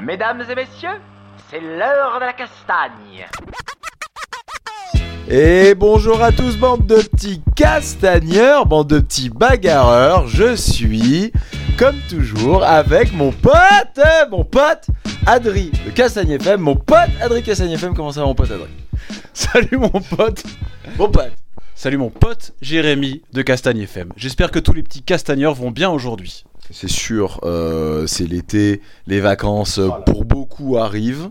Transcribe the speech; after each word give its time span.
Mesdames 0.00 0.42
et 0.50 0.54
messieurs, 0.54 1.00
c'est 1.50 1.60
l'heure 1.60 2.20
de 2.20 2.26
la 2.26 2.32
castagne. 2.34 3.26
Et 5.28 5.74
bonjour 5.74 6.22
à 6.22 6.30
tous, 6.30 6.58
bande 6.58 6.86
de 6.86 6.96
petits 6.96 7.40
castagneurs, 7.56 8.66
bande 8.66 8.88
de 8.88 9.00
petits 9.00 9.30
bagarreurs. 9.30 10.26
Je 10.26 10.54
suis, 10.54 11.32
comme 11.78 11.96
toujours, 12.10 12.62
avec 12.62 13.14
mon 13.14 13.32
pote, 13.32 13.54
mon 14.30 14.44
pote 14.44 14.86
Adri 15.26 15.72
de 15.86 15.90
Castagne 15.90 16.32
FM. 16.32 16.60
Mon 16.60 16.76
pote 16.76 17.10
Adri 17.22 17.42
Castagne 17.42 17.72
FM, 17.72 17.94
comment 17.94 18.12
ça 18.12 18.20
va 18.20 18.26
mon 18.26 18.34
pote 18.34 18.50
Adri? 18.50 18.68
Salut 19.32 19.78
mon 19.78 19.88
pote 19.88 20.44
Mon 20.98 21.08
pote 21.08 21.32
Salut 21.74 21.96
mon 21.96 22.10
pote 22.10 22.52
Jérémy 22.60 23.22
de 23.32 23.42
Castagne 23.42 23.80
FM. 23.80 24.10
J'espère 24.16 24.50
que 24.50 24.58
tous 24.58 24.74
les 24.74 24.82
petits 24.82 25.02
castagneurs 25.02 25.54
vont 25.54 25.70
bien 25.70 25.90
aujourd'hui. 25.90 26.44
C'est 26.70 26.88
sûr, 26.88 27.40
euh, 27.44 28.06
c'est 28.06 28.26
l'été, 28.26 28.80
les 29.06 29.20
vacances 29.20 29.78
euh, 29.78 29.88
pour 30.06 30.24
beaucoup 30.24 30.76
arrivent. 30.78 31.30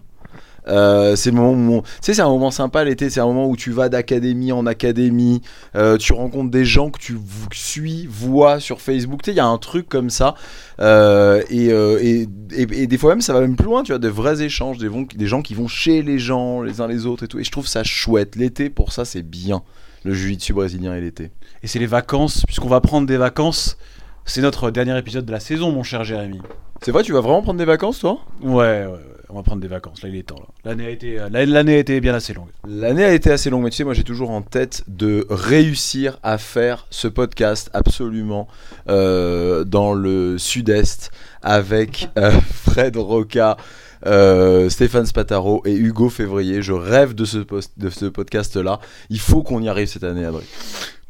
Euh, 0.67 1.17
c'est 1.17 1.31
le 1.31 1.35
moment 1.35 1.75
où, 1.77 1.81
tu 1.81 1.87
sais, 2.01 2.13
c'est 2.13 2.21
un 2.21 2.29
moment 2.29 2.49
sympa 2.51 2.85
l'été. 2.85 3.09
C'est 3.09 3.19
un 3.19 3.25
moment 3.25 3.49
où 3.49 3.57
tu 3.57 3.71
vas 3.71 3.89
d'académie 3.89 4.53
en 4.53 4.65
académie, 4.65 5.41
euh, 5.75 5.97
tu 5.97 6.13
rencontres 6.13 6.51
des 6.51 6.63
gens 6.63 6.89
que 6.89 6.99
tu 6.99 7.17
suis, 7.51 8.05
vois 8.07 8.61
sur 8.61 8.79
Facebook. 8.79 9.23
Tu 9.23 9.31
sais, 9.31 9.33
il 9.33 9.37
y 9.37 9.41
a 9.41 9.45
un 9.45 9.57
truc 9.57 9.89
comme 9.89 10.09
ça. 10.09 10.35
Euh, 10.79 11.41
et, 11.49 11.71
euh, 11.73 11.99
et, 12.01 12.27
et- 12.55 12.83
et 12.83 12.87
des 12.87 12.97
fois 12.97 13.09
même, 13.09 13.19
ça 13.21 13.33
va 13.33 13.41
même 13.41 13.57
plus 13.57 13.65
loin. 13.65 13.83
Tu 13.83 13.91
as 13.93 13.97
de 13.97 14.07
vrais 14.07 14.41
échanges, 14.41 14.77
des, 14.77 14.87
vont- 14.87 15.05
des 15.13 15.27
gens 15.27 15.41
qui 15.41 15.53
vont 15.53 15.67
chez 15.67 16.01
les 16.01 16.17
gens, 16.19 16.61
les 16.61 16.79
uns 16.79 16.87
les 16.87 17.05
autres 17.05 17.23
et 17.23 17.27
tout. 17.27 17.39
Et 17.39 17.43
je 17.43 17.51
trouve 17.51 17.67
ça 17.67 17.83
chouette. 17.83 18.37
L'été, 18.37 18.69
pour 18.69 18.93
ça, 18.93 19.03
c'est 19.03 19.23
bien. 19.23 19.63
Le 20.05 20.13
jiu-jitsu 20.13 20.53
brésilien 20.53 20.93
et 20.95 21.01
l'été. 21.01 21.31
Et 21.63 21.67
c'est 21.67 21.79
les 21.79 21.87
vacances, 21.87 22.43
puisqu'on 22.45 22.69
va 22.69 22.79
prendre 22.79 23.07
des 23.07 23.17
vacances. 23.17 23.77
C'est 24.25 24.41
notre 24.41 24.71
dernier 24.71 24.97
épisode 24.97 25.25
de 25.25 25.31
la 25.31 25.41
saison, 25.41 25.71
mon 25.71 25.83
cher 25.83 26.03
Jérémy. 26.03 26.41
C'est 26.81 26.91
vrai, 26.91 27.03
tu 27.03 27.11
vas 27.11 27.19
vraiment 27.19 27.41
prendre 27.41 27.59
des 27.59 27.65
vacances, 27.65 27.99
toi? 27.99 28.19
Ouais, 28.41 28.51
ouais, 28.51 28.85
ouais, 28.85 28.99
on 29.29 29.35
va 29.35 29.43
prendre 29.43 29.61
des 29.61 29.67
vacances. 29.67 30.01
Là, 30.01 30.09
il 30.09 30.15
est 30.15 30.23
temps. 30.23 30.41
L'année 30.63 30.85
a 30.85 30.89
été, 30.89 31.19
euh, 31.19 31.27
l'année 31.29 31.75
a 31.75 31.77
été 31.77 31.99
bien 31.99 32.13
assez 32.13 32.33
longue. 32.33 32.47
L'année 32.65 33.03
a 33.03 33.13
été 33.13 33.31
assez 33.31 33.49
longue, 33.49 33.63
mais 33.63 33.69
tu 33.69 33.77
sais, 33.77 33.83
moi 33.83 33.93
j'ai 33.93 34.03
toujours 34.05 34.31
en 34.31 34.41
tête 34.41 34.83
de 34.87 35.27
réussir 35.29 36.19
à 36.23 36.37
faire 36.37 36.87
ce 36.89 37.09
podcast 37.09 37.69
absolument 37.73 38.47
euh, 38.87 39.65
dans 39.65 39.93
le 39.93 40.37
sud-est 40.37 41.11
avec 41.41 42.09
euh, 42.17 42.31
Fred 42.53 42.95
Roca, 42.95 43.57
euh, 44.05 44.69
Stéphane 44.69 45.05
Spataro 45.05 45.61
et 45.65 45.73
Hugo 45.73 46.09
Février. 46.09 46.61
Je 46.61 46.73
rêve 46.73 47.13
de 47.13 47.25
ce, 47.25 47.37
de 47.37 47.89
ce 47.89 48.05
podcast-là. 48.05 48.79
Il 49.09 49.19
faut 49.19 49.43
qu'on 49.43 49.61
y 49.61 49.69
arrive 49.69 49.87
cette 49.87 50.03
année, 50.03 50.25
Adrien. 50.25 50.45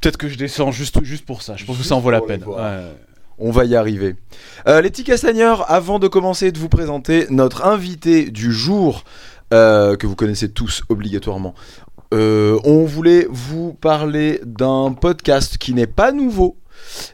Peut-être 0.02 0.18
que 0.18 0.28
je 0.28 0.38
descends 0.38 0.72
juste, 0.72 1.04
juste 1.04 1.26
pour 1.26 1.42
ça. 1.42 1.56
Je 1.56 1.66
pense 1.66 1.78
que 1.78 1.84
ça 1.84 1.96
en 1.96 2.00
vaut 2.00 2.12
la 2.12 2.22
peine. 2.22 2.44
Ouais. 2.46 2.82
On 3.40 3.52
va 3.52 3.66
y 3.66 3.76
arriver. 3.76 4.16
Euh, 4.68 4.82
les 4.82 4.90
petits 4.90 5.04
castagneurs, 5.04 5.72
avant 5.72 5.98
de 5.98 6.08
commencer 6.08 6.52
de 6.52 6.60
vous 6.60 6.70
présenter 6.70 7.26
notre 7.30 7.66
invité 7.66 8.30
du 8.30 8.52
jour, 8.52 9.04
euh, 9.54 9.96
que 9.96 10.06
vous 10.08 10.16
connaissez 10.16 10.50
tous 10.50 10.84
obligatoirement, 10.90 11.56
euh, 12.14 12.60
on 12.64 12.86
voulait 12.86 13.28
vous 13.30 13.74
parler 13.74 14.40
d'un 14.46 14.94
podcast 14.94 15.58
qui 15.58 15.74
n'est 15.74 15.88
pas 15.88 16.12
nouveau, 16.12 16.58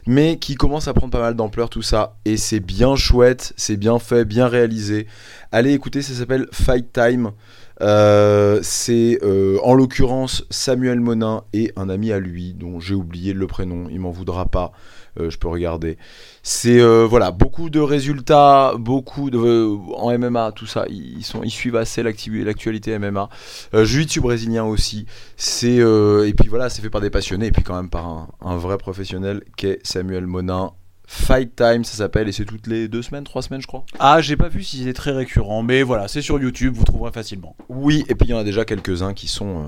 mais 0.06 0.38
qui 0.38 0.54
commence 0.54 0.88
à 0.88 0.94
prendre 0.94 1.12
pas 1.12 1.20
mal 1.20 1.34
d'ampleur, 1.34 1.70
tout 1.70 1.82
ça. 1.82 2.16
Et 2.24 2.36
c'est 2.36 2.60
bien 2.60 2.96
chouette, 2.96 3.52
c'est 3.56 3.76
bien 3.76 3.98
fait, 3.98 4.24
bien 4.24 4.48
réalisé. 4.48 5.06
Allez 5.52 5.72
écouter, 5.72 6.02
ça 6.02 6.14
s'appelle 6.14 6.46
Fight 6.52 6.92
Time. 6.92 7.32
Euh, 7.80 8.60
c'est 8.62 9.18
euh, 9.22 9.58
en 9.62 9.74
l'occurrence 9.74 10.44
Samuel 10.50 11.00
Monin 11.00 11.44
et 11.52 11.72
un 11.76 11.88
ami 11.88 12.12
à 12.12 12.18
lui 12.18 12.52
dont 12.52 12.78
j'ai 12.78 12.94
oublié 12.94 13.32
le 13.32 13.46
prénom, 13.46 13.86
il 13.90 14.00
m'en 14.00 14.10
voudra 14.10 14.46
pas. 14.46 14.72
Euh, 15.18 15.28
je 15.28 15.38
peux 15.38 15.48
regarder. 15.48 15.98
C'est 16.42 16.80
voilà 17.04 17.32
beaucoup 17.32 17.68
de 17.68 17.80
résultats, 17.80 18.74
beaucoup 18.78 19.30
de 19.30 19.38
en 19.94 20.16
MMA, 20.18 20.52
tout 20.52 20.66
ça. 20.66 20.84
Ils, 20.88 21.24
sont, 21.24 21.42
ils 21.42 21.50
suivent 21.50 21.76
assez 21.76 22.02
l'actualité 22.02 22.98
MMA. 22.98 23.28
Jiu-Jitsu 23.74 24.20
brésilien 24.20 24.64
aussi. 24.64 25.06
C'est 25.36 25.76
et 25.76 26.34
puis 26.34 26.48
voilà, 26.48 26.68
c'est 26.70 26.82
fait 26.82 26.90
par 26.90 27.00
des 27.00 27.10
passionnés 27.10 27.46
et 27.46 27.52
puis 27.52 27.62
quand 27.62 27.76
même 27.76 27.90
par 27.90 28.06
un, 28.06 28.28
un 28.40 28.56
vrai 28.56 28.78
professionnel 28.78 29.42
qu'est 29.56 29.80
Samuel 29.82 30.26
Monin. 30.26 30.72
Fight 31.12 31.56
Time, 31.56 31.82
ça 31.82 31.96
s'appelle 31.96 32.28
et 32.28 32.32
c'est 32.32 32.44
toutes 32.44 32.68
les 32.68 32.86
deux 32.86 33.02
semaines, 33.02 33.24
trois 33.24 33.42
semaines, 33.42 33.60
je 33.60 33.66
crois. 33.66 33.84
Ah, 33.98 34.20
j'ai 34.20 34.36
pas 34.36 34.46
vu 34.48 34.62
si 34.62 34.78
c'était 34.78 34.92
très 34.92 35.10
récurrent, 35.10 35.60
mais 35.60 35.82
voilà, 35.82 36.06
c'est 36.06 36.22
sur 36.22 36.38
YouTube, 36.40 36.74
vous 36.76 36.84
trouverez 36.84 37.10
facilement. 37.10 37.56
Oui, 37.68 38.04
et 38.08 38.14
puis 38.14 38.28
il 38.28 38.30
y 38.30 38.34
en 38.34 38.38
a 38.38 38.44
déjà 38.44 38.64
quelques-uns 38.64 39.12
qui 39.12 39.26
sont 39.26 39.58
euh, 39.58 39.62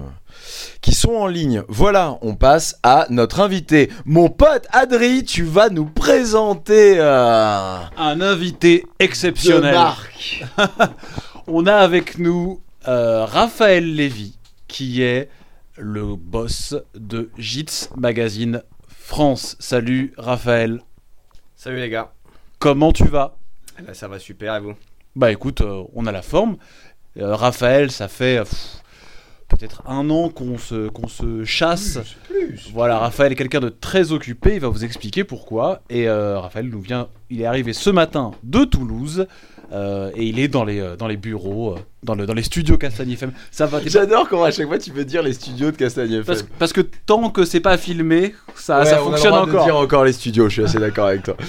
qui 0.83 0.95
sont 0.95 1.11
en 1.15 1.27
ligne. 1.27 1.65
Voilà, 1.67 2.17
on 2.23 2.37
passe 2.37 2.79
à 2.85 3.07
notre 3.11 3.41
invité, 3.41 3.91
mon 4.05 4.29
pote 4.29 4.67
Adri. 4.71 5.25
Tu 5.25 5.43
vas 5.43 5.69
nous 5.69 5.87
présenter. 5.87 6.95
euh, 7.01 7.77
Un 7.99 8.21
invité 8.21 8.85
exceptionnel. 9.01 9.73
de 9.73 9.77
marque. 9.79 10.45
On 11.49 11.67
a 11.67 11.75
avec 11.75 12.19
nous 12.19 12.61
euh, 12.87 13.25
Raphaël 13.25 13.97
Lévy, 13.97 14.39
qui 14.69 15.03
est 15.03 15.29
le 15.77 16.15
boss 16.15 16.77
de 16.95 17.31
JITS 17.37 17.91
Magazine 17.97 18.63
France. 18.89 19.57
Salut 19.59 20.13
Raphaël, 20.17 20.81
Salut 21.65 21.77
les 21.77 21.91
gars, 21.91 22.13
comment 22.59 22.91
tu 22.91 23.05
vas? 23.05 23.37
Eh 23.79 23.83
ben, 23.83 23.95
ça 23.95 24.09
va 24.09 24.19
super 24.19 24.57
et 24.57 24.59
vous? 24.59 24.75
Bah 25.15 25.31
écoute, 25.31 25.61
euh, 25.61 25.85
on 25.95 26.07
a 26.07 26.11
la 26.11 26.21
forme. 26.21 26.57
Euh, 27.19 27.37
Raphaël, 27.37 27.93
ça 27.93 28.09
fait 28.09 28.39
euh, 28.39 28.43
pff, 28.43 28.83
peut-être 29.47 29.81
un 29.87 30.11
an 30.11 30.29
qu'on 30.29 30.59
se, 30.59 30.89
qu'on 30.89 31.07
se 31.07 31.45
chasse. 31.45 32.01
Voilà, 32.73 32.99
Raphaël 32.99 33.31
est 33.31 33.37
quelqu'un 33.37 33.61
de 33.61 33.69
très 33.69 34.11
occupé, 34.11 34.55
il 34.55 34.61
va 34.61 34.67
vous 34.67 34.85
expliquer 34.85 35.23
pourquoi. 35.23 35.83
Et 35.89 36.09
euh, 36.09 36.41
Raphaël 36.41 36.69
nous 36.69 36.81
vient, 36.81 37.07
il 37.31 37.41
est 37.41 37.47
arrivé 37.47 37.73
ce 37.73 37.91
matin 37.91 38.33
de 38.43 38.65
Toulouse. 38.65 39.29
euh, 39.71 40.11
et 40.17 40.25
il 40.25 40.41
est 40.41 40.49
dans 40.49 40.65
les, 40.65 40.81
euh, 40.81 40.97
dans 40.97 41.07
les 41.07 41.17
bureaux, 41.17 41.77
dans, 42.03 42.15
le, 42.15 42.27
dans 42.27 42.35
les 42.35 42.43
studios 42.43 42.77
Castagne 42.79 43.13
FM. 43.13 43.33
Ça 43.51 43.67
va, 43.67 43.79
t'es 43.79 43.85
pas- 43.85 43.91
J'adore 43.91 44.29
comment 44.29 44.45
à 44.45 44.51
chaque 44.51 44.67
fois 44.67 44.79
tu 44.79 44.91
peux 44.91 45.05
dire 45.05 45.23
les 45.23 45.33
studios 45.33 45.71
de 45.71 45.77
Castagne 45.77 46.11
FM. 46.13 46.25
parce, 46.25 46.43
parce 46.59 46.73
que 46.73 46.81
tant 46.81 47.31
que 47.31 47.45
c'est 47.45 47.61
pas 47.61 47.77
filmé, 47.77 48.35
ça, 48.55 48.81
Ouais, 48.81 48.87
ça 48.87 48.95
on 48.95 48.95
a 48.95 48.99
le 48.99 49.05
fonctionne 49.11 49.31
droit 49.33 49.47
de 49.47 49.51
encore. 49.51 49.65
dire 49.65 49.77
encore 49.77 50.05
les 50.05 50.13
studios, 50.13 50.49
je 50.49 50.53
suis 50.55 50.65
assez 50.65 50.79
d'accord 50.79 51.07
avec 51.09 51.23
toi. 51.23 51.37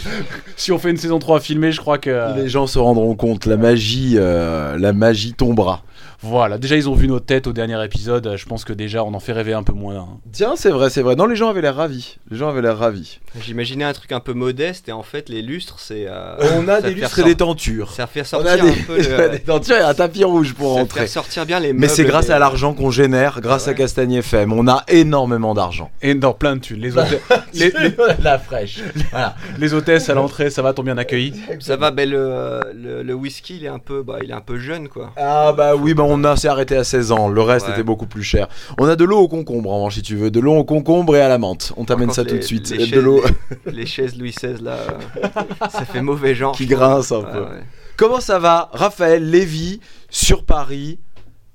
Si 0.55 0.71
on 0.71 0.77
fait 0.79 0.91
une 0.91 0.97
saison 0.97 1.19
3 1.19 1.39
filmée, 1.39 1.71
je 1.71 1.81
crois 1.81 1.97
que. 1.97 2.37
Les 2.37 2.47
gens 2.47 2.67
se 2.67 2.77
rendront 2.79 3.15
compte, 3.15 3.45
la 3.47 3.57
magie, 3.57 4.13
euh, 4.17 4.77
la 4.77 4.93
magie 4.93 5.33
tombera. 5.33 5.81
Voilà, 6.25 6.57
déjà 6.57 6.77
ils 6.77 6.87
ont 6.87 6.93
vu 6.93 7.09
nos 7.09 7.19
têtes 7.19 7.47
au 7.47 7.53
dernier 7.53 7.83
épisode, 7.83 8.35
je 8.37 8.45
pense 8.45 8.63
que 8.63 8.71
déjà 8.71 9.03
on 9.03 9.13
en 9.13 9.19
fait 9.19 9.33
rêver 9.33 9.51
un 9.53 9.63
peu 9.63 9.73
moins. 9.73 9.95
hein. 9.97 10.07
Tiens, 10.31 10.53
c'est 10.55 10.69
vrai, 10.69 10.89
c'est 10.89 11.01
vrai. 11.01 11.17
Non, 11.17 11.25
les 11.25 11.35
gens 11.35 11.49
avaient 11.49 11.61
l'air 11.61 11.75
ravis. 11.75 12.17
Les 12.31 12.37
gens 12.37 12.47
avaient 12.47 12.61
l'air 12.61 12.77
ravis. 12.77 13.19
J'imaginais 13.41 13.83
un 13.83 13.91
truc 13.91 14.13
un 14.13 14.21
peu 14.21 14.31
modeste 14.31 14.87
et 14.87 14.93
en 14.93 15.03
fait 15.03 15.27
les 15.27 15.41
lustres 15.41 15.79
c'est... 15.81 16.05
euh, 16.07 16.35
On 16.57 16.67
a 16.69 16.79
ça 16.79 16.87
des 16.87 16.93
lustres 16.93 17.19
et 17.19 17.23
des 17.23 17.35
tentures. 17.35 17.91
Ça 17.91 18.07
fait 18.07 18.21
On 18.21 18.23
sortir 18.23 18.51
a 18.51 18.55
des, 18.57 18.69
un 18.69 18.73
peu 18.87 18.97
le... 18.97 19.29
des 19.31 19.39
tentures 19.39 19.75
et 19.75 19.81
un 19.81 19.93
tapis 19.93 20.23
rouge 20.23 20.42
pour 20.51 20.73
ça 20.73 20.79
rentrer. 20.81 20.99
fait 21.01 21.07
sortir 21.07 21.45
bien 21.45 21.59
les 21.59 21.73
Mais 21.73 21.87
c'est 21.87 22.03
grâce 22.03 22.29
à 22.29 22.39
l'argent 22.39 22.73
qu'on 22.73 22.91
génère, 22.91 23.39
grâce 23.41 23.67
à. 23.67 23.73
Castagne 23.73 24.13
FM. 24.13 24.53
On 24.53 24.67
a 24.67 24.83
énormément 24.87 25.53
d'argent. 25.53 25.89
Et 26.01 26.13
dans 26.15 26.33
plein 26.33 26.55
de 26.55 26.61
thunes. 26.61 26.79
Les, 26.79 26.95
hôte- 26.95 27.19
les, 27.53 27.71
les- 27.71 27.95
la 28.23 28.37
fraîche. 28.39 28.79
Voilà. 29.11 29.35
les 29.59 29.73
hôtesses 29.73 30.09
à 30.09 30.13
l'entrée, 30.13 30.49
ça 30.49 30.61
va, 30.61 30.73
t'ont 30.73 30.83
bien 30.83 30.97
accueilli 30.97 31.33
Ça 31.59 31.75
va, 31.77 31.91
ben, 31.91 32.09
le, 32.09 32.59
le, 32.75 33.03
le 33.03 33.13
whisky 33.13 33.57
il 33.57 33.65
est 33.65 33.69
un 33.69 33.79
peu, 33.79 34.03
bah, 34.03 34.17
il 34.23 34.29
est 34.29 34.33
un 34.33 34.41
peu 34.41 34.57
jeune 34.59 34.87
quoi. 34.89 35.11
Ah 35.17 35.53
bah 35.55 35.75
oui, 35.75 35.93
bah 35.93 36.03
on 36.05 36.23
a 36.23 36.35
s'est 36.35 36.47
arrêté 36.47 36.75
à 36.75 36.83
16 36.83 37.11
ans. 37.11 37.29
Le 37.29 37.41
reste 37.41 37.67
Ouais. 37.67 37.73
était 37.73 37.83
beaucoup 37.83 38.05
plus 38.07 38.23
cher. 38.23 38.47
On 38.79 38.87
a 38.87 38.95
de 38.95 39.03
l'eau 39.03 39.19
au 39.19 39.27
concombre 39.27 39.71
en 39.71 39.75
revanche 39.77 39.95
si 39.95 40.01
tu 40.01 40.15
veux, 40.15 40.29
de 40.31 40.39
l'eau 40.39 40.53
au 40.55 40.63
concombre 40.63 41.15
et 41.15 41.21
à 41.21 41.29
la 41.29 41.37
menthe. 41.37 41.73
On 41.77 41.85
t'amène 41.85 42.11
ça 42.11 42.23
tout 42.25 42.35
de 42.35 42.41
suite. 42.41 42.69
Les 42.71 42.77
de 42.77 42.85
chaises, 42.85 43.03
l'eau 43.03 43.21
les, 43.65 43.71
les 43.71 43.85
chaises 43.85 44.17
Louis 44.17 44.31
XVI 44.31 44.61
là, 44.63 44.77
euh, 45.23 45.27
ça 45.69 45.85
fait 45.85 46.01
mauvais 46.01 46.35
genre. 46.35 46.55
qui 46.55 46.65
grince 46.65 47.11
un 47.11 47.21
peu. 47.21 47.39
ouais. 47.39 47.63
Comment 47.95 48.19
ça 48.19 48.39
va, 48.39 48.69
Raphaël 48.73 49.29
Lévy 49.29 49.79
sur 50.09 50.43
Paris? 50.45 50.99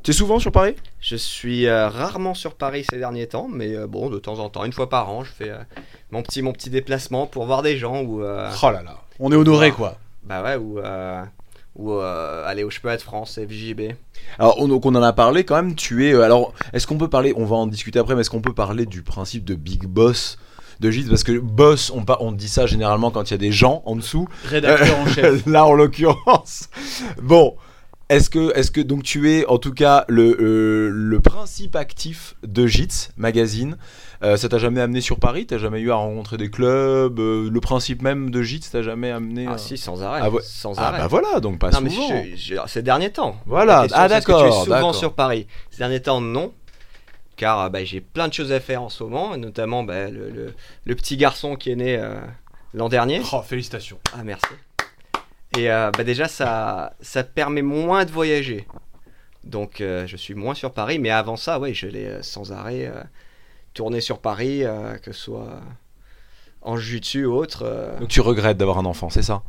T'es 0.02 0.12
souvent 0.12 0.38
sur 0.38 0.52
Paris? 0.52 0.76
Je 1.00 1.16
suis 1.16 1.66
euh, 1.66 1.88
rarement 1.88 2.34
sur 2.34 2.54
Paris 2.54 2.86
ces 2.88 2.98
derniers 2.98 3.26
temps, 3.26 3.48
mais 3.50 3.74
euh, 3.74 3.86
bon, 3.86 4.08
de 4.08 4.18
temps 4.18 4.38
en 4.38 4.48
temps, 4.48 4.64
une 4.64 4.72
fois 4.72 4.88
par 4.88 5.10
an, 5.10 5.24
je 5.24 5.32
fais 5.32 5.50
euh, 5.50 5.58
mon, 6.12 6.22
petit, 6.22 6.40
mon 6.42 6.52
petit 6.52 6.70
déplacement 6.70 7.26
pour 7.26 7.44
voir 7.46 7.62
des 7.62 7.76
gens 7.76 8.02
ou... 8.02 8.22
euh, 8.22 8.50
Oh 8.62 8.70
là 8.70 8.82
là, 8.82 8.98
on 9.18 9.32
est 9.32 9.36
honoré 9.36 9.72
quoi. 9.72 9.96
Bah 10.22 10.42
ouais, 10.44 10.56
ou, 10.56 10.78
euh, 10.78 11.22
ou 11.74 11.92
euh, 11.92 12.46
aller 12.46 12.62
au 12.62 12.70
Chemin 12.70 12.94
de 12.94 13.00
France, 13.00 13.38
FJB. 13.44 13.92
Alors, 14.38 14.60
on, 14.60 14.68
donc 14.68 14.86
on 14.86 14.94
en 14.94 15.02
a 15.02 15.12
parlé 15.12 15.44
quand 15.44 15.56
même. 15.56 15.74
Tu 15.74 16.08
es. 16.08 16.14
alors, 16.14 16.52
est-ce 16.72 16.86
qu'on 16.86 16.98
peut 16.98 17.08
parler 17.10 17.32
On 17.36 17.44
va 17.44 17.56
en 17.56 17.66
discuter 17.66 17.98
après, 17.98 18.14
mais 18.14 18.20
est-ce 18.20 18.30
qu'on 18.30 18.40
peut 18.42 18.54
parler 18.54 18.86
du 18.86 19.02
principe 19.02 19.44
de 19.44 19.54
Big 19.56 19.84
Boss? 19.86 20.38
De 20.80 20.90
Gilles 20.90 21.08
Parce 21.08 21.24
que 21.24 21.38
boss, 21.38 21.90
on, 21.94 22.04
on 22.20 22.32
dit 22.32 22.48
ça 22.48 22.66
généralement 22.66 23.10
quand 23.10 23.30
il 23.30 23.32
y 23.32 23.34
a 23.34 23.38
des 23.38 23.52
gens 23.52 23.82
en 23.86 23.96
dessous. 23.96 24.28
Rédacteur 24.44 24.98
en 24.98 25.06
chef. 25.06 25.46
Là, 25.46 25.64
en 25.66 25.72
l'occurrence. 25.72 26.68
Bon. 27.22 27.56
Est-ce 28.10 28.30
que, 28.30 28.56
est-ce 28.56 28.70
que 28.70 28.80
donc 28.80 29.02
tu 29.02 29.30
es 29.30 29.44
en 29.44 29.58
tout 29.58 29.74
cas 29.74 30.06
le, 30.08 30.34
euh, 30.40 30.88
le 30.90 31.20
principe 31.20 31.76
actif 31.76 32.36
de 32.42 32.66
JITS 32.66 33.10
magazine 33.18 33.76
Euh, 34.22 34.38
Ça 34.38 34.48
t'a 34.48 34.56
jamais 34.56 34.80
amené 34.80 35.02
sur 35.02 35.18
Paris? 35.18 35.44
T'as 35.44 35.58
jamais 35.58 35.80
eu 35.80 35.90
à 35.90 35.96
rencontrer 35.96 36.38
des 36.38 36.48
clubs 36.48 37.20
euh, 37.20 37.50
Le 37.50 37.60
principe 37.60 38.00
même 38.00 38.30
de 38.30 38.40
JITS 38.40 38.70
t'a 38.72 38.80
jamais 38.82 39.10
amené 39.10 39.46
Ah 39.46 39.58
si, 39.58 39.76
sans 39.76 40.02
arrêt. 40.02 40.20
Ah. 40.24 40.30
Sans 40.42 40.72
Ah 40.78 40.88
arrêt. 40.88 40.98
bah 41.00 41.06
voilà, 41.06 41.40
donc 41.40 41.58
pas 41.58 41.68
non, 41.68 41.80
mais 41.82 41.90
souvent. 41.90 42.08
je- 42.34 42.54
je- 42.54 42.60
ces 42.66 42.80
derniers 42.80 43.12
temps. 43.12 43.36
Voilà. 43.44 43.86
Ah 43.92 44.08
d'accord, 44.08 44.46
es 44.46 44.52
souvent 44.64 44.94
sur 44.94 45.12
Paris? 45.12 45.46
Ces 45.70 45.76
derniers 45.76 46.00
temps, 46.00 46.22
non. 46.22 46.52
Car 47.38 47.60
euh, 47.60 47.68
bah, 47.70 47.82
j'ai 47.84 48.02
plein 48.02 48.28
de 48.28 48.34
choses 48.34 48.52
à 48.52 48.60
faire 48.60 48.82
en 48.82 48.90
ce 48.90 49.02
moment, 49.04 49.34
et 49.34 49.38
notamment 49.38 49.82
bah, 49.84 50.10
le, 50.10 50.28
le- 50.28 50.54
le 50.84 50.94
petit 50.94 51.16
garçon 51.16 51.56
qui 51.56 51.70
est 51.70 51.76
né 51.76 51.96
euh, 51.96 52.20
l'an 52.74 52.90
dernier. 52.90 53.22
Oh, 53.32 53.40
félicitations. 53.40 53.98
Ah 54.12 54.22
merci. 54.24 54.44
Et 55.56 55.70
euh, 55.70 55.90
bah 55.96 56.04
déjà 56.04 56.28
ça, 56.28 56.92
ça 57.00 57.24
permet 57.24 57.62
moins 57.62 58.04
de 58.04 58.10
voyager. 58.10 58.66
Donc 59.44 59.80
euh, 59.80 60.06
je 60.06 60.16
suis 60.16 60.34
moins 60.34 60.54
sur 60.54 60.72
Paris, 60.72 60.98
mais 60.98 61.10
avant 61.10 61.36
ça, 61.36 61.58
ouais, 61.58 61.72
je 61.72 61.86
l'ai 61.86 62.04
euh, 62.06 62.22
sans 62.22 62.52
arrêt 62.52 62.84
euh, 62.86 63.02
tourné 63.72 64.00
sur 64.02 64.18
Paris, 64.18 64.64
euh, 64.64 64.96
que 64.98 65.12
ce 65.12 65.22
soit 65.22 65.60
en 66.60 66.76
jiu-jitsu 66.76 67.24
ou 67.24 67.34
autre. 67.34 67.62
euh. 67.64 67.98
Donc 68.00 68.08
tu 68.08 68.20
regrettes 68.20 68.58
d'avoir 68.58 68.78
un 68.78 68.84
enfant, 68.84 69.08
c'est 69.10 69.22
ça? 69.22 69.42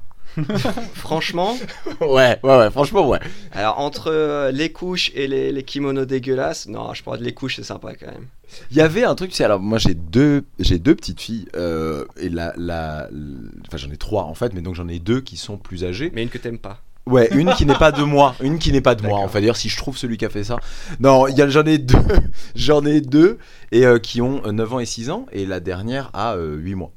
franchement, 0.93 1.57
Ouais, 2.01 2.37
ouais, 2.43 2.57
ouais, 2.57 2.71
franchement, 2.71 3.07
ouais. 3.07 3.19
alors 3.51 3.79
entre 3.79 4.11
euh, 4.11 4.51
les 4.51 4.71
couches 4.71 5.11
et 5.15 5.27
les, 5.27 5.51
les 5.51 5.63
kimonos 5.63 6.05
dégueulasses, 6.05 6.67
non, 6.67 6.93
je 6.93 7.03
pense 7.03 7.17
que 7.17 7.23
les 7.23 7.33
couches 7.33 7.55
c'est 7.57 7.63
sympa 7.63 7.93
quand 7.95 8.07
même. 8.07 8.25
Il 8.71 8.77
y 8.77 8.81
avait 8.81 9.03
un 9.03 9.13
truc, 9.15 9.29
tu 9.31 9.35
sais, 9.37 9.43
alors 9.43 9.59
moi 9.59 9.77
j'ai 9.77 9.93
deux, 9.93 10.43
j'ai 10.59 10.79
deux 10.79 10.95
petites 10.95 11.21
filles, 11.21 11.47
euh, 11.55 12.05
et 12.17 12.29
la, 12.29 12.53
enfin 13.67 13.77
j'en 13.77 13.91
ai 13.91 13.97
trois 13.97 14.23
en 14.23 14.33
fait, 14.33 14.53
mais 14.53 14.61
donc 14.61 14.75
j'en 14.75 14.87
ai 14.87 14.99
deux 14.99 15.21
qui 15.21 15.37
sont 15.37 15.57
plus 15.57 15.83
âgées. 15.85 16.11
Mais 16.13 16.23
une 16.23 16.29
que 16.29 16.37
t'aimes 16.37 16.57
pas. 16.59 16.79
Ouais, 17.05 17.27
une 17.31 17.51
qui 17.53 17.65
n'est 17.65 17.77
pas 17.77 17.91
de 17.91 18.03
moi, 18.03 18.35
une 18.39 18.59
qui 18.59 18.71
n'est 18.71 18.81
pas 18.81 18.93
de 18.93 19.01
moi. 19.07 19.25
Va 19.25 19.41
dire 19.41 19.55
si 19.55 19.67
je 19.67 19.77
trouve 19.77 19.97
celui 19.97 20.17
qui 20.17 20.25
a 20.25 20.29
fait 20.29 20.43
ça. 20.43 20.57
Non, 20.99 21.25
il 21.27 21.35
y 21.35 21.41
a- 21.41 21.49
j'en 21.49 21.63
ai 21.65 21.79
deux, 21.79 21.97
j'en 22.55 22.85
ai 22.85 23.01
deux 23.01 23.39
et 23.71 23.85
euh, 23.85 23.97
qui 23.97 24.21
ont 24.21 24.41
euh, 24.45 24.51
9 24.51 24.73
ans 24.73 24.79
et 24.79 24.85
6 24.85 25.09
ans 25.09 25.25
et 25.31 25.45
la 25.47 25.59
dernière 25.59 26.11
a 26.13 26.35
euh, 26.35 26.55
8 26.57 26.75
mois. 26.75 26.91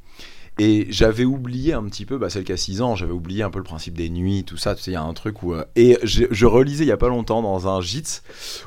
Et 0.64 0.86
j'avais 0.90 1.24
oublié 1.24 1.72
un 1.72 1.82
petit 1.82 2.06
peu, 2.06 2.18
bah, 2.18 2.30
celle 2.30 2.44
qui 2.44 2.52
a 2.52 2.56
6 2.56 2.82
ans, 2.82 2.94
j'avais 2.94 3.10
oublié 3.10 3.42
un 3.42 3.50
peu 3.50 3.58
le 3.58 3.64
principe 3.64 3.94
des 3.94 4.08
nuits, 4.08 4.44
tout 4.44 4.56
ça. 4.56 4.76
Tu 4.76 4.82
sais, 4.84 4.90
il 4.92 4.94
y 4.94 4.96
a 4.96 5.02
un 5.02 5.12
truc 5.12 5.42
où. 5.42 5.54
euh, 5.54 5.64
et 5.74 5.98
je, 6.04 6.46
relisais 6.46 6.84
il 6.84 6.86
y 6.86 6.92
a 6.92 6.96
pas 6.96 7.08
longtemps 7.08 7.42
dans 7.42 7.66
un 7.66 7.80
JITS 7.80 8.22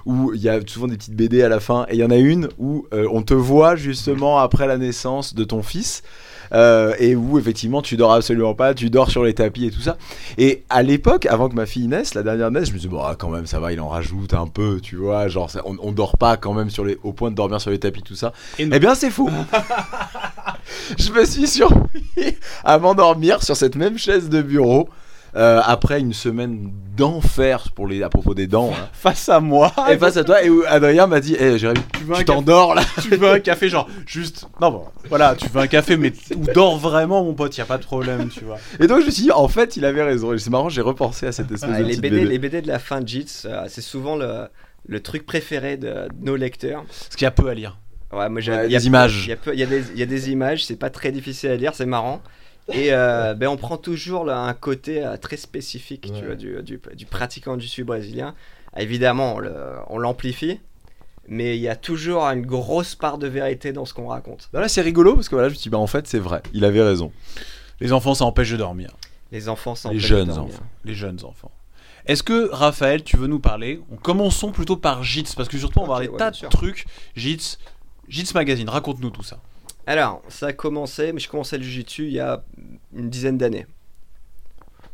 où 0.05 0.33
il 0.33 0.41
y 0.41 0.49
a 0.49 0.59
souvent 0.67 0.87
des 0.87 0.97
petites 0.97 1.15
BD 1.15 1.41
à 1.41 1.47
la 1.47 1.61
fin. 1.61 1.85
Et 1.87 1.93
il 1.93 1.99
y 1.99 2.03
en 2.03 2.11
a 2.11 2.17
une 2.17 2.49
où 2.57 2.85
euh, 2.93 3.07
on 3.13 3.21
te 3.21 3.33
voit 3.33 3.77
justement 3.77 4.39
après 4.39 4.67
la 4.67 4.77
naissance 4.77 5.35
de 5.35 5.45
ton 5.45 5.63
fils. 5.63 6.03
Euh, 6.53 6.93
et 6.99 7.15
où 7.15 7.37
effectivement 7.39 7.81
tu 7.81 7.97
dors 7.97 8.13
absolument 8.13 8.53
pas, 8.53 8.73
tu 8.73 8.89
dors 8.89 9.09
sur 9.09 9.23
les 9.23 9.33
tapis 9.33 9.65
et 9.65 9.71
tout 9.71 9.81
ça. 9.81 9.97
Et 10.37 10.63
à 10.69 10.83
l'époque, 10.83 11.25
avant 11.25 11.49
que 11.49 11.55
ma 11.55 11.65
fille 11.65 11.87
naisse, 11.87 12.13
la 12.13 12.23
dernière 12.23 12.51
naisse, 12.51 12.69
je 12.69 12.73
me 12.73 12.77
dit, 12.79 12.87
bon, 12.87 13.01
ah, 13.03 13.15
quand 13.17 13.29
même, 13.29 13.45
ça 13.45 13.59
va, 13.59 13.71
il 13.73 13.79
en 13.81 13.89
rajoute 13.89 14.33
un 14.33 14.47
peu, 14.47 14.79
tu 14.81 14.95
vois, 14.95 15.27
genre, 15.27 15.49
ça- 15.49 15.61
on, 15.65 15.75
on 15.81 15.91
dort 15.91 16.17
pas 16.17 16.37
quand 16.37 16.53
même 16.53 16.69
sur 16.69 16.85
les, 16.85 16.97
au 17.03 17.13
point 17.13 17.31
de 17.31 17.35
dormir 17.35 17.59
sur 17.61 17.71
les 17.71 17.79
tapis, 17.79 18.01
tout 18.03 18.15
ça. 18.15 18.33
Et 18.59 18.67
eh 18.71 18.79
bien, 18.79 18.95
c'est 18.95 19.09
faux. 19.11 19.29
je 20.97 21.11
me 21.11 21.25
suis 21.25 21.47
surpris 21.47 22.37
à 22.63 22.77
m'endormir 22.79 23.43
sur 23.43 23.55
cette 23.55 23.75
même 23.75 23.97
chaise 23.97 24.29
de 24.29 24.41
bureau. 24.41 24.89
Euh, 25.35 25.61
après 25.65 25.99
une 25.99 26.13
semaine 26.13 26.71
d'enfer 26.95 27.71
pour 27.75 27.87
les 27.87 28.03
à 28.03 28.09
propos 28.09 28.33
des 28.33 28.47
dents 28.47 28.71
hein. 28.73 28.87
Face 28.93 29.27
à 29.29 29.39
moi. 29.39 29.73
et 29.91 29.97
face 29.97 30.17
à 30.17 30.23
toi 30.23 30.41
et 30.43 30.49
où 30.49 30.63
Adrien 30.67 31.07
m'a 31.07 31.19
dit 31.19 31.35
eh 31.37 31.57
Jérémy 31.57 31.81
tu 31.97 32.03
veux 32.05 32.13
un 32.15 32.19
tu 32.19 32.25
café 32.25 32.37
t'endors 32.37 32.73
là 32.75 32.83
tu 33.01 33.09
veux 33.15 33.29
un 33.29 33.39
café, 33.39 33.69
genre, 33.69 33.87
juste. 34.05 34.47
Non, 34.61 34.71
bon, 34.71 34.85
voilà, 35.09 35.35
tu 35.35 35.47
veux 35.49 35.59
un 35.61 35.67
café, 35.67 35.97
mais 35.97 36.13
où 36.35 36.45
dors 36.53 36.77
vraiment, 36.77 37.23
mon 37.23 37.33
pote, 37.33 37.57
y 37.57 37.61
a 37.61 37.65
pas 37.65 37.77
de 37.77 37.83
problème, 37.83 38.29
tu 38.29 38.43
vois. 38.45 38.57
et 38.79 38.87
donc 38.87 39.01
je 39.01 39.05
me 39.07 39.11
suis 39.11 39.23
dit 39.23 39.31
en 39.31 39.47
fait 39.47 39.75
il 39.77 39.85
avait 39.85 40.03
raison 40.03 40.33
et 40.33 40.37
c'est 40.39 40.49
marrant 40.49 40.69
j'ai 40.69 40.81
repensé 40.81 41.27
à 41.27 41.31
cette 41.31 41.51
espèce 41.51 41.69
Ah, 41.73 41.79
de 41.79 41.83
les, 41.83 41.97
BD, 41.97 42.09
BD. 42.09 42.25
les 42.25 42.39
BD 42.39 42.61
de 42.61 42.67
la 42.67 42.79
fin 42.79 43.01
de 43.01 43.07
JITS, 43.07 43.45
euh, 43.45 43.65
c'est 43.67 43.81
souvent 43.81 44.15
le, 44.15 44.47
le 44.87 44.99
truc 45.01 45.25
préféré 45.25 45.77
de, 45.77 46.07
nos 46.21 46.35
lecteurs. 46.35 46.83
Parce 46.85 47.15
qu'il 47.15 47.25
y 47.25 47.27
a 47.27 47.31
peu 47.31 47.49
à 47.49 47.53
lire. 47.53 47.77
Ouais, 48.13 48.29
moi, 48.29 48.39
j'ai- 48.39 48.51
Ouais, 48.53 48.65
il 48.67 48.71
y 48.71 48.75
a 48.75 48.79
des 48.79 48.87
images. 48.87 49.27
Y, 49.27 49.31
y 49.31 49.63
il 49.93 49.99
y 49.99 50.03
a 50.03 50.05
des 50.05 50.29
images, 50.29 50.65
c'est 50.65 50.77
pas 50.77 50.89
très 50.89 51.11
difficile 51.11 51.49
à 51.49 51.55
lire, 51.55 51.73
c'est 51.75 51.85
marrant. 51.85 52.21
Et 52.73 52.93
euh, 52.93 53.33
ben, 53.35 53.47
on 53.47 53.57
prend 53.57 53.77
toujours 53.77 54.25
là, 54.25 54.39
un 54.39 54.53
côté 54.53 55.05
euh, 55.05 55.17
très 55.17 55.37
spécifique 55.37 56.07
tu 56.07 56.11
Ouais. 56.13 56.25
vois, 56.25 56.35
du, 56.35 56.61
du, 56.63 56.79
du 56.95 57.05
pratiquant 57.05 57.57
du 57.57 57.67
sud 57.67 57.85
brésilien. 57.85 58.33
Évidemment, 58.77 59.37
on 59.89 59.97
l'amplifie, 59.99 60.59
mais 61.27 61.55
il 61.57 61.61
y 61.61 61.69
a 61.69 61.75
toujours 61.75 62.23
une 62.23 62.45
grosse 62.45 62.95
part 62.95 63.17
de 63.17 63.27
vérité 63.27 63.71
dans 63.71 63.85
ce 63.85 63.93
qu'on 63.93 64.07
raconte. 64.07 64.49
Non, 64.53 64.59
là 64.59 64.67
c'est 64.67 64.81
rigolo 64.81 65.15
parce 65.15 65.29
que 65.29 65.35
voilà 65.35 65.49
je 65.49 65.53
me 65.53 65.59
dit 65.59 65.69
bah 65.69 65.77
en 65.77 65.87
fait 65.87 66.07
c'est 66.07 66.19
vrai 66.19 66.41
il 66.53 66.65
avait 66.65 66.81
raison 66.81 67.11
Les 67.79 67.93
enfants, 67.93 68.13
ça 68.15 68.25
empêche 68.25 68.51
de 68.51 68.57
dormir. 68.57 68.89
Les 69.31 69.47
enfants 69.47 69.75
Les 69.75 69.87
empêchent 69.87 70.01
jeunes 70.05 70.27
de 70.29 70.33
dormir. 70.33 70.55
enfants. 70.55 70.63
Les 70.83 70.93
jeunes 70.93 71.19
enfants. 71.23 71.51
Est-ce 72.07 72.21
que, 72.21 72.49
Raphaël, 72.51 73.03
tu 73.03 73.17
veux 73.17 73.25
nous 73.27 73.39
parler? 73.39 73.81
On, 73.91 73.95
Commençons 73.95 74.51
plutôt 74.51 74.77
par 74.77 75.03
JITS, 75.03 75.33
parce 75.35 75.49
que 75.49 75.57
surtout, 75.57 75.79
on 75.79 75.83
va 75.85 75.93
parler 75.93 76.07
ouais, 76.07 76.17
tas 76.17 76.29
de 76.29 76.47
trucs. 76.49 76.85
JITS, 77.15 77.57
JITS 78.07 78.33
Magazine, 78.35 78.69
raconte-nous 78.69 79.09
tout 79.09 79.23
ça. 79.23 79.39
Alors, 79.87 80.23
ça 80.29 80.47
a 80.47 80.53
commencé, 80.53 81.13
mais 81.13 81.19
je 81.19 81.29
commençais 81.29 81.57
le 81.57 81.63
jiu-jitsu 81.63 82.05
il 82.05 82.13
y 82.13 82.19
a 82.19 82.43
une 82.95 83.09
dizaine 83.09 83.37
d'années. 83.37 83.67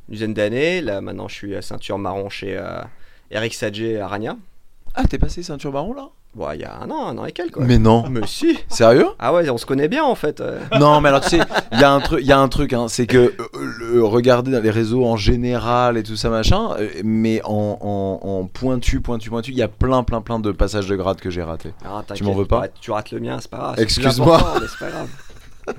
Une 0.09 0.13
dizaine 0.15 0.33
d'années, 0.33 0.81
là 0.81 0.99
maintenant 0.99 1.27
je 1.27 1.35
suis 1.35 1.55
à 1.55 1.61
ceinture 1.61 1.97
marron 1.97 2.29
chez 2.29 2.57
euh, 2.57 2.81
Eric 3.29 3.53
Sadje 3.53 3.97
à 3.99 4.07
Ragna. 4.07 4.38
ah 4.95 5.05
t'es 5.05 5.17
passé 5.17 5.43
ceinture 5.43 5.71
marron 5.71 5.93
là? 5.93 6.09
Bon, 6.33 6.48
il 6.54 6.62
y 6.62 6.63
a 6.63 6.78
un 6.81 6.89
an, 6.89 7.07
un 7.07 7.18
an 7.18 7.25
et 7.25 7.33
quelques. 7.33 7.56
quoi. 7.56 7.66
mais 7.66 7.78
non 7.78 8.06
Mais 8.10 8.22
si 8.25 8.57
sérieux? 8.69 9.07
Ah 9.19 9.33
ouais, 9.33 9.50
on 9.50 9.57
se 9.57 9.66
connaît 9.66 9.89
bien 9.89 10.06
en 10.06 10.16
fait. 10.16 10.39
euh. 10.39 10.60
Non, 10.80 11.01
mais 11.01 11.10
alors 11.10 11.19
tu 11.19 11.30
sais, 11.31 11.39
il 11.74 11.80
y 11.80 11.83
a 11.83 11.92
un 11.92 12.00
truc, 12.00 12.22
il 12.24 12.31
un 12.31 12.48
truc, 12.48 12.72
hein, 12.72 12.86
c'est 12.88 13.06
que 13.06 13.18
euh, 13.18 13.33
le- 13.80 14.04
regarder 14.06 14.50
dans 14.51 14.62
les 14.63 14.69
réseaux 14.72 15.06
en 15.06 15.18
général 15.18 15.98
et 15.98 16.04
tout 16.04 16.16
ça 16.16 16.30
machin, 16.30 16.69
euh, 16.80 16.88
mais 17.04 17.42
en, 17.44 17.78
en, 17.81 18.19
en 18.30 18.45
pointu, 18.45 19.01
pointu, 19.01 19.30
pointu, 19.30 19.51
il 19.51 19.57
y 19.57 19.62
a 19.62 19.68
plein, 19.68 20.04
plein, 20.04 20.22
plein 20.22 20.39
de 20.39 20.51
passages 20.54 20.88
de 20.88 20.95
grade 20.95 21.19
que 21.19 21.30
j'ai 21.30 21.44
ratés. 21.44 21.74
Ah, 21.83 22.01
t'inquiète, 22.07 22.25
m'en 22.25 22.33
veux 22.33 22.45
pas? 22.45 22.68
Tu 22.80 22.92
rates 22.92 23.12
le 23.12 23.19
mien, 23.19 23.38
c'est 23.42 23.51
pas 23.51 23.57
grave. 23.57 23.75
Excuse-moi. 23.78 24.39
c'est 24.69 24.80
pas 24.80 24.89
grave. 24.89 25.07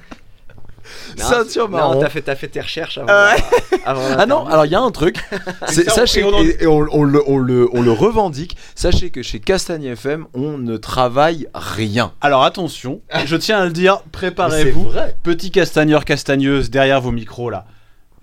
Non, 1.18 1.24
Ceinture 1.24 1.68
marron. 1.68 1.94
Non, 1.94 2.00
t'as 2.00 2.08
fait, 2.08 2.34
fait 2.36 2.48
tes 2.48 2.60
recherches 2.60 2.98
avant. 2.98 3.08
Ah 3.10 3.34
avant 3.84 4.02
Ah 4.18 4.26
non, 4.26 4.46
alors 4.46 4.66
il 4.66 4.72
y 4.72 4.74
a 4.74 4.80
un 4.80 4.90
truc, 4.90 5.18
sachez, 5.68 6.20
et 6.20 6.24
on 6.24 6.34
en- 6.34 6.42
et, 6.42 6.56
et 6.60 6.66
on, 6.66 6.86
on 6.90 7.02
le, 7.04 7.22
on, 7.26 7.38
le, 7.38 7.68
on 7.72 7.82
le 7.82 7.92
revendique, 7.92 8.56
sachez 8.74 9.10
que 9.10 9.22
chez 9.22 9.40
Castagne 9.40 9.84
FM, 9.84 10.26
on 10.34 10.58
ne 10.58 10.76
travaille 10.76 11.48
rien. 11.54 12.12
Alors 12.20 12.44
attention, 12.44 13.00
je 13.24 13.36
tiens 13.36 13.58
à 13.60 13.64
le 13.64 13.72
dire, 13.72 14.02
préparez-vous. 14.12 14.84
c'est 14.84 14.90
vrai. 14.98 15.16
Petit 15.22 15.50
castagneur, 15.50 16.04
castagneuse, 16.04 16.70
derrière 16.70 17.00
vos 17.00 17.12
micros 17.12 17.50
là. 17.50 17.66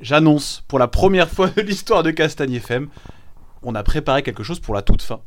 J'annonce, 0.02 0.64
pour 0.68 0.80
la 0.80 0.88
première 0.88 1.30
fois 1.30 1.50
de 1.50 1.62
l'histoire 1.62 2.04
de 2.04 2.12
Castagne 2.12 2.54
FM, 2.54 2.88
on 3.64 3.76
a 3.76 3.84
préparé 3.84 4.24
quelque 4.24 4.44
chose 4.44 4.60
pour 4.62 4.74
la 4.74 4.82
toute 4.82 5.02
fin. 5.02 5.20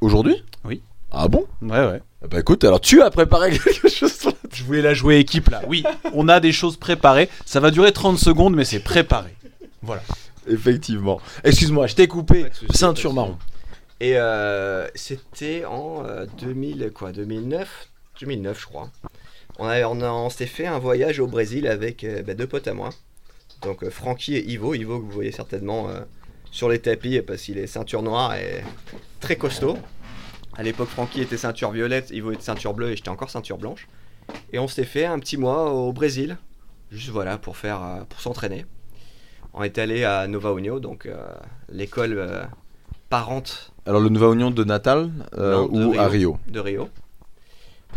Aujourd'hui? 0.00 0.42
Oui. 0.64 0.82
Ah 1.14 1.28
bon? 1.28 1.46
Ouais, 1.60 1.68
ouais. 1.86 2.00
Ah 2.24 2.28
Bah 2.28 2.40
écoute, 2.40 2.64
alors 2.64 2.80
tu 2.80 3.02
as 3.02 3.10
préparé 3.10 3.50
quelque 3.58 3.88
chose 3.88 4.28
Je 4.52 4.64
voulais 4.64 4.80
la 4.82 4.94
jouer 4.94 5.18
équipe 5.18 5.48
là. 5.50 5.60
Oui, 5.66 5.84
on 6.14 6.28
a 6.28 6.40
des 6.40 6.52
choses 6.52 6.76
préparées. 6.76 7.28
Ça 7.44 7.60
va 7.60 7.70
durer 7.70 7.92
30 7.92 8.18
secondes, 8.18 8.54
mais 8.56 8.64
c'est 8.64 8.80
préparé. 8.80 9.34
Voilà. 9.82 10.02
Effectivement. 10.48 11.20
Excuse-moi, 11.44 11.86
je 11.86 11.94
t'ai 11.94 12.08
coupé. 12.08 12.46
Ceinture 12.74 13.12
marron. 13.12 13.36
Et 14.00 14.16
euh, 14.16 14.88
c'était 14.94 15.64
en 15.64 16.04
euh, 16.04 16.26
2000, 16.40 16.90
quoi, 16.94 17.12
2009 17.12 17.88
2009, 18.20 18.60
je 18.60 18.66
crois. 18.66 18.90
On, 19.58 19.66
a, 19.66 19.86
on, 19.86 20.00
a- 20.00 20.10
on 20.10 20.30
s'était 20.30 20.46
fait 20.46 20.66
un 20.66 20.78
voyage 20.78 21.18
au 21.20 21.26
Brésil 21.26 21.66
avec 21.66 22.04
euh, 22.04 22.22
bah, 22.22 22.34
deux 22.34 22.46
potes 22.46 22.68
à 22.68 22.74
moi. 22.74 22.90
Donc 23.62 23.82
euh, 23.84 23.90
Francky 23.90 24.36
et 24.36 24.48
Ivo. 24.50 24.74
Ivo 24.74 24.98
que 24.98 25.04
vous 25.04 25.10
voyez 25.10 25.32
certainement 25.32 25.88
euh, 25.88 26.00
sur 26.50 26.68
les 26.68 26.78
tapis 26.80 27.20
parce 27.22 27.42
qu'il 27.42 27.58
est 27.58 27.66
ceinture 27.66 28.02
noire 28.02 28.34
et 28.34 28.62
très 29.20 29.36
costaud. 29.36 29.76
À 30.56 30.62
l'époque, 30.62 30.88
Francky 30.88 31.20
était 31.22 31.36
ceinture 31.36 31.70
violette, 31.70 32.10
Ivo 32.10 32.32
était 32.32 32.42
ceinture 32.42 32.74
bleue 32.74 32.90
et 32.90 32.96
j'étais 32.96 33.08
encore 33.08 33.30
ceinture 33.30 33.58
blanche. 33.58 33.88
Et 34.52 34.58
on 34.58 34.68
s'était 34.68 34.84
fait 34.86 35.04
un 35.06 35.18
petit 35.18 35.36
mois 35.36 35.72
au 35.72 35.92
Brésil, 35.92 36.36
juste 36.90 37.08
voilà 37.10 37.38
pour 37.38 37.56
faire, 37.56 37.82
euh, 37.82 38.02
pour 38.08 38.20
s'entraîner. 38.20 38.66
On 39.54 39.62
est 39.62 39.78
allé 39.78 40.04
à 40.04 40.26
Nova 40.28 40.52
União, 40.56 40.78
donc 40.78 41.06
euh, 41.06 41.16
l'école 41.70 42.14
euh, 42.16 42.42
parente 43.10 43.72
Alors 43.86 44.00
le 44.00 44.08
Nouveau 44.08 44.32
Oignon 44.32 44.50
de 44.50 44.64
Natal 44.64 45.10
euh, 45.36 45.54
Non, 45.54 45.68
de 45.68 45.84
ou 45.84 45.98
à 45.98 46.08
Rio 46.08 46.38
de 46.46 46.60
Rio. 46.60 46.88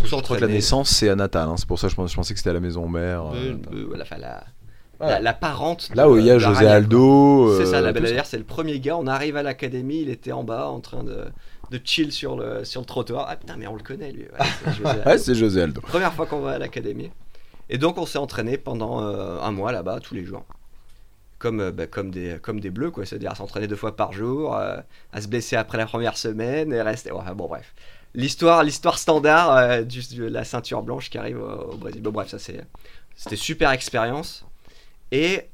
Je 0.03 0.09
crois 0.09 0.35
que 0.35 0.41
la 0.41 0.47
naissance 0.47 0.89
c'est 0.89 1.07
à 1.07 1.15
Natal, 1.15 1.47
hein, 1.47 1.55
c'est 1.57 1.67
pour 1.67 1.79
ça 1.79 1.88
que 1.88 1.93
je, 1.95 2.07
je 2.07 2.15
pensais 2.15 2.33
que 2.33 2.39
c'était 2.39 2.50
à 2.50 2.53
la 2.53 2.59
maison 2.59 2.89
mère. 2.89 3.31
voilà, 3.88 4.03
enfin, 4.03 4.17
la, 4.17 4.43
la, 5.00 5.21
la 5.21 5.33
parente. 5.33 5.89
Là 5.95 6.09
où 6.09 6.17
il 6.17 6.25
y 6.25 6.31
a 6.31 6.38
José 6.38 6.67
Aldo. 6.67 7.57
C'est 7.57 7.65
ça, 7.67 7.79
la 7.79 7.93
belle 7.93 8.21
c'est 8.25 8.38
le 8.38 8.43
premier 8.43 8.79
gars. 8.81 8.97
On 8.97 9.07
arrive 9.07 9.38
à 9.38 9.43
l'académie, 9.43 10.01
il 10.01 10.09
était 10.09 10.33
en 10.33 10.43
bas 10.43 10.67
en 10.67 10.81
train 10.81 11.03
de, 11.03 11.25
de 11.72 11.79
chill 11.84 12.12
sur 12.12 12.36
le, 12.38 12.63
sur 12.65 12.81
le 12.81 12.86
trottoir. 12.86 13.27
Ah 13.29 13.36
putain, 13.36 13.55
mais 13.57 13.67
on 13.67 13.75
le 13.75 13.84
connaît 13.84 14.12
lui. 14.12 14.25
Ouais, 15.05 15.17
c'est 15.17 15.36
José 15.36 15.62
Aldo. 15.63 15.81
Première 15.81 16.13
fois 16.13 16.25
qu'on 16.25 16.39
va 16.41 16.51
à 16.51 16.57
l'académie. 16.60 17.12
Et 17.69 17.77
donc 17.77 17.98
on 17.98 18.05
s'est 18.05 18.17
entraîné 18.19 18.57
pendant 18.57 19.01
euh, 19.03 19.39
un 19.41 19.51
mois 19.51 19.72
là-bas, 19.72 20.00
tous 20.00 20.13
les 20.13 20.24
jours. 20.24 20.45
Comme, 21.39 21.60
euh, 21.60 21.72
bah, 21.72 21.88
comme, 21.88 22.12
des, 22.12 22.38
comme 22.41 22.60
des 22.60 22.69
bleus, 22.69 22.91
quoi. 22.91 23.05
C'est-à-dire 23.05 23.31
à 23.31 23.36
s'entraîner 23.36 23.67
deux 23.67 23.75
fois 23.75 23.95
par 23.95 24.13
jour, 24.13 24.55
euh, 24.55 24.77
à 25.12 25.22
se 25.22 25.27
blesser 25.27 25.55
après 25.55 25.77
la 25.77 25.86
première 25.86 26.17
semaine 26.17 26.72
et 26.72 26.81
rester. 26.81 27.12
Ouais, 27.12 27.24
bon, 27.36 27.48
bref. 27.48 27.74
L'histoire, 28.13 28.63
l'histoire 28.63 28.98
standard 28.98 29.84
du- 29.84 30.15
de 30.15 30.25
la 30.25 30.45
ceinture 30.45 30.81
blanche 30.84 31.10
qui 31.10 31.17
arrive 31.17 31.39
au, 31.39 31.74
au 31.74 31.75
Brésil. 31.77 32.01
Bon, 32.01 32.12
bref, 32.12 32.29
ça 32.29 32.39
c'est. 32.39 32.65
C'était 33.15 33.36
super 33.36 33.72
expérience. 33.72 34.45
Et 35.12 35.48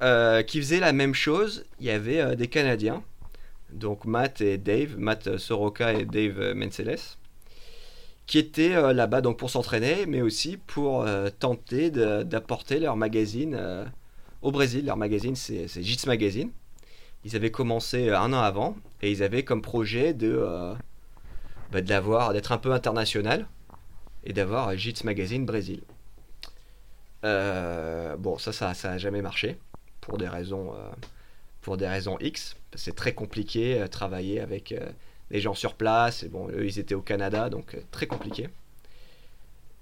qui 0.48 0.60
faisait 0.60 0.80
la 0.80 0.94
même 0.94 1.14
chose, 1.14 1.66
il 1.80 1.86
y 1.88 1.92
avait 1.92 2.36
des 2.36 2.48
Canadiens. 2.48 3.04
Donc 3.74 4.06
Matt 4.06 4.42
et 4.42 4.58
Dave, 4.58 4.98
Matt 4.98 5.38
Soroka 5.38 5.94
et 5.94 6.06
Dave 6.06 6.54
Menceles 6.54 7.18
qui 8.32 8.38
étaient 8.38 8.76
euh, 8.76 8.94
là-bas 8.94 9.20
donc 9.20 9.38
pour 9.38 9.50
s'entraîner, 9.50 10.06
mais 10.06 10.22
aussi 10.22 10.56
pour 10.56 11.02
euh, 11.02 11.30
tenter 11.30 11.92
d'apporter 11.92 12.80
leur 12.80 12.96
magazine 12.96 13.58
euh, 13.60 13.84
au 14.42 14.54
Brésil. 14.54 14.86
Leur 14.86 14.96
magazine, 14.96 15.36
c'est 15.36 15.68
Jits 15.84 16.08
Magazine. 16.08 16.50
Ils 17.26 17.36
avaient 17.36 17.52
commencé 17.52 18.10
un 18.10 18.32
an 18.32 18.40
avant 18.40 18.78
et 19.02 19.12
ils 19.12 19.22
avaient 19.22 19.44
comme 19.44 19.62
projet 19.62 20.14
de 20.14 20.74
bah, 21.74 21.82
de 21.82 21.90
l'avoir, 21.90 22.32
d'être 22.32 22.54
un 22.54 22.58
peu 22.58 22.72
international 22.72 23.48
et 24.24 24.32
d'avoir 24.32 24.78
Jits 24.78 25.04
Magazine 25.04 25.46
Brésil. 25.46 25.82
Bon, 27.24 28.38
ça, 28.38 28.54
ça, 28.54 28.74
ça 28.74 28.92
a 28.92 28.98
jamais 28.98 29.22
marché 29.22 29.58
pour 30.00 30.18
des 30.18 30.30
raisons, 30.30 30.74
pour 31.62 31.78
des 31.78 31.88
raisons 31.88 32.18
X. 32.20 32.56
C'est 32.76 32.96
très 32.96 33.14
compliqué 33.14 33.80
euh, 33.80 33.88
travailler 33.88 34.40
avec 34.40 34.72
euh, 34.72 34.90
les 35.30 35.40
gens 35.40 35.54
sur 35.54 35.76
place. 35.76 36.24
Et 36.24 36.30
bon, 36.30 36.50
eux, 36.50 36.66
ils 36.66 36.80
étaient 36.80 36.96
au 36.96 37.02
Canada, 37.02 37.50
donc 37.50 37.76
euh, 37.76 37.82
très 37.92 38.08
compliqué. 38.08 38.50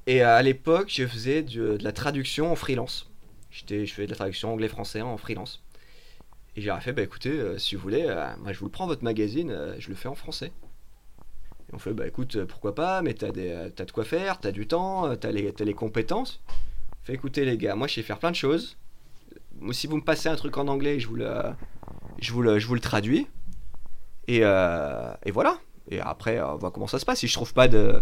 Et 0.08 0.24
euh, 0.24 0.36
à 0.38 0.42
l'époque, 0.42 0.88
je 0.90 1.06
faisais 1.06 1.44
de, 1.44 1.78
la 1.82 1.92
traduction 1.92 2.52
en 2.52 2.56
freelance. 2.56 3.10
J'étais, 3.52 3.86
je 3.86 3.94
faisais 3.94 4.08
de 4.08 4.12
la 4.12 4.18
traduction 4.18 4.52
anglais-français 4.52 5.02
en 5.02 5.18
freelance. 5.18 5.62
Et 6.56 6.62
j'ai 6.62 6.76
fait, 6.82 6.94
bah 6.94 7.04
écoutez, 7.04 7.30
euh, 7.30 7.58
si 7.58 7.76
vous 7.76 7.82
voulez, 7.82 8.06
euh, 8.08 8.28
moi 8.40 8.52
je 8.52 8.60
vous 8.60 8.66
le 8.66 8.72
prends 8.72 8.88
votre 8.88 9.04
magazine, 9.04 9.52
euh, 9.52 9.76
je 9.80 9.90
le 9.90 9.96
fais 9.96 10.08
en 10.08 10.16
français. 10.16 10.52
Et 11.70 11.76
on 11.76 11.78
fait, 11.78 11.94
bah 11.94 12.08
écoute, 12.08 12.38
euh, 12.38 12.46
pourquoi 12.46 12.74
pas, 12.74 13.02
mais 13.02 13.14
t'as, 13.14 13.32
des, 13.32 13.50
euh, 13.50 13.70
t'as 13.70 13.86
de 13.86 13.92
quoi 13.92 14.04
faire, 14.04 14.40
t'as 14.40 14.52
du 14.52 14.68
temps, 14.68 15.06
euh, 15.06 15.16
t'as 15.16 15.32
les, 15.32 15.54
t'as 15.54 15.66
les 15.66 15.76
compétences. 15.76 16.42
Fait 17.04 17.14
écoutez 17.14 17.46
les 17.46 17.58
gars, 17.58 17.76
moi 17.76 17.88
je 17.88 17.94
sais 17.96 18.02
faire 18.02 18.20
plein 18.20 18.32
de 18.32 18.36
choses. 18.36 18.78
Si 19.72 19.88
vous 19.88 19.98
me 19.98 20.04
passez 20.04 20.30
un 20.30 20.36
truc 20.36 20.58
en 20.58 20.68
anglais, 20.68 21.00
je 21.00 21.08
vous 21.08 21.16
le, 21.16 22.80
traduis. 22.80 23.28
Et, 24.28 24.40
euh, 24.44 25.12
et 25.26 25.32
voilà. 25.32 25.60
Et 25.90 26.00
après, 26.00 26.38
euh, 26.38 26.54
on 26.54 26.58
voit 26.58 26.72
comment 26.72 26.88
ça 26.88 27.00
se 27.00 27.06
passe. 27.06 27.20
Si 27.20 27.28
je 27.28 27.34
trouve 27.34 27.54
pas 27.54 27.68
de, 27.68 28.02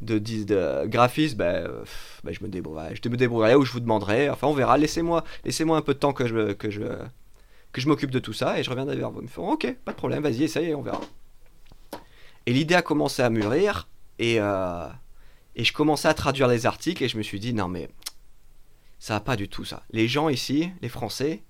de, 0.00 0.18
de, 0.18 0.44
de 0.44 0.86
graphiste, 0.86 1.40
euh, 1.40 1.80
pff, 1.82 2.20
bah, 2.24 2.32
je 2.32 2.42
me 2.42 2.48
débrouillerai. 2.48 3.54
Ou 3.54 3.64
je 3.64 3.72
vous 3.72 3.80
demanderai. 3.80 4.28
Enfin, 4.28 4.48
on 4.48 4.54
verra. 4.54 4.76
Laissez-moi, 4.76 5.24
laissez-moi 5.44 5.76
un 5.76 5.82
peu 5.82 5.94
de 5.94 5.98
temps 5.98 6.12
que 6.12 6.26
je, 6.26 6.52
que 6.52 6.70
je, 6.70 7.88
m'occupe 7.88 8.10
de 8.10 8.18
tout 8.18 8.32
ça 8.32 8.58
et 8.58 8.62
je 8.62 8.70
reviendrai 8.70 8.96
vers 8.96 9.10
vous. 9.10 9.20
Ils 9.20 9.24
me 9.24 9.28
font, 9.28 9.52
ok, 9.52 9.74
pas 9.84 9.92
de 9.92 9.96
problème, 9.96 10.22
vas-y, 10.22 10.44
essaye, 10.44 10.74
on 10.74 10.82
verra. 10.82 11.00
Et 12.46 12.52
l'idée 12.52 12.74
a 12.74 12.82
commencé 12.82 13.22
à 13.22 13.30
mûrir 13.30 13.88
et, 14.18 14.36
euh, 14.40 14.88
et 15.54 15.64
je 15.64 15.72
commençais 15.72 16.08
à 16.08 16.14
traduire 16.14 16.48
les 16.48 16.66
articles 16.66 17.02
et 17.02 17.08
je 17.08 17.16
me 17.16 17.22
suis 17.22 17.38
dit, 17.38 17.54
non 17.54 17.68
mais 17.68 17.88
ça 19.02 19.14
va 19.14 19.20
pas 19.20 19.34
du 19.34 19.48
tout 19.48 19.64
ça. 19.64 19.82
Les 19.90 20.06
gens 20.06 20.28
ici, 20.28 20.70
les 20.80 20.88
Français, 20.88 21.42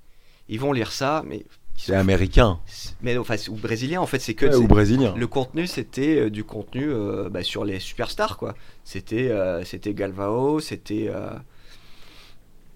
ils 0.49 0.59
vont 0.59 0.73
lire 0.73 0.90
ça, 0.90 1.23
mais 1.26 1.44
C'est 1.76 1.94
américain. 1.94 2.59
mais 3.02 3.18
enfin, 3.18 3.35
ou 3.50 3.56
brésilien 3.56 4.00
en 4.00 4.06
fait, 4.06 4.21
c'est 4.21 4.32
que 4.32 4.47
Ouais, 4.47 4.54
ou 4.56 4.66
brésilien. 4.66 5.14
le 5.14 5.26
contenu 5.26 5.66
c'était 5.66 6.16
euh, 6.18 6.30
du 6.30 6.44
contenu 6.44 6.88
euh, 6.88 7.28
bah, 7.28 7.42
sur 7.42 7.66
les 7.66 7.78
superstars 7.78 8.38
quoi. 8.38 8.54
C'était 8.85 9.28
euh, 9.30 9.64
c'était 9.66 9.92
Galvao, 9.92 10.61
c'était 10.61 11.11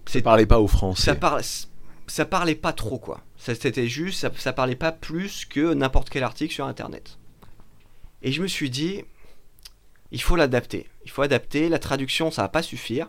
Ça 0.05 0.21
parlait 0.21 0.45
pas 0.45 0.61
aux 0.61 0.67
Français. 0.69 1.05
ça 1.05 1.15
parle 1.15 1.41
ça 2.07 2.25
parlait 2.27 2.55
pas 2.55 2.75
trop 2.75 2.99
quoi. 2.99 3.23
Ça 3.39 3.55
c'était 3.55 3.89
juste 3.89 4.21
ça, 4.21 4.31
ça 4.37 4.53
parlait 4.53 4.77
pas 4.77 4.93
plus 4.93 5.47
que 5.47 5.73
n'importe 5.73 6.11
quel 6.11 6.23
article 6.23 6.53
sur 6.53 6.67
internet. 6.67 7.19
Et 8.21 8.31
je 8.31 8.43
me 8.43 8.47
suis 8.47 8.69
dit 8.69 9.05
il 10.11 10.21
faut 10.21 10.37
l'adapter. 10.37 10.87
Il 11.07 11.11
faut 11.11 11.23
adapter 11.23 11.71
la 11.71 11.79
traduction, 11.79 12.31
ça 12.31 12.43
va 12.43 12.51
pas 12.51 12.63
suffire. 12.63 13.09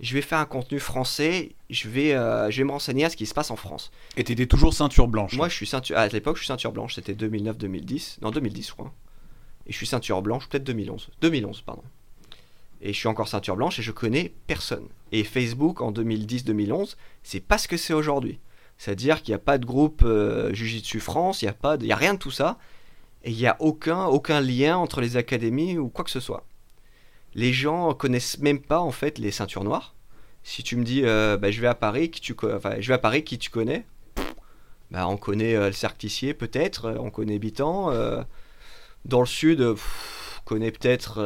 Je 0.00 0.14
vais 0.14 0.22
faire 0.22 0.38
un 0.38 0.44
contenu 0.44 0.78
français, 0.78 1.56
je 1.70 1.88
vais 1.88 2.12
euh, 2.14 2.50
je 2.52 2.58
vais 2.58 2.64
me 2.64 2.70
renseigner 2.70 3.04
à 3.04 3.10
ce 3.10 3.16
qui 3.16 3.26
se 3.26 3.34
passe 3.34 3.50
en 3.50 3.56
France. 3.56 3.90
Et 4.16 4.22
t'étais 4.24 4.46
toujours 4.46 4.72
ceinture 4.72 5.08
blanche. 5.08 5.34
Moi, 5.36 5.48
je 5.48 5.54
suis 5.54 5.66
ceinture. 5.66 5.98
À 5.98 6.06
l'époque, 6.08 6.36
je 6.36 6.42
suis 6.42 6.46
ceinture 6.46 6.70
blanche. 6.72 6.94
C'était 6.94 7.14
2009-2010. 7.14 8.18
Non, 8.22 8.30
2010, 8.30 8.68
je 8.68 8.72
crois. 8.72 8.92
Et 9.66 9.72
je 9.72 9.76
suis 9.76 9.86
ceinture 9.86 10.22
blanche, 10.22 10.48
peut-être 10.48 10.64
2011. 10.64 11.08
2011, 11.20 11.62
pardon. 11.62 11.82
Et 12.80 12.92
je 12.92 12.98
suis 12.98 13.08
encore 13.08 13.26
ceinture 13.26 13.56
blanche 13.56 13.78
et 13.80 13.82
je 13.82 13.90
connais 13.90 14.32
personne. 14.46 14.86
Et 15.10 15.24
Facebook 15.24 15.80
en 15.80 15.90
2010-2011, 15.90 16.94
c'est 17.24 17.40
pas 17.40 17.58
ce 17.58 17.66
que 17.66 17.76
c'est 17.76 17.92
aujourd'hui. 17.92 18.38
C'est-à-dire 18.78 19.20
qu'il 19.22 19.32
n'y 19.32 19.36
a 19.36 19.40
pas 19.40 19.58
de 19.58 19.66
groupe 19.66 20.02
euh, 20.04 20.54
Jiu-Jitsu 20.54 21.00
France, 21.00 21.42
il 21.42 21.46
n'y 21.46 21.50
a, 21.50 21.54
pas 21.54 21.76
de- 21.76 21.84
il 21.84 21.88
y 21.88 21.92
a 21.92 21.96
rien 21.96 22.14
de 22.14 22.18
tout 22.20 22.30
ça. 22.30 22.56
Et 23.24 23.32
il 23.32 23.36
n'y 23.36 23.48
a 23.48 23.56
aucun, 23.58 24.04
aucun 24.04 24.40
lien 24.40 24.76
entre 24.78 25.00
les 25.00 25.16
académies 25.16 25.76
ou 25.76 25.88
quoi 25.88 26.04
que 26.04 26.10
ce 26.12 26.20
soit. 26.20 26.44
Les 27.34 27.52
gens 27.52 27.94
connaissent 27.94 28.38
même 28.38 28.60
pas 28.60 28.80
en 28.80 28.90
fait 28.90 29.18
les 29.18 29.30
ceintures 29.30 29.64
noires. 29.64 29.94
Si 30.42 30.62
tu 30.62 30.76
me 30.76 30.84
dis, 30.84 31.02
euh, 31.04 31.36
bah, 31.36 31.50
je 31.50 31.60
vais 31.60 31.66
à 31.66 31.74
Paris, 31.74 32.10
qui 32.10 32.20
tu, 32.20 32.34
je 32.40 32.88
vais 32.88 32.94
à 32.94 32.98
Paris, 32.98 33.22
qui 33.22 33.38
tu 33.38 33.50
connais? 33.50 33.84
Bah, 34.90 35.06
on 35.06 35.18
connaît 35.18 35.54
euh, 35.54 35.66
le 35.66 35.72
cercle 35.72 35.98
Tissier 35.98 36.32
peut-être, 36.32 36.86
euh, 36.86 36.96
on 36.98 37.10
connaît 37.10 37.38
Bitan. 37.38 37.92
dans 39.04 39.20
le 39.20 39.26
sud, 39.26 39.60
on 39.60 39.76
connaît 40.44 40.70
peut-être 40.70 41.20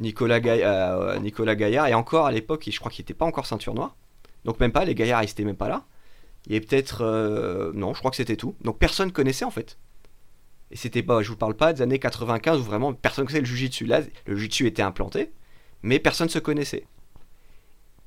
Nicolas, 0.00 0.40
Gaillard. 0.40 1.88
Et 1.88 1.94
encore 1.94 2.26
à 2.26 2.32
l'époque, 2.32 2.66
je 2.70 2.78
crois 2.78 2.90
qu'il 2.90 3.02
n'était 3.02 3.14
pas 3.14 3.26
encore 3.26 3.46
ceinture 3.46 3.74
noire. 3.74 3.94
Donc 4.44 4.58
même 4.58 4.72
pas, 4.72 4.84
les 4.84 4.94
Gaillards, 4.94 5.22
ils 5.22 5.26
n'étaient 5.26 5.44
même 5.44 5.56
pas 5.56 5.68
là. 5.68 5.84
Il 6.46 6.60
peut-être... 6.60 7.04
non, 7.74 7.94
je 7.94 7.98
crois 7.98 8.10
que 8.10 8.16
c'était 8.16 8.36
tout. 8.36 8.54
Donc 8.62 8.78
personne 8.78 9.12
connaissait 9.12 9.44
en 9.44 9.50
fait. 9.50 9.76
Et 10.72 10.76
c'était 10.76 11.02
pas, 11.02 11.22
je 11.22 11.28
vous 11.28 11.36
parle 11.36 11.54
pas 11.54 11.72
des 11.74 11.82
années 11.82 11.98
95 11.98 12.58
où 12.58 12.62
vraiment 12.62 12.92
personne 12.94 13.26
connaissait 13.26 13.40
le 13.40 13.46
Jiu-Jitsu. 13.46 13.84
Là, 13.86 14.00
le 14.26 14.36
Jiu-Jitsu 14.36 14.66
était 14.66 14.82
implanté, 14.82 15.30
mais 15.82 15.98
personne 15.98 16.28
se 16.30 16.38
connaissait. 16.38 16.86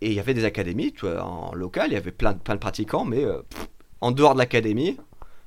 Et 0.02 0.08
il 0.08 0.14
y 0.14 0.20
avait 0.20 0.34
des 0.34 0.46
académies, 0.46 0.92
tu 0.92 1.02
vois, 1.06 1.24
en 1.24 1.54
local, 1.54 1.88
il 1.92 1.94
y 1.94 1.98
avait 1.98 2.12
plein, 2.12 2.34
de- 2.34 2.40
plein 2.40 2.56
de 2.56 2.60
pratiquants, 2.60 3.06
mais 3.06 3.24
euh, 3.24 3.42
pff, 3.50 3.68
en 4.02 4.12
dehors 4.12 4.34
de 4.34 4.40
l'académie, 4.40 4.98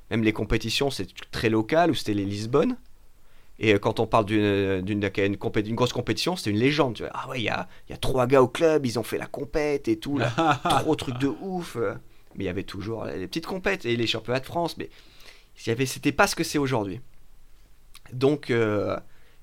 même 0.09 0.23
les 0.23 0.33
compétitions, 0.33 0.89
c'est 0.89 1.07
très 1.31 1.49
local, 1.49 1.91
ou 1.91 1.93
c'était 1.93 2.13
les 2.15 2.25
Lisbonne. 2.25 2.77
Et 3.59 3.73
euh, 3.73 3.79
quand 3.79 3.99
on 3.99 4.07
parle 4.07 4.25
d'une 4.25 4.81
d'une 4.81 5.01
compé- 5.35 5.73
grosse 5.73 5.91
compétition, 5.93 6.35
c'était 6.37 6.49
une 6.51 6.57
légende. 6.57 6.95
Tu 6.95 7.03
vois. 7.03 7.11
Ah 7.13 7.27
ouais, 7.29 7.39
il 7.41 7.43
y 7.43 7.49
a, 7.49 7.67
y 7.89 7.93
a 7.93 7.97
trois 7.97 8.25
gars 8.27 8.41
au 8.41 8.47
club, 8.47 8.85
ils 8.85 8.97
ont 8.97 9.03
fait 9.03 9.17
la 9.17 9.27
compète 9.27 9.87
et 9.89 9.99
tout, 9.99 10.17
là. 10.17 10.31
trop 10.81 10.95
truc 10.95 11.17
de 11.19 11.27
ouf. 11.27 11.75
euh. 11.75 11.93
Mais 12.35 12.45
il 12.45 12.47
y 12.47 12.49
avait 12.49 12.63
toujours 12.63 13.05
les 13.05 13.27
petites 13.27 13.45
compètes 13.45 13.85
et 13.85 13.95
les 13.97 14.07
championnats 14.07 14.39
de 14.39 14.45
France, 14.45 14.77
mais 14.77 14.89
y 15.67 15.71
avait, 15.71 15.85
c'était 15.85 16.13
pas 16.13 16.25
ce 16.25 16.35
que 16.37 16.43
c'est 16.45 16.57
aujourd'hui. 16.57 17.01
Donc 18.13 18.49
euh, 18.49 18.95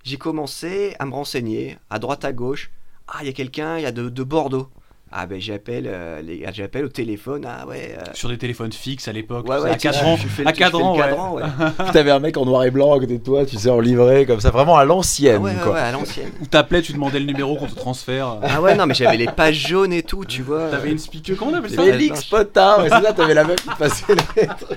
j'ai 0.04 0.16
commencé 0.16 0.94
à 0.98 1.06
me 1.06 1.12
renseigner 1.12 1.78
à 1.90 1.98
droite 1.98 2.24
à 2.24 2.32
gauche. 2.32 2.70
Ah, 3.08 3.18
il 3.22 3.26
y 3.26 3.30
a 3.30 3.32
quelqu'un, 3.32 3.76
il 3.78 3.82
y 3.82 3.86
a 3.86 3.92
de, 3.92 4.08
de 4.08 4.22
Bordeaux. 4.22 4.68
Ah 5.12 5.24
ben 5.26 5.40
j'appelle, 5.40 5.84
euh, 5.86 6.20
les- 6.20 6.44
j'appelle 6.52 6.84
au 6.84 6.88
téléphone. 6.88 7.46
Ah 7.48 7.64
ouais. 7.68 7.96
euh, 7.96 8.02
Sur 8.12 8.28
des 8.28 8.38
téléphones 8.38 8.72
fixes 8.72 9.06
à 9.06 9.12
l'époque. 9.12 9.48
Ouais, 9.48 9.56
ça, 9.58 9.62
ouais, 9.62 9.70
à 9.70 9.74
tu- 9.76 9.86
4 9.86 10.00
tu 10.00 10.04
ans. 10.04 10.16
fais 10.16 10.42
le- 10.42 10.48
À 10.48 10.52
cadran, 10.52 10.96
ouais. 10.96 11.02
cadran, 11.02 11.38
t'avais 11.92 12.10
un 12.10 12.18
mec 12.18 12.36
en 12.36 12.44
noir 12.44 12.64
et 12.64 12.72
blanc 12.72 12.92
à 12.92 12.98
côté 12.98 13.16
de 13.18 13.22
toi, 13.22 13.46
tu 13.46 13.56
sais, 13.56 13.70
en 13.70 13.78
livré, 13.78 14.26
comme 14.26 14.40
ça, 14.40 14.50
vraiment 14.50 14.76
à 14.76 14.84
l'ancienne, 14.84 15.36
Ah 15.38 15.40
ouais, 15.40 15.52
ouais, 15.52 15.60
quoi. 15.62 15.72
ouais, 15.74 15.78
à 15.80 15.92
l'ancienne. 15.92 16.32
Où 16.42 16.46
t'appelais, 16.46 16.82
tu 16.82 16.92
demandais 16.92 17.20
le 17.20 17.26
numéro 17.26 17.54
qu'on 17.54 17.68
te 17.68 17.76
transfère. 17.76 18.38
Ah 18.42 18.60
ouais, 18.60 18.74
non, 18.74 18.86
mais 18.86 18.94
j'avais 18.94 19.16
les 19.16 19.28
pages 19.28 19.68
jaunes 19.68 19.92
et 19.92 20.02
tout, 20.02 20.24
tu 20.24 20.42
vois. 20.42 20.70
T'avais 20.70 20.90
une 20.90 20.98
speaker, 20.98 21.36
comment 21.36 21.52
on 21.52 21.54
appelle 21.54 21.70
ça? 21.70 21.84
Félix 21.84 22.24
Potin, 22.24 22.78
ouais, 22.82 22.88
c'est 22.90 23.02
ça, 23.02 23.12
t'avais 23.12 23.34
la 23.34 23.44
meuf 23.44 23.56
qui 23.62 23.68
te 23.68 23.76
passait 23.76 24.04
les 24.12 24.42
lettres. 24.42 24.72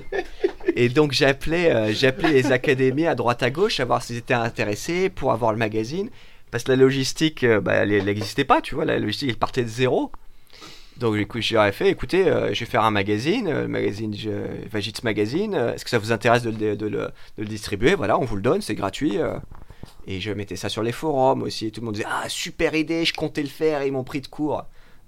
Et 0.81 0.87
donc 0.87 1.11
j'appelais, 1.11 1.75
euh, 1.75 1.91
j'appelais 1.93 2.31
les 2.31 2.51
académies 2.53 3.05
à 3.05 3.13
droite 3.15 3.43
à 3.43 3.49
gauche, 3.49 3.79
à 3.81 3.85
voir 3.85 4.01
s'ils 4.01 4.15
étaient 4.17 4.33
intéressés 4.33 5.09
pour 5.09 5.33
avoir 5.33 5.51
le 5.51 5.57
magazine. 5.57 6.09
Parce 6.51 6.63
que 6.63 6.71
la 6.71 6.77
logistique, 6.77 7.43
euh, 7.43 7.59
bah, 7.59 7.73
elle 7.73 8.05
n'existait 8.05 8.45
pas, 8.45 8.61
tu 8.61 8.75
vois, 8.75 8.85
la 8.85 8.97
logistique, 8.97 9.29
elle 9.29 9.35
partait 9.37 9.63
de 9.63 9.67
zéro. 9.67 10.11
Donc 10.97 11.15
j'aurais 11.41 11.71
fait, 11.71 11.89
écoutez, 11.89 12.27
euh, 12.27 12.53
je 12.53 12.59
vais 12.61 12.65
faire 12.65 12.83
un 12.83 12.91
magazine, 12.91 13.47
euh, 13.47 13.61
le 13.63 13.67
magazine 13.67 14.13
je, 14.15 14.29
Vagits 14.71 14.93
Magazine, 15.03 15.53
euh, 15.55 15.73
est-ce 15.73 15.83
que 15.83 15.89
ça 15.89 15.97
vous 15.99 16.11
intéresse 16.11 16.43
de, 16.43 16.49
le- 16.51 16.75
de 16.75 16.87
le, 16.87 16.97
de 16.99 17.11
le 17.39 17.45
distribuer? 17.45 17.95
Voilà, 17.95 18.17
on 18.17 18.23
vous 18.25 18.35
le 18.37 18.41
donne, 18.41 18.61
c'est 18.61 18.75
gratuit. 18.75 19.17
euh. 19.17 19.37
Et 20.07 20.19
je 20.21 20.31
mettais 20.31 20.55
ça 20.55 20.69
sur 20.69 20.81
les 20.83 20.91
forums 20.91 21.41
aussi, 21.43 21.67
et 21.67 21.71
tout 21.71 21.81
le 21.81 21.85
monde 21.85 21.95
disait, 21.95 22.07
ah 22.09 22.27
super 22.29 22.73
idée, 22.75 23.05
je 23.05 23.13
comptais 23.13 23.43
le 23.43 23.47
faire, 23.49 23.81
et 23.81 23.87
ils 23.87 23.93
m'ont 23.93 24.03
pris 24.03 24.21
de 24.21 24.27
court. 24.27 24.63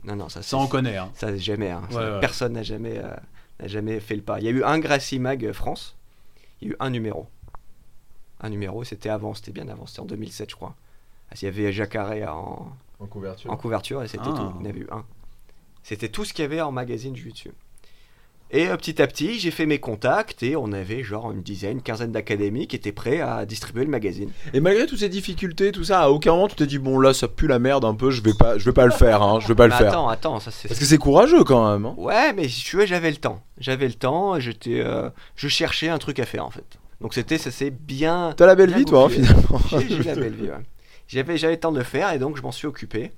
Non, 0.05 0.15
non, 0.15 0.29
ça, 0.29 0.41
Ça, 0.41 0.57
on 0.57 0.67
connaît. 0.67 0.97
Hein. 0.97 1.09
ça, 1.15 1.35
jamais. 1.37 1.71
hein. 1.71 1.81
Ça, 1.91 1.97
Ouais, 1.97 2.03
ouais. 2.13 2.19
Personne 2.21 2.53
n'a 2.53 2.63
jamais, 2.63 2.97
euh, 2.97 3.13
n'a 3.61 3.67
jamais 3.67 3.99
fait 3.99 4.15
le 4.15 4.21
pas. 4.21 4.39
Il 4.39 4.45
y 4.45 4.47
a 4.47 4.51
eu 4.51 4.63
un 4.63 4.79
Gracie 4.79 5.19
Mag 5.19 5.51
France. 5.51 5.95
Il 6.61 6.67
y 6.67 6.71
a 6.71 6.73
eu 6.73 6.77
un 6.79 6.89
numéro. 6.89 7.27
Un 8.39 8.49
numéro, 8.49 8.83
c'était 8.83 9.09
avant, 9.09 9.33
c'était 9.33 9.51
bien 9.51 9.67
avant, 9.69 9.85
c'était 9.85 9.99
en 9.99 10.05
2007, 10.05 10.49
je 10.49 10.55
crois. 10.55 10.75
Ah, 11.29 11.35
Il 11.41 11.45
y 11.45 11.47
avait 11.47 11.71
Jacques 11.71 11.95
Arrêt 11.95 12.25
en, 12.27 12.71
En 12.99 13.05
couverture. 13.07 13.51
en 13.51 13.57
couverture 13.57 14.03
et 14.03 14.07
c'était 14.07 14.23
Ah. 14.27 14.29
tout. 14.35 14.51
Il 14.59 14.63
y 14.65 14.67
en 14.67 14.69
avait 14.69 14.79
eu 14.79 14.87
un. 14.91 15.05
C'était 15.83 16.09
tout 16.09 16.25
ce 16.25 16.33
qu'il 16.33 16.43
y 16.43 16.45
avait 16.45 16.61
en 16.61 16.71
magazine 16.71 17.15
Jiu-Jitsu. 17.15 17.51
Et 18.53 18.67
euh, 18.67 18.75
petit 18.75 19.01
à 19.01 19.07
petit, 19.07 19.39
j'ai 19.39 19.49
fait 19.51 19.65
mes 19.65 19.79
contacts 19.79 20.43
et 20.43 20.55
on 20.57 20.71
avait 20.73 21.03
genre 21.03 21.31
une 21.31 21.41
dizaine, 21.41 21.77
une 21.77 21.81
quinzaine 21.81 22.11
d'académies 22.11 22.67
qui 22.67 22.75
étaient 22.75 22.91
prêts 22.91 23.21
à 23.21 23.45
distribuer 23.45 23.85
le 23.85 23.89
magazine. 23.89 24.29
Et 24.53 24.59
malgré 24.59 24.85
toutes 24.87 24.99
ces 24.99 25.07
difficultés, 25.09 25.71
tout 25.71 25.85
ça, 25.85 26.01
à 26.01 26.09
aucun 26.09 26.31
moment 26.33 26.47
tu 26.49 26.55
t'es 26.55 26.65
dit, 26.67 26.77
bon 26.77 26.99
là, 26.99 27.13
ça 27.13 27.27
pue 27.29 27.47
la 27.47 27.59
merde 27.59 27.85
un 27.85 27.93
peu, 27.95 28.11
je 28.11 28.21
vais 28.21 28.33
pas, 28.33 28.57
je 28.57 28.65
vais 28.65 28.73
pas 28.73 28.85
le 28.85 28.91
faire, 28.91 29.21
hein, 29.21 29.39
je 29.39 29.47
vais 29.47 29.55
pas 29.55 29.67
le 29.67 29.71
Mais 29.73 29.77
faire. 29.79 29.87
attends, 29.89 30.09
attends, 30.09 30.39
ça 30.41 30.51
c'est 30.51 30.67
Parce 30.67 30.79
que 30.79 30.85
c'est 30.85 30.97
courageux 30.97 31.43
quand 31.45 31.71
même. 31.71 31.85
hein. 31.85 31.93
Ouais, 31.97 32.33
mais 32.33 32.49
si 32.49 32.63
tu 32.63 32.75
veux, 32.75 32.85
j'avais 32.85 33.09
le 33.11 33.17
temps. 33.17 33.41
J'avais 33.57 33.87
le 33.87 33.93
temps, 33.93 34.39
j'étais, 34.39 34.81
euh, 34.81 35.09
je 35.35 35.47
cherchais 35.47 35.87
un 35.87 35.97
truc 35.97 36.19
à 36.19 36.25
faire 36.25 36.45
en 36.45 36.51
fait. 36.51 36.65
Donc 36.99 37.13
c'était, 37.13 37.37
ça 37.37 37.51
s'est 37.51 37.71
bien. 37.71 38.33
T'as 38.35 38.45
la 38.47 38.55
belle 38.55 38.67
bien 38.69 38.79
vie, 38.79 38.85
toi, 38.85 39.05
hein, 39.05 39.09
finalement. 39.09 39.61
J'ai 39.71 39.87
j'ai 39.87 40.03
la 40.03 40.15
belle 40.15 40.33
vie. 40.35 40.49
ouais. 40.49 40.55
J'avais, 41.07 41.37
j'avais 41.37 41.53
le 41.53 41.59
temps 41.59 41.71
de 41.71 41.77
le 41.77 41.83
faire 41.83 42.11
et 42.13 42.19
donc 42.19 42.37
je 42.37 42.41
m'en 42.41 42.51
suis 42.51 42.67
occupé 42.67 43.11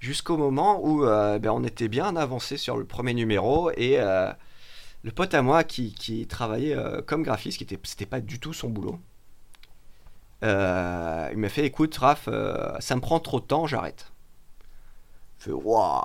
jusqu'au 0.00 0.36
moment 0.38 0.80
où 0.82 1.04
euh, 1.04 1.38
ben, 1.38 1.50
on 1.50 1.62
était 1.62 1.88
bien 1.88 2.16
avancé 2.16 2.56
sur 2.56 2.76
le 2.76 2.84
premier 2.84 3.14
numéro 3.14 3.70
et 3.76 4.00
euh, 4.00 4.32
le 5.04 5.12
pote 5.12 5.34
à 5.34 5.42
moi 5.42 5.62
qui, 5.62 5.94
qui 5.94 6.26
travaillait 6.26 6.74
euh, 6.74 7.02
comme 7.02 7.22
graphiste, 7.22 7.58
qui 7.58 7.64
était, 7.74 8.06
pas 8.06 8.20
du 8.20 8.40
tout 8.40 8.52
son 8.52 8.70
boulot. 8.70 8.98
il 10.42 10.48
m'a 10.48 11.48
fait 11.48 11.66
écoute 11.66 11.94
Raph, 11.96 12.28
ça 12.80 12.96
me 12.96 13.00
prend 13.00 13.20
trop 13.20 13.40
de 13.40 13.44
temps, 13.44 13.66
j'arrête. 13.66 14.10
Je 15.38 15.44
fais 15.44 15.52
waouh, 15.52 16.02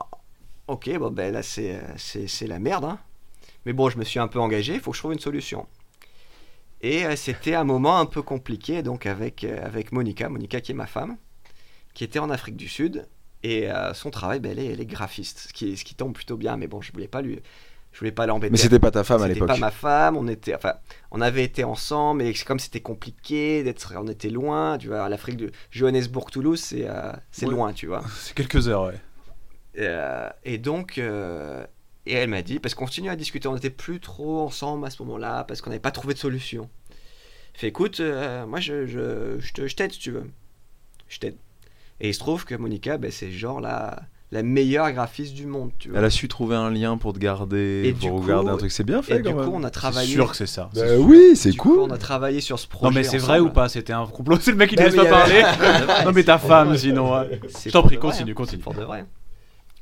ok, 0.68 0.98
bon 0.98 1.12
ben 1.12 1.34
là 1.34 1.42
c'est, 1.42 1.82
c'est, 1.98 2.48
la 2.48 2.60
merde. 2.60 2.86
hein. 2.86 3.00
Mais 3.66 3.74
bon, 3.74 3.90
je 3.90 3.98
me 3.98 4.04
suis 4.04 4.20
un 4.20 4.28
peu 4.28 4.40
engagé, 4.40 4.76
il 4.76 4.80
faut 4.80 4.92
que 4.92 4.98
je 4.98 5.02
trouve 5.02 5.14
une 5.14 5.20
solution. 5.20 5.68
Et 6.82 7.16
c'était 7.16 7.56
un 7.56 7.64
moment 7.64 7.98
un 7.98 8.06
peu 8.06 8.22
compliqué 8.22 8.84
donc 8.84 9.06
avec, 9.06 9.44
avec 9.46 9.92
Monica, 9.92 10.30
Monica 10.30 10.62
qui 10.62 10.74
est 10.74 10.76
ma 10.76 10.86
femme, 10.86 11.18
qui 11.94 12.04
était 12.04 12.20
en 12.20 12.30
Afrique 12.30 12.58
du 12.58 12.68
Sud. 12.68 13.08
Et 13.46 13.70
euh, 13.72 13.94
son 13.94 14.10
travail, 14.12 14.40
ben, 14.40 14.52
elle, 14.52 14.60
est, 14.60 14.68
elle 14.74 14.82
est 14.82 14.86
graphiste, 14.86 15.40
ce 15.50 15.54
qui, 15.54 15.78
ce 15.78 15.84
qui 15.86 15.94
tombe 15.96 16.14
plutôt 16.14 16.38
bien. 16.38 16.58
Mais 16.58 16.68
bon, 16.68 16.82
je 16.82 16.92
voulais 16.92 17.08
pas 17.08 17.22
lui, 17.22 17.40
je 17.92 18.00
voulais 18.00 18.12
pas 18.12 18.26
l'embêter. 18.26 18.52
Mais 18.52 18.58
c'était 18.58 18.80
pas 18.80 18.92
ta 18.92 19.04
femme 19.04 19.22
à 19.22 19.28
C'était 19.28 19.34
l'époque. 19.36 19.50
pas 19.50 19.58
ma 19.58 19.72
femme, 19.72 20.18
on 20.18 20.28
était, 20.28 20.56
enfin, 20.56 20.74
on 21.12 21.22
avait 21.22 21.44
été 21.44 21.64
ensemble, 21.64 22.24
mais 22.24 22.34
comme 22.48 22.60
c'était 22.60 22.82
compliqué 22.82 23.64
d'être, 23.64 23.94
on 23.98 24.08
était 24.08 24.30
loin, 24.30 24.78
tu 24.80 24.88
vois, 24.88 25.08
l'Afrique 25.10 25.38
de 25.38 25.52
Johannesburg-Toulouse, 25.72 26.60
c'est, 26.62 26.88
euh, 26.90 27.12
c'est 27.32 27.46
Ouais. 27.46 27.52
loin, 27.54 27.74
tu 27.74 27.88
vois. 27.88 28.04
C'est 28.20 28.34
quelques 28.36 28.68
heures, 28.70 28.84
ouais. 28.86 29.00
Euh, 29.80 30.30
et 30.44 30.58
donc, 30.58 30.98
euh, 30.98 31.66
et 32.06 32.14
elle 32.14 32.30
m'a 32.30 32.42
dit, 32.42 32.60
parce 32.60 32.76
qu'on 32.76 32.86
continuait 32.86 33.12
à 33.12 33.16
discuter, 33.16 33.48
on 33.48 33.56
n'était 33.56 33.70
plus 33.70 34.00
trop 34.00 34.40
ensemble 34.42 34.86
à 34.86 34.90
ce 34.90 35.02
moment-là, 35.04 35.44
parce 35.44 35.62
qu'on 35.62 35.70
n'avait 35.70 35.80
pas 35.82 35.92
trouvé 35.92 36.14
de 36.14 36.20
solution. 36.20 36.70
Fait, 37.54 37.68
écoute, 37.68 38.00
euh, 38.02 38.46
moi 38.48 38.60
je, 38.60 38.86
je, 38.88 39.40
je 39.40 39.54
te- 39.54 39.68
je 39.68 39.76
t'aide 39.76 39.94
si 39.94 40.00
tu 40.00 40.12
veux. 40.12 40.30
Je 41.10 41.20
t'aide. 41.20 41.38
Et 42.02 42.10
il 42.10 42.14
se 42.14 42.20
trouve 42.20 42.46
que 42.46 42.56
Monica, 42.56 42.98
ben, 42.98 43.10
c'est 43.12 43.32
genre 43.32 43.62
la, 43.62 44.00
la 44.32 44.44
meilleure 44.44 44.92
graphiste 44.92 45.34
du 45.34 45.46
monde, 45.46 45.72
tu 45.80 45.90
vois. 45.90 46.00
Elle 46.00 46.06
a 46.06 46.10
su 46.10 46.28
trouver 46.28 46.56
un 46.56 46.70
lien 46.70 46.98
pour 46.98 47.14
te 47.14 47.20
garder, 47.20 47.84
Et 47.86 47.94
pour 47.94 48.22
regarder 48.22 48.50
un 48.50 48.58
truc. 48.58 48.72
C'est 48.72 48.84
bien 48.84 49.02
fait 49.02 49.18
Et 49.20 49.22
quand 49.22 49.30
du 49.30 49.36
coup, 49.36 49.52
on 49.54 49.64
a 49.64 49.68
C'est 49.68 49.72
travaillé. 49.72 50.12
sûr 50.14 50.30
que 50.32 50.36
c'est 50.36 50.46
ça. 50.46 50.70
Bah 50.76 50.88
sûr. 50.88 51.00
oui, 51.06 51.36
c'est 51.36 51.56
coup, 51.56 51.76
cool. 51.76 51.80
on 51.80 51.90
a 51.92 51.98
travaillé 51.98 52.42
sur 52.42 52.60
ce 52.60 52.68
projet. 52.68 52.86
Non 52.90 52.96
mais 52.96 53.04
c'est 53.04 53.18
vrai 53.18 53.40
ou 53.40 53.50
pas? 53.50 53.70
C'était 53.70 53.94
un 53.94 54.06
complot 54.08 54.38
C'est 54.42 54.52
le 54.52 54.58
mec 54.58 54.70
qui 54.70 54.76
te 54.76 54.82
Non, 54.82 54.88
laisse 54.88 54.96
pas 54.96 55.06
parler 55.06 55.42
Non 56.06 56.12
mais 56.14 56.24
ta 56.24 56.38
femme 56.38 56.70
vrai. 56.70 56.78
sinon. 56.78 57.24
Je 57.66 57.72
t'en 57.72 57.84
prie, 57.84 57.98
continue, 57.98 58.34
continue. 58.36 58.58
C'est 58.60 58.64
pour 58.64 58.74
de 58.74 58.82
vrai. 58.84 59.06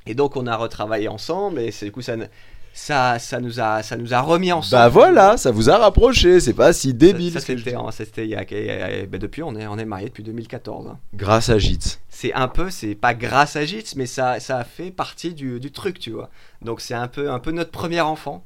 Et 0.05 0.13
donc 0.15 0.35
on 0.35 0.45
a 0.47 0.55
retravaillé 0.55 1.07
ensemble 1.07 1.59
et 1.59 1.71
c'est 1.71 1.85
du 1.87 1.91
coup 1.93 2.01
ça, 2.01 2.15
ne- 2.17 2.25
ça, 2.73 3.19
ça 3.19 3.39
nous 3.39 3.59
a 3.59 3.83
ça 3.83 3.95
nous 3.97 4.13
a 4.13 4.21
remis 4.21 4.51
ensemble. 4.51 4.81
Bah 4.81 4.89
voilà, 4.89 5.37
ça 5.37 5.51
vous 5.51 5.69
a 5.69 5.77
rapproché. 5.77 6.39
C'est 6.39 6.53
pas 6.53 6.73
si 6.73 6.89
Ça- 6.89 6.93
débile. 6.93 7.31
Ça, 7.31 7.39
je 7.39 7.45
c'était 7.45 7.69
dis. 7.71 7.75
en- 7.75 7.91
c'était 7.91 8.23
il 8.25 8.29
y 8.31 8.35
a, 8.35 8.43
il 8.49 8.65
y 8.65 8.69
a- 8.69 9.05
bah, 9.05 9.19
depuis 9.19 9.43
on 9.43 9.55
est 9.55 9.67
on 9.67 9.77
est 9.77 9.85
mariés 9.85 10.07
depuis 10.07 10.23
2014. 10.23 10.87
hein. 10.87 10.97
Grâce 11.13 11.49
à 11.49 11.57
Jitz. 11.59 11.99
C'est 12.09 12.33
un 12.33 12.47
peu 12.47 12.69
c'est 12.69 12.95
pas 12.95 13.13
grâce 13.13 13.55
à 13.55 13.65
Jitz 13.65 13.95
mais 13.95 14.05
ça 14.07 14.39
ça 14.39 14.57
a 14.59 14.63
fait 14.63 14.91
partie 14.91 15.33
du, 15.33 15.59
du 15.59 15.71
truc 15.71 15.99
tu 15.99 16.11
vois. 16.11 16.29
Donc 16.61 16.81
c'est 16.81 16.95
un 16.95 17.07
peu 17.07 17.29
un 17.31 17.39
peu 17.39 17.51
notre 17.51 17.71
premier 17.71 18.01
enfant. 18.01 18.43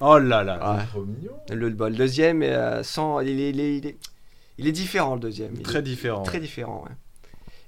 Oh 0.00 0.18
là 0.18 0.42
là. 0.44 0.76
Ouais. 0.94 1.54
Le, 1.54 1.70
bah, 1.70 1.88
le 1.90 1.96
deuxième 1.96 2.42
euh, 2.42 2.82
sans 2.82 3.20
il 3.20 3.40
est, 3.40 3.50
il 3.50 3.60
est, 3.60 3.76
il 3.78 3.86
est- 3.86 3.96
il 4.58 4.66
est 4.68 4.72
différent 4.72 5.14
le 5.14 5.20
deuxième. 5.20 5.52
Il 5.54 5.60
est- 5.60 5.62
Très 5.62 5.80
différent. 5.82 6.22
Très 6.22 6.38
différent, 6.40 6.84
ouais. 6.86 6.94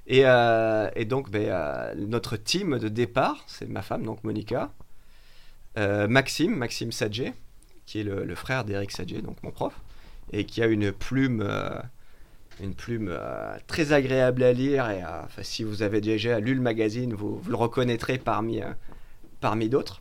Et, 0.09 0.23
euh, 0.27 0.91
et 0.97 1.05
donc, 1.05 1.31
ben, 1.31 1.47
euh, 1.49 1.95
notre 1.97 2.37
team 2.37 2.79
de 2.79 2.89
départ, 2.89 3.45
c'est 3.47 3.69
ma 3.69 3.81
femme, 3.83 4.03
donc 4.05 4.25
Monica, 4.25 4.71
Maxime, 5.77 6.55
Maxime 6.55 6.93
Sadje, 6.93 7.33
qui 7.87 8.01
est 8.01 8.05
le, 8.05 8.35
frère 8.35 8.65
d'Eric 8.65 8.91
Sadje, 8.91 9.23
donc 9.23 9.43
mon 9.43 9.51
prof, 9.51 9.75
et 10.33 10.45
qui 10.45 10.63
a 10.63 10.67
une 10.67 10.93
plume, 10.93 11.43
euh, 11.45 11.79
une 12.61 12.75
plume 12.75 13.09
euh, 13.11 13.57
très 13.67 13.93
agréable 13.93 14.43
à 14.43 14.53
lire. 14.53 14.89
Et 14.91 15.03
euh, 15.03 15.23
si 15.43 15.65
vous 15.65 15.83
avez 15.83 16.01
déjà 16.01 16.41
lu 16.41 16.55
le 16.55 16.61
magazine, 16.61 17.15
vous, 17.15 17.41
le 17.49 17.55
reconnaîtrez 17.55 18.19
parmi, 18.19 18.63
euh, 18.63 18.73
parmi 19.41 19.69
d'autres. 19.69 20.01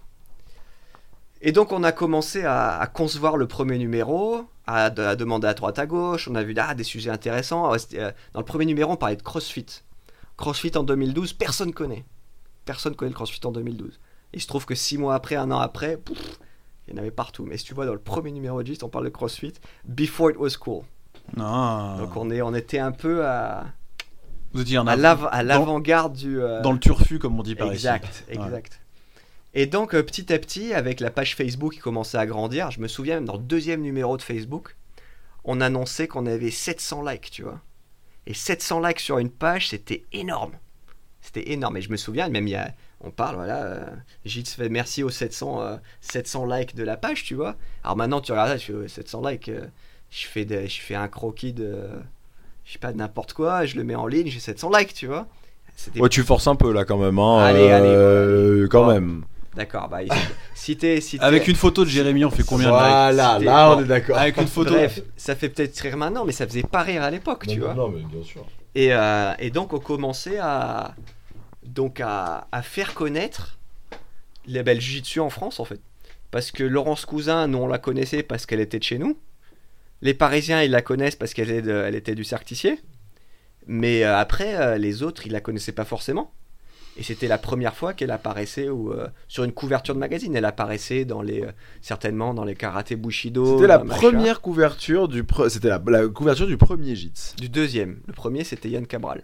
Et 1.41 1.51
donc, 1.51 1.71
on 1.71 1.83
a 1.83 1.91
commencé 1.91 2.43
à, 2.45 2.87
concevoir 2.93 3.35
le 3.35 3.47
premier 3.47 3.79
numéro, 3.79 4.45
à, 4.67 4.91
de- 4.91 5.01
à 5.01 5.15
demander 5.15 5.47
à 5.47 5.55
droite 5.55 5.79
à 5.79 5.87
gauche. 5.87 6.27
On 6.27 6.35
a 6.35 6.43
vu 6.43 6.53
ah, 6.57 6.75
des 6.75 6.83
sujets 6.83 7.09
intéressants. 7.09 7.71
Ah, 7.71 7.77
euh, 7.95 8.11
Dans 8.33 8.41
le 8.41 8.45
premier 8.45 8.65
numéro, 8.65 8.91
on 8.91 8.95
parlait 8.95 9.15
de 9.15 9.23
CrossFit. 9.23 9.65
CrossFit 10.37 10.77
en 10.77 10.83
2012, 10.83 11.33
personne 11.33 11.73
connaît. 11.73 12.05
Personne 12.65 12.95
connaît 12.95 13.09
le 13.09 13.15
CrossFit 13.15 13.43
en 13.43 13.51
2012. 13.51 13.99
Il 14.33 14.41
se 14.41 14.47
trouve 14.47 14.65
que 14.65 14.75
six 14.75 14.97
mois 14.97 15.15
après, 15.15 15.35
un 15.35 15.51
an 15.51 15.59
après, 15.59 15.97
il 16.87 16.93
y 16.93 16.97
en 16.97 17.01
avait 17.01 17.11
partout. 17.11 17.45
Mais 17.45 17.57
si 17.57 17.65
tu 17.65 17.73
vois, 17.73 17.85
dans 17.85 17.93
le 17.93 17.99
premier 17.99 18.31
numéro 18.31 18.61
de 18.61 18.67
Gist, 18.67 18.83
on 18.83 18.89
parle 18.89 19.05
de 19.05 19.09
CrossFit. 19.09 19.53
Before 19.85 20.31
it 20.31 20.37
was 20.37 20.51
cool. 20.59 20.83
Non. 21.35 21.97
Donc 21.97 22.15
on, 22.15 22.29
est, 22.29 22.41
on 22.41 22.53
était 22.53 22.79
un 22.79 22.91
peu 22.91 23.25
à, 23.25 23.65
Vous 24.53 24.61
étiez 24.61 24.77
en 24.77 24.87
à 24.87 24.93
avant- 24.93 25.01
l'av- 25.01 25.29
à 25.31 25.43
l'avant-garde 25.43 26.13
du. 26.13 26.41
euh, 26.41 26.61
dans 26.61 26.71
le 26.73 26.79
turfu 26.79 27.19
comme 27.19 27.39
on 27.39 27.43
dit 27.43 27.55
par 27.55 27.71
exact, 27.71 28.23
ici. 28.29 28.39
Ouais. 28.39 28.45
exact. 28.45 28.81
Et 29.53 29.65
donc 29.65 29.93
euh, 29.93 30.01
petit 30.03 30.31
à 30.33 30.39
petit, 30.39 30.73
avec 30.73 30.99
la 31.01 31.11
page 31.11 31.35
Facebook 31.35 31.73
qui 31.73 31.79
commençait 31.79 32.17
à 32.17 32.25
grandir, 32.25 32.71
je 32.71 32.79
me 32.79 32.87
souviens 32.87 33.15
même 33.15 33.25
dans 33.25 33.33
le 33.37 33.43
deuxième 33.43 33.81
numéro 33.81 34.15
de 34.17 34.21
Facebook, 34.21 34.75
on 35.43 35.59
annonçait 35.61 36.07
qu'on 36.07 36.25
avait 36.25 36.51
700 36.51 37.03
likes, 37.03 37.31
tu 37.31 37.43
vois. 37.43 37.59
Et 38.27 38.33
700 38.33 38.79
likes 38.81 38.99
sur 39.01 39.17
une 39.17 39.29
page, 39.29 39.69
c'était 39.69 40.05
énorme. 40.13 40.53
C'était 41.21 41.51
énorme. 41.51 41.77
Et 41.77 41.81
je 41.81 41.89
me 41.91 41.97
souviens, 41.97 42.29
même 42.29 42.47
il 42.47 42.51
y 42.51 42.55
a, 42.55 42.73
on 43.03 43.11
parle, 43.11 43.35
voilà, 43.35 43.63
euh, 43.63 43.85
Gilles 44.25 44.45
fait 44.47 44.69
merci 44.69 45.03
aux 45.03 45.09
700, 45.09 45.61
euh, 45.61 45.75
700 46.01 46.45
likes 46.45 46.75
de 46.75 46.83
la 46.83 46.97
page, 46.97 47.23
tu 47.23 47.35
vois. 47.35 47.55
Alors 47.83 47.97
maintenant, 47.97 48.21
tu 48.21 48.31
regardes, 48.31 48.49
ça, 48.49 48.57
je 48.57 48.65
fais 48.65 48.73
ouais, 48.73 48.87
700 48.87 49.27
likes, 49.27 49.49
euh, 49.49 49.65
je, 50.09 50.25
fais 50.27 50.45
des- 50.45 50.67
je 50.67 50.81
fais 50.81 50.95
un 50.95 51.07
croquis 51.07 51.53
de, 51.53 51.75
je 52.65 52.73
sais 52.73 52.79
pas, 52.79 52.91
de 52.91 52.97
n'importe 52.97 53.33
quoi, 53.33 53.65
je 53.65 53.75
le 53.77 53.83
mets 53.83 53.95
en 53.95 54.07
ligne, 54.07 54.27
j'ai 54.27 54.39
700 54.39 54.69
likes, 54.77 54.93
tu 54.93 55.07
vois. 55.07 55.27
Ouais, 55.95 56.09
tu 56.09 56.21
forces 56.23 56.47
un 56.47 56.55
peu 56.55 56.71
là 56.73 56.85
quand 56.85 56.97
même. 56.97 57.17
Hein. 57.17 57.39
Allez, 57.39 57.69
allez, 57.71 57.87
euh, 57.89 58.67
Quand 58.69 58.85
Bon. 58.85 58.91
même. 58.93 59.23
D'accord, 59.55 59.89
bah, 59.89 59.99
si 60.53 60.77
t'es. 60.77 61.01
Si 61.01 61.17
Avec 61.19 61.47
une 61.47 61.55
photo 61.55 61.83
de 61.83 61.89
Jérémy, 61.89 62.23
on 62.23 62.29
fait 62.29 62.43
combien 62.43 62.67
de 62.67 62.71
likes 62.73 62.79
Voilà, 62.81 63.33
C'était- 63.33 63.45
là 63.45 63.75
on 63.75 63.81
est 63.81 63.85
d'accord. 63.85 64.17
Avec 64.17 64.37
une 64.37 64.47
photo. 64.47 64.71
Bref, 64.71 65.01
ça 65.17 65.35
fait 65.35 65.49
peut-être 65.49 65.77
rire 65.79 65.97
maintenant, 65.97 66.23
mais 66.23 66.31
ça 66.31 66.45
faisait 66.47 66.63
pas 66.63 66.83
rire 66.83 67.01
à 67.03 67.09
l'époque, 67.11 67.47
tu 67.47 67.59
vois. 67.59 67.73
Non, 67.73 67.89
mais 67.89 68.01
bien 68.03 68.23
sûr. 68.23 68.45
Et, 68.75 68.93
euh, 68.93 69.33
et 69.39 69.49
donc, 69.49 69.73
on 69.73 69.79
commençait 69.79 70.37
à, 70.39 70.93
donc 71.73 71.99
à, 71.99 72.47
à 72.51 72.61
faire 72.61 72.93
connaître 72.93 73.57
les 74.45 74.63
belles 74.63 74.81
Jiu-Jitsu 74.81 75.19
en 75.19 75.29
France, 75.29 75.59
en 75.59 75.65
fait. 75.65 75.79
Parce 76.31 76.51
que 76.51 76.63
Laurence 76.63 77.05
Cousin, 77.05 77.47
nous, 77.47 77.57
on 77.59 77.67
la 77.67 77.77
connaissait 77.79 78.23
parce 78.23 78.45
qu'elle 78.45 78.59
était 78.61 78.79
de 78.79 78.83
chez 78.83 78.97
nous. 78.97 79.17
Les 80.01 80.13
Parisiens, 80.13 80.63
ils 80.63 80.71
la 80.71 80.81
connaissent 80.81 81.15
parce 81.15 81.33
qu'elle 81.33 81.49
elle 81.69 81.95
était 81.95 82.15
du 82.15 82.23
Sartissier. 82.23 82.79
Mais 83.67 84.03
euh, 84.03 84.17
après, 84.17 84.55
euh, 84.55 84.77
les 84.77 85.03
autres, 85.03 85.27
ils 85.27 85.31
la 85.31 85.41
connaissaient 85.41 85.71
pas 85.73 85.85
forcément. 85.85 86.33
Et 86.97 87.03
c'était 87.03 87.27
la 87.27 87.37
première 87.37 87.75
fois 87.75 87.93
qu'elle 87.93 88.11
apparaissait 88.11 88.67
ou, 88.69 88.91
euh, 88.91 89.07
sur 89.27 89.43
une 89.43 89.53
couverture 89.53 89.93
de 89.93 89.99
magazine. 89.99 90.35
Elle 90.35 90.45
apparaissait 90.45 91.05
dans 91.05 91.21
les, 91.21 91.41
euh, 91.41 91.51
certainement 91.81 92.33
dans 92.33 92.43
les 92.43 92.55
karaté 92.55 92.95
Bushido. 92.95 93.55
C'était 93.57 93.67
la 93.67 93.79
première 93.79 94.41
couverture 94.41 95.07
du 95.07 95.23
pre- 95.23 95.47
c'était 95.49 95.69
la, 95.69 95.81
la 95.87 96.07
couverture 96.07 96.47
du 96.47 96.57
premier 96.57 96.95
Jitz. 96.95 97.35
Du 97.37 97.47
deuxième. 97.49 98.01
Le 98.07 98.13
premier, 98.13 98.43
c'était 98.43 98.69
Yann 98.69 98.87
Cabral. 98.87 99.23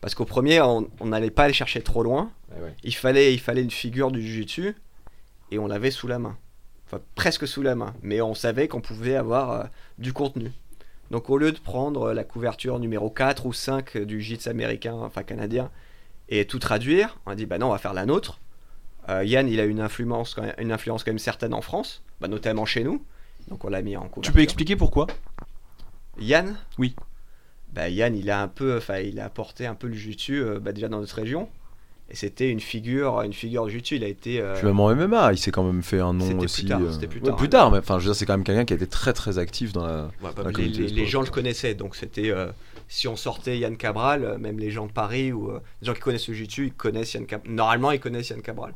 Parce 0.00 0.14
qu'au 0.14 0.24
premier, 0.24 0.60
on 0.60 0.86
n'allait 1.04 1.30
pas 1.30 1.44
aller 1.44 1.52
chercher 1.52 1.82
trop 1.82 2.02
loin. 2.02 2.30
Il 2.84 2.94
fallait, 2.94 3.34
il 3.34 3.40
fallait 3.40 3.62
une 3.62 3.70
figure 3.70 4.10
du 4.10 4.22
Jiu-Jitsu 4.22 4.74
et 5.50 5.58
on 5.58 5.66
l'avait 5.66 5.90
sous 5.90 6.06
la 6.06 6.18
main. 6.18 6.36
Enfin, 6.86 7.00
presque 7.16 7.48
sous 7.48 7.62
la 7.62 7.74
main. 7.74 7.94
Mais 8.02 8.20
on 8.20 8.34
savait 8.34 8.68
qu'on 8.68 8.80
pouvait 8.80 9.16
avoir 9.16 9.50
euh, 9.52 9.64
du 9.98 10.12
contenu. 10.12 10.52
Donc 11.10 11.30
au 11.30 11.38
lieu 11.38 11.50
de 11.52 11.58
prendre 11.58 12.08
euh, 12.10 12.14
la 12.14 12.24
couverture 12.24 12.78
numéro 12.78 13.10
4 13.10 13.46
ou 13.46 13.52
5 13.52 13.98
du 13.98 14.20
Jiu-Jitsu 14.20 14.48
américain, 14.48 14.94
enfin 14.94 15.22
canadien, 15.22 15.70
et 16.28 16.46
tout 16.46 16.58
traduire, 16.58 17.18
on 17.26 17.30
a 17.32 17.34
dit 17.34 17.46
bah 17.46 17.58
non, 17.58 17.68
on 17.68 17.72
va 17.72 17.78
faire 17.78 17.94
la 17.94 18.06
nôtre. 18.06 18.40
Euh, 19.08 19.24
Yann, 19.24 19.48
il 19.48 19.60
a 19.60 19.64
une 19.64 19.80
influence, 19.80 20.34
quand 20.34 20.42
même- 20.42 20.54
une 20.58 20.72
influence 20.72 21.04
quand 21.04 21.10
même 21.12 21.18
certaine 21.18 21.54
en 21.54 21.60
France, 21.62 22.02
bah, 22.20 22.28
notamment 22.28 22.64
chez 22.64 22.82
nous. 22.84 23.04
Donc 23.48 23.64
on 23.64 23.68
l'a 23.68 23.82
mis 23.82 23.96
en 23.96 24.02
couverture. 24.02 24.22
Tu 24.22 24.32
peux 24.32 24.40
expliquer 24.42 24.74
pourquoi? 24.76 25.06
Yann? 26.18 26.56
Oui. 26.78 26.96
Bah, 27.76 27.88
Yann, 27.88 28.16
il 28.16 28.30
a 28.30 28.42
un 28.42 28.48
peu, 28.48 28.76
enfin, 28.76 28.98
il 28.98 29.20
a 29.20 29.26
apporté 29.26 29.66
un 29.66 29.74
peu 29.74 29.86
le 29.86 29.94
jiu-jitsu 29.94 30.40
euh, 30.42 30.58
bah, 30.58 30.72
déjà 30.72 30.88
dans 30.88 30.98
notre 31.00 31.14
région. 31.14 31.48
Et 32.08 32.14
c'était 32.14 32.50
une 32.50 32.60
figure, 32.60 33.20
une 33.22 33.32
figure 33.32 33.64
de 33.64 33.70
jiu-jitsu. 33.70 33.96
Il 33.96 34.04
a 34.04 34.08
été. 34.08 34.40
euh, 34.40 34.54
Puis 34.54 34.66
même 34.66 34.78
en 34.80 34.94
MMA, 34.94 35.32
il 35.32 35.38
s'est 35.38 35.50
quand 35.50 35.64
même 35.64 35.82
fait 35.82 36.00
un 36.00 36.12
nom 36.14 36.24
C'était 36.26 36.44
aussi. 36.44 36.60
plus 36.62 36.68
tard, 36.70 36.80
euh, 36.80 36.92
c'était 36.92 37.06
plus 37.08 37.20
ouais, 37.20 37.26
tard, 37.26 37.36
plus 37.36 37.46
hein. 37.46 37.50
tard, 37.50 37.70
mais 37.70 37.78
enfin, 37.78 37.98
je 37.98 38.04
veux 38.04 38.10
dire, 38.10 38.16
c'est 38.16 38.26
quand 38.26 38.34
même 38.34 38.44
quelqu'un 38.44 38.64
qui 38.64 38.72
a 38.72 38.76
été 38.76 38.86
très 38.86 39.12
très 39.12 39.38
actif 39.38 39.72
dans 39.72 39.86
la. 39.86 40.04
ouais, 40.22 40.30
bah, 40.36 40.42
la 40.44 40.50
les, 40.50 41.06
gens 41.06 41.20
le 41.20 41.28
connaissaient, 41.30 41.74
donc 41.74 41.96
c'était. 41.96 42.30
euh, 42.30 42.46
si 42.88 43.08
on 43.08 43.16
sortait 43.16 43.58
Yann 43.58 43.76
Cabral, 43.76 44.24
euh, 44.24 44.38
même 44.38 44.58
les 44.58 44.70
gens 44.70 44.86
de 44.86 44.92
Paris 44.92 45.32
ou 45.32 45.50
euh, 45.50 45.60
les 45.82 45.86
gens 45.86 45.94
qui 45.94 46.00
connaissent 46.00 46.28
le 46.28 46.34
jiu-jitsu, 46.34 46.66
ils 46.66 46.72
connaissent 46.72 47.14
Yann 47.14 47.26
Cabral. 47.26 47.50
Normalement, 47.52 47.90
ils 47.90 48.00
connaissent 48.00 48.28
Yann 48.30 48.42
Cabral. 48.42 48.72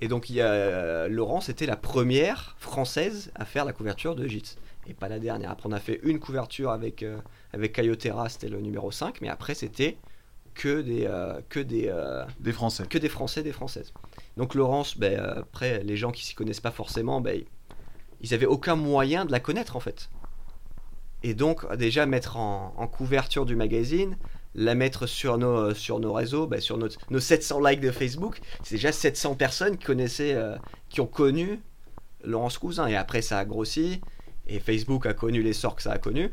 Et 0.00 0.08
donc, 0.08 0.30
il 0.30 0.36
y 0.36 0.40
a, 0.40 0.46
euh, 0.46 1.08
Laurent, 1.08 1.40
c'était 1.40 1.66
la 1.66 1.76
première 1.76 2.54
française 2.58 3.32
à 3.34 3.44
faire 3.44 3.64
la 3.64 3.72
couverture 3.72 4.14
de 4.14 4.26
JITS. 4.28 4.56
Et 4.86 4.94
pas 4.94 5.08
la 5.08 5.18
dernière. 5.18 5.50
Après, 5.50 5.68
on 5.68 5.72
a 5.72 5.80
fait 5.80 5.98
une 6.04 6.20
couverture 6.20 6.70
avec, 6.70 7.02
euh, 7.02 7.16
avec 7.54 7.72
Cayotera, 7.72 8.28
c'était 8.28 8.48
le 8.48 8.60
numéro 8.60 8.90
5. 8.90 9.20
Mais 9.20 9.28
après, 9.28 9.54
c'était 9.54 9.96
que 10.54 10.82
des, 10.82 11.06
euh, 11.06 11.40
que 11.48 11.60
des, 11.60 11.86
euh, 11.88 12.24
Des 12.40 12.52
Français. 12.52 12.86
que 12.86 12.98
des 12.98 13.08
Français, 13.08 13.42
des 13.42 13.52
Françaises. 13.52 13.92
Donc 14.36 14.54
Laurence, 14.54 14.96
ben, 14.98 15.18
euh, 15.18 15.40
après, 15.40 15.82
les 15.82 15.96
gens 15.96 16.12
qui 16.12 16.24
s'y 16.24 16.34
connaissent 16.34 16.60
pas 16.60 16.70
forcément, 16.70 17.20
ben, 17.20 17.42
ils 18.20 18.34
avaient 18.34 18.46
aucun 18.46 18.76
moyen 18.76 19.24
de 19.24 19.32
la 19.32 19.40
connaître 19.40 19.74
en 19.76 19.80
fait. 19.80 20.10
Et 21.22 21.34
donc 21.34 21.70
déjà 21.76 22.06
mettre 22.06 22.36
en, 22.36 22.74
en 22.76 22.86
couverture 22.86 23.46
du 23.46 23.56
magazine, 23.56 24.16
la 24.54 24.74
mettre 24.76 25.06
sur 25.06 25.38
nos, 25.38 25.74
sur 25.74 25.98
nos 25.98 26.12
réseaux, 26.12 26.46
ben, 26.46 26.60
sur 26.60 26.76
notre- 26.78 26.98
nos 27.10 27.18
700 27.20 27.60
likes 27.60 27.80
de 27.80 27.90
Facebook, 27.90 28.40
c'est 28.62 28.76
déjà 28.76 28.92
700 28.92 29.34
personnes 29.34 29.76
qui 29.76 29.84
connaissaient, 29.86 30.34
euh, 30.34 30.56
qui 30.88 31.00
ont 31.00 31.06
connu 31.06 31.60
Laurence 32.22 32.58
Cousin. 32.58 32.86
Et 32.86 32.94
après 32.96 33.22
ça 33.22 33.38
a 33.38 33.44
grossi, 33.44 34.00
et 34.46 34.60
Facebook 34.60 35.06
a 35.06 35.14
connu 35.14 35.42
l'essor 35.42 35.74
que 35.74 35.82
ça 35.82 35.92
a 35.92 35.98
connu. 35.98 36.30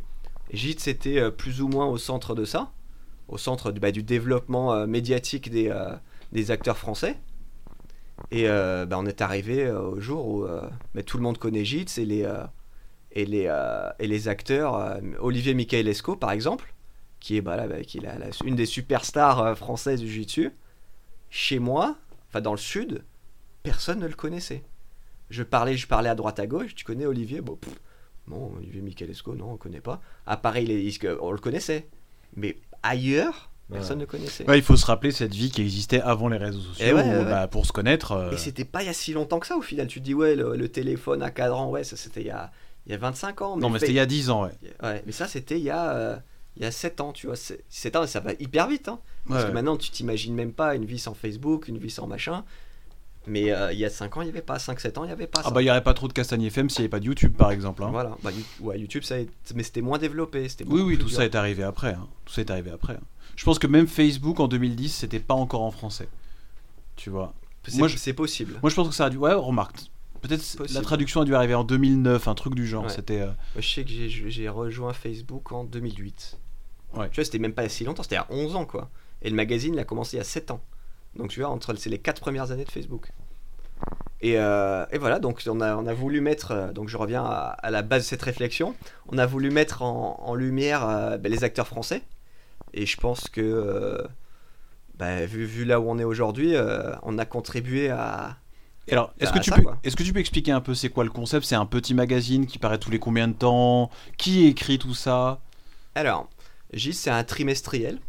Gîte 0.52 0.82
c'était 0.82 1.20
euh, 1.20 1.32
plus 1.32 1.62
ou 1.62 1.68
moins 1.68 1.88
au 1.88 1.98
centre 1.98 2.36
de 2.36 2.46
ça, 2.46 2.72
au 3.28 3.38
centre 3.38 3.72
du, 3.72 3.80
bah, 3.80 3.92
développement 3.92 4.74
euh, 4.74 4.86
médiatique 4.86 5.50
des, 5.50 5.70
euh, 5.70 5.96
des 6.32 6.52
acteurs 6.52 6.78
français. 6.78 7.18
Et 8.30 8.46
bah, 8.46 8.98
on 9.00 9.08
est 9.08 9.20
arrivé 9.20 9.72
au 9.72 10.00
jour 10.00 10.28
où 10.28 10.46
bah, 10.94 11.02
tout 11.02 11.18
le 11.18 11.24
monde 11.24 11.40
connaît 11.40 11.66
Gitz 11.66 11.98
et 11.98 12.06
les, 12.06 12.24
et 13.16 14.28
acteurs. 14.28 15.00
Olivier 15.20 15.56
Michaelesco, 15.56 16.16
par 16.16 16.30
exemple, 16.30 16.76
qui 17.20 17.38
est, 17.38 17.42
là, 17.42 17.68
qui 17.82 17.98
est 17.98 18.42
une 18.46 18.56
des 18.56 18.68
superstars 18.68 19.58
françaises 19.58 20.02
du 20.02 20.08
Jiu-Jitsu. 20.08 20.52
chez 21.32 21.58
moi, 21.58 21.96
enfin 22.30 22.42
dans 22.42 22.52
le 22.52 22.60
sud, 22.60 23.04
personne 23.64 24.00
ne 24.00 24.08
le 24.08 24.14
connaissait. 24.14 24.62
Je 25.32 25.42
parlais, 25.42 25.76
je 25.76 25.88
parlais 25.88 26.10
à 26.10 26.16
droite 26.16 26.40
à 26.40 26.46
gauche, 26.46 26.76
tu 26.76 26.86
connais 26.86 27.08
Olivier? 27.08 27.42
Bon, 27.42 27.58
non, 28.32 28.52
Olivier 28.58 28.82
non, 28.82 29.46
on 29.50 29.52
ne 29.54 29.58
connaît 29.58 29.82
pas. 29.82 30.02
À 30.26 30.38
Paris, 30.38 30.98
on 31.22 31.32
le 31.32 31.38
connaissait. 31.38 31.88
Mais 32.36 32.58
ailleurs, 32.84 33.50
personne 33.72 34.00
ne 34.00 34.06
connaissait. 34.06 34.48
Ouais, 34.50 34.58
il 34.58 34.64
faut 34.64 34.76
se 34.76 34.86
rappeler 34.86 35.12
cette 35.12 35.34
vie 35.34 35.52
qui 35.52 35.62
existait 35.62 36.02
avant 36.02 36.28
les 36.28 36.38
réseaux 36.38 36.60
sociaux 36.62 36.86
Eh 36.88 36.94
ouais, 36.94 37.04
où, 37.04 37.08
ouais, 37.20 37.26
bah, 37.26 37.48
pour 37.48 37.66
se 37.66 37.72
connaître. 37.72 38.12
euh, 38.14 38.32
Et 38.32 38.38
c'était 38.38 38.66
pas 38.66 38.84
il 38.84 38.88
y 38.88 38.90
a 38.90 38.94
si 38.94 39.14
longtemps 39.14 39.40
que 39.40 39.48
ça 39.48 39.58
au 39.58 39.62
final. 39.62 39.88
Tu 39.88 40.00
te 40.00 40.06
dis, 40.06 40.14
ouais, 40.14 40.36
le, 40.36 40.56
le 40.56 40.68
téléphone 40.70 41.22
à 41.24 41.32
cadran, 41.32 41.70
ouais, 41.70 41.84
ça 41.84 41.96
c'était 41.98 42.22
il 42.22 42.28
y 42.28 42.32
a, 42.32 42.52
il 42.86 42.92
y 42.92 42.96
a 42.96 42.98
25 42.98 43.42
ans. 43.42 43.58
Non, 43.58 43.70
mais 43.70 43.80
fait- 43.80 43.86
c'était 43.88 43.94
il 43.94 43.98
y 43.98 44.00
a 44.00 44.06
10 44.06 44.30
ans, 44.30 44.44
ouais. 44.44 44.52
Ouais, 44.84 45.04
mais 45.06 45.12
ça 45.12 45.28
c'était 45.28 45.58
il 45.60 45.64
y 45.64 45.70
a, 45.70 45.92
euh, 45.92 46.16
il 46.58 46.64
y 46.64 46.66
a 46.66 46.72
7 46.72 47.00
ans, 47.02 47.14
tu 47.14 47.28
vois. 47.28 47.36
c'est- 47.36 47.64
7 47.70 47.96
ans, 47.96 48.06
ça 48.08 48.20
va 48.20 48.34
hyper 48.40 48.68
vite. 48.68 48.88
Hein. 48.90 49.00
Parce 49.28 49.46
que 49.46 49.52
maintenant, 49.52 49.78
tu 49.78 49.90
t'imagines 49.92 50.34
même 50.34 50.52
pas 50.54 50.76
une 50.76 50.86
vie 50.86 51.00
sans 51.00 51.14
Facebook, 51.14 51.68
une 51.68 51.78
vie 51.78 51.92
sans 51.92 52.08
machin. 52.08 52.44
Mais 53.28 53.52
euh, 53.52 53.72
il 53.72 53.78
y 53.80 53.86
a 53.86 53.90
5 53.90 54.18
ans, 54.18 54.22
il 54.22 54.26
n'y 54.26 54.32
avait 54.32 54.42
pas. 54.42 54.58
5-7 54.58 54.98
ans, 54.98 55.04
il 55.04 55.08
n'y 55.08 55.14
avait 55.14 55.28
pas 55.28 55.42
Ah 55.42 55.50
ça. 55.50 55.52
bah 55.52 55.62
il 55.62 55.66
n'y 55.66 55.70
aurait 55.72 55.84
pas 55.84 55.94
trop 55.94 56.08
de 56.08 56.14
Castagne 56.14 56.44
FM 56.44 56.70
s'il 56.70 56.80
n'y 56.82 56.86
avait 56.86 56.90
pas 56.90 57.00
de 57.00 57.06
YouTube 57.06 57.34
par 57.38 57.52
exemple. 57.52 57.84
hein. 57.84 57.90
Voilà. 57.92 58.18
Bah, 58.24 58.32
You- 58.32 58.66
ouais, 58.66 58.80
YouTube, 58.80 59.04
ça 59.04 59.16
a 59.16 59.18
été- 59.20 59.32
mais 59.54 59.62
c'était 59.64 59.82
moins 59.82 60.00
développé. 60.00 60.50
c'était 60.50 60.66
Oui, 60.68 60.82
oui, 60.82 60.96
plus 60.96 61.04
tout 61.04 61.08
dur. 61.10 61.18
ça 61.18 61.26
est 61.26 61.36
arrivé 61.36 61.62
après. 61.64 61.94
hein. 61.94 62.08
Tout 62.26 62.34
ça 62.34 62.42
est 62.42 62.50
arrivé 62.50 62.72
après. 62.72 62.94
hein. 62.94 63.02
Je 63.36 63.46
pense 63.46 63.60
que 63.60 63.68
même 63.68 63.86
Facebook 63.88 64.40
en 64.40 64.48
2010, 64.48 64.90
c'était 64.94 65.20
pas 65.20 65.36
encore 65.36 65.62
en 65.62 65.72
français. 65.72 66.10
Tu 66.96 67.10
vois. 67.10 67.34
C'est 67.68 67.78
Moi, 67.78 67.88
je- 67.88 67.98
c'est 67.98 68.14
possible. 68.14 68.58
Moi 68.64 68.70
je 68.72 68.76
pense 68.76 68.88
que 68.90 68.96
ça 68.96 69.06
a 69.06 69.10
dû. 69.12 69.18
Ouais, 69.18 69.34
remarque. 69.34 69.78
Peut-être 70.22 70.44
la 70.74 70.82
traduction 70.82 71.22
a 71.22 71.26
dû 71.26 71.34
arriver 71.36 71.56
en 71.56 71.64
2009, 71.64 72.28
un 72.28 72.36
truc 72.36 72.54
du 72.56 72.68
genre. 72.68 72.84
Ouais. 72.86 72.90
C'était. 72.90 73.22
euh, 73.22 73.32
je 73.58 73.68
sais 73.68 73.84
que 73.84 73.90
j'ai- 73.90 74.50
rejoint 74.50 74.94
Facebook 74.94 75.52
en 75.52 75.64
2008. 75.64 76.38
Ouais. 76.96 77.08
Tu 77.10 77.16
vois, 77.16 77.26
c'était 77.26 77.40
même 77.40 77.54
pas 77.54 77.68
si 77.70 77.84
longtemps, 77.86 78.04
c'était 78.04 78.18
à 78.18 78.28
11 78.30 78.56
ans, 78.56 78.66
quoi. 78.66 78.90
Et 79.24 79.30
le 79.30 79.36
magazine, 79.36 79.74
il 79.76 79.80
a 79.80 79.84
commencé 79.84 80.20
a 80.20 80.24
7 80.24 80.52
ans. 80.52 80.62
Donc, 81.16 81.30
tu 81.30 81.42
vois, 81.42 81.50
entre 81.50 81.74
c'est 81.76 81.90
les 81.90 82.00
4 82.00 82.22
premières 82.22 82.52
années 82.52 82.66
de 82.66 82.72
Facebook. 82.72 83.12
Et, 84.22 84.38
euh, 84.38 84.86
et 84.92 85.00
voilà, 85.00 85.20
donc 85.20 85.42
on 85.48 85.62
a, 85.62 85.76
on 85.76 85.88
a 85.88 85.94
voulu 85.94 86.22
mettre, 86.22 86.52
euh, 86.52 86.72
donc 86.72 86.90
je 86.90 86.98
reviens 86.98 87.24
à, 87.24 87.58
à 87.62 87.72
la 87.72 87.82
base 87.82 88.04
de 88.04 88.08
cette 88.08 88.22
réflexion, 88.22 88.76
on 89.08 89.18
a 89.18 89.26
voulu 89.26 89.50
mettre 89.50 89.82
en, 89.82 90.20
en 90.22 90.36
lumière 90.36 90.88
euh, 90.88 91.18
ben, 91.18 91.32
les 91.32 91.44
acteurs 91.44 91.68
français. 91.68 92.04
Et 92.74 92.86
je 92.86 92.98
pense 92.98 93.30
que, 93.30 93.42
euh, 93.42 94.08
ben, 95.00 95.26
vu, 95.26 95.46
vu 95.46 95.66
là 95.66 95.80
où 95.80 95.90
on 95.90 95.98
est 95.98 96.04
aujourd'hui, 96.04 96.56
on 97.02 97.18
a 97.18 97.26
contribué 97.26 97.90
à... 97.90 98.38
Et 98.88 98.94
alors, 98.94 99.14
est-ce 99.20 99.32
que, 99.32 99.40
tu 99.40 99.50
ça, 99.50 99.58
peux, 99.58 99.64
est-ce 99.84 99.96
que 99.96 100.04
tu 100.04 100.14
peux 100.14 100.20
expliquer 100.20 100.52
un 100.52 100.62
peu 100.62 100.74
c'est 100.74 100.90
quoi 100.90 101.04
le 101.04 101.10
concept? 101.10 101.46
C'est 101.46 101.56
un 101.56 101.66
petit 101.66 101.94
magazine 101.94 102.46
qui 102.46 102.60
paraît 102.60 102.78
tous 102.80 102.92
les 102.92 103.00
combien 103.00 103.28
de 103.28 103.34
temps? 103.34 103.90
Qui 104.18 104.46
écrit 104.48 104.80
tout 104.80 104.94
ça? 104.94 105.40
Alors, 105.96 106.30
Gis, 106.74 106.94
c'est 106.94 107.10
un 107.10 107.24
trimestriel. 107.24 108.00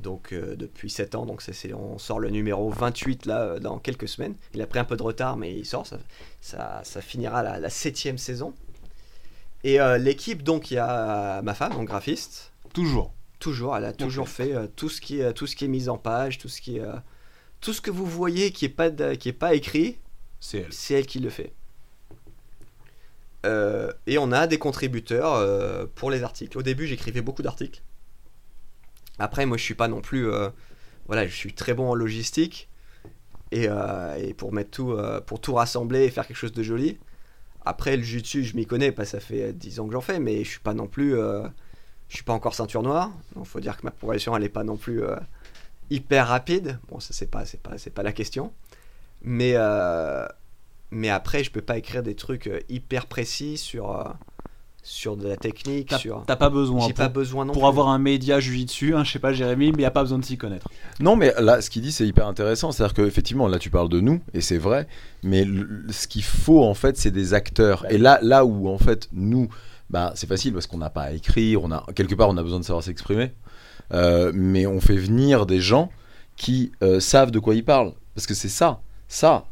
Donc, 0.00 0.32
euh, 0.32 0.56
depuis 0.56 0.88
7 0.90 1.14
ans, 1.14 1.26
donc 1.26 1.42
on 1.74 1.98
sort 1.98 2.18
le 2.20 2.30
numéro 2.30 2.70
28 2.70 3.26
là, 3.26 3.40
euh, 3.42 3.58
dans 3.60 3.78
quelques 3.78 4.08
semaines. 4.08 4.34
Il 4.54 4.62
a 4.62 4.66
pris 4.66 4.78
un 4.78 4.84
peu 4.84 4.96
de 4.96 5.02
retard, 5.02 5.36
mais 5.36 5.54
il 5.54 5.66
sort. 5.66 5.86
Ça, 5.86 5.98
ça, 6.40 6.80
ça 6.84 7.00
finira 7.02 7.42
la, 7.42 7.58
la 7.60 7.70
septième 7.70 8.16
saison. 8.18 8.54
Et 9.62 9.80
euh, 9.80 9.98
l'équipe, 9.98 10.42
donc, 10.42 10.70
il 10.70 10.74
y 10.74 10.78
a 10.78 11.42
ma 11.42 11.54
femme, 11.54 11.72
donc 11.74 11.86
graphiste. 11.88 12.52
Toujours. 12.72 13.12
Toujours, 13.38 13.76
elle 13.76 13.84
a 13.86 13.92
toujours 13.92 14.28
fait 14.28 14.54
tout, 14.76 14.88
ce 14.88 15.00
qui 15.00 15.20
est, 15.20 15.32
tout 15.32 15.46
ce 15.46 15.56
qui 15.56 15.64
est 15.64 15.68
mis 15.68 15.88
en 15.88 15.96
page, 15.98 16.38
tout 16.38 16.48
ce 16.48 16.60
qui 16.60 16.76
est, 16.76 16.82
tout 17.60 17.72
ce 17.72 17.80
que 17.80 17.90
vous 17.90 18.04
voyez 18.06 18.52
qui 18.52 18.66
est 18.66 18.68
pas, 18.70 18.90
de- 18.90 19.14
qui 19.14 19.30
est 19.30 19.34
pas 19.34 19.54
écrit, 19.54 19.96
C'est 20.40 20.58
elle. 20.58 20.72
c'est 20.72 20.94
elle 20.94 21.06
qui 21.06 21.20
le 21.20 21.30
fait. 21.30 21.52
Et 24.06 24.18
on 24.18 24.32
a 24.32 24.46
des 24.46 24.58
contributeurs 24.58 25.88
pour 25.94 26.10
les 26.10 26.22
articles. 26.22 26.56
Au 26.58 26.62
début, 26.62 26.86
j'écrivais 26.86 27.22
beaucoup 27.22 27.42
d'articles. 27.42 27.80
Après, 29.20 29.44
moi, 29.44 29.58
je 29.58 29.62
suis 29.62 29.74
pas 29.74 29.86
non 29.86 30.00
plus. 30.00 30.28
euh, 30.28 30.48
voilà, 31.06 31.26
je 31.26 31.34
suis 31.34 31.52
très 31.52 31.74
bon 31.74 31.90
en 31.90 31.94
logistique. 31.94 32.68
Et, 33.52 33.66
euh, 33.68 34.14
et 34.16 34.32
pour 34.32 34.52
mettre 34.52 34.70
tout, 34.70 34.92
euh, 34.92 35.20
pour 35.20 35.40
tout 35.40 35.54
rassembler 35.54 36.04
et 36.04 36.10
faire 36.10 36.26
quelque 36.26 36.36
chose 36.36 36.52
de 36.52 36.62
joli. 36.62 36.98
Après, 37.64 37.96
le 37.96 38.02
jiu-jitsu, 38.02 38.44
je 38.44 38.56
m'y 38.56 38.64
connais, 38.64 38.94
que 38.94 39.04
ça 39.04 39.20
fait 39.20 39.52
10 39.52 39.80
ans 39.80 39.86
que 39.86 39.92
j'en 39.92 40.00
fais, 40.00 40.18
mais 40.18 40.42
je 40.44 40.48
suis 40.50 40.60
pas 40.60 40.72
non 40.72 40.86
plus. 40.86 41.10
je 41.12 42.14
suis 42.14 42.24
pas 42.24 42.32
encore 42.32 42.54
ceinture 42.54 42.82
noire. 42.82 43.10
Donc, 43.36 43.46
faut 43.46 43.60
dire 43.60 43.76
que 43.76 43.82
ma 43.84 43.90
progression, 43.90 44.34
elle 44.36 44.44
est 44.44 44.48
pas 44.48 44.64
non 44.64 44.76
plus 44.76 45.02
hyper 45.90 46.28
rapide. 46.28 46.78
Bon, 46.88 47.00
ça, 47.00 47.12
c'est 47.12 47.30
pas, 47.30 47.44
c'est 47.44 47.60
pas, 47.60 47.76
c'est 47.76 47.90
pas 47.90 48.02
la 48.02 48.12
question. 48.12 48.52
Mais, 49.22 49.54
mais 50.90 51.10
après, 51.10 51.44
je 51.44 51.50
peux 51.50 51.60
pas 51.60 51.76
écrire 51.76 52.02
des 52.02 52.14
trucs 52.14 52.48
hyper 52.70 53.06
précis 53.06 53.58
sur, 53.58 54.14
sur 54.82 55.16
de 55.16 55.28
la 55.28 55.36
technique. 55.36 55.88
T'as 55.90 55.98
Sur... 55.98 56.24
t'as 56.26 56.36
pas 56.36 56.50
besoin. 56.50 56.80
J'ai 56.86 56.94
Pour, 56.94 57.04
pas 57.04 57.08
besoin 57.08 57.44
non 57.44 57.52
pour 57.52 57.62
plus. 57.62 57.68
avoir 57.68 57.88
un 57.88 57.98
média 57.98 58.38
dessus, 58.38 58.94
hein, 58.94 59.04
je 59.04 59.12
sais 59.12 59.18
pas 59.18 59.32
Jérémy, 59.32 59.66
mais 59.68 59.74
il 59.74 59.78
n'y 59.78 59.84
a 59.84 59.90
pas 59.90 60.02
besoin 60.02 60.18
de 60.18 60.24
s'y 60.24 60.36
connaître. 60.36 60.68
Non, 60.98 61.16
mais 61.16 61.32
là, 61.38 61.60
ce 61.60 61.70
qu'il 61.70 61.82
dit, 61.82 61.92
c'est 61.92 62.06
hyper 62.06 62.26
intéressant. 62.26 62.72
C'est-à-dire 62.72 62.94
qu'effectivement, 62.94 63.46
là, 63.48 63.58
tu 63.58 63.70
parles 63.70 63.88
de 63.88 64.00
nous, 64.00 64.20
et 64.34 64.40
c'est 64.40 64.58
vrai, 64.58 64.86
mais 65.22 65.44
le- 65.44 65.84
ce 65.90 66.06
qu'il 66.06 66.22
faut, 66.24 66.64
en 66.64 66.74
fait, 66.74 66.96
c'est 66.96 67.10
des 67.10 67.34
acteurs. 67.34 67.84
Et 67.90 67.98
là, 67.98 68.18
là 68.22 68.44
où, 68.44 68.68
en 68.68 68.78
fait, 68.78 69.08
nous, 69.12 69.48
bah, 69.90 70.12
c'est 70.14 70.26
facile 70.28 70.52
parce 70.52 70.66
qu'on 70.66 70.78
n'a 70.78 70.90
pas 70.90 71.02
à 71.02 71.10
écrire, 71.12 71.62
on 71.62 71.70
a, 71.72 71.84
quelque 71.94 72.14
part, 72.14 72.28
on 72.28 72.36
a 72.36 72.42
besoin 72.42 72.60
de 72.60 72.64
savoir 72.64 72.82
s'exprimer. 72.84 73.32
Euh, 73.92 74.30
mais 74.34 74.66
on 74.66 74.80
fait 74.80 74.96
venir 74.96 75.46
des 75.46 75.60
gens 75.60 75.90
qui 76.36 76.72
euh, 76.82 77.00
savent 77.00 77.30
de 77.32 77.38
quoi 77.38 77.54
ils 77.54 77.64
parlent. 77.64 77.92
Parce 78.14 78.26
que 78.26 78.34
c'est 78.34 78.48
ça, 78.48 78.80
ça, 79.08 79.44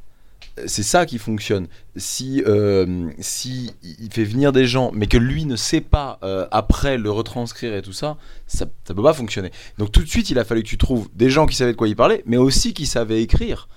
c'est 0.67 0.83
ça 0.83 1.07
qui 1.07 1.19
fonctionne. 1.19 1.69
Si, 1.97 2.43
euh, 2.47 3.11
si 3.19 3.73
il 3.83 4.13
fait 4.13 4.25
venir 4.25 4.53
des 4.53 4.67
gens, 4.67 4.91
mais 4.93 5.07
que 5.07 5.17
lui 5.17 5.45
ne 5.45 5.57
sait 5.57 5.81
pas 5.81 6.19
euh, 6.23 6.47
après 6.51 6.99
le 6.99 7.11
retranscrire 7.11 7.75
et 7.75 7.83
tout 7.83 7.93
ça, 7.93 8.17
ça, 8.47 8.67
ça 8.85 8.95
peut 8.95 9.03
pas 9.03 9.13
fonctionner. 9.13 9.51
Donc 9.79 9.93
tout 9.93 10.03
de 10.03 10.09
suite, 10.09 10.31
il 10.31 10.39
a 10.39 10.45
fallu 10.45 10.63
que 10.63 10.69
tu 10.69 10.79
trouves 10.79 11.09
des 11.15 11.31
gens 11.31 11.47
qui 11.47 11.57
savaient 11.57 11.73
de 11.73 11.77
quoi 11.77 11.89
ils 11.89 11.97
parlaient, 11.97 12.23
mais 12.27 12.37
aussi 12.37 12.75
qui 12.75 12.87
savaient 12.87 13.23
écrire. 13.23 13.69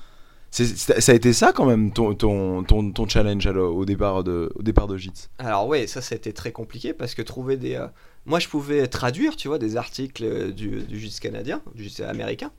Ça 0.52 1.12
a 1.12 1.15
été 1.15 1.32
ça 1.32 1.54
quand 1.54 1.65
même 1.65 1.94
ton, 1.94 2.13
ton, 2.13 2.63
ton, 2.63 3.08
challenge 3.08 3.48
au 3.48 3.86
départ 3.86 4.26
de, 4.26 4.52
au 4.56 4.63
départ 4.63 4.88
de 4.88 4.98
JITS. 4.98 5.30
Alors 5.39 5.65
ouais, 5.65 5.88
ça 5.88 6.02
c'était 6.02 6.34
très 6.34 6.52
compliqué 6.52 6.91
parce 6.91 7.15
que 7.15 7.22
trouver 7.22 7.56
des... 7.56 7.76
euh, 7.76 7.88
Moi 8.26 8.39
je 8.39 8.50
pouvais 8.50 8.86
traduire, 8.88 9.38
tu 9.38 9.48
vois, 9.48 9.60
des 9.60 9.78
articles 9.78 10.52
du, 10.52 10.82
du 10.82 11.00
justice 11.00 11.22
canadien, 11.22 11.62
du 11.74 11.84
justice 11.84 12.04
américain. 12.04 12.52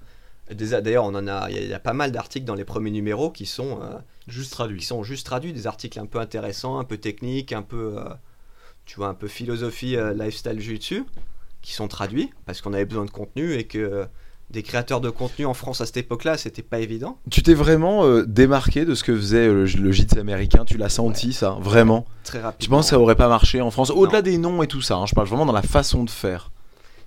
D'ailleurs, 0.54 1.04
on 1.04 1.14
en 1.14 1.26
a, 1.26 1.48
il 1.50 1.56
y 1.56 1.58
a- 1.58 1.62
il 1.62 1.68
y, 1.68 1.74
a 1.74 1.78
pas 1.80 1.92
mal 1.92 2.12
d'articles 2.12 2.44
dans 2.46 2.54
les 2.54 2.64
premiers 2.64 2.90
numéros 2.90 3.30
qui 3.30 3.46
sont, 3.46 3.80
euh, 3.82 3.98
Juste 4.28 4.50
qui 4.50 4.56
traduit. 4.56 4.82
sont 4.82 5.02
juste 5.02 5.26
traduits, 5.26 5.52
des 5.52 5.66
articles 5.66 5.98
un 5.98 6.06
peu 6.06 6.18
intéressants, 6.18 6.78
un 6.78 6.84
peu 6.84 6.96
techniques, 6.98 7.52
un 7.52 7.62
peu, 7.62 7.94
euh, 7.98 8.04
tu 8.86 8.96
vois, 8.96 9.08
un 9.08 9.14
peu 9.14 9.28
philosophie, 9.28 9.96
euh, 9.96 10.12
lifestyle 10.14 10.56
dessus, 10.56 11.04
qui 11.62 11.72
sont 11.72 11.88
traduits 11.88 12.30
parce 12.46 12.60
qu'on 12.60 12.72
avait 12.72 12.84
besoin 12.84 13.04
de 13.04 13.10
contenu 13.10 13.54
et 13.54 13.64
que 13.64 13.78
euh, 13.78 14.04
des 14.50 14.62
créateurs 14.62 15.00
de 15.00 15.08
contenu 15.08 15.46
en 15.46 15.54
France 15.54 15.80
à 15.80 15.86
cette 15.86 15.96
époque-là, 15.96 16.36
c'était 16.36 16.60
pas 16.62 16.78
évident. 16.80 17.18
Tu 17.30 17.42
t'es 17.42 17.54
vraiment 17.54 18.04
euh, 18.04 18.26
démarqué 18.26 18.84
de 18.84 18.94
ce 18.94 19.02
que 19.02 19.16
faisait 19.16 19.46
le, 19.46 19.64
le 19.64 19.92
JITS 19.92 20.18
américain, 20.18 20.64
tu 20.66 20.76
l'as 20.76 20.90
senti 20.90 21.32
ça, 21.32 21.56
vraiment? 21.60 22.04
Très 22.24 22.40
rapidement. 22.40 22.58
Tu 22.62 22.68
penses 22.68 22.86
que 22.86 22.90
ça 22.90 22.98
aurait 23.00 23.14
pas 23.14 23.28
marché 23.28 23.60
en 23.62 23.70
France 23.70 23.90
Au-delà 23.90 24.20
des 24.20 24.36
noms 24.36 24.62
et 24.62 24.66
tout 24.66 24.82
ça, 24.82 24.96
hein, 24.96 25.06
je 25.06 25.14
parle 25.14 25.26
vraiment 25.28 25.46
dans 25.46 25.52
la 25.54 25.62
façon 25.62 26.04
de 26.04 26.10
faire. 26.10 26.50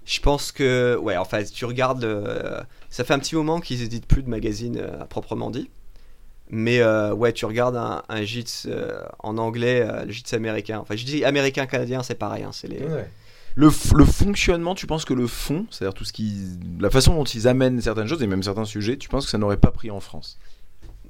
Je 0.05 0.19
pense 0.19 0.51
que, 0.51 0.95
ouais, 1.01 1.17
enfin, 1.17 1.43
tu 1.43 1.65
regardes, 1.65 2.03
le- 2.03 2.61
ça 2.89 3.03
fait 3.03 3.13
un 3.13 3.19
petit 3.19 3.35
moment 3.35 3.59
qu'ils 3.59 3.81
éditent 3.81 4.05
plus 4.05 4.21
de 4.23 4.29
magazines 4.29 4.77
euh, 4.77 5.01
à 5.01 5.05
proprement 5.05 5.49
dit. 5.49 5.69
Mais 6.49 6.79
euh, 6.79 7.11
ouais, 7.13 7.33
tu 7.33 7.45
regardes 7.45 7.75
un, 7.75 8.03
un 8.07 8.23
JITS 8.23 8.67
euh, 8.67 9.01
en 9.19 9.39
anglais, 9.39 9.81
euh, 9.81 10.05
le 10.05 10.11
JITS 10.11 10.33
américain. 10.35 10.77
Enfin, 10.79 10.95
je 10.95 11.03
dis 11.03 11.25
américain-canadien, 11.25 12.03
c'est 12.03 12.15
pareil. 12.15 12.43
hein, 12.43 12.51
c'est 12.53 12.67
les... 12.67 12.81
Le, 13.55 13.69
f- 13.69 13.95
le 13.95 14.05
fonctionnement, 14.05 14.75
tu 14.75 14.85
penses 14.85 15.05
que 15.05 15.13
le 15.13 15.25
fond, 15.27 15.65
c'est-à-dire 15.71 15.93
tout 15.95 16.03
ce 16.05 16.13
qui, 16.13 16.49
la 16.79 16.89
façon 16.91 17.15
dont 17.15 17.23
ils 17.23 17.47
amènent 17.47 17.81
certaines 17.81 18.05
choses 18.07 18.21
et 18.21 18.27
même 18.27 18.43
certains 18.43 18.65
sujets, 18.65 18.97
tu 18.97 19.09
penses 19.09 19.25
que 19.25 19.31
ça 19.31 19.37
n'aurait 19.39 19.57
pas 19.57 19.71
pris 19.71 19.89
en 19.89 20.01
France? 20.01 20.37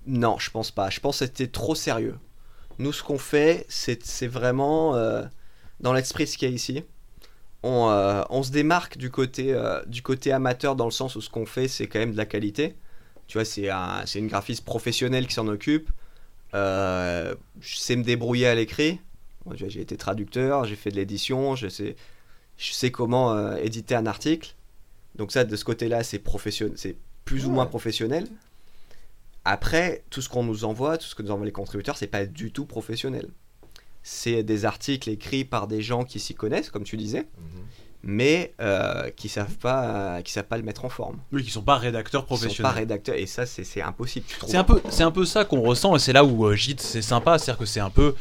Non, 0.07 0.37
je 0.39 0.51
pense 0.51 0.71
pas. 0.71 0.89
Je 0.89 0.99
pense 1.01 1.19
que 1.19 1.25
c'était 1.25 1.47
trop 1.47 1.75
sérieux. 1.75 2.15
Nous, 2.77 2.93
ce 2.93 3.01
qu'on 3.03 3.17
fait, 3.17 3.65
c'est 3.67 4.05
c'est 4.05 4.27
vraiment 4.27 4.95
euh, 4.95 5.23
dans 5.79 5.91
l'esprit 5.91 6.27
ce 6.27 6.37
qu'il 6.37 6.47
y 6.47 6.51
a 6.51 6.55
ici. 6.55 6.83
On, 7.67 7.89
euh, 7.89 8.21
on 8.29 8.43
se 8.43 8.51
démarque 8.51 8.95
du 8.95 9.09
côté, 9.09 9.51
euh, 9.51 9.83
du 9.87 10.03
côté 10.03 10.31
amateur 10.31 10.75
dans 10.75 10.85
le 10.85 10.91
sens 10.91 11.15
où 11.15 11.21
ce 11.21 11.31
qu'on 11.31 11.47
fait, 11.47 11.67
c'est 11.67 11.87
quand 11.87 11.97
même 11.97 12.11
de 12.11 12.17
la 12.17 12.27
qualité. 12.27 12.75
Tu 13.25 13.39
vois, 13.39 13.43
c'est 13.43 13.71
un, 13.71 14.03
c'est 14.05 14.19
une 14.19 14.27
graphiste 14.27 14.63
professionnelle 14.63 15.25
qui 15.25 15.33
s'en 15.33 15.47
occupe. 15.47 15.89
Euh, 16.53 17.33
je 17.61 17.77
sais 17.77 17.95
me 17.95 18.03
débrouiller 18.03 18.45
à 18.45 18.53
l'écrit. 18.53 19.01
J'ai 19.55 19.81
été 19.81 19.97
traducteur, 19.97 20.65
j'ai 20.65 20.75
fait 20.75 20.91
de 20.91 20.95
l'édition, 20.97 21.55
je 21.55 21.67
sais, 21.67 21.95
je 22.57 22.71
sais 22.71 22.91
comment 22.91 23.55
éditer 23.57 23.95
un 23.95 24.05
article. 24.05 24.55
Donc 25.15 25.31
ça, 25.31 25.43
de 25.43 25.55
ce 25.55 25.65
côté-là, 25.65 26.03
c'est 26.03 26.21
c'est 26.75 26.97
plus 27.25 27.47
ou 27.47 27.49
moins 27.49 27.65
professionnel. 27.65 28.27
Après, 29.43 30.03
tout 30.11 30.21
ce 30.21 30.29
qu'on 30.29 30.43
nous 30.43 30.65
envoie, 30.65 30.99
tout 30.99 31.07
ce 31.07 31.15
que 31.15 31.23
nous 31.23 31.31
envoient 31.31 31.45
les 31.45 31.51
contributeurs, 31.51 31.97
c'est 31.97 32.07
pas 32.07 32.27
du 32.27 32.51
tout 32.51 32.65
professionnel. 32.65 33.27
C'est 34.07 34.43
des 34.43 34.65
articles 34.65 35.09
écrits 35.09 35.45
par 35.45 35.65
des 35.65 35.81
gens 35.81 36.03
qui 36.03 36.19
s'y 36.19 36.35
connaissent, 36.35 36.69
comme 36.69 36.83
tu 36.83 36.95
disais, 36.95 37.25
mais 38.03 38.53
euh, 38.61 39.09
qui 39.09 39.29
savent 39.29 39.57
pas, 39.57 40.17
euh, 40.17 40.21
qui 40.21 40.31
savent 40.31 40.45
pas 40.45 40.57
le 40.57 40.63
mettre 40.63 40.85
en 40.85 40.89
forme. 40.89 41.17
Oui, 41.31 41.43
qui 41.43 41.49
sont 41.49 41.63
pas 41.63 41.77
rédacteurs 41.77 42.21
Ils 42.21 42.27
sont 42.27 42.35
pas 42.35 42.35
professionnels. 42.35 42.73
rédacteurs, 42.73 43.15
et 43.15 43.25
ça, 43.25 43.47
c'est 43.47 43.63
c'est 43.63 43.81
impossible. 43.81 44.27
C'est 44.45 44.57
un 44.57 44.63
peu, 44.63 44.79
c'est 44.89 45.01
un 45.01 45.09
peu 45.09 45.25
ça 45.25 45.43
qu'on 45.43 45.61
ressent 45.61 45.95
et 45.95 45.99
c'est 45.99 46.13
là 46.13 46.23
où 46.23 46.45
euh, 46.45 46.55
JIT 46.55 46.79
c'est 46.79 47.01
sympa, 47.01 47.39
c'est-à-dire 47.39 47.57
que 47.57 47.65
c'est 47.65 47.79
un 47.79 47.89
peu, 47.89 48.13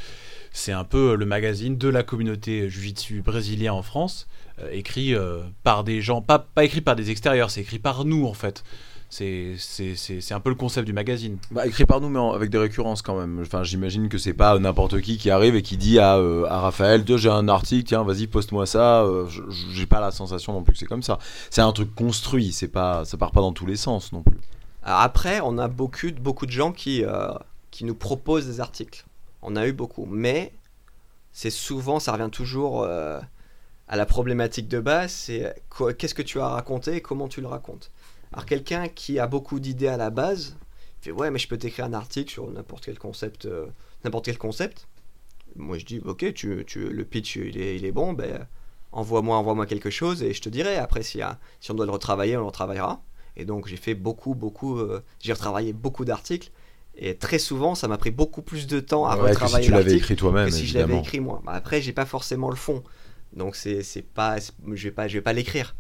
c'est 0.52 0.72
un 0.72 0.84
peu 0.84 1.16
le 1.16 1.26
magazine 1.26 1.76
de 1.76 1.88
la 1.88 2.02
communauté 2.02 2.70
jiu-jitsu 2.70 3.20
brésilien 3.20 3.74
en 3.74 3.82
France, 3.82 4.26
euh, 4.60 4.70
écrit 4.72 5.14
euh, 5.14 5.42
par 5.64 5.84
des 5.84 6.00
gens, 6.00 6.22
pas, 6.22 6.38
pas 6.38 6.64
écrit 6.64 6.80
par 6.80 6.96
des 6.96 7.10
extérieurs, 7.10 7.50
c'est 7.50 7.60
écrit 7.60 7.78
par 7.78 8.04
nous 8.04 8.24
en 8.26 8.34
fait. 8.34 8.64
C'est 9.16 10.32
un 10.32 10.40
peu 10.40 10.50
le 10.50 10.56
concept 10.56 10.86
du 10.86 10.92
magazine. 10.92 11.38
Bah, 11.52 11.66
écrit 11.66 11.84
par 11.86 12.00
nous, 12.00 12.08
mais 12.08 12.18
en- 12.18 12.32
avec 12.32 12.50
des 12.50 12.58
récurrences 12.58 13.00
quand 13.00 13.16
même. 13.16 13.40
Enfin, 13.40 13.62
j'imagine 13.62 14.08
que 14.08 14.18
c'est 14.18 14.32
pas 14.34 14.58
n'importe 14.58 15.00
qui 15.00 15.18
qui 15.18 15.30
arrive 15.30 15.54
et 15.54 15.62
qui 15.62 15.76
dit 15.76 16.00
à, 16.00 16.16
euh, 16.16 16.46
à 16.46 16.58
Raphaël 16.60 17.04
j'ai 17.16 17.28
un 17.30 17.46
article, 17.46 17.84
tiens, 17.86 18.02
vas-y, 18.02 18.26
poste-moi 18.26 18.66
ça. 18.66 19.02
Euh, 19.04 19.26
je- 19.28 19.42
J'ai 19.72 19.86
pas 19.86 20.00
la 20.00 20.10
sensation 20.10 20.52
non 20.52 20.62
plus 20.64 20.72
que 20.72 20.78
c'est 20.80 20.86
comme 20.86 21.02
ça. 21.04 21.18
C'est 21.50 21.60
un 21.60 21.70
truc 21.72 21.94
construit, 21.94 22.52
c'est 22.52 22.68
pas, 22.68 23.04
ça 23.04 23.16
part 23.16 23.30
pas 23.30 23.40
dans 23.40 23.52
tous 23.52 23.66
les 23.66 23.76
sens 23.76 24.12
non 24.12 24.22
plus. 24.22 24.38
Après, 24.82 25.40
on 25.42 25.58
a 25.58 25.68
beaucoup, 25.68 26.10
de- 26.10 26.20
beaucoup 26.20 26.46
de 26.46 26.50
gens 26.50 26.72
qui, 26.72 27.04
euh, 27.04 27.28
qui 27.70 27.84
nous 27.84 27.94
proposent 27.94 28.46
des 28.46 28.60
articles. 28.60 29.04
On 29.42 29.54
a 29.56 29.66
eu 29.66 29.72
beaucoup. 29.72 30.06
Mais 30.10 30.52
c'est 31.32 31.50
souvent, 31.50 32.00
ça 32.00 32.12
revient 32.12 32.30
toujours 32.32 32.82
euh, 32.82 33.20
à 33.86 33.96
la 33.96 34.06
problématique 34.06 34.66
de 34.68 34.80
base, 34.80 35.12
c'est 35.12 35.54
qu'est-ce 35.98 36.14
que 36.14 36.22
tu 36.22 36.40
as 36.40 36.48
raconté 36.48 36.96
et 36.96 37.00
comment 37.00 37.28
tu 37.28 37.40
le 37.40 37.46
racontes. 37.46 37.90
Alors 38.34 38.46
quelqu'un 38.46 38.88
qui 38.88 39.18
a 39.20 39.26
beaucoup 39.28 39.60
d'idées 39.60 39.86
à 39.88 39.96
la 39.96 40.10
base, 40.10 40.56
il 41.00 41.04
fait 41.06 41.10
ouais 41.12 41.30
mais 41.30 41.38
je 41.38 41.48
peux 41.48 41.56
t'écrire 41.56 41.86
un 41.86 41.94
article 41.94 42.30
sur 42.32 42.50
n'importe 42.50 42.84
quel 42.84 42.98
concept, 42.98 43.46
euh, 43.46 43.66
n'importe 44.04 44.26
quel 44.26 44.38
concept. 44.38 44.88
Moi 45.56 45.78
je 45.78 45.84
dis 45.86 46.00
ok 46.04 46.32
tu, 46.34 46.64
tu- 46.66 46.88
le 46.90 47.04
pitch 47.04 47.36
il 47.36 47.58
est, 47.58 47.76
il 47.76 47.84
est 47.84 47.92
bon, 47.92 48.12
ben 48.12 48.46
envoie-moi 48.92 49.36
envoie-moi 49.36 49.66
quelque 49.66 49.90
chose 49.90 50.22
et 50.22 50.34
je 50.34 50.42
te 50.42 50.48
dirai. 50.48 50.76
Après 50.76 51.02
a- 51.22 51.38
si 51.60 51.70
on 51.70 51.74
doit 51.74 51.86
le 51.86 51.92
retravailler 51.92 52.36
on 52.36 52.40
le 52.40 52.46
retravaillera. 52.46 53.02
Et 53.36 53.44
donc 53.44 53.68
j'ai 53.68 53.76
fait 53.76 53.94
beaucoup 53.94 54.34
beaucoup, 54.34 54.78
euh, 54.78 55.02
j'ai 55.20 55.32
retravaillé 55.32 55.72
beaucoup 55.72 56.04
d'articles 56.04 56.50
et 56.96 57.16
très 57.16 57.38
souvent 57.38 57.74
ça 57.76 57.88
m'a 57.88 57.98
pris 57.98 58.10
beaucoup 58.12 58.42
plus 58.42 58.66
de 58.66 58.80
temps 58.80 59.06
à 59.06 59.14
Ouais, 59.14 59.30
que 59.30 59.46
si 59.46 59.60
retravailler 59.60 59.66
tu 59.66 59.72
l'avais 59.72 59.94
écrit 59.96 60.16
toi-même, 60.16 60.46
que 60.46 60.50
si 60.50 60.66
je 60.66 60.74
l'avais 60.74 60.92
évidemment. 60.94 61.02
écrit 61.02 61.20
moi. 61.20 61.42
Bah, 61.44 61.52
après, 61.52 61.82
j'ai 61.82 61.92
pas 61.92 62.06
forcément 62.06 62.50
le 62.50 62.56
fond, 62.56 62.82
donc 63.32 63.56
c'est 63.56 63.82
c'est 63.82 64.02
pas, 64.02 64.36
je 64.40 64.84
vais 64.84 64.90
pas, 64.92 65.08
je 65.08 65.14
vais 65.18 65.22
pas 65.22 65.32
l'écrire. 65.32 65.74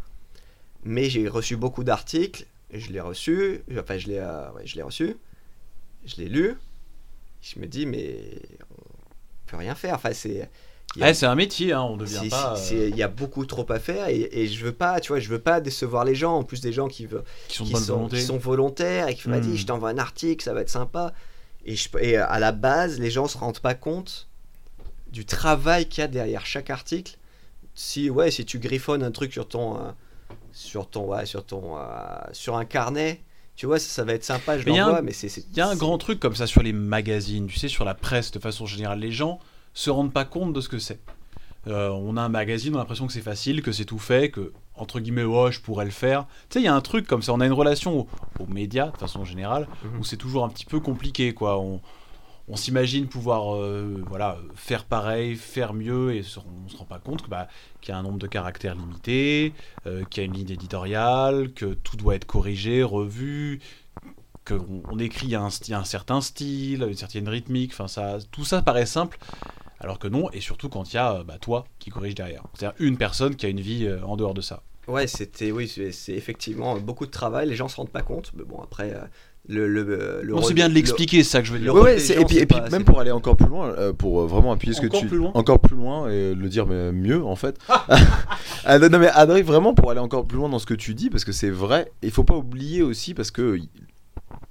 Mais 0.84 1.08
j'ai 1.10 1.28
reçu 1.28 1.56
beaucoup 1.56 1.84
d'articles, 1.84 2.46
je 2.72 2.90
l'ai 2.92 3.00
reçu, 3.00 3.62
enfin 3.78 3.98
je 3.98 4.08
l'ai, 4.08 4.18
euh, 4.18 4.50
ouais, 4.52 4.66
je 4.66 4.76
l'ai 4.76 4.82
reçu, 4.82 5.16
je 6.04 6.16
l'ai 6.16 6.28
lu. 6.28 6.54
Je 7.42 7.58
me 7.60 7.66
dis 7.66 7.86
mais 7.86 8.40
on 8.70 9.50
peut 9.50 9.56
rien 9.56 9.74
faire. 9.74 9.94
Enfin 9.94 10.12
c'est, 10.12 10.42
a- 10.42 10.48
Ouais, 11.00 11.12
c'est 11.14 11.26
un 11.26 11.34
métier, 11.34 11.72
hein, 11.72 11.82
on 11.82 11.96
devient 11.96 12.28
pas. 12.30 12.56
euh, 12.58 12.88
il 12.88 12.96
y 12.96 13.02
a 13.02 13.08
beaucoup 13.08 13.44
trop 13.46 13.66
à 13.72 13.80
faire 13.80 14.08
et, 14.08 14.28
et 14.32 14.46
je 14.46 14.64
veux 14.64 14.72
pas, 14.72 15.00
tu 15.00 15.08
vois, 15.08 15.18
je 15.20 15.28
veux 15.28 15.40
pas 15.40 15.60
décevoir 15.60 16.04
les 16.04 16.14
gens. 16.14 16.36
En 16.38 16.44
plus 16.44 16.60
des 16.60 16.72
gens 16.72 16.86
qui 16.88 17.06
veulent, 17.06 17.24
qui 17.48 17.56
sont 17.56 17.64
de 17.64 17.68
qui 17.68 17.72
bonne 17.74 17.82
sont, 17.82 17.94
volonté. 17.96 18.16
qui 18.18 18.22
sont 18.22 18.38
volontaires 18.38 19.08
et 19.08 19.14
qui 19.14 19.28
m'ont 19.28 19.38
Hmm. 19.38 19.40
dit 19.40 19.56
je 19.56 19.66
t'envoie 19.66 19.90
un 19.90 19.98
article, 19.98 20.44
ça 20.44 20.54
va 20.54 20.60
être 20.60 20.70
sympa. 20.70 21.12
Et, 21.66 21.76
je, 21.76 21.88
et 22.00 22.16
à 22.16 22.38
la 22.38 22.52
base, 22.52 23.00
les 23.00 23.10
gens 23.10 23.26
se 23.26 23.38
rendent 23.38 23.58
pas 23.60 23.74
compte 23.74 24.28
du 25.10 25.24
travail 25.24 25.88
qu'il 25.88 26.02
y 26.02 26.04
a 26.04 26.08
derrière 26.08 26.46
chaque 26.46 26.70
article. 26.70 27.16
Si 27.74 28.08
ouais, 28.10 28.30
si 28.30 28.44
tu 28.44 28.58
griffonnes 28.58 29.02
un 29.02 29.10
truc 29.10 29.32
sur 29.32 29.48
ton 29.48 29.76
euh, 29.78 29.90
sur 30.54 30.88
ton 30.88 31.06
ouais, 31.06 31.26
sur 31.26 31.44
ton 31.44 31.76
euh, 31.76 31.82
sur 32.32 32.56
un 32.56 32.64
carnet, 32.64 33.20
tu 33.56 33.66
vois, 33.66 33.78
ça, 33.78 33.88
ça 33.88 34.04
va 34.04 34.14
être 34.14 34.24
sympa, 34.24 34.58
je 34.58 34.66
l'envoie, 34.66 35.02
mais 35.02 35.12
c'est 35.12 35.28
Il 35.50 35.56
y 35.56 35.60
a 35.60 35.68
un 35.68 35.76
grand 35.76 35.98
truc 35.98 36.18
comme 36.20 36.34
ça 36.34 36.46
sur 36.46 36.62
les 36.62 36.72
magazines, 36.72 37.46
tu 37.46 37.58
sais, 37.58 37.68
sur 37.68 37.84
la 37.84 37.94
presse 37.94 38.30
de 38.30 38.38
façon 38.38 38.64
générale. 38.66 38.98
Les 39.00 39.12
gens 39.12 39.38
se 39.74 39.90
rendent 39.90 40.12
pas 40.12 40.24
compte 40.24 40.52
de 40.52 40.60
ce 40.60 40.68
que 40.68 40.78
c'est. 40.78 41.00
Euh, 41.66 41.88
on 41.90 42.16
a 42.16 42.22
un 42.22 42.28
magazine, 42.28 42.74
on 42.74 42.76
a 42.76 42.80
l'impression 42.80 43.06
que 43.06 43.12
c'est 43.12 43.20
facile, 43.22 43.62
que 43.62 43.72
c'est 43.72 43.84
tout 43.86 43.98
fait, 43.98 44.30
que, 44.30 44.52
entre 44.74 45.00
guillemets, 45.00 45.24
ouais, 45.24 45.50
je 45.50 45.60
pourrais 45.60 45.84
le 45.86 45.90
faire. 45.90 46.26
Tu 46.50 46.54
sais, 46.54 46.60
il 46.60 46.64
y 46.64 46.68
a 46.68 46.74
un 46.74 46.80
truc 46.82 47.06
comme 47.06 47.22
ça, 47.22 47.32
on 47.32 47.40
a 47.40 47.46
une 47.46 47.52
relation 47.54 48.00
aux, 48.00 48.08
aux 48.38 48.46
médias, 48.46 48.88
de 48.90 48.96
façon 48.98 49.24
générale, 49.24 49.66
Mhm. 49.84 50.00
où 50.00 50.04
c'est 50.04 50.16
toujours 50.18 50.44
un 50.44 50.48
petit 50.50 50.66
peu 50.66 50.78
compliqué, 50.80 51.32
quoi. 51.32 51.58
On, 51.58 51.80
on 52.48 52.56
s'imagine 52.56 53.06
pouvoir 53.06 53.54
euh, 53.54 54.02
voilà, 54.06 54.38
faire 54.54 54.84
pareil, 54.84 55.36
faire 55.36 55.72
mieux, 55.72 56.14
et 56.14 56.20
on 56.20 56.68
se 56.68 56.76
rend 56.76 56.84
pas 56.84 56.98
compte 56.98 57.28
bah, 57.28 57.48
qu'il 57.80 57.92
y 57.92 57.94
a 57.94 57.98
un 57.98 58.02
nombre 58.02 58.18
de 58.18 58.26
caractères 58.26 58.74
limité, 58.74 59.54
euh, 59.86 60.04
qu'il 60.04 60.22
y 60.22 60.26
a 60.26 60.26
une 60.26 60.34
ligne 60.34 60.50
éditoriale, 60.50 61.52
que 61.54 61.74
tout 61.74 61.96
doit 61.96 62.14
être 62.14 62.26
corrigé, 62.26 62.82
revu, 62.82 63.60
qu'on 64.46 64.82
on 64.90 64.98
écrit 64.98 65.34
un, 65.34 65.48
un 65.70 65.84
certain 65.84 66.20
style, 66.20 66.82
une 66.82 66.96
certaine 66.96 67.28
rythmique, 67.28 67.72
ça, 67.72 68.18
tout 68.30 68.44
ça 68.44 68.60
paraît 68.60 68.86
simple, 68.86 69.18
alors 69.80 69.98
que 69.98 70.08
non, 70.08 70.30
et 70.32 70.40
surtout 70.40 70.68
quand 70.68 70.92
il 70.92 70.96
y 70.96 70.98
a 70.98 71.14
euh, 71.14 71.24
bah, 71.24 71.38
toi 71.38 71.64
qui 71.78 71.88
corrige 71.88 72.14
derrière. 72.14 72.42
C'est-à-dire 72.54 72.76
une 72.78 72.98
personne 72.98 73.36
qui 73.36 73.46
a 73.46 73.48
une 73.48 73.60
vie 73.60 73.90
en 74.04 74.16
dehors 74.16 74.34
de 74.34 74.42
ça. 74.42 74.62
Ouais, 74.86 75.06
c'était 75.06 75.50
oui, 75.50 75.66
c'est 75.66 76.12
effectivement 76.12 76.78
beaucoup 76.78 77.06
de 77.06 77.10
travail. 77.10 77.48
Les 77.48 77.56
gens 77.56 77.68
se 77.68 77.76
rendent 77.76 77.88
pas 77.88 78.02
compte, 78.02 78.32
mais 78.36 78.44
bon 78.44 78.60
après 78.62 78.94
le 79.48 79.68
le, 79.68 79.82
le 80.22 80.32
Bon, 80.32 80.38
rôle- 80.40 80.44
c'est 80.48 80.54
bien 80.54 80.64
de 80.68 80.70
le- 80.70 80.76
l'expliquer, 80.76 81.22
c'est 81.22 81.30
ça 81.30 81.40
que 81.40 81.46
je 81.46 81.52
veux 81.52 81.58
dire. 81.58 81.74
Ouais, 81.74 81.98
gens, 81.98 82.14
et 82.20 82.24
puis, 82.24 82.36
c'est 82.36 82.42
et 82.42 82.46
puis 82.46 82.58
pas- 82.58 82.70
même 82.70 82.84
pour 82.84 82.98
aller 83.00 83.10
encore 83.10 83.36
plus 83.36 83.48
loin, 83.48 83.68
euh, 83.78 83.92
pour 83.92 84.22
euh, 84.22 84.26
vraiment 84.26 84.52
appuyer 84.52 84.72
ce 84.74 84.80
que 84.80 84.86
Encore 84.86 85.00
tu 85.00 85.06
plus 85.06 85.16
loin 85.18 85.30
encore 85.34 85.60
plus 85.60 85.76
loin 85.76 86.08
et 86.08 86.34
le 86.34 86.48
dire 86.48 86.66
mais 86.66 86.92
mieux 86.92 87.22
en 87.24 87.36
fait. 87.36 87.58
Ah, 88.66 88.78
non, 88.78 88.88
non, 88.88 88.98
mais 88.98 89.08
Adrien, 89.08 89.42
vraiment 89.42 89.74
pour 89.74 89.90
aller 89.90 90.00
encore 90.00 90.26
plus 90.26 90.38
loin 90.38 90.48
dans 90.48 90.58
ce 90.58 90.64
que 90.64 90.72
tu 90.72 90.94
dis 90.94 91.10
parce 91.10 91.24
que 91.24 91.32
c'est 91.32 91.50
vrai, 91.50 91.92
il 92.02 92.10
faut 92.10 92.24
pas 92.24 92.34
oublier 92.36 92.82
aussi 92.82 93.12
parce 93.12 93.30
que 93.30 93.58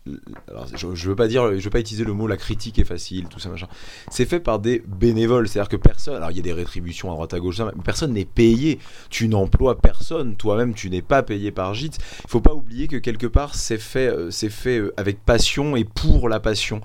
je, 0.06 0.94
je 0.94 1.10
veux 1.10 1.16
pas 1.16 1.28
dire, 1.28 1.58
je 1.58 1.64
veux 1.64 1.70
pas 1.70 1.80
utiliser 1.80 2.04
le 2.04 2.14
mot 2.14 2.28
la 2.28 2.38
critique 2.38 2.80
est 2.80 2.84
facile, 2.84 3.28
tout 3.30 3.40
ça 3.40 3.50
machin. 3.50 3.68
C'est 4.10 4.26
fait 4.26 4.40
par 4.40 4.60
des 4.60 4.84
bénévoles, 4.86 5.48
c'est-à-dire 5.48 5.70
que 5.70 5.78
personne, 5.78 6.16
alors 6.16 6.32
il 6.32 6.38
y 6.38 6.40
a 6.40 6.44
des 6.44 6.54
rétributions 6.54 7.10
à 7.10 7.14
droite 7.14 7.34
à 7.34 7.40
gauche, 7.40 7.60
mais 7.60 7.72
personne 7.84 8.14
n'est 8.14 8.26
payé. 8.26 8.80
Tu 9.10 9.28
n'emploies 9.28 9.80
personne, 9.80 10.36
toi-même 10.36 10.74
tu 10.74 10.90
n'es 10.90 11.02
pas 11.02 11.24
payé 11.24 11.52
par 11.52 11.74
JIT. 11.74 11.92
Il 12.24 12.30
faut 12.30 12.42
pas 12.42 12.54
oublier 12.54 12.88
que 12.88 12.98
quelque 12.98 13.28
part 13.28 13.56
c'est 13.56 13.78
fait, 13.78 14.08
euh, 14.08 14.32
c'est 14.32 14.50
fait 14.50 14.80
euh, 14.80 14.94
avec 14.98 15.24
passion 15.24 15.76
et 15.76 15.86
pour 15.86 16.28
la 16.28 16.40
passion. 16.40 16.82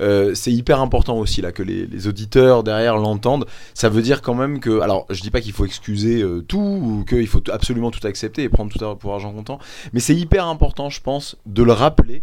Euh, 0.00 0.34
c'est 0.34 0.52
hyper 0.52 0.80
important 0.80 1.18
aussi 1.18 1.42
là 1.42 1.52
que 1.52 1.62
les, 1.62 2.06
auditeurs 2.06 2.62
derrière 2.64 2.96
l'entendent. 2.96 3.46
Ça 3.74 3.88
veut 3.88 4.02
dire 4.02 4.22
quand 4.22 4.34
même 4.34 4.60
que, 4.60 4.80
alors 4.80 5.06
je 5.10 5.20
dis 5.20 5.30
pas 5.30 5.40
qu'il 5.40 5.52
faut 5.52 5.66
excuser 5.66 6.24
tout 6.48 6.58
ou 6.58 7.04
qu'il 7.04 7.26
faut 7.26 7.42
absolument 7.50 7.90
tout 7.90 8.04
accepter 8.06 8.42
et 8.42 8.48
prendre 8.48 8.72
tout 8.72 8.96
pour 8.96 9.14
argent 9.14 9.32
comptant, 9.32 9.58
mais 9.92 10.00
c'est 10.00 10.14
hyper 10.14 10.46
important, 10.46 10.90
je 10.90 11.00
pense, 11.00 11.36
de 11.46 11.62
le 11.62 11.72
rappeler. 11.72 12.22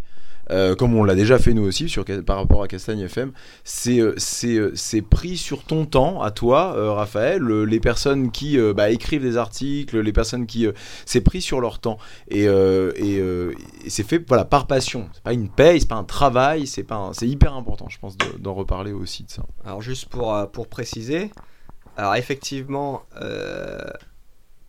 Euh, 0.51 0.75
comme 0.75 0.95
on 0.95 1.03
l'a 1.03 1.15
déjà 1.15 1.37
fait 1.37 1.53
nous 1.53 1.63
aussi 1.63 1.93
par 2.25 2.37
rapport 2.37 2.63
à 2.63 2.67
Castagne 2.67 3.01
FM, 3.01 3.31
c'est 3.63 3.99
euh, 3.99 4.15
euh, 4.45 4.71
c'est 4.73 5.01
pris 5.01 5.37
sur 5.37 5.63
ton 5.63 5.85
temps, 5.85 6.21
à 6.21 6.31
toi, 6.31 6.93
Raphaël, 6.93 7.43
les 7.43 7.79
personnes 7.79 8.31
qui 8.31 8.57
bah, 8.73 8.89
écrivent 8.89 9.21
des 9.21 9.37
articles, 9.37 9.99
les 9.99 10.13
personnes 10.13 10.47
qui... 10.47 10.67
c'est 11.05 11.21
pris 11.21 11.41
sur 11.41 11.61
leur 11.61 11.79
temps. 11.79 11.97
Et, 12.29 12.47
c'est 13.87 14.03
fait 14.07 14.23
voilà, 14.27 14.45
par 14.45 14.67
passion. 14.67 15.07
C'est 15.13 15.23
pas 15.23 15.33
une 15.33 15.49
paye, 15.49 15.79
c'est 15.81 15.87
pas 15.87 15.95
un 15.95 16.03
travail, 16.03 16.67
c'est 16.67 16.85
hyper 17.23 17.53
important, 17.53 17.87
je 17.89 17.99
pense, 17.99 18.17
de- 18.17 18.37
d'en 18.39 18.53
reparler 18.53 18.91
aussi 18.91 19.23
de 19.23 19.29
ça. 19.29 19.43
Alors 19.65 19.81
juste 19.81 20.07
pour, 20.07 20.35
pour 20.51 20.67
préciser, 20.67 21.31
alors 21.97 22.15
effectivement, 22.15 23.03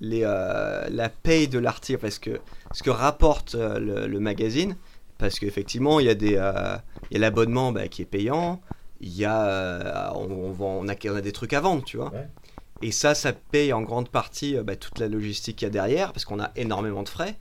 la 0.00 1.08
paye 1.22 1.48
de 1.48 1.58
l'article, 1.58 2.00
parce 2.00 2.18
que 2.18 2.40
ce 2.72 2.82
que 2.82 2.90
rapporte 2.90 3.54
le 3.54 4.18
magazine, 4.18 4.76
parce 5.20 5.38
qu'effectivement 5.38 6.00
il 6.00 6.06
y 6.06 6.10
a 6.10 6.14
des, 6.14 6.36
euh, 6.36 6.76
il 7.10 7.14
y 7.14 7.16
a 7.16 7.20
l'abonnement 7.20 7.70
bah, 7.72 7.88
qui 7.88 8.02
est 8.02 8.06
payant, 8.06 8.60
il 9.00 9.14
y 9.16 9.24
a, 9.24 9.46
euh, 9.46 10.10
on, 10.14 10.30
on 10.30 10.52
vend- 10.52 10.78
on 10.80 10.88
a, 10.88 10.94
on 11.06 11.16
a 11.16 11.20
des 11.20 11.32
trucs 11.32 11.52
à 11.52 11.60
vendre, 11.60 11.84
tu 11.84 11.96
vois. 11.96 12.12
Ouais. 12.12 12.28
Et 12.82 12.92
ça, 12.92 13.14
ça 13.14 13.32
paye 13.32 13.72
en 13.72 13.82
grande 13.82 14.08
partie 14.08 14.56
euh, 14.56 14.62
bah, 14.62 14.76
toute 14.76 14.98
la 14.98 15.08
logistique 15.08 15.56
qu'il 15.56 15.66
y 15.66 15.68
a 15.68 15.70
derrière, 15.70 16.12
parce 16.12 16.24
qu'on 16.24 16.40
a 16.40 16.50
énormément 16.56 17.02
de 17.02 17.08
frais. 17.08 17.36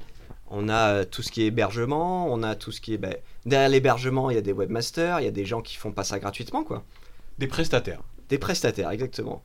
On 0.51 0.67
a 0.67 1.05
tout 1.05 1.21
ce 1.21 1.31
qui 1.31 1.43
est 1.43 1.47
hébergement, 1.47 2.27
on 2.31 2.43
a 2.43 2.55
tout 2.55 2.71
ce 2.71 2.81
qui 2.81 2.93
est... 2.93 2.97
bah, 2.97 3.09
derrière 3.45 3.69
l'hébergement, 3.69 4.29
il 4.29 4.35
y 4.35 4.37
a 4.37 4.41
des 4.41 4.51
webmasters, 4.51 5.19
il 5.21 5.25
y 5.25 5.27
a 5.27 5.31
des 5.31 5.45
gens 5.45 5.61
qui 5.61 5.77
font 5.77 5.91
pas 5.91 6.03
ça 6.03 6.19
gratuitement, 6.19 6.63
quoi. 6.63 6.83
Des 7.37 7.47
prestataires. 7.47 8.01
Des 8.29 8.37
prestataires, 8.37 8.89
exactement. 8.91 9.43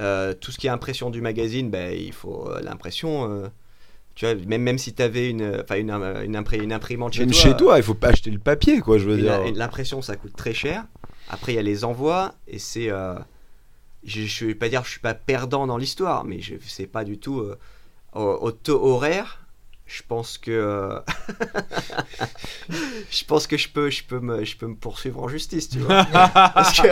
Euh, 0.00 0.34
tout 0.34 0.52
ce 0.52 0.58
qui 0.58 0.66
est 0.66 0.70
impression 0.70 1.10
du 1.10 1.20
magazine, 1.20 1.70
ben, 1.70 1.92
il 1.92 2.12
faut 2.12 2.50
l'impression. 2.62 3.50
Euh, 4.12 4.14
tu 4.14 4.26
vois, 4.26 4.34
même, 4.46 4.62
même 4.62 4.78
si 4.78 4.92
tu 4.94 5.02
avais 5.02 5.30
une, 5.30 5.60
enfin, 5.62 5.76
une, 5.76 5.90
euh, 5.90 6.24
une, 6.24 6.36
impré- 6.36 6.62
une 6.62 6.72
imprimante 6.72 7.12
chez 7.14 7.20
Même 7.20 7.32
toi. 7.32 7.40
chez 7.42 7.56
toi, 7.56 7.76
il 7.78 7.82
faut 7.82 7.94
pas 7.94 8.08
acheter 8.08 8.30
le 8.30 8.38
papier, 8.38 8.80
quoi, 8.80 8.98
je 8.98 9.08
veux 9.08 9.16
dire. 9.16 9.40
L'impression, 9.54 10.02
ça 10.02 10.16
coûte 10.16 10.36
très 10.36 10.54
cher. 10.54 10.84
Après, 11.28 11.52
il 11.52 11.56
y 11.56 11.58
a 11.58 11.62
les 11.62 11.84
envois, 11.84 12.34
et 12.46 12.58
c'est. 12.58 12.90
euh, 12.90 13.14
je, 14.04 14.22
je 14.22 14.46
vais 14.46 14.54
pas 14.54 14.68
dire 14.68 14.80
que 14.80 14.86
je 14.86 14.92
suis 14.92 15.00
pas 15.00 15.14
perdant 15.14 15.66
dans 15.66 15.76
l'histoire, 15.78 16.24
mais 16.24 16.40
je 16.40 16.54
sais 16.66 16.86
pas 16.86 17.04
du 17.04 17.18
tout. 17.18 17.40
euh, 17.40 17.58
au, 18.14 18.20
au 18.42 18.52
taux 18.52 18.84
horaire, 18.84 19.46
je 19.86 20.02
pense 20.06 20.38
que. 20.38 20.50
euh, 20.50 20.98
je 23.10 23.24
pense 23.24 23.46
que 23.46 23.56
je 23.56 23.68
peux, 23.68 23.90
je, 23.90 24.04
peux 24.04 24.20
me, 24.20 24.44
je 24.44 24.56
peux 24.56 24.66
me 24.66 24.74
poursuivre 24.76 25.22
en 25.22 25.28
justice, 25.28 25.68
tu 25.68 25.78
vois. 25.78 26.04
parce 26.54 26.80
que. 26.80 26.88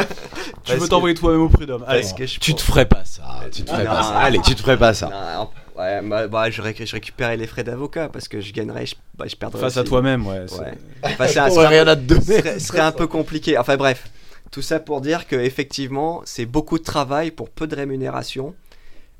Tu 0.64 0.76
veux 0.76 0.88
t'envoyer 0.88 1.14
toi-même 1.14 1.42
au 1.42 1.48
prud'homme. 1.48 1.84
Allez, 1.86 2.06
que 2.16 2.26
je 2.26 2.38
Tu 2.38 2.54
te 2.54 2.62
ferais 2.62 2.86
pas 2.86 3.04
ça, 3.04 3.40
tu 3.52 3.62
te 3.62 3.70
ferais 3.70 3.84
non. 3.84 3.90
pas 3.90 4.02
ça. 4.02 4.18
Allez, 4.18 4.40
tu 4.40 4.54
te 4.54 4.60
ferais 4.60 4.78
pas 4.78 4.94
ça. 4.94 5.08
Non, 5.08 5.50
ouais, 5.80 6.02
bah, 6.02 6.28
bah, 6.28 6.50
je, 6.50 6.62
récupérais 6.62 7.36
les 7.36 7.46
frais 7.46 7.64
d'avocat 7.64 8.08
parce 8.08 8.28
que 8.28 8.40
je 8.40 8.52
gagnerais, 8.52 8.86
je, 8.86 8.94
bah, 9.16 9.26
je 9.26 9.36
perdrais. 9.36 9.60
face 9.60 9.76
à 9.76 9.84
toi-même, 9.84 10.26
ouais. 10.26 10.40
Ouais. 10.40 10.74
Enfin, 11.02 11.26
T'aurais 11.26 11.50
serait, 11.50 11.66
rien 11.66 11.86
à 11.86 11.96
te 11.96 12.02
donner. 12.02 12.20
serait- 12.22 12.58
serait 12.58 12.80
un 12.80 12.92
peu 12.92 13.06
compliqué. 13.06 13.58
Enfin 13.58 13.76
bref, 13.76 14.10
tout 14.50 14.62
ça 14.62 14.80
pour 14.80 15.00
dire 15.00 15.26
que 15.26 15.36
effectivement, 15.36 16.22
c'est 16.24 16.46
beaucoup 16.46 16.78
de 16.78 16.84
travail 16.84 17.30
pour 17.30 17.50
peu 17.50 17.66
de 17.66 17.76
rémunération, 17.76 18.54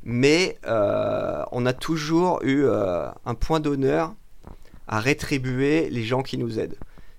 mais 0.03 0.59
euh, 0.67 1.43
on 1.53 1.67
a 1.67 1.73
toujours 1.73 2.41
eu 2.43 2.65
euh, 2.65 3.07
un 3.27 3.35
point 3.35 3.61
d'honneur 3.61 4.15
à 4.89 4.99
rétribuer 5.01 5.89
les 5.91 6.03
gens 6.03 6.23
qui 6.23 6.37
nous 6.37 6.59
aident. 6.59 6.77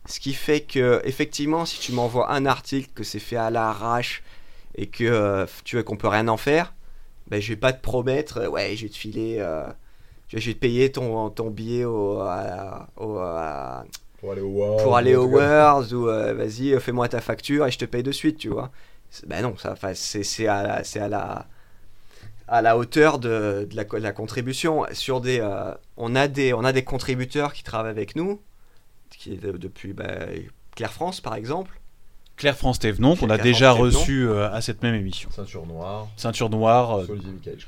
Ce 0.07 0.19
qui 0.19 0.33
fait 0.33 0.61
que 0.61 1.01
effectivement, 1.05 1.65
si 1.65 1.79
tu 1.79 1.91
m'envoies 1.93 2.31
un 2.31 2.45
article 2.45 2.89
que 2.93 3.03
c'est 3.03 3.19
fait 3.19 3.37
à 3.37 3.49
l'arrache 3.49 4.23
et 4.75 4.87
que 4.87 5.03
euh, 5.03 5.45
tu 5.63 5.75
vois 5.75 5.83
qu'on 5.83 5.95
peut 5.95 6.07
rien 6.07 6.27
en 6.27 6.37
faire, 6.37 6.73
ben, 7.31 7.41
je 7.41 7.49
vais 7.49 7.57
pas 7.59 7.73
te 7.73 7.81
promettre, 7.81 8.37
euh, 8.39 8.49
ouais, 8.49 8.75
je 8.75 8.83
vais 8.83 8.89
te 8.89 8.97
filer, 8.97 9.37
euh, 9.39 9.65
je 10.29 10.37
vais 10.37 10.53
te 10.53 10.59
payer 10.59 10.91
ton, 10.91 11.29
ton 11.31 11.49
billet 11.49 11.85
au, 11.85 12.19
à- 12.21 12.87
au- 12.97 13.17
à- 13.19 13.85
Pour 14.19 14.31
aller 14.33 14.41
au 14.41 14.49
World. 14.49 14.81
pour 14.83 14.95
aller 14.97 15.15
au 15.15 15.25
Worlds 15.27 15.93
ou 15.93 16.09
euh, 16.09 16.33
vas-y, 16.33 16.73
euh, 16.73 16.79
fais-moi 16.79 17.09
ta 17.09 17.21
facture 17.21 17.65
et 17.67 17.71
je 17.71 17.79
te 17.79 17.85
paye 17.85 18.03
de 18.03 18.11
suite, 18.11 18.37
tu 18.37 18.49
vois. 18.49 18.71
Ben 19.27 19.41
non, 19.43 19.57
ça, 19.57 19.75
c'est 19.95 20.47
à, 20.47 20.81
à 20.83 21.07
la 21.09 21.47
à 22.47 22.61
la 22.61 22.77
hauteur 22.77 23.19
de, 23.19 23.67
de 23.69 23.75
la, 23.75 23.85
co- 23.85 23.97
de 23.97 24.03
la 24.03 24.11
contribution. 24.11 24.85
Sur 24.93 25.21
des, 25.21 25.39
euh, 25.39 25.73
on 25.97 26.15
a 26.15 26.27
des, 26.27 26.53
on 26.53 26.63
a 26.63 26.73
des 26.73 26.83
contributeurs 26.83 27.53
qui 27.53 27.63
travaillent 27.63 27.91
avec 27.91 28.15
nous, 28.15 28.41
qui 29.11 29.33
est 29.33 29.37
de- 29.37 29.53
depuis 29.57 29.93
bah, 29.93 30.05
Claire 30.75 30.93
France 30.93 31.21
par 31.21 31.35
exemple. 31.35 31.80
Claire 32.41 32.57
France 32.57 32.79
Thévenon, 32.79 33.15
qu'on 33.15 33.29
a 33.29 33.35
Claire 33.37 33.43
déjà 33.43 33.71
reçu 33.71 34.27
euh, 34.27 34.51
à 34.51 34.61
cette 34.61 34.81
même 34.81 34.95
émission. 34.95 35.29
Ceinture 35.29 35.67
noire. 35.67 36.07
Ceinture 36.17 36.49
noire, 36.49 37.01
euh, 37.01 37.05
Michael. 37.07 37.59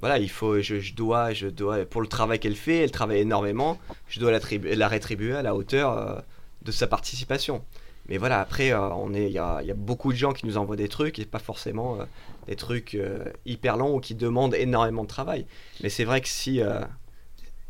Voilà, 0.00 0.18
il 0.18 0.28
faut, 0.28 0.60
je, 0.60 0.80
je 0.80 0.92
dois, 0.92 1.32
je 1.32 1.46
dois, 1.46 1.86
pour 1.86 2.02
le 2.02 2.08
travail 2.08 2.40
qu'elle 2.40 2.56
fait, 2.56 2.78
elle 2.82 2.90
travaille 2.90 3.20
énormément. 3.20 3.78
Je 4.08 4.18
dois 4.18 4.32
la, 4.32 4.40
tribu- 4.40 4.74
la 4.74 4.88
rétribuer 4.88 5.36
à 5.36 5.42
la 5.42 5.54
hauteur 5.54 5.96
euh, 5.96 6.18
de 6.62 6.72
sa 6.72 6.88
participation. 6.88 7.64
Mais 8.08 8.18
voilà, 8.18 8.40
après, 8.40 8.72
euh, 8.72 8.88
on 8.88 9.14
est, 9.14 9.26
il 9.26 9.32
y 9.32 9.38
a, 9.38 9.60
il 9.62 9.68
y 9.68 9.70
a 9.70 9.74
beaucoup 9.74 10.12
de 10.12 10.18
gens 10.18 10.32
qui 10.32 10.46
nous 10.46 10.56
envoient 10.58 10.74
des 10.74 10.88
trucs 10.88 11.20
et 11.20 11.24
pas 11.24 11.38
forcément 11.38 12.00
euh, 12.00 12.04
des 12.48 12.56
trucs 12.56 12.96
euh, 12.96 13.24
hyper 13.46 13.76
longs 13.76 13.94
ou 13.94 14.00
qui 14.00 14.16
demandent 14.16 14.54
énormément 14.56 15.04
de 15.04 15.08
travail. 15.08 15.46
Mais 15.80 15.90
c'est 15.90 16.04
vrai 16.04 16.20
que 16.20 16.28
si, 16.28 16.60
euh, 16.60 16.80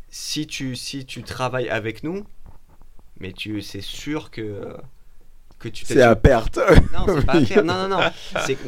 si 0.09 0.47
tu, 0.47 0.75
si 0.75 1.05
tu 1.05 1.21
travailles 1.21 1.69
avec 1.69 2.03
nous, 2.03 2.25
mais 3.19 3.31
tu, 3.33 3.61
c'est 3.61 3.81
sûr 3.81 4.31
que 4.31 4.75
que 5.59 5.69
tu 5.69 5.85
C'est 5.85 6.01
à 6.01 6.15
perte. 6.15 6.57
non, 6.93 7.05
c'est 7.19 7.25
pas 7.25 7.33
à 7.33 7.41
faire. 7.45 7.63
Non, 7.65 7.87
non, 7.87 7.89
non. 7.89 7.99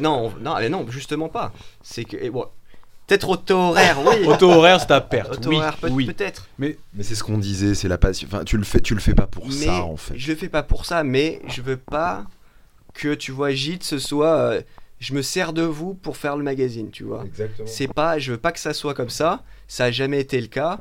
Non, 0.00 0.32
on- 0.36 0.42
non, 0.42 0.54
mais 0.58 0.68
non, 0.68 0.86
justement 0.90 1.28
pas. 1.28 1.52
C'est 1.82 2.04
que 2.04 2.16
et 2.16 2.30
bon, 2.30 2.46
peut-être 3.06 3.28
au 3.28 3.36
taux 3.36 3.54
horaire, 3.56 3.98
oui. 4.04 4.24
auto 4.26 4.50
horaire, 4.50 4.80
c'est 4.80 4.90
à 4.90 5.00
perte. 5.00 5.32
Au 5.32 5.36
taux 5.36 5.50
Oui, 5.50 5.56
horaire, 5.56 5.76
peut- 5.76 5.88
oui. 5.90 6.06
peut-être. 6.06 6.48
Mais 6.58 6.76
c'est 7.02 7.14
ce 7.14 7.22
qu'on 7.22 7.38
disait, 7.38 7.74
c'est 7.74 7.88
la 7.88 7.98
passion. 7.98 8.28
Enfin, 8.30 8.44
tu 8.44 8.56
le 8.56 8.64
fais, 8.64 8.80
tu 8.80 8.94
le 8.94 9.00
fais 9.00 9.14
pas 9.14 9.26
pour 9.26 9.46
mais 9.46 9.52
ça 9.52 9.82
en 9.82 9.96
fait. 9.96 10.14
je 10.16 10.30
le 10.32 10.36
fais 10.36 10.48
pas 10.48 10.62
pour 10.62 10.84
ça, 10.86 11.04
mais 11.04 11.40
je 11.48 11.62
veux 11.62 11.76
pas 11.76 12.24
que 12.94 13.14
tu 13.14 13.30
vois 13.32 13.52
Gîte 13.52 13.84
ce 13.84 13.98
soit. 13.98 14.36
euh, 14.36 14.60
je 14.98 15.14
me 15.14 15.22
sers 15.22 15.54
de 15.54 15.62
vous 15.62 15.94
pour 15.94 16.18
faire 16.18 16.36
le 16.36 16.42
magazine, 16.42 16.90
tu 16.90 17.04
vois. 17.04 17.24
Exactement. 17.24 17.66
C'est 17.66 17.88
pas, 17.88 18.18
je 18.18 18.32
veux 18.32 18.38
pas 18.38 18.52
que 18.52 18.60
ça 18.60 18.74
soit 18.74 18.92
comme 18.92 19.08
ça. 19.08 19.42
Ça 19.66 19.84
a 19.84 19.90
jamais 19.90 20.20
été 20.20 20.38
le 20.38 20.48
cas. 20.48 20.80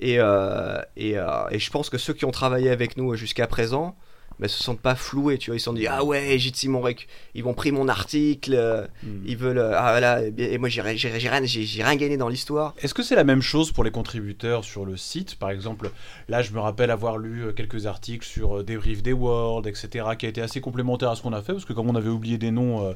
Et, 0.00 0.16
euh, 0.18 0.80
et, 0.96 1.16
euh, 1.16 1.26
et 1.52 1.60
je 1.60 1.70
pense 1.70 1.88
que 1.88 1.96
ceux 1.96 2.12
qui 2.12 2.24
ont 2.24 2.32
travaillé 2.32 2.70
avec 2.70 2.96
nous 2.96 3.14
jusqu'à 3.14 3.46
présent, 3.46 3.94
bah, 4.42 4.48
se 4.48 4.62
sentent 4.62 4.80
pas 4.80 4.94
floués, 4.94 5.38
tu 5.38 5.50
vois. 5.50 5.56
Ils 5.56 5.60
se 5.60 5.64
sont 5.64 5.72
dit 5.72 5.86
ah 5.86 6.04
ouais, 6.04 6.38
Gîte 6.38 6.56
Simon 6.56 6.80
Rec, 6.80 7.08
ils 7.34 7.42
m'ont 7.44 7.54
pris 7.54 7.72
mon 7.72 7.88
article. 7.88 8.54
euh, 8.54 8.86
Hmm. 9.02 9.22
Ils 9.24 9.36
veulent. 9.36 9.58
euh, 9.58 9.72
ah 9.76 9.90
voilà, 9.92 10.22
et 10.36 10.58
moi 10.58 10.68
j'ai 10.68 10.82
rien, 10.82 10.94
rien, 10.96 11.96
gagné 11.96 12.16
dans 12.16 12.28
l'histoire. 12.28 12.74
Est-ce 12.82 12.92
que 12.94 13.02
c'est 13.02 13.14
la 13.16 13.24
même 13.24 13.40
chose 13.42 13.72
pour 13.72 13.84
les 13.84 13.90
contributeurs 13.90 14.64
sur 14.64 14.84
le 14.84 14.96
site? 14.96 15.36
Par 15.36 15.50
exemple, 15.50 15.90
là, 16.28 16.42
je 16.42 16.52
me 16.52 16.58
rappelle 16.60 16.90
avoir 16.90 17.16
lu 17.18 17.44
euh, 17.44 17.52
quelques 17.52 17.86
articles 17.86 18.26
sur 18.26 18.62
Débrief 18.64 19.02
des 19.02 19.12
World, 19.12 19.66
etc., 19.66 20.06
qui 20.18 20.26
a 20.26 20.28
été 20.28 20.42
assez 20.42 20.60
complémentaire 20.60 21.10
à 21.10 21.16
ce 21.16 21.22
qu'on 21.22 21.32
a 21.32 21.42
fait, 21.42 21.52
parce 21.52 21.64
que 21.64 21.72
comme 21.72 21.88
on 21.88 21.94
avait 21.94 22.10
oublié 22.10 22.38
des 22.38 22.50
noms 22.50 22.86
euh, 22.86 22.92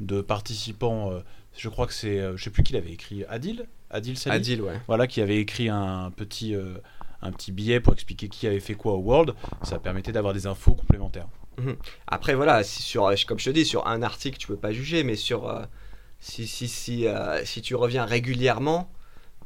de 0.00 0.20
participants, 0.20 1.12
euh, 1.12 1.20
je 1.56 1.68
crois 1.68 1.86
que 1.86 1.92
c'est, 1.94 2.20
je 2.36 2.42
sais 2.42 2.50
plus 2.50 2.62
qui 2.62 2.72
l'avait 2.72 2.92
écrit, 2.92 3.24
Adil? 3.28 3.66
Adil 3.90 4.18
Sali? 4.18 4.36
Adil, 4.36 4.62
ouais. 4.62 4.74
Voilà, 4.86 5.06
qui 5.06 5.20
avait 5.20 5.38
écrit 5.38 5.68
un 5.68 6.10
petit, 6.14 6.54
un 7.22 7.32
petit 7.32 7.52
billet 7.52 7.80
pour 7.80 7.92
expliquer 7.92 8.28
qui 8.28 8.46
avait 8.46 8.60
fait 8.60 8.74
quoi 8.74 8.92
au 8.94 8.98
World. 8.98 9.34
Ça 9.62 9.78
permettait 9.78 10.12
d'avoir 10.12 10.34
des 10.34 10.46
infos 10.46 10.74
complémentaires. 10.74 11.26
Après 12.06 12.34
voilà, 12.34 12.62
sur, 12.62 13.12
comme 13.26 13.38
je 13.40 13.46
te 13.46 13.50
dis, 13.50 13.64
sur 13.64 13.86
un 13.88 14.02
article 14.02 14.38
tu 14.38 14.46
peux 14.46 14.56
pas 14.56 14.72
juger, 14.72 15.02
mais 15.02 15.16
sur 15.16 15.48
euh, 15.48 15.64
si 16.20 16.46
si 16.46 16.68
si 16.68 17.06
euh, 17.06 17.44
si 17.44 17.62
tu 17.62 17.74
reviens 17.74 18.04
régulièrement, 18.04 18.88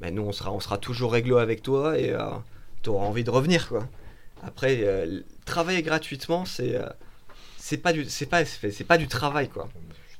ben 0.00 0.14
nous 0.14 0.22
on 0.22 0.32
sera 0.32 0.52
on 0.52 0.60
sera 0.60 0.76
toujours 0.76 1.12
réglo 1.12 1.38
avec 1.38 1.62
toi 1.62 1.98
et 1.98 2.14
tu 2.82 2.90
auras 2.90 3.06
envie 3.06 3.24
de 3.24 3.30
revenir 3.30 3.68
quoi. 3.68 3.88
Après 4.42 4.80
euh, 4.82 5.20
travailler 5.44 5.82
gratuitement 5.82 6.44
c'est 6.44 6.76
euh, 6.76 6.86
c'est 7.56 7.78
pas 7.78 7.92
du 7.92 8.04
c'est 8.06 8.26
pas 8.26 8.42
pas 8.88 8.98
du 8.98 9.08
travail 9.08 9.48
quoi. 9.48 9.68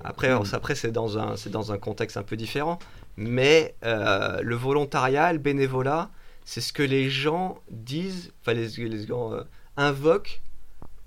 Après, 0.05 0.31
après 0.31 0.75
c'est 0.75 0.91
dans 0.91 1.19
un 1.19 1.37
c'est 1.37 1.51
dans 1.51 1.73
un 1.73 1.79
contexte 1.79 2.17
un 2.17 2.23
peu 2.23 2.37
différent, 2.37 2.79
mais 3.17 3.77
euh, 3.85 4.41
le 4.43 4.57
volontariat, 4.57 5.33
le 5.33 5.39
bénévolat, 5.39 6.11
c'est 6.45 6.61
ce 6.61 6.73
que 6.73 6.83
les 6.83 7.11
gens 7.11 7.61
disent, 7.71 8.33
enfin 8.41 8.55
les, 8.55 8.69
les 8.89 9.07
gens 9.07 9.33
euh, 9.33 9.43
invoquent 9.77 10.41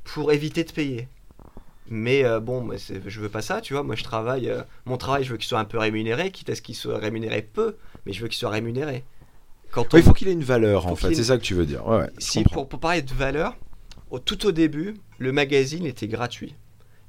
pour 0.03 0.31
éviter 0.31 0.63
de 0.63 0.71
payer. 0.71 1.07
Mais 1.87 2.25
euh, 2.25 2.39
bon, 2.39 2.67
je 3.05 3.19
veux 3.19 3.29
pas 3.29 3.41
ça, 3.41 3.61
tu 3.61 3.73
vois. 3.73 3.83
Moi, 3.83 3.95
je 3.95 4.03
travaille, 4.03 4.49
euh, 4.49 4.63
mon 4.85 4.97
travail, 4.97 5.23
je 5.23 5.31
veux 5.31 5.37
qu'il 5.37 5.47
soit 5.47 5.59
un 5.59 5.65
peu 5.65 5.77
rémunéré, 5.77 6.31
quitte 6.31 6.49
à 6.49 6.55
ce 6.55 6.61
qu'il 6.61 6.75
soit 6.75 6.97
rémunéré 6.97 7.43
peu, 7.43 7.75
mais 8.05 8.13
je 8.13 8.21
veux 8.21 8.27
qu'il 8.27 8.37
soit 8.37 8.49
rémunéré. 8.49 9.03
Quand 9.71 9.93
Ouais, 9.93 9.99
il 9.99 10.03
faut 10.03 10.13
qu'il 10.13 10.27
ait 10.27 10.33
une 10.33 10.43
valeur 10.43 10.87
en 10.87 10.95
fait. 10.95 11.11
ait 11.11 11.15
C'est 11.15 11.25
ça 11.25 11.37
que 11.37 11.43
tu 11.43 11.53
veux 11.53 11.65
dire. 11.65 11.85
Ouais, 11.87 11.97
ouais. 11.97 12.09
je 12.17 12.25
si 12.25 12.43
pour, 12.43 12.67
pour 12.67 12.79
parler 12.79 13.01
de 13.01 13.13
valeur, 13.13 13.55
au, 14.09 14.19
tout 14.19 14.47
au 14.47 14.51
début, 14.51 14.95
le 15.19 15.31
magazine 15.31 15.85
était 15.85 16.07
gratuit. 16.07 16.55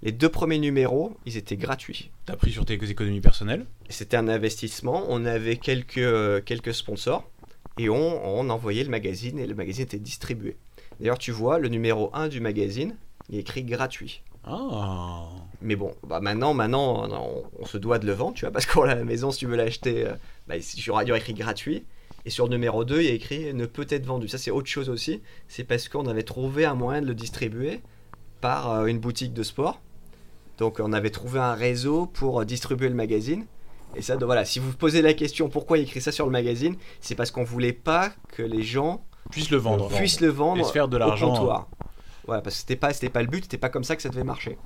Les 0.03 0.13
deux 0.13 0.29
premiers 0.29 0.59
numéros, 0.59 1.17
ils 1.25 1.37
étaient 1.39 1.57
gratuits. 1.57 2.11
T'as 2.27 2.37
pris 2.37 2.53
sur 2.53 2.67
tes 2.67 2.75
économies 2.75 3.23
personnelles? 3.23 3.67
C'était 3.89 4.17
un 4.17 4.29
investissement. 4.29 5.07
On 5.09 5.25
avait 5.25 5.57
quelques, 5.57 5.99
euh, 5.99 6.43
quelques 6.45 6.75
sponsors 6.75 7.31
et 7.79 7.89
on, 7.89 8.39
on 8.39 8.49
envoyait 8.51 8.85
le 8.85 8.91
magazine 8.91 9.39
et 9.39 9.47
le 9.47 9.55
magazine 9.55 9.85
était 9.85 9.99
distribué. 9.99 10.57
D'ailleurs, 10.99 11.19
tu 11.19 11.31
vois, 11.31 11.59
le 11.59 11.69
numéro 11.69 12.11
1 12.15 12.29
du 12.29 12.41
magazine, 12.41 12.97
il 13.29 13.37
est 13.37 13.41
écrit 13.41 13.65
gratuit. 13.65 14.23
Ah 14.45 15.25
Mais 15.61 15.75
bon, 15.75 15.95
bah 16.07 16.21
maintenant, 16.21 16.55
maintenant 16.55 17.09
on, 17.11 17.43
on 17.59 17.65
se 17.67 17.79
doit 17.79 17.99
de 17.99 18.07
le 18.07 18.13
vendre, 18.13 18.35
tu 18.35 18.45
vois, 18.45 18.53
parce 18.53 18.65
qu'à 18.65 18.87
la 18.87 19.05
maison, 19.05 19.31
si 19.33 19.41
tu 19.41 19.47
veux 19.47 19.57
l'acheter, 19.57 20.07
euh, 20.07 20.15
bah, 20.47 20.57
il 20.57 20.63
y 20.63 20.91
aura 20.91 21.03
il 21.03 21.09
y 21.09 21.11
aura 21.11 21.19
écrit 21.19 21.35
gratuit. 21.35 21.85
Et 22.25 22.31
sur 22.31 22.47
le 22.47 22.51
numéro 22.51 22.85
2, 22.85 23.03
il 23.03 23.07
y 23.07 23.11
a 23.11 23.13
écrit 23.13 23.55
ne 23.55 23.67
peut 23.67 23.87
être 23.89 24.05
vendu. 24.05 24.27
Ça, 24.29 24.39
c'est 24.39 24.51
autre 24.51 24.69
chose 24.69 24.89
aussi. 24.89 25.23
C'est 25.47 25.63
parce 25.65 25.89
qu'on 25.89 26.07
avait 26.07 26.25
trouvé 26.25 26.65
un 26.65 26.75
moyen 26.75 27.01
de 27.01 27.07
le 27.07 27.15
distribuer 27.15 27.83
par 28.41 28.71
euh, 28.71 28.87
une 28.87 28.99
boutique 28.99 29.33
de 29.33 29.43
sport. 29.43 29.81
Donc, 30.59 30.81
on 30.83 30.93
avait 30.93 31.11
trouvé 31.11 31.39
un 31.39 31.55
réseau 31.55 32.07
pour 32.07 32.41
euh, 32.41 32.45
distribuer 32.45 32.89
le 32.89 32.95
magazine. 32.95 33.47
Et 33.95 34.03
ça, 34.03 34.17
donc, 34.17 34.25
voilà, 34.27 34.45
si 34.45 34.59
vous 34.59 34.71
vous 34.71 34.77
posez 34.77 35.01
la 35.03 35.15
question 35.15 35.49
pourquoi 35.49 35.79
il 35.79 35.85
écrit 35.85 36.01
ça 36.01 36.13
sur 36.13 36.27
le 36.27 36.33
magazine, 36.33 36.77
c'est 37.01 37.15
parce 37.15 37.31
qu'on 37.31 37.45
voulait 37.45 37.73
pas 37.73 38.13
que 38.33 38.43
les 38.43 38.63
gens 38.63 39.05
Puisse 39.31 39.51
le 39.51 39.57
vendre. 39.57 39.89
puissent 39.89 40.21
le 40.21 40.29
vendre 40.29 40.61
Et 40.61 40.65
se 40.65 40.73
faire 40.73 40.89
de 40.89 40.97
au 40.97 40.99
l'argent. 40.99 41.31
comptoir. 41.35 41.69
Voilà, 42.27 42.43
parce 42.43 42.57
que 42.57 42.61
c'était 42.61 42.77
pas, 42.77 42.93
c'était 42.93 43.09
pas 43.09 43.23
le 43.23 43.29
but, 43.29 43.45
c'était 43.45 43.59
pas 43.59 43.69
comme 43.69 43.85
ça 43.85 43.97
que 43.97 44.03
ça 44.03 44.09
devait 44.09 44.25
marcher. 44.25 44.59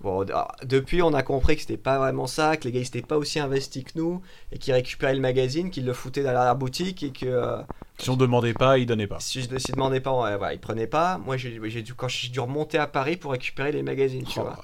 Bon, 0.00 0.22
alors, 0.22 0.50
depuis, 0.64 1.02
on 1.02 1.12
a 1.14 1.22
compris 1.22 1.54
que 1.56 1.60
c'était 1.62 1.76
pas 1.76 1.98
vraiment 1.98 2.26
ça, 2.26 2.56
que 2.56 2.64
les 2.64 2.72
gars 2.72 2.80
ils 2.80 2.86
étaient 2.86 3.02
pas 3.02 3.16
aussi 3.18 3.38
investis 3.38 3.84
que 3.84 3.90
nous, 3.96 4.20
et 4.50 4.58
qu'ils 4.58 4.72
récupéraient 4.72 5.14
le 5.14 5.20
magazine, 5.20 5.70
qu'ils 5.70 5.84
le 5.84 5.92
foutaient 5.92 6.24
dans 6.24 6.32
la 6.32 6.54
boutique, 6.54 7.02
et 7.04 7.10
que 7.10 7.26
euh, 7.26 7.58
Si 7.98 8.10
on 8.10 8.16
demandait 8.16 8.54
pas, 8.54 8.78
il 8.78 8.86
donnait 8.86 9.06
pas. 9.06 9.20
si 9.20 9.42
je 9.42 9.48
ne 9.50 9.58
demandais 9.74 10.00
pas, 10.00 10.12
ouais, 10.12 10.36
voilà, 10.36 10.54
ils 10.54 10.60
prenaient 10.60 10.86
pas. 10.88 11.18
Moi, 11.18 11.36
j'ai 11.36 11.82
dû, 11.82 11.94
quand 11.94 12.08
j'ai 12.08 12.28
dû 12.28 12.40
remonter 12.40 12.78
à 12.78 12.86
Paris 12.88 13.16
pour 13.16 13.30
récupérer 13.32 13.70
les 13.70 13.82
magazines, 13.82 14.24
tu 14.24 14.40
Oh, 14.40 14.44
vois. 14.44 14.58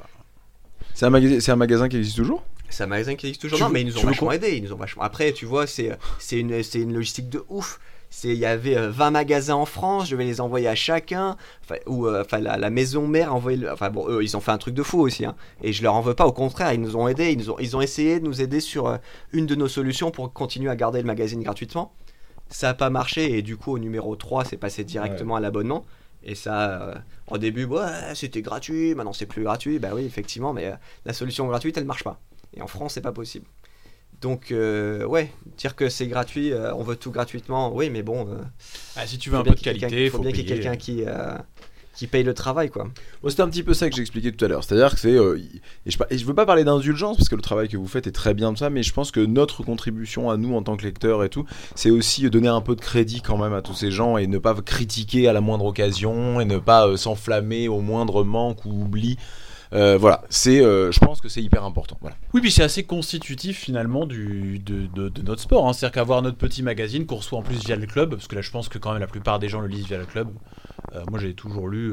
C'est 0.94 1.06
un, 1.06 1.10
magasin, 1.10 1.38
c'est 1.38 1.52
un 1.52 1.56
magasin 1.56 1.88
qui 1.88 1.96
existe 1.98 2.16
toujours? 2.16 2.42
C'est 2.70 2.84
un 2.84 2.86
magasin 2.86 3.14
qui 3.14 3.26
existe 3.26 3.40
toujours. 3.42 3.58
Tu 3.58 3.62
Non, 3.62 3.68
veux- 3.68 3.74
mais 3.74 3.80
ils 3.82 3.86
nous 3.86 3.98
ont 3.98 4.02
vachement 4.04 4.32
aidés. 4.32 4.56
Ils 4.56 4.62
nous 4.62 4.72
ont 4.72 4.76
vachement. 4.76 5.02
Après, 5.02 5.32
tu 5.32 5.46
vois, 5.46 5.66
c'est 5.66 5.96
une 6.32 6.62
une 6.74 6.92
logistique 6.94 7.28
de 7.28 7.44
ouf. 7.48 7.80
Il 8.24 8.32
y 8.34 8.46
avait 8.46 8.76
euh, 8.76 8.90
20 8.90 9.10
magasins 9.10 9.54
en 9.54 9.66
France. 9.66 10.08
Je 10.08 10.16
vais 10.16 10.24
les 10.24 10.40
envoyer 10.40 10.66
à 10.68 10.74
chacun. 10.74 11.36
Enfin, 11.62 11.76
ou 11.86 12.06
euh, 12.06 12.22
enfin 12.24 12.38
la, 12.38 12.56
la 12.56 12.70
maison 12.70 13.06
mère 13.06 13.34
le- 13.48 13.70
Enfin 13.70 13.90
bon, 13.90 14.08
eux, 14.08 14.22
ils 14.22 14.34
ont 14.36 14.40
fait 14.40 14.50
un 14.50 14.56
truc 14.58 14.74
de 14.74 14.82
fou 14.82 15.00
aussi. 15.00 15.26
Hein. 15.26 15.34
Et 15.62 15.72
je 15.74 15.82
leur 15.82 15.94
en 15.94 16.00
veux 16.00 16.14
pas. 16.14 16.26
Au 16.26 16.32
contraire, 16.32 16.72
ils 16.72 16.80
nous 16.80 16.96
ont 16.96 17.06
aidés. 17.06 17.32
Ils 17.32 17.38
nous 17.38 17.50
ont 17.50 17.58
ils 17.58 17.76
ont 17.76 17.80
essayé 17.82 18.18
de 18.18 18.24
nous 18.24 18.40
aider 18.40 18.60
sur 18.60 18.86
euh, 18.86 18.96
une 19.32 19.44
de 19.46 19.54
nos 19.54 19.68
solutions 19.68 20.10
pour 20.10 20.32
continuer 20.32 20.70
à 20.70 20.76
garder 20.76 21.00
le 21.00 21.06
magazine 21.06 21.42
gratuitement. 21.42 21.92
Ça 22.48 22.70
a 22.70 22.74
pas 22.74 22.88
marché 22.88 23.36
et 23.36 23.42
du 23.42 23.58
coup 23.58 23.72
au 23.72 23.78
numéro 23.78 24.16
3 24.16 24.46
c'est 24.46 24.56
passé 24.56 24.84
directement 24.84 25.36
à 25.36 25.40
l'abonnement. 25.40 25.84
Et 26.24 26.34
ça, 26.34 26.82
euh, 26.82 26.94
au 27.28 27.36
début, 27.38 27.64
ouais, 27.66 27.84
c'était 28.14 28.40
gratuit, 28.42 28.94
maintenant 28.94 29.12
c'est 29.12 29.26
plus 29.26 29.42
gratuit. 29.44 29.78
Bah 29.78 29.90
oui, 29.94 30.04
effectivement, 30.04 30.52
mais 30.54 30.66
euh, 30.66 30.72
la 31.04 31.12
solution 31.12 31.46
gratuite, 31.46 31.76
elle 31.76 31.84
marche 31.84 32.04
pas. 32.04 32.18
Et 32.54 32.62
en 32.62 32.66
France, 32.66 32.94
c'est 32.94 33.00
pas 33.00 33.12
possible. 33.12 33.46
Donc, 34.20 34.50
euh, 34.50 35.04
ouais, 35.04 35.30
dire 35.56 35.76
que 35.76 35.88
c'est 35.88 36.08
gratuit, 36.08 36.52
euh, 36.52 36.74
on 36.74 36.82
veut 36.82 36.96
tout 36.96 37.12
gratuitement, 37.12 37.72
oui, 37.72 37.88
mais 37.88 38.02
bon, 38.02 38.26
euh, 38.28 38.38
Ah, 38.96 39.06
si 39.06 39.16
tu 39.18 39.30
veux 39.30 39.36
un 39.36 39.44
peu 39.44 39.50
de 39.50 39.60
qualité, 39.60 40.06
il 40.06 40.10
faut 40.10 40.18
bien 40.18 40.32
qu'il 40.32 40.40
y 40.48 40.52
ait 40.52 40.54
quelqu'un 40.56 40.76
qui, 40.76 41.04
qui 41.94 42.06
paye 42.08 42.24
le 42.24 42.34
travail, 42.34 42.68
quoi. 42.68 42.84
Moi, 43.22 43.30
c'était 43.30 43.42
un 43.42 43.48
petit 43.48 43.62
peu 43.62 43.74
ça 43.74 43.88
que 43.88 43.94
j'expliquais 43.94 44.32
tout 44.32 44.44
à 44.44 44.48
l'heure. 44.48 44.64
C'est-à-dire 44.64 44.92
que 44.94 45.00
c'est. 45.00 45.12
et, 45.12 45.90
je, 45.90 45.98
et 46.10 46.18
je 46.18 46.24
veux 46.24 46.34
pas 46.34 46.46
parler 46.46 46.64
d'indulgence 46.64 47.16
parce 47.16 47.28
que 47.28 47.36
le 47.36 47.42
travail 47.42 47.68
que 47.68 47.76
vous 47.76 47.86
faites 47.86 48.08
est 48.08 48.12
très 48.12 48.34
bien 48.34 48.52
de 48.52 48.58
ça, 48.58 48.70
mais 48.70 48.82
je 48.82 48.92
pense 48.92 49.12
que 49.12 49.20
notre 49.20 49.62
contribution 49.62 50.30
à 50.30 50.36
nous 50.36 50.54
en 50.56 50.62
tant 50.62 50.76
que 50.76 50.82
lecteurs 50.82 51.22
et 51.22 51.28
tout, 51.28 51.44
c'est 51.76 51.90
aussi 51.90 52.28
donner 52.28 52.48
un 52.48 52.60
peu 52.60 52.74
de 52.74 52.80
crédit 52.80 53.20
quand 53.22 53.36
même 53.36 53.52
à 53.52 53.62
tous 53.62 53.74
ces 53.74 53.92
gens 53.92 54.16
et 54.16 54.26
ne 54.26 54.38
pas 54.38 54.54
critiquer 54.54 55.28
à 55.28 55.32
la 55.32 55.40
moindre 55.40 55.64
occasion 55.66 56.40
et 56.40 56.44
ne 56.44 56.58
pas 56.58 56.96
s'enflammer 56.96 57.68
au 57.68 57.80
moindre 57.80 58.24
manque 58.24 58.64
ou 58.64 58.82
oubli. 58.82 59.16
Euh, 59.72 59.98
voilà, 59.98 60.22
c'est, 60.30 60.60
euh, 60.64 60.90
je 60.90 60.98
pense 61.00 61.20
que 61.20 61.28
c'est 61.28 61.42
hyper 61.42 61.64
important. 61.64 61.98
Voilà. 62.00 62.16
Oui, 62.32 62.40
puis 62.40 62.50
c'est 62.50 62.62
assez 62.62 62.84
constitutif 62.84 63.58
finalement 63.58 64.06
du, 64.06 64.58
de, 64.58 64.86
de- 64.86 65.22
notre 65.22 65.42
sport. 65.42 65.68
hein. 65.68 65.72
C'est-à-dire 65.72 65.94
qu'avoir 65.94 66.22
notre 66.22 66.38
petit 66.38 66.62
magazine 66.62 67.04
qu'on 67.06 67.16
reçoit 67.16 67.38
en 67.38 67.42
plus 67.42 67.58
via 67.64 67.76
le 67.76 67.86
club, 67.86 68.10
parce 68.14 68.28
que 68.28 68.34
là 68.34 68.40
je 68.40 68.50
pense 68.50 68.68
que 68.68 68.78
quand 68.78 68.92
même 68.92 69.00
la 69.00 69.06
plupart 69.06 69.38
des 69.38 69.48
gens 69.48 69.60
le 69.60 69.68
lisent 69.68 69.86
via 69.86 69.98
le 69.98 70.06
club. 70.06 70.28
Euh, 70.94 71.02
moi 71.10 71.18
j'ai 71.18 71.34
toujours 71.34 71.68
lu, 71.68 71.92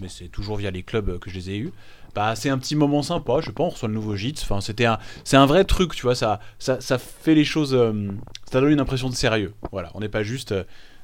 mais 0.00 0.08
c'est 0.08 0.28
toujours 0.28 0.56
via 0.56 0.70
les 0.72 0.82
clubs 0.82 1.18
que 1.20 1.30
je 1.30 1.36
les 1.36 1.50
ai 1.50 1.56
eus. 1.58 1.72
Bah, 2.16 2.34
c'est 2.36 2.48
un 2.48 2.58
petit 2.58 2.76
moment 2.76 3.02
sympa, 3.02 3.40
je 3.40 3.50
pas, 3.50 3.64
on 3.64 3.68
reçoit 3.70 3.88
le 3.88 3.94
nouveau 3.94 4.14
JITS. 4.16 4.40
Enfin, 4.42 4.60
c'était 4.60 4.84
un, 4.86 4.98
c'est 5.24 5.36
un 5.36 5.46
vrai 5.46 5.64
truc, 5.64 5.94
tu 5.96 6.02
vois. 6.02 6.14
Ça, 6.14 6.38
ça, 6.60 6.80
ça 6.80 6.98
fait 6.98 7.34
les 7.34 7.44
choses. 7.44 7.70
ça 8.50 8.60
donne 8.60 8.70
une 8.70 8.80
impression 8.80 9.08
de 9.08 9.14
sérieux. 9.14 9.52
Voilà, 9.72 9.90
on 9.94 10.00
n'est 10.00 10.08
pas 10.08 10.22
juste 10.22 10.54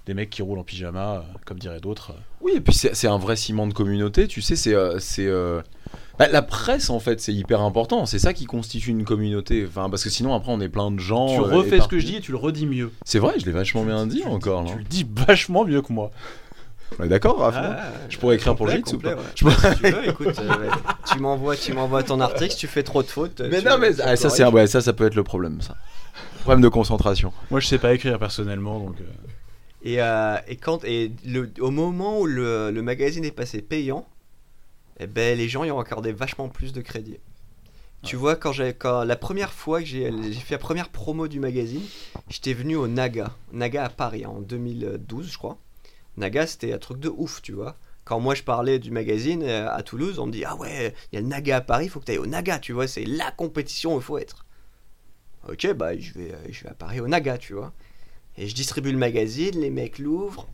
des 0.07 0.15
mecs 0.15 0.31
qui 0.31 0.43
roulent 0.43 0.59
en 0.59 0.65
pyjama, 0.65 1.17
euh, 1.17 1.21
comme 1.45 1.59
diraient 1.59 1.81
d'autres. 1.81 2.13
Oui, 2.41 2.53
et 2.57 2.61
puis 2.61 2.73
c'est 2.75 3.07
un 3.09 3.19
vrai 3.19 3.37
ciment 3.37 3.67
de 3.67 3.73
communauté, 3.75 4.27
tu 4.29 4.41
sais, 4.43 4.57
c'est... 4.57 4.75
euh, 4.75 4.99
euh, 5.19 5.63
bah, 6.19 6.29
la 6.29 6.43
presse, 6.43 6.91
en 6.91 7.01
fait, 7.01 7.21
c'est 7.21 7.33
hyper 7.33 7.61
important. 7.63 8.05
C'est 8.07 8.19
ça 8.19 8.35
qui 8.35 8.45
constitue 8.45 8.91
une 8.91 9.05
communauté. 9.05 9.65
Enfin, 9.67 9.89
parce 9.89 10.05
que 10.05 10.11
sinon, 10.11 10.35
après, 10.35 10.53
on 10.53 10.61
est 10.61 10.69
plein 10.69 10.91
de 10.91 10.99
gens. 10.99 11.27
tu 11.29 11.41
euh, 11.41 11.43
refais 11.57 11.81
ce 11.81 11.89
que 11.89 11.99
je 11.99 12.07
dis 12.07 12.17
et 12.17 12.21
tu 12.21 12.31
le 12.33 12.37
redis 12.39 12.67
mieux. 12.67 12.91
C'est 13.05 13.19
vrai, 13.19 13.35
je 13.39 13.47
l'ai 13.47 13.53
vachement 13.53 13.85
bien 13.85 14.07
dit 14.07 14.23
encore. 14.27 14.67
Tu 14.67 14.77
le 14.79 14.85
dis 14.85 15.07
vachement 15.27 15.65
mieux 15.65 15.81
que 15.81 15.93
moi. 15.93 16.11
On 16.99 17.05
est 17.05 17.09
D'accord, 17.09 17.39
Raph 17.39 17.55
Ah, 17.57 17.85
Je 18.09 18.19
pourrais 18.19 18.35
écrire 18.35 18.55
pour 18.57 18.69
Jits 18.69 18.83
ou 18.93 18.99
pas 18.99 19.11
ouais. 19.11 19.17
Je 19.35 19.45
pourrais- 19.45 19.75
Si 19.77 19.81
tu 19.81 19.91
veux, 19.93 20.09
écoute, 20.09 20.39
euh, 20.41 20.49
ouais. 20.49 20.69
tu 21.11 21.19
m'envoies, 21.21 21.57
tu 21.57 21.73
m'envoies 21.73 22.03
ton 22.03 22.21
article. 22.21 22.51
Si 22.51 22.57
tu 22.59 22.67
fais 22.67 22.83
trop 22.83 23.03
de 23.03 23.09
fautes. 23.09 23.41
Mais 23.49 23.63
non, 23.63 23.79
mais 23.79 23.99
ah, 24.03 24.17
ça, 24.17 24.29
c'est 24.29 24.45
ouais, 24.45 24.67
ça, 24.67 24.81
ça 24.81 24.93
peut 24.93 25.07
être 25.07 25.15
le 25.15 25.23
problème, 25.25 25.61
ça. 25.63 25.77
Problème 26.43 26.61
de 26.63 26.69
concentration. 26.69 27.33
Moi, 27.51 27.61
je 27.61 27.67
sais 27.69 27.79
pas 27.79 27.95
écrire 27.95 28.19
personnellement, 28.19 28.79
donc. 28.81 28.97
euh, 29.01 29.05
Et, 29.83 30.03
euh, 30.03 30.37
et 30.47 30.57
quand 30.57 30.85
et 30.85 31.13
le, 31.25 31.51
au 31.61 31.71
moment 31.71 32.21
où 32.21 32.27
le, 32.27 32.71
le 32.71 32.83
magazine 32.83 33.25
est 33.25 33.31
passé 33.31 33.63
payant, 33.63 34.07
eh 34.99 35.07
ben 35.07 35.37
les 35.37 35.49
gens 35.49 35.65
y 35.65 35.71
ont 35.71 35.81
accordé 35.81 36.13
vachement 36.13 36.49
plus 36.49 36.73
de 36.73 36.83
crédit. 36.83 37.19
Tu 38.03 38.17
vois, 38.17 38.35
quand 38.35 38.53
quand 38.79 39.05
la 39.05 39.17
première 39.17 39.53
fois 39.53 39.81
que 39.81 39.87
j'ai 39.87 40.11
fait 40.33 40.55
la 40.55 40.59
première 40.59 40.89
promo 40.89 41.29
du 41.29 41.39
magazine, 41.39 41.83
j'étais 42.31 42.55
venu 42.55 42.77
au 42.77 42.89
Naga, 42.89 43.35
Naga 43.53 43.85
à 43.85 43.89
Paris 43.91 44.25
en 44.25 44.41
2012, 44.41 45.31
je 45.31 45.37
crois. 45.39 45.59
Naga, 46.17 46.47
c'était 46.47 46.73
un 46.73 46.79
truc 46.79 46.99
de 46.99 47.11
ouf, 47.11 47.43
tu 47.43 47.53
vois. 47.53 47.77
Quand 48.05 48.19
moi 48.19 48.35
je 48.35 48.43
parlais 48.43 48.79
du 48.79 48.91
magazine 48.91 49.43
euh, 49.43 49.71
à 49.71 49.83
Toulouse, 49.83 50.19
on 50.19 50.27
me 50.27 50.33
dit 50.33 50.45
ah 50.45 50.57
ouais, 50.57 50.95
il 51.13 51.17
y 51.17 51.19
a 51.19 51.21
le 51.21 51.27
Naga 51.29 51.57
à 51.57 51.61
Paris, 51.61 51.87
il 51.87 51.89
faut 51.91 52.01
que 52.01 52.07
tu 52.07 52.13
ailles 52.13 52.19
au 52.19 52.27
Naga, 52.27 52.59
tu 52.59 52.73
vois, 52.73 52.89
c'est 52.89 53.05
la 53.05 53.31
compétition 53.33 53.95
où 53.95 53.99
il 53.99 54.03
faut 54.03 54.19
être. 54.19 54.47
Ok, 55.49 55.73
bah 55.75 55.97
je 55.97 56.13
vais, 56.15 56.33
euh, 56.33 56.37
je 56.51 56.65
vais 56.65 56.71
à 56.71 56.75
Paris 56.75 57.01
au 57.01 57.09
Naga, 57.09 57.37
tu 57.37 57.53
vois. 57.53 57.73
Et 58.39 58.49
je 58.49 58.55
distribue 58.55 58.93
le 58.93 58.99
magazine, 58.99 59.61
les 59.61 59.71
mecs 59.71 59.99
l'ouvrent. 59.99 60.47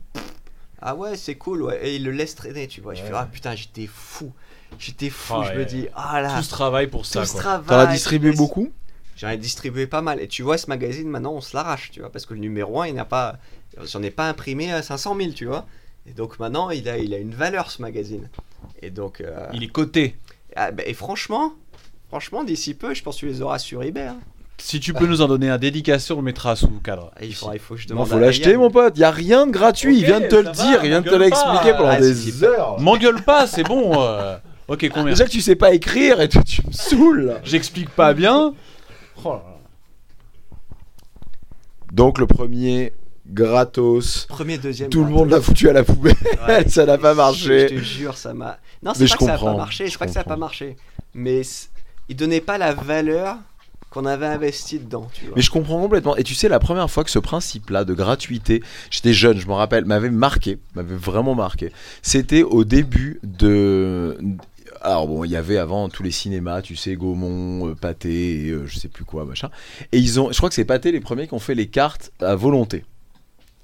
Ah 0.80 0.94
ouais, 0.94 1.16
c'est 1.16 1.36
cool, 1.36 1.62
ouais. 1.62 1.78
Et 1.86 1.96
ils 1.96 2.04
le 2.04 2.10
laissent 2.10 2.34
traîner, 2.34 2.68
tu 2.68 2.80
vois. 2.80 2.94
Je 2.94 3.02
fais, 3.02 3.12
ah 3.14 3.28
putain, 3.30 3.54
j'étais 3.54 3.86
fou. 3.86 4.32
J'étais 4.78 5.08
fou, 5.10 5.34
Ah 5.38 5.50
je 5.52 5.58
me 5.58 5.64
dis, 5.64 5.86
ah 5.94 6.20
là, 6.20 6.36
Tout 6.36 6.42
ce 6.42 6.50
travail 6.50 6.88
pour 6.88 7.06
ça, 7.06 7.20
tout 7.20 7.26
ce 7.26 7.32
quoi. 7.32 7.40
travail. 7.40 7.66
T'en 7.68 7.78
as 7.78 7.92
distribué 7.92 8.30
laisse- 8.30 8.38
beaucoup? 8.38 8.70
J'en 9.16 9.30
ai 9.30 9.38
distribué 9.38 9.86
pas 9.86 10.02
mal. 10.02 10.20
Et 10.20 10.28
tu 10.28 10.42
vois, 10.42 10.58
ce 10.58 10.66
magazine, 10.68 11.08
maintenant, 11.08 11.32
on 11.32 11.40
se 11.40 11.56
l'arrache, 11.56 11.90
tu 11.90 12.00
vois. 12.00 12.10
Parce 12.12 12.26
que 12.26 12.34
le 12.34 12.40
numéro 12.40 12.80
1, 12.82 12.88
il 12.88 12.94
n'a 12.94 13.04
pas. 13.06 13.38
J'en 13.84 14.02
ai 14.02 14.10
pas 14.10 14.28
imprimé 14.28 14.70
à 14.72 14.82
500 14.82 15.16
000, 15.16 15.30
tu 15.32 15.46
vois. 15.46 15.66
Et 16.06 16.12
donc 16.12 16.38
maintenant, 16.38 16.68
il 16.70 16.88
a, 16.88 16.98
il 16.98 17.14
a 17.14 17.18
une 17.18 17.34
valeur, 17.34 17.70
ce 17.70 17.80
magazine. 17.80 18.28
Et 18.82 18.90
donc. 18.90 19.20
euh, 19.22 19.48
Il 19.54 19.62
est 19.64 19.68
coté. 19.72 20.16
ah, 20.54 20.70
bah, 20.70 20.82
et 20.86 20.92
franchement, 20.94 21.54
franchement, 22.08 22.44
d'ici 22.44 22.74
peu, 22.74 22.92
je 22.92 23.02
pense 23.02 23.16
que 23.16 23.20
tu 23.20 23.26
les 23.26 23.40
auras 23.40 23.58
sur 23.58 23.82
eBay. 23.82 24.02
hein. 24.08 24.20
Si 24.58 24.80
tu 24.80 24.94
peux 24.94 25.06
nous 25.06 25.20
en 25.20 25.28
donner 25.28 25.50
un 25.50 25.58
dédicace, 25.58 26.10
on 26.10 26.16
le 26.16 26.22
mettra 26.22 26.56
sous 26.56 26.68
cadre. 26.82 27.12
Il, 27.22 27.34
faudra, 27.34 27.54
il 27.54 27.60
faut 27.60 27.74
que 27.74 27.80
je 27.80 27.88
Non, 27.88 27.94
demande. 27.96 28.08
faut 28.08 28.16
à 28.16 28.20
l'acheter, 28.20 28.56
mon 28.56 28.70
pote. 28.70 28.96
Y 28.98 29.04
a 29.04 29.10
rien 29.10 29.46
de 29.46 29.52
gratuit. 29.52 29.98
il 29.98 30.04
vient 30.04 30.20
de 30.20 30.26
te 30.28 30.34
le 30.36 30.42
va, 30.42 30.50
dire. 30.52 30.80
Il 30.82 30.88
vient 30.88 31.00
de 31.02 31.04
te 31.06 31.10
m'engueule 31.14 31.28
l'expliquer 31.28 31.70
pas. 31.72 31.76
pendant 31.76 31.88
Ah, 31.90 32.00
des 32.00 32.14
si, 32.14 32.44
heures. 32.44 32.80
M'engueule 32.80 33.22
pas, 33.22 33.46
c'est 33.46 33.62
bon. 33.64 34.02
euh. 34.02 34.36
Ok, 34.68 34.88
combien 34.92 35.10
Déjà 35.12 35.24
que 35.26 35.30
tu 35.30 35.40
sais 35.40 35.56
pas 35.56 35.72
écrire 35.74 36.20
et 36.20 36.28
tu, 36.28 36.42
tu 36.42 36.66
me 36.66 36.72
saoules. 36.72 37.34
J'explique 37.44 37.90
pas 37.90 38.14
bien. 38.14 38.54
Oh 39.24 39.28
là 39.28 39.34
là. 39.34 39.42
Donc, 41.92 42.18
le 42.18 42.26
premier, 42.26 42.92
gratos. 43.28 44.26
Premier, 44.26 44.58
deuxième. 44.58 44.90
Tout 44.90 45.04
le 45.04 45.10
monde 45.10 45.30
l'a 45.30 45.40
foutu 45.40 45.68
à 45.68 45.72
la 45.72 45.84
poubelle. 45.84 46.14
Ouais. 46.48 46.68
ça 46.68 46.84
n'a 46.86 46.98
pas 46.98 47.12
Je 47.12 47.16
marché. 47.16 47.66
te 47.66 47.78
jure, 47.78 48.16
ça 48.16 48.34
m'a. 48.34 48.58
Non, 48.82 48.92
Mais 48.92 48.94
c'est 49.00 49.06
je 49.06 49.12
pas 49.12 49.18
que 49.18 49.24
ça 49.26 49.30
a 49.34 49.36
comprends, 49.36 49.52
pas 49.52 49.58
marché. 49.58 49.86
je 49.86 49.90
C'est 49.92 49.98
pas 49.98 50.06
que 50.06 50.12
ça 50.12 50.20
a 50.20 50.24
pas 50.24 50.30
comprends. 50.30 50.40
marché. 50.46 50.76
Mais 51.14 51.42
c- 51.44 51.68
il 52.08 52.16
donnait 52.16 52.40
pas 52.40 52.58
la 52.58 52.72
valeur 52.74 53.36
qu'on 53.96 54.04
avait 54.04 54.26
investi 54.26 54.78
dedans. 54.78 55.08
Mais 55.34 55.40
je 55.40 55.50
comprends 55.50 55.80
complètement. 55.80 56.16
Et 56.16 56.22
tu 56.22 56.34
sais, 56.34 56.48
la 56.48 56.58
première 56.58 56.90
fois 56.90 57.02
que 57.02 57.10
ce 57.10 57.18
principe-là 57.18 57.84
de 57.84 57.94
gratuité, 57.94 58.62
j'étais 58.90 59.14
jeune, 59.14 59.38
je 59.38 59.46
me 59.46 59.54
rappelle, 59.54 59.86
m'avait 59.86 60.10
marqué, 60.10 60.58
m'avait 60.74 60.96
vraiment 60.96 61.34
marqué. 61.34 61.72
C'était 62.02 62.42
au 62.42 62.64
début 62.64 63.20
de. 63.22 64.18
Alors 64.82 65.08
bon, 65.08 65.24
il 65.24 65.30
y 65.30 65.36
avait 65.36 65.56
avant 65.56 65.88
tous 65.88 66.02
les 66.02 66.10
cinémas, 66.10 66.60
tu 66.60 66.76
sais, 66.76 66.94
Gaumont, 66.94 67.68
euh, 67.68 67.94
et, 68.04 68.50
euh, 68.50 68.66
je 68.66 68.78
sais 68.78 68.88
plus 68.88 69.04
quoi, 69.04 69.24
machin. 69.24 69.50
Et 69.92 69.98
ils 69.98 70.20
ont, 70.20 70.30
je 70.30 70.36
crois 70.36 70.50
que 70.50 70.54
c'est 70.54 70.66
Pathé 70.66 70.92
les 70.92 71.00
premiers 71.00 71.26
qui 71.26 71.34
ont 71.34 71.38
fait 71.38 71.54
les 71.54 71.66
cartes 71.66 72.12
à 72.20 72.36
volonté. 72.36 72.84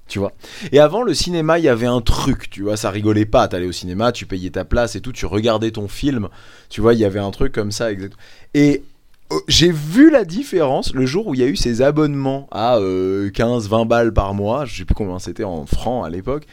Tu 0.07 0.19
vois. 0.19 0.33
Et 0.71 0.79
avant 0.79 1.03
le 1.03 1.13
cinéma, 1.13 1.59
il 1.59 1.65
y 1.65 1.69
avait 1.69 1.87
un 1.87 2.01
truc, 2.01 2.49
tu 2.49 2.63
vois, 2.63 2.75
ça 2.75 2.89
rigolait 2.89 3.25
pas. 3.25 3.47
T'allais 3.47 3.67
au 3.67 3.71
cinéma, 3.71 4.11
tu 4.11 4.25
payais 4.25 4.49
ta 4.49 4.65
place 4.65 4.95
et 4.95 5.01
tout, 5.01 5.13
tu 5.13 5.27
regardais 5.27 5.71
ton 5.71 5.87
film. 5.87 6.27
Tu 6.69 6.81
vois, 6.81 6.93
il 6.93 6.99
y 6.99 7.05
avait 7.05 7.19
un 7.19 7.31
truc 7.31 7.53
comme 7.53 7.71
ça, 7.71 7.91
exact. 7.91 8.17
Et 8.53 8.83
j'ai 9.47 9.71
vu 9.71 10.09
la 10.09 10.25
différence 10.25 10.93
le 10.93 11.05
jour 11.05 11.27
où 11.27 11.33
il 11.33 11.39
y 11.39 11.43
a 11.43 11.47
eu 11.47 11.55
ces 11.55 11.81
abonnements 11.81 12.47
à 12.51 12.77
15-20 12.79 13.87
balles 13.87 14.13
par 14.13 14.33
mois, 14.33 14.65
je 14.65 14.77
sais 14.77 14.85
plus 14.85 14.95
combien 14.95 15.19
c'était 15.19 15.43
en 15.43 15.65
francs 15.65 16.05
à 16.05 16.09
l'époque. 16.09 16.45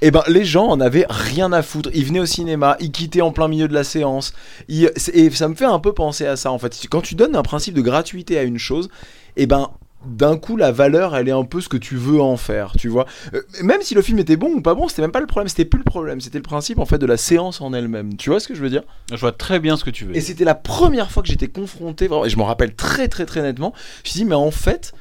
Et 0.00 0.12
ben 0.12 0.22
les 0.28 0.44
gens 0.44 0.66
en 0.66 0.80
avaient 0.80 1.06
rien 1.08 1.52
à 1.52 1.60
foutre. 1.62 1.90
Ils 1.92 2.04
venaient 2.04 2.20
au 2.20 2.26
cinéma, 2.26 2.76
ils 2.78 2.92
quittaient 2.92 3.20
en 3.20 3.32
plein 3.32 3.48
milieu 3.48 3.66
de 3.66 3.74
la 3.74 3.82
séance. 3.82 4.32
Et 4.68 5.30
ça 5.30 5.48
me 5.48 5.54
fait 5.56 5.64
un 5.64 5.80
peu 5.80 5.92
penser 5.92 6.24
à 6.24 6.36
ça 6.36 6.52
en 6.52 6.58
fait. 6.58 6.86
Quand 6.88 7.00
tu 7.00 7.16
donnes 7.16 7.34
un 7.34 7.42
principe 7.42 7.74
de 7.74 7.80
gratuité 7.80 8.38
à 8.38 8.44
une 8.44 8.58
chose, 8.58 8.90
et 9.36 9.46
ben 9.46 9.70
d'un 10.08 10.36
coup 10.36 10.56
la 10.56 10.72
valeur 10.72 11.14
elle 11.16 11.28
est 11.28 11.32
un 11.32 11.44
peu 11.44 11.60
ce 11.60 11.68
que 11.68 11.76
tu 11.76 11.96
veux 11.96 12.20
en 12.20 12.36
faire, 12.36 12.72
tu 12.78 12.88
vois. 12.88 13.06
Euh, 13.34 13.42
Même 13.62 13.82
si 13.82 13.94
le 13.94 14.02
film 14.02 14.18
était 14.18 14.36
bon 14.36 14.50
ou 14.54 14.60
pas 14.60 14.74
bon, 14.74 14.88
c'était 14.88 15.02
même 15.02 15.12
pas 15.12 15.20
le 15.20 15.26
problème, 15.26 15.48
c'était 15.48 15.64
plus 15.64 15.78
le 15.78 15.84
problème, 15.84 16.20
c'était 16.20 16.38
le 16.38 16.42
principe 16.42 16.78
en 16.78 16.84
fait 16.86 16.98
de 16.98 17.06
la 17.06 17.16
séance 17.16 17.60
en 17.60 17.72
elle-même. 17.72 18.16
Tu 18.16 18.30
vois 18.30 18.40
ce 18.40 18.48
que 18.48 18.54
je 18.54 18.60
veux 18.62 18.70
dire? 18.70 18.82
Je 19.10 19.16
vois 19.16 19.32
très 19.32 19.60
bien 19.60 19.76
ce 19.76 19.84
que 19.84 19.90
tu 19.90 20.04
veux. 20.04 20.16
et 20.16 20.20
c'était 20.20 20.44
la 20.44 20.54
première 20.54 21.10
fois 21.10 21.22
que 21.22 21.28
j'étais 21.28 21.48
confronté, 21.48 22.08
vraiment, 22.08 22.24
et 22.24 22.30
je 22.30 22.36
m'en 22.36 22.44
rappelle 22.46 22.74
très 22.74 23.08
très 23.08 23.26
très 23.26 23.42
nettement. 23.42 23.72
Je 24.04 24.08
me 24.08 24.10
suis 24.10 24.18
dit, 24.20 24.24
mais 24.24 24.34
en 24.34 24.50
fait, 24.50 24.92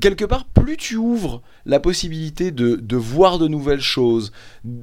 quelque 0.00 0.24
part, 0.24 0.44
plus 0.46 0.76
tu 0.76 0.96
ouvres 0.96 1.40
la 1.66 1.80
possibilité 1.80 2.50
de, 2.50 2.76
de 2.76 2.96
voir 2.96 3.38
de 3.38 3.48
nouvelles 3.48 3.80
choses, 3.80 4.32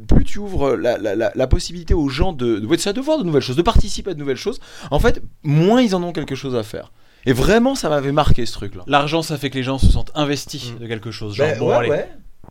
plus 0.08 0.24
tu 0.24 0.40
ouvres 0.40 0.76
la, 0.76 0.98
la- 0.98 1.16
la- 1.16 1.32
la 1.36 1.48
possibilité 1.48 1.94
aux 1.94 2.10
gens 2.10 2.34
de, 2.34 2.60
de, 2.60 2.92
de 2.92 3.02
voir 3.02 3.18
de 3.20 3.24
nouvelles 3.24 3.42
choses, 3.42 3.58
de 3.58 3.62
participer 3.62 4.12
à 4.12 4.14
de 4.14 4.20
nouvelles 4.20 4.38
choses, 4.38 4.60
en 4.90 5.00
fait, 5.00 5.22
moins 5.44 5.82
ils 5.82 5.96
en 5.96 6.02
ont 6.04 6.14
quelque 6.14 6.36
chose 6.36 6.56
à 6.56 6.64
faire. 6.64 6.92
Et 7.26 7.34
vraiment, 7.34 7.76
ça 7.76 7.90
m'avait 7.90 8.12
marqué 8.12 8.46
ce 8.46 8.54
truc-là. 8.54 8.84
L'argent, 8.88 9.22
ça 9.22 9.38
fait 9.38 9.50
que 9.50 9.56
les 9.58 9.64
gens 9.64 9.78
se 9.78 9.88
sentent 9.92 10.12
investis 10.16 10.74
Mm. 10.74 10.80
de 10.80 10.88
quelque 10.88 11.12
chose. 11.12 11.36
Genre, 11.36 11.48
Ben, 11.48 11.60
bon, 11.60 11.70
ouais, 11.70 11.76
allez, 11.76 11.90
ouais. 11.90 12.10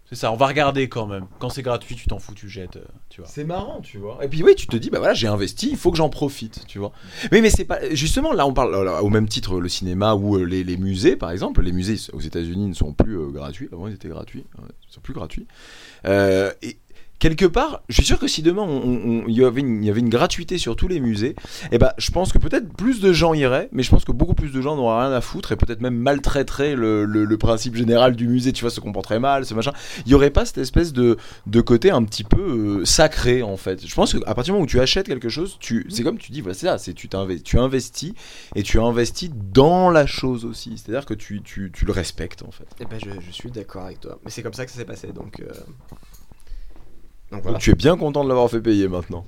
c'est 0.09 0.15
ça, 0.15 0.31
on 0.33 0.37
va 0.37 0.47
regarder 0.47 0.89
quand 0.89 1.07
même. 1.07 1.27
Quand 1.41 1.49
c'est 1.51 1.63
gratuit, 1.63 1.95
tu 1.97 2.07
t'en 2.07 2.19
fous, 2.19 2.35
tu 2.35 2.49
jettes, 2.49 2.77
euh, 2.77 2.85
tu 3.09 3.21
vois. 3.21 3.29
C'est 3.31 3.45
marrant, 3.45 3.81
tu 3.81 3.99
vois. 3.99 4.19
Et 4.23 4.29
puis 4.29 4.43
oui, 4.43 4.55
tu 4.55 4.67
te 4.69 4.77
dis, 4.77 4.91
bah 4.91 4.99
voilà, 4.99 5.15
j'ai 5.15 5.27
investi, 5.27 5.71
il 5.71 5.77
faut 5.77 5.91
que 5.91 5.97
j'en 5.97 6.09
profite, 6.09 6.65
tu 6.67 6.79
vois. 6.79 6.93
Mais 7.33 7.41
mais 7.41 7.51
c'est 7.51 7.65
pas 7.65 7.79
justement 7.93 8.33
là, 8.33 8.47
on 8.47 8.53
parle 8.53 8.75
au 9.01 9.09
même 9.11 9.29
titre 9.29 9.59
le 9.61 9.69
cinéma 9.69 10.15
ou 10.15 10.37
euh, 10.37 10.45
les, 10.45 10.63
les 10.65 10.77
musées, 10.77 11.17
par 11.17 11.31
exemple. 11.31 11.63
Les 11.63 11.73
musées 11.73 11.97
aux 12.13 12.21
États-Unis 12.21 12.67
ne 12.69 12.75
sont 12.75 12.93
plus 12.93 13.19
euh, 13.19 13.27
gratuits. 13.29 13.69
Avant, 13.73 13.89
ils 13.89 13.95
étaient 13.95 14.09
gratuits. 14.09 14.45
Ils 14.89 14.93
sont 14.95 15.01
plus 15.01 15.15
gratuits. 15.15 15.47
Euh, 16.07 16.53
et 16.63 16.79
quelque 17.21 17.45
part, 17.45 17.83
je 17.89 17.95
suis 17.95 18.05
sûr 18.05 18.19
que 18.19 18.27
si 18.27 18.43
demain 18.43 18.67
il 19.29 19.35
y 19.35 19.45
avait 19.45 19.61
une, 19.61 19.85
y 19.85 19.91
avait 19.91 20.01
une 20.01 20.09
gratuité 20.09 20.59
sur 20.59 20.75
tous 20.75 20.89
les 20.89 20.99
musées, 20.99 21.37
et 21.71 21.79
ben 21.79 21.93
je 21.99 22.11
pense 22.11 22.33
que 22.33 22.39
peut-être 22.39 22.73
plus 22.75 23.01
de 23.01 23.13
gens 23.13 23.33
iraient, 23.35 23.69
mais 23.71 23.85
je 23.85 23.91
pense 23.91 24.05
que 24.05 24.11
beaucoup 24.11 24.35
plus 24.35 24.51
de 24.51 24.61
gens 24.61 24.75
n'auraient 24.75 25.07
rien 25.07 25.13
à 25.13 25.21
foutre 25.21 25.53
et 25.53 25.57
peut-être 25.57 25.81
même 25.81 25.95
maltraiteraient 25.97 26.75
le, 26.75 27.05
le- 27.05 27.39
principe 27.39 27.77
général 27.77 28.17
du 28.17 28.27
musée. 28.27 28.53
Tu 28.53 28.63
vois, 28.63 28.71
se 28.71 28.81
comporteraient 28.81 29.21
mal, 29.21 29.47
ce 29.47 29.55
machin. 29.55 29.73
Il 30.07 30.13
y 30.13 30.15
aurait 30.15 30.31
pas 30.31 30.45
cette 30.45 30.59
espèce 30.59 30.93
de 30.93 31.17
de 31.47 31.61
côté 31.61 31.91
un 31.91 32.03
petit 32.03 32.25
peu 32.25 32.81
euh, 32.81 32.85
sacré 32.85 33.43
en 33.43 33.57
fait. 33.57 33.87
Je 33.87 33.95
pense 33.95 34.13
qu'à 34.13 34.35
partir 34.35 34.45
du 34.45 34.51
moment 34.53 34.65
où 34.65 34.67
tu 34.67 34.81
achètes 34.81 35.07
quelque 35.07 35.29
chose, 35.29 35.57
tu 35.61 35.87
c'est 35.91 36.03
comme 36.03 36.19
tu 36.19 36.33
dis, 36.33 36.41
voilà, 36.41 36.55
c'est 36.55 36.67
ça, 36.67 36.93
tu 36.93 37.57
investis 37.57 38.13
et 38.55 38.63
tu 38.63 38.81
investis 38.81 39.31
dans 39.53 39.91
la 39.91 40.07
chose 40.07 40.45
aussi. 40.47 40.77
C'est-à-dire 40.77 41.07
que 41.07 41.15
tu, 41.15 41.43
tu, 41.43 41.71
tu 41.73 41.85
le 41.85 41.93
respectes 41.93 42.43
en 42.43 42.51
fait. 42.51 42.67
Eh 42.81 42.85
ben, 42.87 42.99
je, 42.99 43.11
je 43.27 43.31
suis 43.31 43.51
d'accord 43.51 43.85
avec 43.85 44.01
toi. 44.01 44.19
Mais 44.25 44.31
c'est 44.31 44.43
comme 44.43 44.55
ça 44.55 44.65
que 44.65 44.71
ça 44.73 44.79
s'est 44.79 44.85
passé. 44.85 45.09
Donc. 45.13 45.41
euh, 45.41 45.53
Donc 47.31 47.43
voilà. 47.43 47.55
Donc 47.57 47.63
tu 47.63 47.71
es 47.71 47.75
bien 47.75 47.97
content 47.97 48.25
de 48.25 48.29
l'avoir 48.29 48.51
fait 48.51 48.61
payer 48.61 48.89
maintenant. 48.89 49.25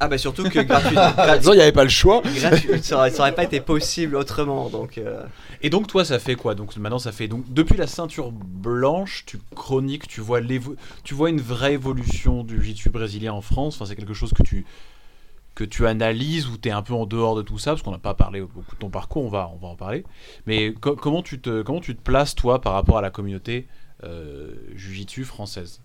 Ah 0.00 0.08
bah 0.08 0.18
surtout 0.18 0.48
que 0.48 0.58
gratuit, 0.60 0.96
il 0.96 1.50
n'y 1.52 1.60
avait 1.60 1.70
pas 1.70 1.84
le 1.84 1.90
choix. 1.90 2.22
gratuit, 2.22 2.82
ça, 2.82 2.96
aurait, 2.96 3.10
ça 3.10 3.22
aurait 3.22 3.34
pas 3.34 3.44
été 3.44 3.60
possible 3.60 4.16
autrement. 4.16 4.68
Donc. 4.68 4.98
euh, 4.98 5.24
Et 5.62 5.70
donc 5.70 5.86
toi, 5.86 6.04
ça 6.04 6.18
fait 6.18 6.34
quoi? 6.34 6.56
Donc 6.56 6.76
maintenant, 6.76 6.98
ça 6.98 7.12
fait 7.12 7.28
donc 7.28 7.44
depuis 7.52 7.76
la 7.76 7.86
ceinture 7.86 8.32
blanche, 8.32 9.22
tu 9.26 9.38
chroniques, 9.54 10.08
tu 10.08 10.20
vois 10.20 10.40
l'évo- 10.40 10.74
tu 11.04 11.14
vois 11.14 11.30
une 11.30 11.40
vraie 11.40 11.74
évolution 11.74 12.42
du 12.42 12.56
jiu-jitsu 12.56 12.90
brésilien 12.90 13.32
en 13.32 13.42
France? 13.42 13.76
Enfin, 13.76 13.84
c'est 13.86 13.94
quelque 13.96 14.14
chose 14.14 14.32
que 14.32 14.42
tu 14.42 14.64
que 15.54 15.64
tu 15.64 15.86
analyses 15.86 16.48
ou 16.48 16.56
tu 16.56 16.70
es 16.70 16.72
un 16.72 16.82
peu 16.82 16.94
en 16.94 17.04
dehors 17.06 17.36
de 17.36 17.42
tout 17.42 17.58
ça? 17.58 17.72
Parce 17.72 17.82
qu'on 17.82 17.90
n'a 17.92 17.98
pas 17.98 18.14
parlé 18.14 18.40
beaucoup 18.40 18.74
de 18.74 18.80
ton 18.80 18.88
parcours, 18.90 19.24
on 19.24 19.28
va 19.28 19.50
on 19.54 19.58
va 19.58 19.68
en 19.68 19.76
parler. 19.76 20.02
Mais 20.46 20.72
co- 20.72 20.96
comment 20.96 21.22
tu 21.22 21.38
te 21.40 21.62
comment 21.62 21.80
tu 21.80 21.94
te 21.94 22.02
places 22.02 22.34
toi 22.34 22.60
par 22.60 22.72
rapport 22.72 22.98
à 22.98 23.02
la 23.02 23.10
communauté 23.10 23.68
euh, 24.02 24.52
jiu-jitsu 24.74 25.24
française? 25.24 25.80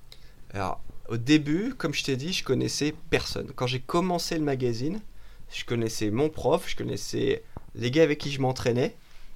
Alors, 0.53 0.79
au 1.09 1.17
début, 1.17 1.73
comme 1.77 1.93
je 1.93 2.03
t'ai 2.03 2.15
dit, 2.15 2.33
je 2.33 2.43
connaissais 2.43 2.93
personne. 3.09 3.51
Quand 3.55 3.67
j'ai 3.67 3.79
commencé 3.79 4.35
le 4.37 4.43
magazine, 4.43 4.99
je 5.53 5.63
connaissais 5.65 6.09
mon 6.11 6.29
prof, 6.29 6.65
je 6.67 6.75
connaissais 6.75 7.43
les 7.75 7.91
gars 7.91 8.03
avec 8.03 8.17
qui 8.19 8.31
je 8.31 8.41
m'entraînais. 8.41 8.95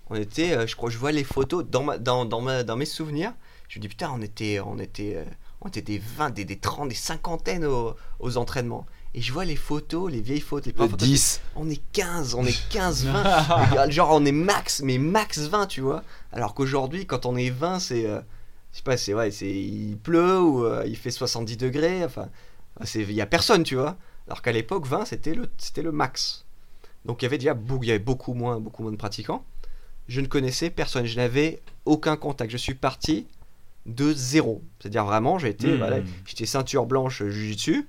On 0.09 0.15
était, 0.15 0.51
euh, 0.53 0.67
je 0.67 0.75
crois, 0.75 0.89
je 0.89 0.97
vois 0.97 1.11
les 1.13 1.23
photos 1.23 1.63
dans, 1.69 1.83
ma, 1.83 1.97
dans, 1.97 2.25
dans, 2.25 2.41
ma, 2.41 2.63
dans 2.63 2.75
mes 2.75 2.85
souvenirs. 2.85 3.33
Je 3.69 3.79
me 3.79 3.81
dis, 3.81 3.87
putain, 3.87 4.11
on 4.13 4.21
était, 4.21 4.59
on 4.59 4.77
était, 4.77 5.13
euh, 5.15 5.23
on 5.61 5.69
était 5.69 5.81
des 5.81 5.99
20, 5.99 6.31
des, 6.31 6.43
des 6.43 6.57
30, 6.57 6.89
des 6.89 6.95
cinquantaines 6.95 7.63
aux, 7.65 7.95
aux 8.19 8.35
entraînements. 8.37 8.85
Et 9.13 9.21
je 9.21 9.31
vois 9.31 9.45
les 9.45 9.55
photos, 9.55 10.11
les 10.11 10.21
vieilles 10.21 10.39
photos, 10.41 10.67
les 10.67 10.73
premières 10.73 10.91
photos, 10.91 11.07
10. 11.07 11.41
on 11.55 11.69
est 11.69 11.81
15, 11.93 12.33
on 12.35 12.45
est 12.45 12.69
15, 12.69 13.05
20. 13.05 13.89
Genre, 13.89 14.09
on 14.11 14.25
est 14.25 14.31
max, 14.33 14.81
mais 14.83 14.97
max 14.97 15.39
20, 15.39 15.67
tu 15.67 15.81
vois. 15.81 16.03
Alors 16.33 16.53
qu'aujourd'hui, 16.53 17.05
quand 17.05 17.25
on 17.25 17.35
est 17.37 17.49
20, 17.49 17.79
c'est. 17.79 18.05
euh, 18.05 18.19
je 18.71 18.77
sais 18.77 18.83
pas, 18.83 18.97
c'est 18.97 19.13
ouais, 19.13 19.31
c'est 19.31 19.49
il 19.49 19.97
pleut 19.97 20.39
ou 20.41 20.65
euh, 20.65 20.83
il 20.85 20.95
fait 20.95 21.11
70 21.11 21.57
degrés. 21.57 22.03
Enfin, 22.05 22.29
c'est 22.83 23.01
il 23.01 23.11
y 23.11 23.21
a 23.21 23.25
personne, 23.25 23.63
tu 23.63 23.75
vois. 23.75 23.97
Alors 24.27 24.41
qu'à 24.41 24.51
l'époque, 24.51 24.85
20, 24.87 25.05
c'était 25.05 25.33
le, 25.33 25.49
c'était 25.57 25.81
le 25.81 25.91
max. 25.91 26.45
Donc 27.05 27.21
il 27.21 27.25
y 27.25 27.27
avait 27.27 27.37
déjà 27.37 27.53
beaucoup, 27.53 27.83
il 27.83 27.87
y 27.87 27.91
avait 27.91 27.99
beaucoup 27.99 28.33
moins, 28.33 28.59
beaucoup 28.59 28.83
moins 28.83 28.91
de 28.91 28.97
pratiquants. 28.97 29.43
Je 30.07 30.21
ne 30.21 30.27
connaissais 30.27 30.69
personne, 30.69 31.05
je 31.05 31.15
n'avais 31.15 31.61
aucun 31.85 32.15
contact. 32.15 32.51
Je 32.51 32.57
suis 32.57 32.75
parti 32.75 33.27
de 33.85 34.13
zéro. 34.13 34.61
C'est-à-dire 34.79 35.05
vraiment, 35.05 35.39
été, 35.39 35.73
Hmm. 35.73 35.77
voilà, 35.77 35.99
j'étais 36.25 36.45
ceinture 36.45 36.85
blanche 36.85 37.23
jujitsu 37.23 37.87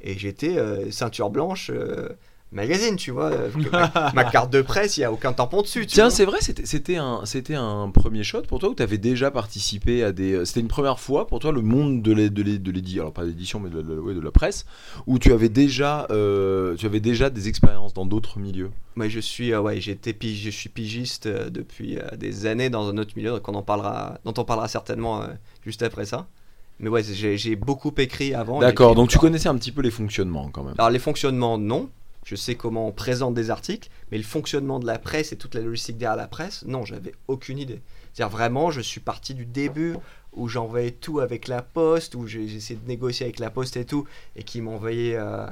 et 0.00 0.18
j'étais 0.18 0.58
euh, 0.58 0.90
ceinture 0.90 1.30
blanche 1.30 1.70
euh, 1.72 2.10
magazine, 2.52 2.96
tu 2.96 3.10
vois. 3.10 3.30
Euh, 3.32 3.48
ma, 3.72 4.12
ma 4.14 4.24
carte 4.24 4.52
de 4.52 4.62
presse, 4.62 4.96
il 4.96 5.00
y 5.00 5.04
a 5.04 5.12
aucun 5.12 5.32
tampon 5.32 5.62
dessus. 5.62 5.80
tu 5.86 5.94
Tiens, 5.94 6.10
c'est 6.10 6.24
vrai, 6.24 6.38
c'était- 6.40 6.66
un, 7.54 7.82
un 7.82 7.90
premier 7.90 8.22
shot 8.22 8.42
pour 8.42 8.58
toi 8.58 8.68
ou 8.70 8.74
t'avais 8.74 8.98
déjà 8.98 9.30
participé 9.30 10.02
à 10.04 10.12
des. 10.12 10.32
euh, 10.34 10.44
C'était 10.44 10.60
une 10.60 10.68
première 10.68 11.00
fois 11.00 11.26
pour 11.26 11.38
toi 11.38 11.52
le 11.52 11.62
monde 11.62 12.02
de 12.02 12.12
l'é- 12.12 12.30
de 12.30 12.42
l'é- 12.42 12.58
de 12.58 12.70
l'édition, 12.70 13.02
alors 13.02 13.12
pas 13.12 13.24
d'édition, 13.24 13.60
mais 13.60 13.70
de, 13.70 13.80
la- 13.80 14.00
ouais, 14.00 14.14
de 14.14 14.20
la 14.20 14.30
presse, 14.30 14.66
où 15.06 15.18
tu 15.18 15.32
avais 15.32 15.48
déjà, 15.48 16.06
euh, 16.10 16.74
tu 16.76 16.86
avais 16.86 17.00
déjà 17.00 17.30
des 17.30 17.48
expériences 17.48 17.94
dans 17.94 18.06
d'autres 18.06 18.38
milieux? 18.38 18.70
Moi, 18.96 19.08
je 19.08 19.20
suis, 19.20 19.52
euh, 19.52 19.60
ouais, 19.60 19.78
pige- 19.78 20.42
je 20.44 20.50
suis 20.50 20.68
pigiste 20.68 21.26
euh, 21.26 21.48
depuis 21.50 21.98
des 22.18 22.46
années 22.46 22.68
dans 22.70 22.88
un 22.88 22.98
autre 22.98 23.12
milieu, 23.16 23.30
donc 23.30 23.48
on 23.48 23.54
en 23.54 23.62
parlera, 23.62 24.18
dont 24.24 24.34
on 24.36 24.44
parlera 24.44 24.68
certainement 24.68 25.22
juste 25.64 25.82
après 25.82 26.04
ça. 26.04 26.26
Mais 26.80 26.88
ouais, 26.88 27.02
j'ai 27.02 27.54
beaucoup 27.56 27.92
écrit 27.98 28.34
avant. 28.34 28.58
D'accord, 28.58 28.94
donc 28.94 29.08
tu 29.08 29.18
connaissais 29.18 29.48
un 29.48 29.54
petit 29.56 29.70
peu 29.72 29.82
les 29.82 29.90
fonctionnements 29.90 30.48
quand 30.52 30.64
même. 30.64 30.74
Alors 30.78 30.90
les 30.90 30.98
fonctionnements, 30.98 31.56
non. 31.56 31.88
Je 32.24 32.36
sais 32.36 32.54
comment 32.54 32.86
on 32.88 32.92
présente 32.92 33.34
des 33.34 33.50
articles, 33.50 33.88
mais 34.10 34.18
le 34.18 34.24
fonctionnement 34.24 34.78
de 34.78 34.86
la 34.86 34.98
presse 34.98 35.32
et 35.32 35.36
toute 35.36 35.54
la 35.54 35.60
logistique 35.60 35.98
derrière 35.98 36.16
la 36.16 36.28
presse, 36.28 36.64
non, 36.66 36.84
j'avais 36.84 37.12
aucune 37.28 37.58
idée. 37.58 37.80
C'est-à-dire 38.14 38.30
vraiment, 38.36 38.70
je 38.70 38.80
suis 38.80 39.00
parti 39.00 39.34
du 39.34 39.44
début 39.44 39.96
où 40.32 40.48
j'envoyais 40.48 40.92
tout 40.92 41.18
avec 41.20 41.48
la 41.48 41.62
poste, 41.62 42.14
où 42.14 42.26
j'ai 42.26 42.44
essayé 42.44 42.78
de 42.82 42.86
négocier 42.88 43.26
avec 43.26 43.38
la 43.38 43.50
poste 43.50 43.76
et 43.76 43.84
tout, 43.84 44.06
et 44.36 44.44
qui 44.44 44.60
m'envoyait, 44.60 45.16
euh, 45.16 45.46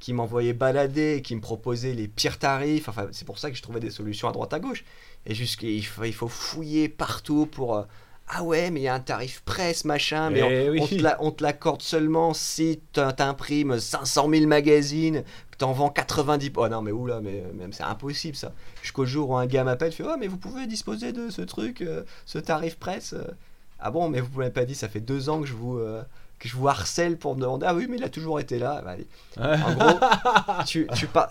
qui 0.00 0.12
m'envoyait 0.12 0.54
balader, 0.54 1.20
qui 1.22 1.36
me 1.36 1.40
proposait 1.40 1.92
les 1.92 2.08
pires 2.08 2.38
tarifs. 2.38 2.88
Enfin, 2.88 3.06
c'est 3.12 3.26
pour 3.26 3.38
ça 3.38 3.50
que 3.50 3.56
je 3.56 3.62
trouvais 3.62 3.80
des 3.80 3.90
solutions 3.90 4.28
à 4.28 4.32
droite 4.32 4.52
à 4.54 4.60
gauche. 4.60 4.84
Et 5.26 5.34
jusqu'il 5.34 5.84
faut, 5.84 6.04
il 6.04 6.12
faut 6.14 6.28
fouiller 6.28 6.88
partout 6.88 7.46
pour. 7.46 7.76
euh, 7.76 7.82
ah 8.26 8.42
ouais, 8.42 8.70
mais 8.70 8.80
il 8.80 8.84
y 8.84 8.88
a 8.88 8.94
un 8.94 9.00
tarif 9.00 9.42
presse, 9.44 9.84
machin, 9.84 10.30
mais 10.30 10.40
Eh 10.40 10.70
on, 10.70 10.72
oui. 10.72 11.02
on 11.20 11.30
te 11.30 11.42
l'accorde 11.42 11.82
seulement 11.82 12.32
si 12.32 12.80
t'im- 12.94 13.12
t'imprimes 13.12 13.78
500 13.78 14.30
000 14.30 14.46
magazines, 14.46 15.24
t'en 15.56 15.72
vends 15.72 15.90
90. 15.90 16.52
Oh 16.56 16.68
non, 16.68 16.82
mais 16.82 16.92
oula, 16.92 17.20
mais 17.20 17.42
même 17.54 17.72
c'est 17.72 17.82
impossible 17.82 18.36
ça. 18.36 18.52
Jusqu'au 18.82 19.04
jour 19.06 19.30
où 19.30 19.36
un 19.36 19.46
gars 19.46 19.64
m'appelle, 19.64 19.92
fait 19.92 20.04
Oh, 20.06 20.16
mais 20.18 20.26
vous 20.28 20.36
pouvez 20.38 20.66
disposer 20.66 21.12
de 21.12 21.30
ce 21.30 21.42
truc, 21.42 21.80
euh, 21.82 22.02
ce 22.26 22.38
tarif 22.38 22.76
presse 22.78 23.12
euh. 23.14 23.24
Ah 23.80 23.90
bon, 23.90 24.08
mais 24.08 24.20
vous 24.20 24.38
m'avez 24.38 24.50
pas 24.50 24.64
dit, 24.64 24.74
ça 24.74 24.88
fait 24.88 25.00
deux 25.00 25.28
ans 25.28 25.40
que 25.40 25.46
je 25.46 25.52
vous, 25.52 25.78
euh, 25.78 26.02
que 26.38 26.48
je 26.48 26.56
vous 26.56 26.68
harcèle 26.68 27.18
pour 27.18 27.34
me 27.36 27.40
demander 27.40 27.66
Ah 27.68 27.74
oui, 27.74 27.86
mais 27.88 27.96
il 27.98 28.04
a 28.04 28.08
toujours 28.08 28.40
été 28.40 28.58
là. 28.58 28.82
Bah, 28.82 28.96
en 29.38 29.74
gros, 29.74 29.98
tu, 30.66 30.86
tu 30.94 31.06
par- 31.06 31.30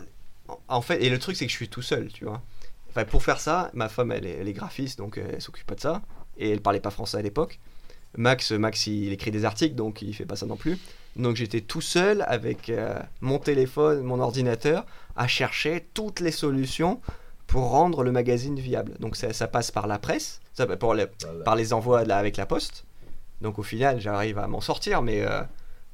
En 0.67 0.81
fait, 0.81 1.01
et 1.03 1.09
le 1.09 1.17
truc, 1.19 1.35
c'est 1.35 1.45
que 1.45 1.51
je 1.51 1.57
suis 1.57 1.69
tout 1.69 1.81
seul, 1.81 2.09
tu 2.11 2.25
vois. 2.25 2.41
Enfin, 2.89 3.05
pour 3.05 3.23
faire 3.23 3.39
ça, 3.39 3.71
ma 3.73 3.89
femme, 3.89 4.11
elle 4.11 4.25
est, 4.27 4.37
elle 4.39 4.47
est 4.47 4.53
graphiste, 4.53 4.99
donc 4.99 5.17
euh, 5.17 5.25
elle 5.33 5.41
s'occupe 5.41 5.65
pas 5.65 5.73
de 5.75 5.79
ça. 5.81 6.01
Et 6.37 6.51
elle 6.51 6.61
parlait 6.61 6.79
pas 6.79 6.91
français 6.91 7.17
à 7.17 7.21
l'époque. 7.23 7.59
Max, 8.17 8.51
Max, 8.51 8.85
il 8.85 9.11
écrit 9.11 9.31
des 9.31 9.45
articles, 9.45 9.73
donc 9.75 10.03
il 10.03 10.13
fait 10.13 10.25
pas 10.25 10.35
ça 10.35 10.45
non 10.45 10.57
plus. 10.57 10.77
Donc 11.15 11.35
j'étais 11.35 11.61
tout 11.61 11.81
seul 11.81 12.23
avec 12.27 12.69
euh, 12.69 12.99
mon 13.21 13.37
téléphone, 13.39 14.01
mon 14.01 14.19
ordinateur, 14.19 14.85
à 15.15 15.27
chercher 15.27 15.87
toutes 15.93 16.19
les 16.19 16.31
solutions 16.31 16.99
pour 17.47 17.69
rendre 17.69 18.03
le 18.03 18.11
magazine 18.11 18.59
viable. 18.59 18.93
Donc 18.99 19.15
ça, 19.15 19.31
ça 19.33 19.47
passe 19.47 19.69
par 19.69 19.85
la 19.85 19.99
presse, 19.99 20.41
ça, 20.53 20.65
pour 20.77 20.93
les- 20.95 21.05
par 21.45 21.55
les 21.55 21.71
envois 21.73 22.03
la- 22.03 22.17
avec 22.17 22.37
la 22.37 22.45
poste. 22.47 22.85
Donc 23.41 23.59
au 23.59 23.63
final, 23.63 23.99
j'arrive 24.01 24.39
à 24.39 24.47
m'en 24.47 24.61
sortir, 24.61 25.01
mais, 25.03 25.21
euh, 25.21 25.41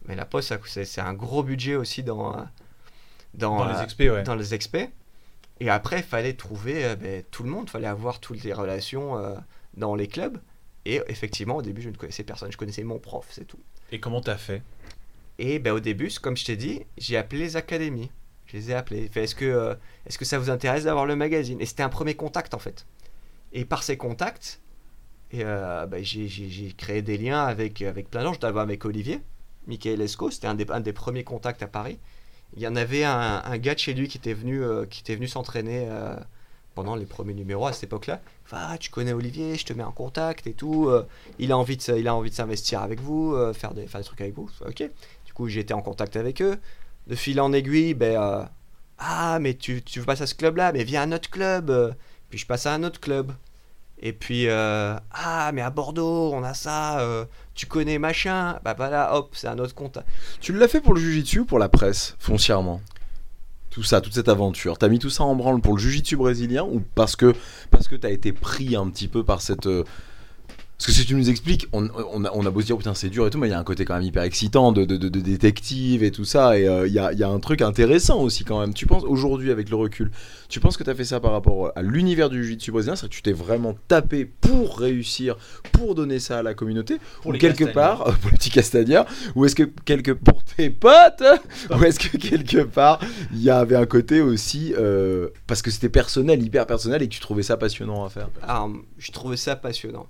mais 0.05 0.15
la 0.15 0.25
poste, 0.25 0.53
c'est 0.65 1.01
un 1.01 1.13
gros 1.13 1.43
budget 1.43 1.75
aussi 1.75 2.01
dans, 2.03 2.37
euh, 2.37 2.41
dans, 3.33 3.57
Dans 3.57 3.65
les 3.79 3.85
XP, 3.85 3.99
ouais. 4.09 4.23
dans 4.23 4.35
les 4.35 4.53
expés. 4.53 4.89
Et 5.59 5.69
après, 5.69 5.97
il 5.97 6.03
fallait 6.05 6.33
trouver 6.33 6.85
euh, 6.85 6.95
ben, 6.95 7.23
tout 7.29 7.43
le 7.43 7.49
monde, 7.49 7.65
il 7.67 7.71
fallait 7.71 7.87
avoir 7.87 8.19
toutes 8.19 8.43
les 8.43 8.53
relations 8.53 9.17
dans 9.75 9.95
les 9.95 10.07
clubs. 10.07 10.37
Et 10.85 11.01
effectivement, 11.07 11.57
au 11.57 11.61
début, 11.61 11.81
je 11.81 11.89
ne 11.89 11.95
connaissais 11.97 12.23
personne, 12.23 12.51
je 12.51 12.57
connaissais 12.57 12.83
mon 12.83 12.99
prof, 12.99 13.27
c'est 13.31 13.45
tout. 13.45 13.59
Et 13.91 13.99
comment 13.99 14.21
t'as 14.21 14.37
fait? 14.37 14.61
Et 15.39 15.57
ben, 15.57 15.71
au 15.71 15.79
début, 15.79 16.11
comme 16.21 16.37
je 16.37 16.45
t'ai 16.45 16.57
dit, 16.57 16.81
j'ai 16.97 17.17
appelé 17.17 17.41
les 17.41 17.55
académies. 17.55 18.11
Je 18.45 18.57
les 18.57 18.71
ai 18.71 18.73
appelés. 18.75 19.09
Est-ce 19.15 19.33
que, 19.35 19.45
euh, 19.45 19.73
est-ce 20.05 20.17
que 20.17 20.25
ça 20.25 20.37
vous 20.37 20.49
intéresse 20.49 20.83
d'avoir 20.83 21.05
le 21.05 21.15
magazine? 21.15 21.59
Et 21.61 21.65
c'était 21.65 21.83
un 21.83 21.89
premier 21.89 22.15
contact 22.15 22.53
en 22.53 22.59
fait. 22.59 22.85
Et 23.53 23.65
par 23.65 23.81
ces 23.81 23.97
contacts, 23.97 24.59
euh, 25.35 25.85
ben, 25.85 26.03
j'ai, 26.03 26.73
créé 26.77 27.01
des 27.01 27.17
liens 27.17 27.45
avec, 27.45 27.81
avec 27.81 28.09
plein 28.09 28.21
de 28.21 28.25
gens. 28.25 28.35
D'abord 28.39 28.61
avec 28.61 28.83
Olivier, 28.85 29.21
Michael 29.67 30.01
Esco, 30.01 30.31
c'était 30.31 30.47
un 30.47 30.55
des, 30.55 30.65
un 30.69 30.79
des 30.79 30.93
premiers 30.93 31.23
contacts 31.23 31.63
à 31.63 31.67
Paris. 31.67 31.99
Il 32.55 32.61
y 32.61 32.67
en 32.67 32.75
avait 32.75 33.03
un, 33.03 33.57
gars 33.59 33.75
de 33.75 33.79
chez 33.79 33.93
lui 33.93 34.07
qui 34.07 34.17
était 34.17 34.33
venu, 34.33 34.63
euh, 34.63 34.85
venu 35.07 35.27
s'entraîner 35.27 35.85
euh, 35.87 36.15
pendant 36.73 36.95
les 36.95 37.05
premiers 37.05 37.35
numéros 37.35 37.67
à 37.67 37.73
cette 37.73 37.83
époque-là. 37.83 38.21
Ah, 38.51 38.75
tu 38.79 38.89
connais 38.89 39.13
Olivier, 39.13 39.55
je 39.55 39.65
te 39.65 39.73
mets 39.73 39.83
en 39.83 39.91
contact 39.91 40.47
et 40.47 40.53
tout. 40.53 40.91
il 41.37 41.51
a 41.51 41.57
envie 41.57 41.77
de, 41.77 42.27
de 42.27 42.33
s'investir 42.33 42.81
avec 42.81 42.99
vous, 42.99 43.35
faire, 43.53 43.75
des, 43.75 43.85
faire 43.85 44.01
des 44.01 44.05
trucs 44.05 44.21
avec 44.21 44.33
vous. 44.33 44.49
Ok. 44.65 44.83
Coup, 45.39 45.47
été 45.47 45.73
en 45.73 45.81
contact 45.81 46.17
avec 46.17 46.41
eux. 46.41 46.57
De 47.07 47.15
fil 47.15 47.39
en 47.39 47.53
aiguille, 47.53 47.93
ben, 47.93 48.21
euh, 48.21 48.43
ah, 48.97 49.39
mais 49.39 49.53
tu, 49.53 49.81
tu 49.81 50.01
passes 50.01 50.19
à 50.19 50.27
ce 50.27 50.35
club-là, 50.35 50.73
mais 50.73 50.83
viens 50.83 51.03
à 51.03 51.05
notre 51.05 51.29
club. 51.29 51.95
Puis 52.29 52.39
je 52.39 52.45
passe 52.45 52.65
à 52.65 52.73
un 52.73 52.83
autre 52.83 52.99
club. 52.99 53.31
Et 54.01 54.11
puis, 54.11 54.49
euh, 54.49 54.97
ah, 55.11 55.51
mais 55.53 55.61
à 55.61 55.69
Bordeaux, 55.69 56.33
on 56.33 56.43
a 56.43 56.53
ça. 56.53 56.99
euh, 56.99 57.23
tu 57.55 57.67
connais 57.67 57.99
machin? 57.99 58.59
Bah 58.65 58.73
voilà, 58.75 59.15
hop, 59.15 59.29
c'est 59.31 59.47
un 59.47 59.59
autre 59.59 59.73
contact. 59.73 60.09
Tu 60.41 60.51
l'as 60.51 60.67
fait 60.67 60.81
pour 60.81 60.93
le 60.93 60.99
Jujitsu 60.99 61.39
ou 61.39 61.45
pour 61.45 61.57
la 61.57 61.69
presse, 61.69 62.17
foncièrement? 62.19 62.81
Tout 63.69 63.83
ça, 63.83 64.01
toute 64.01 64.15
cette 64.15 64.27
aventure. 64.27 64.77
T'as 64.77 64.89
mis 64.89 64.99
tout 64.99 65.09
ça 65.09 65.23
en 65.23 65.35
branle 65.35 65.61
pour 65.61 65.77
le 65.77 65.79
Jujitsu 65.79 66.17
brésilien 66.17 66.65
ou 66.65 66.81
parce 66.95 67.15
que, 67.15 67.33
parce 67.71 67.87
que 67.87 67.95
t'as 67.95 68.09
été 68.09 68.33
pris 68.33 68.75
un 68.75 68.89
petit 68.89 69.07
peu 69.07 69.23
par 69.23 69.41
cette. 69.41 69.69
Parce 70.79 70.87
que 70.87 70.91
si 70.93 71.05
tu 71.05 71.13
nous 71.13 71.29
expliques, 71.29 71.67
on, 71.73 71.89
on 72.13 72.23
a, 72.23 72.31
on 72.33 72.45
a 72.45 72.49
beau 72.51 72.61
se 72.61 72.67
dire 72.67 72.77
putain 72.77 72.93
c'est 72.93 73.09
dur 73.09 73.27
et 73.27 73.29
tout, 73.29 73.37
mais 73.37 73.47
il 73.47 73.51
y 73.51 73.53
a 73.53 73.59
un 73.59 73.65
côté 73.65 73.83
quand 73.83 73.95
même 73.95 74.03
hyper 74.03 74.23
excitant 74.23 74.71
de, 74.71 74.85
de, 74.85 74.95
de- 74.95 75.09
de 75.09 75.19
détective 75.19 76.03
et 76.03 76.11
tout 76.11 76.23
ça, 76.23 76.57
et 76.57 76.69
euh, 76.69 76.87
il 76.87 76.93
y, 76.93 76.99
a, 76.99 77.11
il 77.11 77.19
y 77.19 77.23
a 77.23 77.27
un 77.27 77.39
truc 77.41 77.61
intéressant 77.61 78.21
aussi 78.21 78.45
quand 78.45 78.61
même. 78.61 78.73
Tu 78.73 78.85
penses 78.85 79.03
aujourd'hui 79.03 79.51
avec 79.51 79.69
le 79.69 79.75
recul, 79.75 80.09
tu 80.47 80.61
penses 80.61 80.77
que 80.77 80.85
tu 80.85 80.89
as 80.89 80.95
fait 80.95 81.03
ça 81.03 81.19
par 81.19 81.33
rapport 81.33 81.73
à 81.75 81.81
l'univers 81.81 82.29
du 82.29 82.43
jiu-jitsu 82.45 82.71
brésilien, 82.71 82.95
c'est 82.95 83.07
que 83.09 83.13
tu 83.13 83.21
t'es 83.21 83.33
vraiment 83.33 83.75
tapé 83.89 84.23
pour 84.23 84.79
réussir, 84.79 85.35
pour 85.73 85.95
donner 85.95 86.19
ça 86.19 86.37
à 86.39 86.43
la 86.43 86.53
communauté, 86.53 86.97
Pour 87.23 87.31
ou 87.31 87.31
les 87.33 87.39
quelque 87.39 87.65
part, 87.65 88.07
euh, 88.07 88.11
pour 88.21 88.31
les 88.31 88.37
petits 88.37 88.49
castagnards, 88.49 89.05
ou 89.35 89.43
est-ce 89.43 89.55
que 89.55 89.63
quelque 89.63 90.11
pour 90.11 90.41
tes 90.45 90.69
potes, 90.69 91.23
ou 91.77 91.83
est-ce 91.83 91.99
que 91.99 92.15
quelque 92.15 92.63
part 92.63 93.01
il 93.33 93.41
y 93.43 93.49
avait 93.49 93.75
un 93.75 93.85
côté 93.85 94.21
aussi 94.21 94.73
euh, 94.77 95.27
parce 95.45 95.61
que 95.61 95.71
c'était 95.71 95.89
personnel, 95.89 96.41
hyper 96.41 96.65
personnel, 96.65 97.01
et 97.01 97.09
que 97.09 97.13
tu 97.13 97.19
trouvais 97.19 97.43
ça 97.43 97.57
passionnant 97.57 98.05
à 98.05 98.09
faire? 98.09 98.29
Alors, 98.41 98.69
je 98.97 99.11
trouvais 99.11 99.35
ça 99.35 99.57
passionnant. 99.57 100.07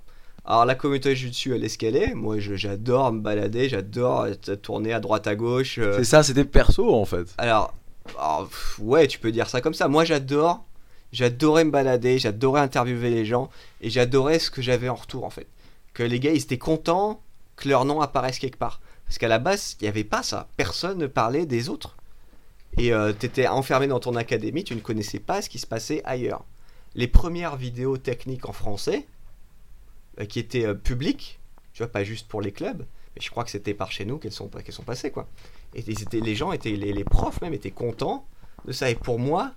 Alors, 0.50 0.64
la 0.64 0.74
communauté 0.74 1.14
jiu-jitsu, 1.14 1.54
elle 1.54 1.62
est 1.64 1.68
ce 1.68 1.78
qu'elle 1.78 1.94
est. 1.94 2.12
Moi, 2.12 2.40
j'adore 2.40 3.12
me 3.12 3.20
balader, 3.20 3.68
j'adore 3.68 4.26
tourner 4.62 4.92
à 4.92 4.98
droite 4.98 5.28
à 5.28 5.36
gauche. 5.36 5.78
euh, 5.78 5.98
C'est 5.98 6.04
ça, 6.04 6.24
c'était 6.24 6.44
perso 6.44 6.92
en 6.92 7.04
fait. 7.04 7.32
Alors, 7.38 7.72
alors, 8.18 8.48
pff, 8.48 8.80
ouais, 8.80 9.06
tu 9.06 9.20
peux 9.20 9.30
dire 9.30 9.48
ça 9.48 9.60
comme 9.60 9.74
ça. 9.74 9.86
Moi, 9.86 10.04
j'adore. 10.04 10.64
J'adorais 11.12 11.64
me 11.64 11.70
balader, 11.70 12.18
j'adorais 12.18 12.60
interviewer 12.62 13.10
les 13.10 13.24
gens 13.24 13.48
et 13.80 13.90
j'adorais 13.90 14.40
ce 14.40 14.50
que 14.50 14.60
j'avais 14.60 14.88
en 14.88 14.96
retour 14.96 15.22
en 15.24 15.30
fait. 15.30 15.46
Que 15.94 16.02
les 16.02 16.18
gars 16.18 16.32
ils 16.32 16.42
étaient 16.42 16.58
contents 16.58 17.20
que 17.54 17.68
leur 17.68 17.84
nom 17.84 18.00
apparaisse 18.00 18.40
quelque 18.40 18.58
part. 18.58 18.80
Parce 19.06 19.18
qu'à 19.18 19.28
la 19.28 19.38
base, 19.38 19.76
il 19.80 19.84
n'y 19.84 19.88
avait 19.88 20.02
pas 20.04 20.24
ça. 20.24 20.48
Personne 20.56 20.98
ne 20.98 21.06
parlait 21.06 21.46
des 21.46 21.68
autres. 21.68 21.96
Et 22.76 22.92
euh, 22.92 23.12
tu 23.16 23.26
étais 23.26 23.46
enfermé 23.46 23.86
dans 23.86 24.00
ton 24.00 24.16
académie, 24.16 24.64
tu 24.64 24.74
ne 24.74 24.80
connaissais 24.80 25.20
pas 25.20 25.42
ce 25.42 25.48
qui 25.48 25.60
se 25.60 25.66
passait 25.66 26.00
ailleurs. 26.04 26.44
Les 26.96 27.06
premières 27.06 27.54
vidéos 27.56 27.98
techniques 27.98 28.48
en 28.48 28.52
français, 28.52 29.06
qui 30.28 30.38
étaient 30.38 30.66
euh, 30.66 30.74
publiques, 30.74 31.40
tu 31.72 31.82
vois, 31.82 31.90
pas 31.90 32.04
juste 32.04 32.28
pour 32.28 32.40
les 32.40 32.52
clubs, 32.52 32.84
mais 33.14 33.22
je 33.22 33.30
crois 33.30 33.44
que 33.44 33.50
c'était 33.50 33.74
par 33.74 33.92
chez 33.92 34.04
nous 34.04 34.18
qu'elles 34.18 34.32
sont, 34.32 34.48
passées 34.48 35.10
quoi. 35.10 35.28
Et 35.74 35.82
les 36.12 36.34
gens 36.34 36.52
étaient, 36.52 36.72
les, 36.72 37.04
profs 37.04 37.40
même 37.40 37.54
étaient 37.54 37.70
contents 37.70 38.26
de 38.64 38.72
ça. 38.72 38.90
Et 38.90 38.94
pour 38.94 39.18
moi, 39.18 39.52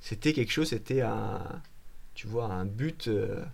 c'était 0.00 0.32
quelque 0.32 0.52
chose, 0.52 0.68
c'était 0.68 1.02
un, 1.02 1.40
tu 2.14 2.26
vois, 2.26 2.46
un 2.46 2.64
but, 2.64 3.08
euh, 3.08 3.44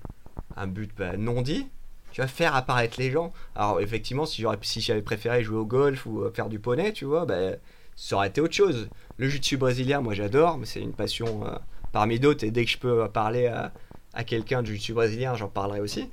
un 0.56 0.66
but 0.66 0.90
bah, 0.96 1.16
non 1.16 1.42
dit. 1.42 1.66
Tu 2.12 2.20
vas 2.20 2.26
faire 2.26 2.54
apparaître 2.54 2.98
les 2.98 3.10
gens. 3.10 3.32
Alors 3.54 3.80
effectivement, 3.80 4.26
si 4.26 4.42
j'avais 4.80 5.02
préféré 5.02 5.42
jouer 5.42 5.58
au 5.58 5.66
golf 5.66 6.06
ou 6.06 6.22
euh, 6.22 6.30
faire 6.30 6.48
du 6.48 6.58
poney, 6.58 6.92
tu 6.92 7.04
vois, 7.04 7.26
bah, 7.26 7.52
ça 7.96 8.16
aurait 8.16 8.28
été 8.28 8.40
autre 8.40 8.54
chose. 8.54 8.88
Le 9.18 9.28
jiu-jitsu 9.28 9.56
brésilien, 9.56 10.00
moi 10.00 10.14
j'adore, 10.14 10.58
mais 10.58 10.66
c'est 10.66 10.80
une 10.80 10.94
passion 10.94 11.44
euh, 11.46 11.56
parmi 11.92 12.18
d'autres. 12.18 12.44
Et 12.44 12.50
dès 12.50 12.64
que 12.64 12.70
je 12.70 12.78
peux 12.78 13.02
euh, 13.02 13.08
parler 13.08 13.46
à, 13.46 13.72
à 14.14 14.24
quelqu'un 14.24 14.62
du 14.62 14.72
jiu-jitsu 14.72 14.94
brésilien, 14.94 15.34
j'en 15.34 15.48
parlerai 15.48 15.80
aussi. 15.80 16.08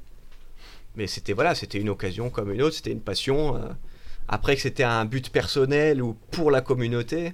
Mais 0.97 1.07
c'était 1.07 1.33
voilà, 1.33 1.55
c'était 1.55 1.79
une 1.79 1.89
occasion 1.89 2.29
comme 2.29 2.51
une 2.51 2.61
autre, 2.61 2.75
c'était 2.75 2.91
une 2.91 3.01
passion. 3.01 3.55
euh, 3.55 3.59
Après 4.27 4.55
que 4.55 4.61
c'était 4.61 4.83
un 4.83 5.05
but 5.05 5.29
personnel 5.29 6.01
ou 6.01 6.15
pour 6.31 6.49
la 6.51 6.61
communauté, 6.61 7.33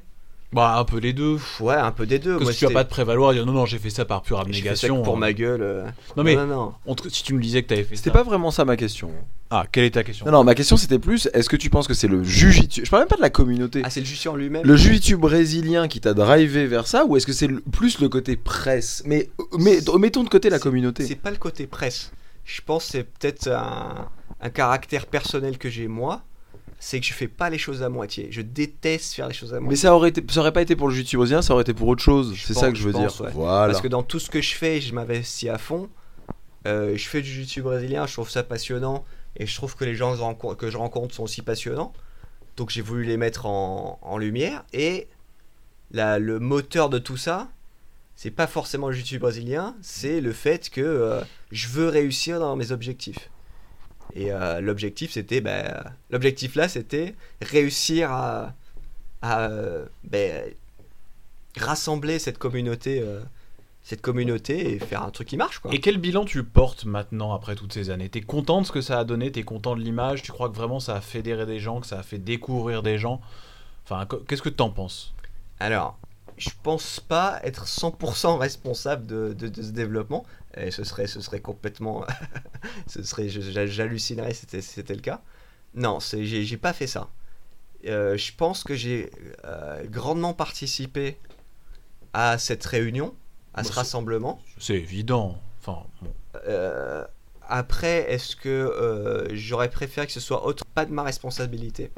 Bah, 0.53 0.75
un 0.77 0.83
peu 0.83 0.97
les 0.97 1.13
deux. 1.13 1.37
ouais, 1.61 1.75
un 1.75 1.91
peu 1.93 2.05
des 2.05 2.19
deux. 2.19 2.33
Parce 2.33 2.43
Moi, 2.43 2.51
que 2.53 2.57
tu 2.57 2.65
vas 2.65 2.71
pas 2.73 2.83
te 2.83 2.89
prévaloir 2.89 3.31
et 3.31 3.35
dire 3.35 3.45
non, 3.45 3.53
non, 3.53 3.65
j'ai 3.65 3.77
fait 3.79 3.89
ça 3.89 4.03
par 4.03 4.21
pure 4.21 4.37
j'ai 4.47 4.51
fait 4.51 4.51
ça 4.53 4.87
abnégation. 4.87 5.01
pour 5.03 5.15
hein. 5.15 5.19
ma 5.19 5.31
gueule. 5.31 5.61
euh. 5.61 5.85
Non, 6.17 6.23
mais 6.23 6.35
non, 6.35 6.45
non. 6.85 6.95
si 7.09 7.23
tu 7.23 7.33
me 7.33 7.41
disais 7.41 7.63
que 7.63 7.69
t'avais 7.69 7.83
fait 7.85 7.95
C'était 7.95 8.11
pas 8.11 8.23
vraiment 8.23 8.51
ça 8.51 8.65
ma 8.65 8.75
question. 8.75 9.11
Ah, 9.49 9.65
quelle 9.71 9.85
est 9.85 9.91
ta 9.91 10.03
question? 10.03 10.25
Non, 10.25 10.31
non, 10.33 10.43
ma 10.43 10.53
question 10.55 10.75
c'était 10.75 10.99
plus 10.99 11.29
est-ce 11.33 11.47
que 11.49 11.55
tu 11.55 11.69
penses 11.69 11.87
que 11.87 11.93
c'est 11.93 12.07
le 12.09 12.23
jujitsu 12.23 12.83
Je 12.85 12.89
parle 12.89 13.03
même 13.03 13.09
pas 13.09 13.15
de 13.17 13.21
la 13.21 13.29
communauté. 13.29 13.81
Ah, 13.85 13.89
c'est 13.89 13.99
le 14.01 14.05
jiu 14.05 14.27
en 14.29 14.35
lui-même? 14.35 14.63
Le 14.65 14.75
jiu-jitsu 14.75 15.15
brésilien 15.17 15.87
qui 15.87 16.01
t'a 16.01 16.13
drivé 16.13 16.67
vers 16.67 16.87
ça 16.87 17.05
ou 17.05 17.15
est-ce 17.15 17.25
que 17.27 17.33
c'est 17.33 17.47
le- 17.47 17.61
plus 17.61 17.99
le 17.99 18.09
côté 18.09 18.35
presse? 18.35 19.03
Mais, 19.05 19.29
mais 19.59 19.79
mettons 19.99 20.23
de 20.23 20.29
côté 20.29 20.49
la 20.49 20.59
communauté. 20.59 21.05
C'est 21.05 21.15
pas 21.15 21.31
le 21.31 21.37
côté 21.37 21.67
presse. 21.67 22.11
Je 22.45 22.61
pense 22.61 22.85
que 22.85 22.91
c'est 22.91 23.03
peut-être 23.03 23.47
un, 23.47 24.09
un 24.41 24.49
caractère 24.49 25.05
personnel 25.05 25.57
que 25.57 25.69
j'ai 25.69 25.87
moi. 25.87 26.23
C'est 26.83 26.99
que 26.99 27.05
je 27.05 27.13
fais 27.13 27.27
pas 27.27 27.49
les 27.51 27.59
choses 27.59 27.83
à 27.83 27.89
moitié. 27.89 28.29
Je 28.31 28.41
déteste 28.41 29.13
faire 29.13 29.27
les 29.27 29.33
choses 29.35 29.53
à 29.53 29.57
Mais 29.57 29.65
moitié. 29.65 29.77
ça 29.77 29.95
aurait 29.95 30.09
été, 30.09 30.23
ça 30.31 30.39
aurait 30.39 30.51
pas 30.51 30.63
été 30.63 30.75
pour 30.75 30.87
le 30.89 30.95
brésilien, 30.95 31.43
ça 31.43 31.53
aurait 31.53 31.61
été 31.61 31.75
pour 31.75 31.87
autre 31.87 32.01
chose. 32.01 32.35
C'est 32.43 32.55
ça 32.55 32.71
que 32.71 32.77
je 32.77 32.83
veux 32.83 32.91
je 32.91 32.97
dire. 32.97 33.07
pense, 33.07 33.19
ouais. 33.19 33.29
Voilà. 33.33 33.67
Parce 33.67 33.81
que 33.81 33.87
dans 33.87 34.01
tout 34.01 34.19
ce 34.19 34.31
que 34.31 34.41
je 34.41 34.55
fais, 34.55 34.81
je 34.81 34.93
m'investis 34.95 35.47
à 35.49 35.59
fond. 35.59 35.89
Euh, 36.67 36.95
je 36.97 37.07
fais 37.07 37.21
du 37.21 37.29
jiu-jitsu 37.29 37.61
brésilien, 37.61 38.07
je 38.07 38.13
trouve 38.13 38.29
ça 38.29 38.41
passionnant. 38.43 39.05
Et 39.37 39.45
je 39.45 39.55
trouve 39.55 39.75
que 39.75 39.85
les 39.85 39.95
gens 39.95 40.15
que 40.55 40.69
je 40.71 40.77
rencontre, 40.77 41.13
sont 41.15 41.23
aussi 41.23 41.41
passionnants. 41.43 41.93
Donc 42.57 42.69
j'ai 42.71 42.81
voulu 42.81 43.03
les 43.05 43.15
mettre 43.17 43.45
en, 43.45 43.99
en 44.01 44.17
lumière. 44.17 44.63
Et 44.73 45.07
la- 45.91 46.17
le 46.19 46.39
moteur 46.39 46.89
de 46.89 46.97
tout 46.97 47.15
ça, 47.17 47.47
c'est 48.15 48.31
pas 48.31 48.47
forcément 48.47 48.87
le 48.87 48.93
jiu-jitsu 48.93 49.19
brésilien, 49.19 49.75
c'est 49.81 50.19
le 50.19 50.31
fait 50.33 50.69
que 50.71 50.81
euh, 50.81 51.21
je 51.51 51.67
veux 51.67 51.87
réussir 51.87 52.39
dans 52.39 52.55
mes 52.55 52.71
objectifs. 52.71 53.29
Et 54.13 54.31
euh, 54.31 54.59
l'objectif, 54.61 55.11
c'était, 55.11 55.41
ben, 55.41 55.83
l'objectif 56.09 56.55
là, 56.55 56.67
c'était 56.67 57.15
réussir 57.41 58.11
à, 58.11 58.53
à, 59.21 59.49
ben, 60.03 60.53
rassembler 61.57 62.19
cette 62.19 62.37
communauté, 62.37 63.01
euh, 63.01 63.21
cette 63.83 64.01
communauté 64.01 64.73
et 64.73 64.79
faire 64.79 65.03
un 65.03 65.11
truc 65.11 65.29
qui 65.29 65.37
marche, 65.37 65.59
quoi. 65.59 65.73
Et 65.73 65.79
quel 65.79 65.97
bilan 65.97 66.25
tu 66.25 66.43
portes 66.43 66.85
maintenant 66.85 67.33
après 67.33 67.55
toutes 67.55 67.73
ces 67.73 67.89
années? 67.89 68.09
T'es 68.09 68.21
content 68.21 68.61
de 68.61 68.67
ce 68.67 68.71
que 68.71 68.81
ça 68.81 68.99
a 68.99 69.03
donné? 69.03 69.31
T'es 69.31 69.43
content 69.43 69.75
de 69.75 69.81
l'image? 69.81 70.21
Tu 70.21 70.31
crois 70.31 70.49
que 70.49 70.55
vraiment 70.55 70.79
ça 70.79 70.95
a 70.95 71.01
fédéré 71.01 71.45
des 71.45 71.59
gens, 71.59 71.79
que 71.79 71.87
ça 71.87 71.99
a 71.99 72.03
fait 72.03 72.19
découvrir 72.19 72.83
des 72.83 72.97
gens? 72.97 73.21
Enfin, 73.85 74.07
qu'est-ce 74.27 74.41
que 74.41 74.49
t'en 74.49 74.69
penses? 74.69 75.13
Alors, 75.59 75.97
je 76.41 76.49
pense 76.63 76.99
pas 76.99 77.39
être 77.43 77.65
100% 77.67 78.37
responsable 78.37 79.05
de, 79.05 79.33
de- 79.33 79.47
de 79.47 79.61
ce 79.61 79.69
développement. 79.71 80.25
Et 80.57 80.71
ce 80.71 80.83
serait, 80.83 81.07
ce 81.07 81.21
serait 81.21 81.39
complètement, 81.39 82.03
ce 82.87 83.03
serait, 83.03 83.29
j'hallucinerais 83.29 84.33
si 84.33 84.45
c'était, 84.65 84.95
le 84.95 85.01
cas. 85.01 85.21
Non, 85.75 85.99
j'ai, 86.01 86.57
pas 86.57 86.73
fait 86.73 86.87
ça. 86.87 87.09
Euh, 87.85 88.17
je 88.17 88.33
pense 88.35 88.63
que 88.63 88.75
j'ai 88.75 89.09
euh, 89.45 89.85
grandement 89.87 90.33
participé 90.33 91.17
à 92.13 92.37
cette 92.37 92.65
réunion, 92.65 93.15
à 93.53 93.61
Bon, 93.61 93.69
ce 93.69 93.73
rassemblement. 93.73 94.41
C'est 94.57 94.75
évident. 94.75 95.39
Enfin, 95.61 95.83
bon. 96.01 96.11
Euh, 96.47 97.05
après, 97.47 98.11
est-ce 98.11 98.35
que 98.35 99.27
j'aurais 99.31 99.69
préféré 99.69 100.07
que 100.07 100.13
ce 100.13 100.19
soit 100.19 100.45
autre 100.45 100.65
Pas 100.65 100.85
de 100.85 100.91
ma 100.91 101.03
responsabilité? 101.03 101.91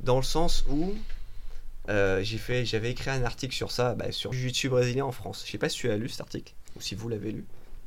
Dans 0.00 0.16
le 0.16 0.22
sens 0.22 0.64
où 0.68 0.94
euh, 1.90 2.22
j'ai 2.22 2.38
fait, 2.38 2.64
j'avais 2.64 2.90
écrit 2.90 3.10
un 3.10 3.24
article 3.24 3.54
sur 3.54 3.70
ça, 3.70 3.94
bah, 3.94 4.12
sur 4.12 4.30
le 4.30 4.38
jiu-jitsu 4.38 4.68
brésilien 4.68 5.04
en 5.04 5.12
France. 5.12 5.42
Je 5.44 5.50
sais 5.50 5.58
pas 5.58 5.68
si 5.68 5.78
tu 5.78 5.88
l'as 5.88 5.96
lu 5.96 6.08
cet 6.08 6.20
article, 6.20 6.54
ou 6.76 6.80
si 6.80 6.94
vous 6.94 7.08
l'avez 7.08 7.32
lu. 7.32 7.44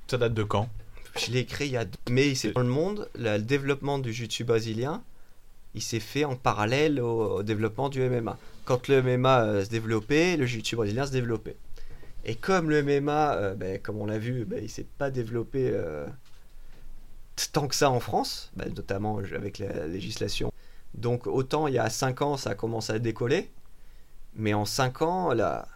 ça 0.07 0.17
date 0.17 0.33
de 0.33 0.43
quand? 0.43 0.69
Je 1.17 1.31
l'ai 1.31 1.39
écrit 1.39 1.67
il 1.67 1.71
y 1.71 1.77
a... 1.77 1.85
Mais 2.09 2.35
c'est 2.35 2.51
dans 2.51 2.61
le 2.61 2.67
monde, 2.67 3.09
le 3.15 3.37
développement 3.37 3.99
du 3.99 4.11
jiu-jitsu 4.11 4.43
brésilien, 4.43 5.03
il 5.75 5.81
s'est 5.81 5.99
fait 5.99 6.25
en 6.25 6.35
parallèle 6.35 6.99
au, 6.99 7.37
au 7.37 7.43
développement 7.43 7.89
du 7.89 8.01
MMA. 8.01 8.37
Quand 8.65 8.87
le 8.87 9.01
MMA 9.01 9.43
euh, 9.43 9.65
se 9.65 9.69
développait, 9.69 10.37
le 10.37 10.45
jiu-jitsu 10.45 10.75
brésilien 10.75 11.05
se 11.05 11.11
développait. 11.11 11.57
Et 12.25 12.35
comme 12.35 12.69
le 12.69 12.83
MMA, 12.83 13.33
euh, 13.33 13.55
ben, 13.55 13.79
comme 13.79 13.97
on 13.97 14.05
l'a 14.05 14.19
vu, 14.19 14.45
ben, 14.45 14.59
il 14.61 14.69
s'est 14.69 14.87
pas 14.97 15.11
développé 15.11 15.71
tant 17.51 17.67
que 17.67 17.75
ça 17.75 17.89
en 17.89 17.99
France, 17.99 18.51
ben, 18.55 18.71
notamment 18.73 19.17
avec 19.17 19.59
la 19.59 19.87
législation. 19.87 20.51
Donc 20.93 21.27
autant 21.27 21.67
il 21.67 21.73
y 21.73 21.79
a 21.79 21.89
5 21.89 22.21
ans, 22.21 22.37
ça 22.37 22.51
a 22.51 22.55
commencé 22.55 22.93
à 22.93 22.99
décoller, 22.99 23.49
mais 24.36 24.53
en 24.53 24.65
5 24.65 25.01
ans, 25.01 25.34
la, 25.34 25.67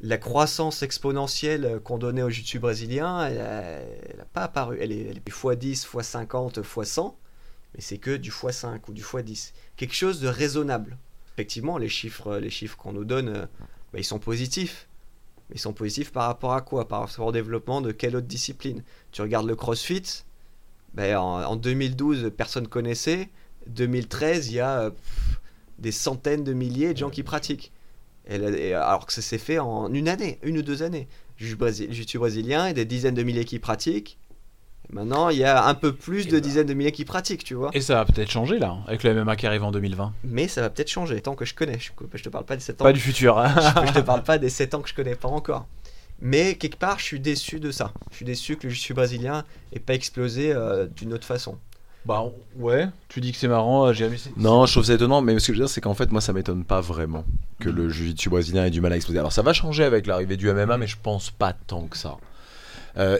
la 0.00 0.18
croissance 0.18 0.82
exponentielle 0.82 1.80
qu'on 1.84 1.98
donnait 1.98 2.22
au 2.22 2.28
jiu-jitsu 2.28 2.58
brésilien, 2.58 3.24
elle 3.26 4.16
n'a 4.16 4.24
pas 4.24 4.42
apparu. 4.42 4.78
Elle 4.80 4.92
est, 4.92 5.02
elle 5.02 5.18
est 5.18 5.28
x10, 5.28 5.86
x50, 5.86 6.60
x100, 6.60 7.14
mais 7.74 7.80
c'est 7.80 7.98
que 7.98 8.16
du 8.16 8.30
x5 8.30 8.80
ou 8.88 8.92
du 8.92 9.02
x10. 9.02 9.52
Quelque 9.76 9.94
chose 9.94 10.20
de 10.20 10.28
raisonnable. 10.28 10.98
Effectivement, 11.34 11.78
les 11.78 11.88
chiffres, 11.88 12.36
les 12.36 12.50
chiffres 12.50 12.76
qu'on 12.76 12.92
nous 12.92 13.04
donne, 13.04 13.48
bah, 13.92 13.98
ils 13.98 14.04
sont 14.04 14.18
positifs. 14.18 14.88
Mais 15.48 15.56
ils 15.56 15.60
sont 15.60 15.72
positifs 15.72 16.12
par 16.12 16.26
rapport 16.26 16.52
à 16.52 16.60
quoi? 16.62 16.88
Par 16.88 17.00
rapport 17.00 17.26
au 17.26 17.32
développement 17.32 17.80
de 17.80 17.92
quelle 17.92 18.16
autre 18.16 18.26
discipline? 18.26 18.82
Tu 19.12 19.22
regardes 19.22 19.46
le 19.46 19.56
crossfit, 19.56 20.24
ben, 20.94 21.16
en, 21.16 21.42
en 21.44 21.56
2012, 21.56 22.32
personne 22.36 22.66
connaissait. 22.66 23.30
2013, 23.68 24.48
il 24.48 24.54
y 24.54 24.60
a 24.60 24.90
des 25.82 25.92
centaines 25.92 26.44
de 26.44 26.52
milliers 26.54 26.94
de 26.94 26.98
gens 26.98 27.10
qui 27.10 27.22
pratiquent. 27.22 27.72
Et 28.28 28.36
et 28.36 28.74
alors 28.74 29.04
que 29.06 29.12
ça 29.12 29.20
s'est 29.20 29.36
fait 29.38 29.58
en 29.58 29.92
une 29.92 30.08
année, 30.08 30.38
une 30.42 30.56
ou 30.58 30.62
deux 30.62 30.82
années. 30.82 31.08
Brésil- 31.58 31.88
Jiu-Jitsu 31.92 32.18
brésilien, 32.18 32.66
il 32.66 32.68
y 32.68 32.70
a 32.70 32.74
des 32.74 32.84
dizaines 32.84 33.16
de 33.16 33.22
milliers 33.24 33.44
qui 33.44 33.58
pratiquent. 33.58 34.16
Et 34.88 34.94
maintenant, 34.94 35.28
il 35.28 35.38
y 35.38 35.44
a 35.44 35.64
un 35.66 35.74
peu 35.74 35.92
plus 35.92 36.26
Et 36.26 36.30
de 36.30 36.36
bah. 36.36 36.40
dizaines 36.40 36.66
de 36.68 36.74
milliers 36.74 36.92
qui 36.92 37.04
pratiquent, 37.04 37.42
tu 37.42 37.54
vois. 37.54 37.70
Et 37.74 37.80
ça 37.80 37.94
va 37.96 38.04
peut-être 38.04 38.30
changer 38.30 38.58
là, 38.60 38.78
avec 38.86 39.02
le 39.02 39.12
MMA 39.24 39.34
qui 39.36 39.46
arrive 39.48 39.64
en 39.64 39.72
2020. 39.72 40.12
Mais 40.24 40.46
ça 40.46 40.60
va 40.60 40.70
peut-être 40.70 40.88
changer, 40.90 41.20
tant 41.20 41.34
que 41.34 41.44
je 41.44 41.54
connais. 41.54 41.78
Je, 41.80 41.90
je 42.14 42.22
te 42.22 42.28
parle 42.28 42.44
pas 42.44 42.54
des 42.54 42.62
7 42.62 42.80
ans. 42.80 42.84
Pas 42.84 42.92
du 42.92 43.00
futur. 43.00 43.38
hein. 43.38 43.52
je, 43.82 43.86
je 43.88 43.92
te 43.92 44.00
parle 44.00 44.22
pas 44.22 44.38
des 44.38 44.50
7 44.50 44.74
ans 44.74 44.80
que 44.82 44.88
je 44.88 44.94
connais 44.94 45.16
pas 45.16 45.28
encore. 45.28 45.66
Mais 46.20 46.54
quelque 46.54 46.76
part, 46.78 47.00
je 47.00 47.04
suis 47.04 47.18
déçu 47.20 47.58
de 47.58 47.72
ça. 47.72 47.92
Je 48.12 48.16
suis 48.16 48.24
déçu 48.24 48.56
que 48.56 48.68
le 48.68 48.72
jiu 48.72 48.94
brésilien 48.94 49.44
ait 49.72 49.80
pas 49.80 49.94
explosé 49.94 50.52
euh, 50.52 50.86
d'une 50.86 51.12
autre 51.12 51.26
façon. 51.26 51.58
Bah 52.04 52.24
ouais, 52.56 52.88
tu 53.08 53.20
dis 53.20 53.32
que 53.32 53.38
c'est 53.38 53.48
marrant, 53.48 53.86
euh, 53.86 53.92
Jérémy. 53.92 54.18
c'est- 54.18 54.36
Non, 54.36 54.66
je 54.66 54.72
trouve 54.72 54.84
ça 54.84 54.94
étonnant, 54.94 55.20
mais 55.22 55.38
ce 55.38 55.46
que 55.48 55.52
je 55.52 55.58
veux 55.58 55.64
dire, 55.66 55.72
c'est 55.72 55.80
qu'en 55.80 55.94
fait, 55.94 56.10
moi, 56.10 56.20
ça 56.20 56.32
m'étonne 56.32 56.64
pas 56.64 56.80
vraiment 56.80 57.24
que 57.60 57.68
Mm. 57.68 57.74
le 57.76 57.88
jiu-jitsu 57.88 58.28
brésilien 58.30 58.64
ait 58.64 58.70
du 58.70 58.80
mal 58.80 58.92
à 58.92 58.96
exploser. 58.96 59.18
Alors, 59.20 59.32
ça 59.32 59.42
va 59.42 59.52
changer 59.52 59.84
avec 59.84 60.06
l'arrivée 60.06 60.36
du 60.36 60.48
MMA, 60.50 60.76
mais 60.78 60.86
je 60.88 60.96
pense 61.00 61.30
pas 61.30 61.52
tant 61.52 61.82
que 61.86 61.96
ça. 61.96 62.16
Euh, 62.98 63.18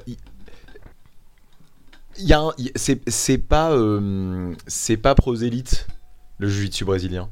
y 2.18 2.32
a 2.32 2.40
un- 2.40 2.52
il- 2.58 2.72
c'est 2.76 3.38
pas 3.38 3.72
euh, 3.72 4.52
c'est 4.66 4.96
pas 4.96 5.14
prosélyte 5.14 5.86
le 6.38 6.48
jiu-jitsu 6.48 6.84
brésilien. 6.84 7.28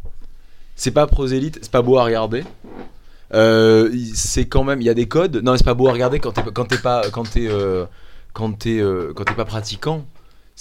C'est 0.76 0.90
pas 0.92 1.06
prosélyte, 1.06 1.58
c'est 1.62 1.70
pas 1.70 1.82
beau 1.82 1.98
à 1.98 2.04
regarder. 2.04 2.44
Euh, 3.34 3.94
c'est 4.14 4.46
quand 4.46 4.64
même 4.64 4.80
il 4.80 4.84
y 4.84 4.88
a 4.90 4.94
des 4.94 5.06
codes. 5.06 5.36
Non, 5.42 5.56
c'est 5.56 5.64
pas 5.64 5.74
beau 5.74 5.88
à 5.88 5.92
regarder 5.92 6.18
quand 6.20 6.32
t'es 6.32 6.42
quand 6.54 6.64
t'es 6.64 6.78
pas 6.78 7.02
quand 7.10 7.24
t'es 7.30 7.48
quand 8.32 8.52
t'es 8.58 8.82
quand 9.14 9.24
t'es 9.24 9.34
pas 9.34 9.44
pratiquant. 9.44 10.04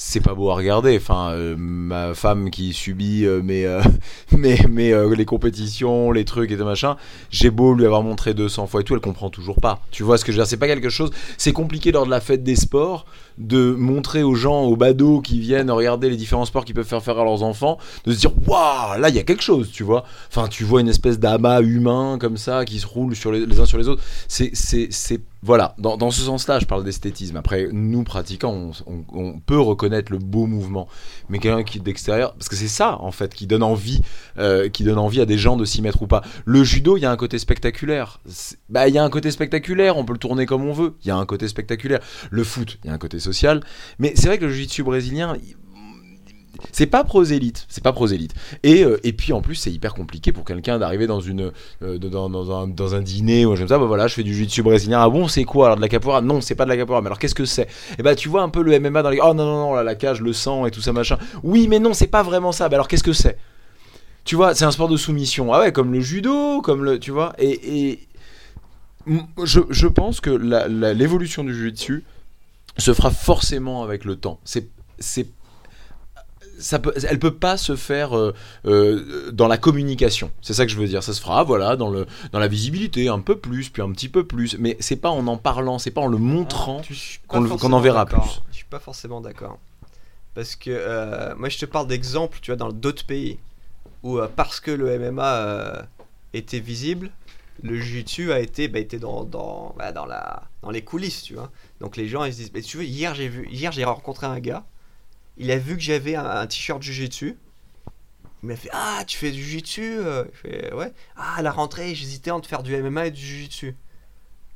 C'est 0.02 0.22
pas 0.22 0.34
beau 0.34 0.50
à 0.50 0.56
regarder. 0.56 0.95
Enfin, 0.95 1.32
euh, 1.34 1.56
ma 1.58 2.14
femme 2.14 2.52
qui 2.52 2.72
subit 2.72 3.26
euh, 3.26 3.41
mes, 3.41 3.66
euh, 3.66 3.82
euh, 4.34 5.14
les 5.14 5.26
compétitions, 5.26 6.14
les 6.14 6.24
trucs 6.24 6.52
et 6.52 6.58
tout 6.58 6.64
machin, 6.64 6.95
j'ai 7.32 7.50
beau 7.50 7.74
lui 7.74 7.86
avoir 7.86 8.02
montré 8.02 8.34
200 8.34 8.68
fois 8.68 8.80
et 8.80 8.86
tout, 8.86 8.93
elle 8.93 9.02
comprend 9.02 9.30
toujours 9.30 9.60
pas. 9.60 9.82
Tu 9.91 10.04
vois 10.04 10.18
ce 10.18 10.24
que 10.24 10.32
je 10.32 10.38
veux 10.38 10.43
dire? 10.43 10.50
C'est 10.50 10.56
pas 10.56 10.68
quelque 10.68 10.88
chose. 10.88 11.12
C'est 11.38 11.52
compliqué 11.52 11.91
lors 11.91 12.06
de 12.06 12.12
la 12.12 12.22
fête 12.22 12.43
des 12.43 12.56
sports 12.56 13.06
de 13.40 13.72
montrer 13.72 14.22
aux 14.22 14.36
gens, 14.36 14.64
aux 14.64 14.76
badauds 14.76 15.22
qui 15.22 15.40
viennent 15.40 15.72
regarder 15.72 16.10
les 16.10 16.18
différents 16.18 16.46
sports 16.46 16.66
qu'ils 16.66 16.76
peuvent 16.76 16.86
faire 16.86 17.02
faire 17.02 17.18
à 17.18 17.24
leurs 17.24 17.44
enfants, 17.44 17.78
de 18.06 18.12
se 18.12 18.20
dire 18.20 18.32
waouh, 18.48 19.00
là 19.00 19.10
il 19.10 19.16
y 19.16 19.20
a 19.20 19.24
quelque 19.24 19.44
chose, 19.44 19.72
tu 19.72 19.84
vois. 19.84 20.04
Enfin, 20.30 20.48
tu 20.48 20.64
vois 20.64 20.82
une 20.82 20.90
espèce 20.90 21.20
d'amas 21.20 21.62
humain 21.62 22.18
comme 22.20 22.38
ça 22.38 22.66
qui 22.66 22.80
se 22.80 22.88
roule 22.88 23.16
sur 23.16 23.32
les, 23.32 23.60
uns 23.60 23.66
sur 23.66 23.78
les 23.78 23.88
autres. 23.88 24.04
C'est, 24.28 24.52
c'est, 24.54 25.22
voilà. 25.42 25.74
Dans, 25.78 25.96
dans 25.96 26.12
ce 26.12 26.22
sens-là, 26.22 26.60
je 26.60 26.66
parle 26.66 26.84
d'esthétisme. 26.84 27.38
Après, 27.38 27.70
nous 27.72 28.04
pratiquants, 28.04 28.72
on, 28.86 29.40
peut 29.40 29.60
reconnaître 29.60 30.12
le 30.12 30.18
beau 30.18 30.46
mouvement, 30.46 30.88
mais 31.30 31.40
quelqu'un 31.40 31.64
qui 31.64 31.80
d'extérieur, 31.80 32.34
parce 32.34 32.50
que 32.50 32.56
c'est 32.56 32.68
ça 32.68 32.98
en 33.00 33.12
fait 33.12 33.34
qui 33.34 33.48
donne 33.48 33.64
envie, 33.64 34.02
euh, 34.38 34.68
qui 34.68 34.84
donne 34.84 34.98
envie 34.98 35.22
à 35.22 35.26
des 35.26 35.38
gens 35.38 35.56
de 35.56 35.64
s'y 35.66 35.82
mettre 35.82 36.02
ou 36.02 36.08
pas. 36.08 36.24
Le 36.46 36.64
judo, 36.64 36.98
il 36.98 37.02
y 37.02 37.06
a 37.06 37.12
un 37.12 37.16
côté 37.16 37.40
spectaculaire. 37.40 38.20
Bah, 38.70 38.88
il 38.88 38.94
y 38.94 38.98
a 38.98 39.04
un 39.04 39.10
côté 39.10 39.32
spectaculaire. 39.32 39.98
On 39.98 40.04
peut 40.04 40.14
le 40.14 40.20
tourner 40.20 40.46
comme 40.46 40.66
on 40.66 40.74
veut. 40.74 40.96
Il 41.04 41.08
y 41.08 41.12
a 41.12 41.16
un 41.16 41.26
côté 41.26 41.48
spectaculaire. 41.48 42.00
Le 42.30 42.44
foot, 42.44 42.80
il 42.84 42.88
y 42.88 42.92
a 42.92 42.94
un 42.94 42.98
côté 42.98 43.20
Mais 44.00 44.14
c'est 44.16 44.28
vrai 44.28 44.38
que 44.38 44.46
le 44.46 44.52
jiu-jitsu 44.52 44.84
brésilien, 44.84 45.36
il- 45.44 45.56
c'est 46.74 46.88
pas 46.88 47.06
prosélyte, 47.06 47.66
c'est 47.70 47.84
pas 47.84 47.94
prosélyte. 47.94 48.34
Et, 48.64 48.84
euh, 48.84 49.00
et 49.06 49.14
puis 49.14 49.32
en 49.32 49.42
plus, 49.42 49.56
c'est 49.56 49.72
hyper 49.72 49.94
compliqué 49.94 50.34
pour 50.34 50.44
quelqu'un 50.44 50.78
d'arriver 50.78 51.08
dans 51.08 51.22
une 51.22 51.52
euh, 51.84 51.98
dans, 51.98 52.52
un, 52.64 52.68
dans 52.68 52.96
un 52.96 53.02
dîner 53.02 53.46
ou 53.46 53.56
comme 53.56 53.68
ça. 53.68 53.80
Bah 53.80 53.86
voilà, 53.86 54.08
je 54.08 54.16
fais 54.16 54.24
du 54.24 54.34
jiu-jitsu 54.34 54.62
brésilien. 54.62 55.00
Ah 55.02 55.10
bon, 55.10 55.30
c'est 55.30 55.46
quoi 55.46 55.68
alors 55.68 55.78
de 55.78 55.82
la 55.82 55.88
capoeira? 55.88 56.22
Non, 56.22 56.42
c'est 56.42 56.56
pas 56.56 56.66
de 56.66 56.70
la 56.70 56.76
capoeira. 56.76 57.02
Mais 57.02 57.08
alors 57.08 57.18
qu'est-ce 57.20 57.36
que 57.36 57.46
c'est? 57.46 57.68
Et 57.98 58.04
bah 58.04 58.14
tu 58.14 58.28
vois 58.28 58.42
un 58.42 58.50
peu 58.50 58.62
le 58.62 58.78
MMA 58.78 59.02
dans 59.04 59.10
les 59.10 59.20
oh 59.22 59.34
non 59.34 59.46
non 59.46 59.60
non 59.70 59.74
la 59.76 59.96
cage, 59.96 60.20
le 60.22 60.34
sang 60.34 60.66
et 60.66 60.72
tout 60.72 60.82
ça 60.82 60.92
machin. 60.92 61.18
Oui, 61.44 61.68
mais 61.70 61.80
non, 61.80 61.94
c'est 61.94 62.08
pas 62.08 62.24
vraiment 62.24 62.52
ça. 62.52 62.68
Bah 62.68 62.76
alors 62.76 62.90
qu'est-ce 62.90 63.04
que 63.04 63.14
c'est? 63.14 63.38
Tu 64.26 64.36
vois, 64.36 64.54
c'est 64.54 64.66
un 64.66 64.72
sport 64.72 64.90
de 64.90 64.98
soumission. 64.98 65.54
Ah 65.54 65.62
ouais, 65.62 65.72
comme 65.72 65.94
le 65.94 66.02
judo, 66.02 66.62
comme 66.62 66.84
le 66.84 67.00
tu 67.00 67.12
vois. 67.12 67.34
Et, 67.40 67.90
et 67.90 68.00
je, 69.44 69.62
je 69.70 69.88
pense 69.88 70.20
que 70.22 70.30
l'évolution 70.94 71.44
du 71.44 71.54
jiu-jitsu 71.54 72.04
se 72.82 72.94
fera 72.94 73.12
forcément 73.12 73.84
avec 73.84 74.06
le 74.06 74.16
temps. 74.16 74.40
C'est 74.44 74.70
c'est 75.00 75.28
ça 76.60 76.78
peut, 76.78 76.94
elle 77.08 77.20
peut 77.20 77.34
pas 77.34 77.58
se 77.58 77.76
faire 77.76 78.18
euh, 78.18 78.34
euh, 78.66 79.32
dans 79.32 79.48
la 79.48 79.58
communication. 79.58 80.32
C'est 80.42 80.54
ça 80.54 80.66
que 80.66 80.72
je 80.72 80.78
veux 80.78 80.88
dire. 80.88 81.02
Ça 81.02 81.14
se 81.14 81.22
fera, 81.22 81.44
voilà, 81.44 81.76
dans 81.76 81.90
le 81.90 82.06
dans 82.32 82.40
la 82.40 82.48
visibilité, 82.48 83.08
un 83.08 83.20
peu 83.20 83.38
plus, 83.38 83.70
puis 83.70 83.82
un 83.82 83.92
petit 83.92 84.10
peu 84.10 84.26
plus. 84.26 84.58
Mais 84.60 84.78
c'est 84.80 84.98
pas 84.98 85.10
en 85.10 85.26
en 85.28 85.38
parlant, 85.38 85.80
c'est 85.80 85.92
pas 85.92 86.02
en 86.02 86.08
le 86.08 86.18
montrant. 86.18 86.82
Pas 87.30 87.40
qu'on 87.42 87.74
en 87.74 87.80
verra 87.80 88.06
plus. 88.06 88.42
Je 88.52 88.58
suis 88.58 88.66
pas 88.66 88.80
forcément 88.80 89.22
d'accord. 89.22 89.58
Parce 90.36 90.56
que 90.56 90.70
euh, 90.70 91.34
moi, 91.36 91.50
je 91.50 91.58
te 91.58 91.66
parle 91.66 91.88
d'exemples, 91.88 92.40
tu 92.42 92.52
vois, 92.52 92.58
dans 92.58 92.72
d'autres 92.72 93.06
pays 93.06 93.40
où 94.04 94.20
parce 94.36 94.60
que 94.60 94.72
le 94.72 94.98
MMA 94.98 95.88
était 96.34 96.60
visible, 96.60 97.12
le 97.64 97.78
jiu-jitsu 97.80 98.32
a 98.32 98.39
été, 98.39 98.68
bah, 98.68 98.80
dans, 98.99 99.24
dans, 99.24 99.76
bah, 99.78 99.91
dans, 99.91 100.05
la, 100.05 100.43
dans 100.62 100.72
les 100.72 100.82
coulisses, 100.82 101.24
tu 101.24 101.34
vois. 101.36 101.51
Donc 101.80 101.97
les 101.97 102.07
gens, 102.07 102.24
ils 102.26 102.34
se 102.34 102.38
disent, 102.38 102.51
mais 102.53 102.62
tu 102.62 102.78
veux, 102.78 102.84
hier 102.86 103.14
j'ai 103.16 103.28
vu, 103.28 103.47
hier 103.49 103.72
j'ai 103.72 103.84
rencontré 103.84 104.28
un 104.28 104.39
gars, 104.39 104.66
il 105.38 105.51
a 105.51 105.57
vu 105.57 105.76
que 105.76 105.82
j'avais 105.82 106.16
un, 106.16 106.45
t-shirt 106.47 106.82
jiu-jitsu. 106.82 107.38
Il 108.43 108.47
m'a 108.47 108.55
fait 108.55 108.70
Ah, 108.72 109.03
tu 109.05 109.18
fais 109.18 109.32
du 109.32 109.41
jiu-jitsu 109.43 109.97
Euh, 109.99 110.24
Je 110.43 110.74
Ouais. 110.74 110.91
Ah, 111.16 111.36
à 111.38 111.41
la 111.41 111.51
rentrée, 111.51 111.93
j'hésitais 111.95 112.32
entre 112.32 112.47
faire 112.47 112.64
du 112.64 112.76
MMA 112.76 113.07
et 113.07 113.12
du 113.12 113.22
jiu-jitsu. 113.22 113.76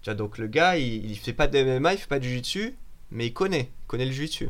Tu 0.02 0.16
donc 0.16 0.38
le 0.38 0.48
gars, 0.48 0.78
il, 0.78 1.10
il 1.10 1.18
fait 1.18 1.34
pas 1.34 1.48
de 1.48 1.58
MMA, 1.80 1.94
il 1.94 1.98
fait 1.98 2.08
pas 2.08 2.20
de 2.20 2.24
jiu-jitsu, 2.26 2.76
mais 3.12 3.28
il 3.28 3.34
connaît, 3.34 3.72
il 3.84 3.88
connaît 3.88 4.06
le 4.06 4.12
jiu-jitsu. 4.12 4.50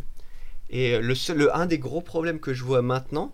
Et 0.69 0.97
le 0.99 1.15
seul, 1.15 1.37
le- 1.37 1.55
un 1.55 1.65
des 1.67 1.77
gros 1.77 2.01
problèmes 2.01 2.39
que 2.39 2.53
je 2.53 2.63
vois 2.63 2.81
maintenant 2.81 3.33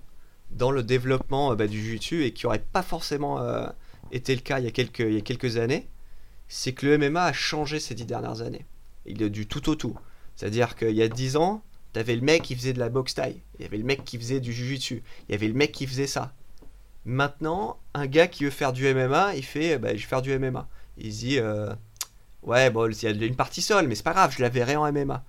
dans 0.51 0.71
le 0.71 0.83
développement 0.83 1.51
euh, 1.51 1.55
bah, 1.55 1.67
du 1.67 1.81
jiu-jitsu 1.81 2.25
et 2.25 2.33
qui 2.33 2.45
aurait 2.45 2.59
pas 2.59 2.83
forcément 2.83 3.41
euh, 3.41 3.67
été 4.11 4.35
le 4.35 4.41
cas 4.41 4.59
il 4.59 4.65
y 4.65 4.67
a 4.67 4.71
quelques, 4.71 4.99
il 4.99 5.13
y 5.13 5.17
a 5.17 5.21
quelques 5.21 5.57
années, 5.57 5.87
c'est 6.47 6.73
que 6.73 6.85
le 6.85 6.97
MMA 6.97 7.23
a 7.23 7.33
changé 7.33 7.79
ces 7.79 7.95
dix 7.95 8.05
dernières 8.05 8.41
années. 8.41 8.65
Il 9.05 9.21
est 9.21 9.29
du 9.29 9.47
tout 9.47 9.69
au 9.69 9.75
tout. 9.75 9.97
C'est-à-dire 10.35 10.75
qu'il 10.75 10.95
y 10.95 11.01
a 11.01 11.09
10 11.09 11.35
ans, 11.35 11.61
t'avais 11.91 12.15
le 12.15 12.21
mec 12.21 12.43
qui 12.43 12.55
faisait 12.55 12.71
de 12.71 12.79
la 12.79 12.87
boxe 12.87 13.13
taille, 13.13 13.41
il 13.57 13.63
y 13.63 13.65
avait 13.65 13.77
le 13.77 13.83
mec 13.83 14.05
qui 14.05 14.17
faisait 14.17 14.39
du 14.39 14.53
jiu-jitsu, 14.53 15.03
il 15.27 15.31
y 15.33 15.35
avait 15.35 15.49
le 15.49 15.53
mec 15.53 15.73
qui 15.73 15.85
faisait 15.85 16.07
ça. 16.07 16.33
Maintenant, 17.05 17.77
un 17.93 18.07
gars 18.07 18.27
qui 18.27 18.45
veut 18.45 18.49
faire 18.49 18.71
du 18.71 18.93
MMA, 18.93 19.35
il 19.35 19.43
fait 19.43 19.77
bah, 19.77 19.89
je 19.89 19.93
vais 19.95 19.99
faire 19.99 20.21
du 20.21 20.37
MMA. 20.37 20.67
Il 20.97 21.09
dit 21.09 21.39
euh, 21.39 21.73
ouais, 22.43 22.69
bon, 22.69 22.89
il 22.89 23.03
y 23.03 23.07
a 23.07 23.25
une 23.25 23.35
partie 23.35 23.61
seule, 23.61 23.87
mais 23.87 23.95
c'est 23.95 24.03
pas 24.03 24.13
grave, 24.13 24.33
je 24.35 24.41
la 24.41 24.47
verrai 24.47 24.75
en 24.77 24.89
MMA. 24.91 25.23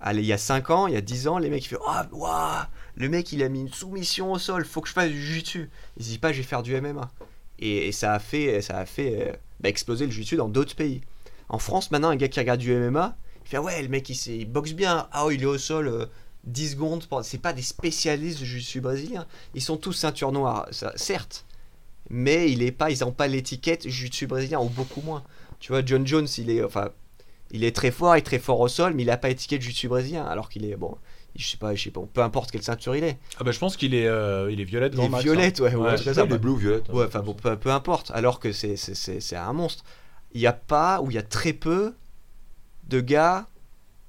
Allez, 0.00 0.22
il 0.22 0.26
y 0.26 0.32
a 0.32 0.38
5 0.38 0.70
ans, 0.70 0.86
il 0.86 0.94
y 0.94 0.96
a 0.96 1.02
10 1.02 1.28
ans, 1.28 1.36
les 1.36 1.50
mecs 1.50 1.66
ils 1.66 1.68
font 1.68 1.82
ouah, 2.12 2.68
le 2.96 3.08
mec 3.10 3.32
il 3.32 3.42
a 3.42 3.48
mis 3.50 3.60
une 3.60 3.72
soumission 3.72 4.32
au 4.32 4.38
sol, 4.38 4.64
faut 4.64 4.80
que 4.80 4.88
je 4.88 4.94
fasse 4.94 5.10
du 5.10 5.20
jiu-jitsu. 5.20 5.68
Il 5.98 6.04
se 6.04 6.10
dit 6.10 6.18
pas 6.18 6.32
je 6.32 6.38
vais 6.38 6.42
faire 6.42 6.62
du 6.62 6.78
MMA. 6.80 7.10
Et, 7.58 7.92
ça 7.92 8.14
a 8.14 8.18
fait, 8.18 8.60
ça 8.62 8.78
a 8.78 8.86
fait 8.86 9.28
euh, 9.28 9.32
bah, 9.60 9.68
exploser 9.68 10.06
le 10.06 10.12
jiu-jitsu 10.12 10.36
dans 10.36 10.48
d'autres 10.48 10.74
pays. 10.74 11.00
En 11.48 11.58
France, 11.58 11.90
maintenant, 11.90 12.08
un 12.08 12.16
gars 12.16 12.28
qui 12.28 12.40
regarde 12.40 12.60
du 12.60 12.72
MMA, 12.74 13.16
il 13.44 13.48
fait 13.48 13.58
ouais, 13.58 13.82
le 13.82 13.88
mec 13.88 14.08
il, 14.08 14.44
boxe 14.46 14.72
bien. 14.72 15.08
Ah, 15.12 15.24
oh, 15.26 15.30
il 15.30 15.42
est 15.42 15.46
au 15.46 15.58
sol 15.58 15.88
euh, 15.88 16.06
10 16.44 16.72
secondes. 16.72 17.06
pour- 17.06 17.24
C'est 17.24 17.38
pas 17.38 17.52
des 17.52 17.62
spécialistes 17.62 18.38
du 18.38 18.46
jiu-jitsu 18.46 18.80
brésilien. 18.80 19.26
Ils 19.54 19.62
sont 19.62 19.76
tous 19.76 19.92
ceinture 19.92 20.32
noire, 20.32 20.68
certes. 20.96 21.44
Mais 22.10 22.50
il 22.50 22.62
est 22.62 22.72
pas, 22.72 22.90
ils 22.90 23.00
n'ont 23.00 23.12
pas 23.12 23.28
l'étiquette 23.28 23.88
jiu-jitsu 23.88 24.26
brésilien, 24.26 24.60
ou 24.60 24.68
beaucoup 24.68 25.00
moins. 25.00 25.22
Tu 25.60 25.72
vois, 25.72 25.82
John 25.84 26.06
Jones, 26.06 26.28
il 26.38 26.50
est, 26.50 26.62
enfin, 26.62 26.90
il 27.50 27.64
est 27.64 27.74
très 27.74 27.90
fort, 27.90 28.14
il 28.16 28.18
est 28.18 28.22
très 28.22 28.38
fort 28.38 28.60
au 28.60 28.68
sol, 28.68 28.92
mais 28.94 29.04
il 29.04 29.10
a 29.10 29.16
pas 29.16 29.30
étiquette 29.30 29.62
jiu-jitsu 29.62 29.88
brésilien, 29.88 30.24
alors 30.24 30.48
qu'il 30.48 30.64
est, 30.66 30.76
bon, 30.76 30.96
je 31.36 31.46
sais 31.48 31.56
pas, 31.56 31.74
je 31.74 31.82
sais 31.84 31.90
pas, 31.90 32.00
peu 32.12 32.20
importe 32.22 32.50
quelle 32.50 32.62
ceinture 32.62 32.94
il 32.96 33.04
est. 33.04 33.18
Ah 33.38 33.44
bah 33.44 33.50
je 33.52 33.58
pense 33.58 33.76
qu'il 33.76 33.94
est, 33.94 34.06
euh, 34.06 34.50
il 34.52 34.60
est 34.60 34.64
violette 34.64 34.92
Il 34.92 34.96
grand 34.96 35.06
est 35.06 35.10
max, 35.10 35.24
violette, 35.24 35.60
ouais, 35.60 35.72
hein. 35.72 35.76
ouais, 35.78 35.84
Ouais, 35.90 35.96
c'est 35.96 36.04
c'est 36.04 36.14
ça, 36.14 36.20
ça, 36.22 36.26
les 36.26 36.38
bleus 36.38 36.52
ou 36.52 36.56
violettes. 36.56 36.88
Ouais, 36.90 37.04
enfin 37.06 37.20
bon, 37.20 37.34
peu, 37.34 37.56
peu 37.56 37.70
importe. 37.70 38.10
Alors 38.14 38.38
que 38.40 38.52
c'est 38.52 38.76
c'est- 38.76 38.94
c'est 38.94 39.20
c'est 39.20 39.36
un 39.36 39.52
monstre. 39.52 39.84
Il 40.32 40.40
n'y 40.40 40.46
a 40.46 40.52
pas, 40.52 41.00
ou 41.00 41.10
il 41.10 41.14
y 41.14 41.18
a 41.18 41.22
très 41.22 41.52
peu 41.52 41.94
de 42.88 43.00
gars 43.00 43.46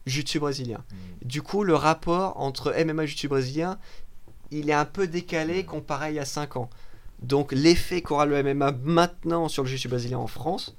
jiu-jitsu 0.05 0.39
brésilien. 0.39 0.83
Du 1.23 1.41
coup, 1.41 1.63
le 1.63 1.73
rapport 1.75 2.39
entre 2.39 2.73
MMA 2.77 3.03
et 3.03 3.07
jiu-jitsu 3.07 3.27
brésilien, 3.27 3.79
il 4.51 4.69
est 4.69 4.73
un 4.73 4.85
peu 4.85 5.07
décalé 5.07 5.63
comparé 5.63 6.05
à 6.05 6.09
il 6.11 6.15
y 6.15 6.19
a 6.19 6.25
5 6.25 6.57
ans. 6.57 6.69
Donc 7.23 7.51
l'effet 7.53 8.01
qu'aura 8.01 8.25
le 8.27 8.35
MMA 8.43 8.71
maintenant 8.83 9.47
sur 9.49 9.63
le 9.63 9.69
jiu-jitsu 9.69 9.87
brésilien 9.87 10.19
en 10.19 10.27
France 10.27 10.75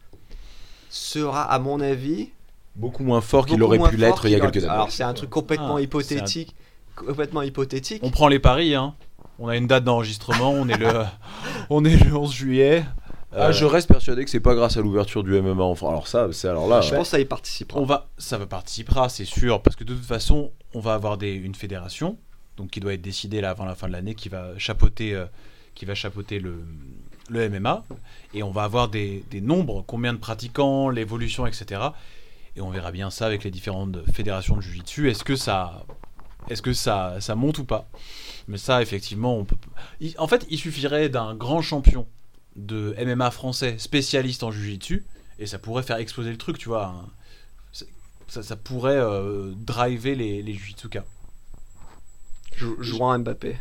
sera, 0.90 1.42
à 1.42 1.58
mon 1.58 1.80
avis, 1.80 2.30
Beaucoup 2.76 3.04
moins 3.04 3.20
fort 3.20 3.46
qu'il 3.46 3.62
aurait 3.62 3.78
pu 3.78 3.96
l'être 3.96 4.26
il 4.26 4.32
y 4.32 4.34
a 4.34 4.40
quelques 4.40 4.64
années. 4.64 4.72
Alors 4.74 4.90
c'est 4.90 5.02
un 5.02 5.14
truc 5.14 5.30
complètement 5.30 5.76
Ah, 5.76 5.80
hypothétique. 5.80 6.54
Complètement 6.94 7.42
hypothétique. 7.42 8.02
On 8.02 8.10
prend 8.10 8.28
les 8.28 8.38
paris, 8.38 8.74
hein. 8.74 8.94
On 9.38 9.48
a 9.48 9.56
une 9.56 9.66
date 9.66 9.84
d'enregistrement, 9.84 10.50
on 10.50 10.66
est 10.68 10.78
le, 10.78 11.04
on 11.70 11.84
est 11.84 11.96
le 11.96 12.14
11 12.16 12.32
juillet. 12.32 12.84
Ah, 13.32 13.48
Euh, 13.48 13.52
je 13.52 13.66
reste 13.66 13.88
persuadé 13.88 14.24
que 14.24 14.30
c'est 14.30 14.40
pas 14.40 14.54
grâce 14.54 14.78
à 14.78 14.80
l'ouverture 14.80 15.22
du 15.22 15.38
MMA 15.40 15.62
en 15.62 15.74
France. 15.74 15.90
Alors 15.90 16.08
ça, 16.08 16.28
c'est 16.32 16.48
alors 16.48 16.68
là. 16.68 16.80
Je 16.80 16.90
ouais. 16.90 16.96
pense 16.96 17.08
que 17.08 17.10
ça 17.10 17.20
y 17.20 17.24
participera. 17.26 17.78
on 17.78 17.84
va, 17.84 18.08
ça 18.16 18.38
va 18.38 18.46
participera, 18.46 19.08
c'est 19.10 19.26
sûr, 19.26 19.60
parce 19.60 19.76
que 19.76 19.84
de 19.84 19.92
toute 19.94 20.04
façon, 20.06 20.52
on 20.74 20.80
va 20.80 20.94
avoir 20.94 21.18
des, 21.18 21.34
une 21.34 21.54
fédération, 21.54 22.16
donc 22.56 22.70
qui 22.70 22.80
doit 22.80 22.94
être 22.94 23.02
décidée 23.02 23.42
là 23.42 23.50
avant 23.50 23.66
la 23.66 23.74
fin 23.74 23.88
de 23.88 23.92
l'année, 23.92 24.14
qui 24.14 24.30
va 24.30 24.56
chapeauter, 24.56 25.12
euh, 25.14 25.26
qui 25.74 25.84
va 25.84 25.94
chapeauter 25.94 26.38
le, 26.38 26.64
le 27.28 27.50
MMA, 27.50 27.84
et 28.32 28.42
on 28.42 28.50
va 28.52 28.62
avoir 28.62 28.88
des, 28.88 29.22
des 29.30 29.42
nombres, 29.42 29.84
combien 29.86 30.14
de 30.14 30.18
pratiquants, 30.18 30.88
l'évolution, 30.88 31.46
etc. 31.46 31.80
Et 32.56 32.60
on 32.62 32.70
verra 32.70 32.90
bien 32.90 33.10
ça 33.10 33.26
avec 33.26 33.44
les 33.44 33.50
différentes 33.50 33.98
fédérations 34.12 34.56
de 34.56 34.62
Jiu-Jitsu. 34.62 35.10
Est-ce 35.10 35.24
que 35.24 35.36
ça, 35.36 35.84
est-ce 36.48 36.62
que 36.62 36.72
ça, 36.72 37.16
ça 37.20 37.34
monte 37.34 37.58
ou 37.58 37.64
pas? 37.64 37.88
Mais 38.48 38.58
ça, 38.58 38.80
effectivement, 38.80 39.36
on 39.36 39.44
peut. 39.44 39.56
en 40.18 40.26
fait, 40.28 40.46
il 40.48 40.58
suffirait 40.58 41.08
d'un 41.08 41.34
grand 41.34 41.60
champion 41.62 42.06
de 42.56 42.94
MMA 42.98 43.30
français 43.30 43.76
spécialiste 43.78 44.42
en 44.42 44.50
Jiu-Jitsu, 44.50 45.04
et 45.38 45.46
ça 45.46 45.58
pourrait 45.58 45.82
faire 45.82 45.98
exploser 45.98 46.30
le 46.30 46.38
truc, 46.38 46.56
tu 46.58 46.68
vois. 46.70 46.94
c'est- 47.72 47.88
ça, 48.42 48.56
pourrait 48.56 48.96
euh, 48.98 49.52
driver 49.56 50.14
les, 50.14 50.42
les 50.42 50.54
Jujitsuka. 50.54 51.04
Jou- 52.56 52.82
Jouant 52.82 53.18
Mbappé. 53.18 53.56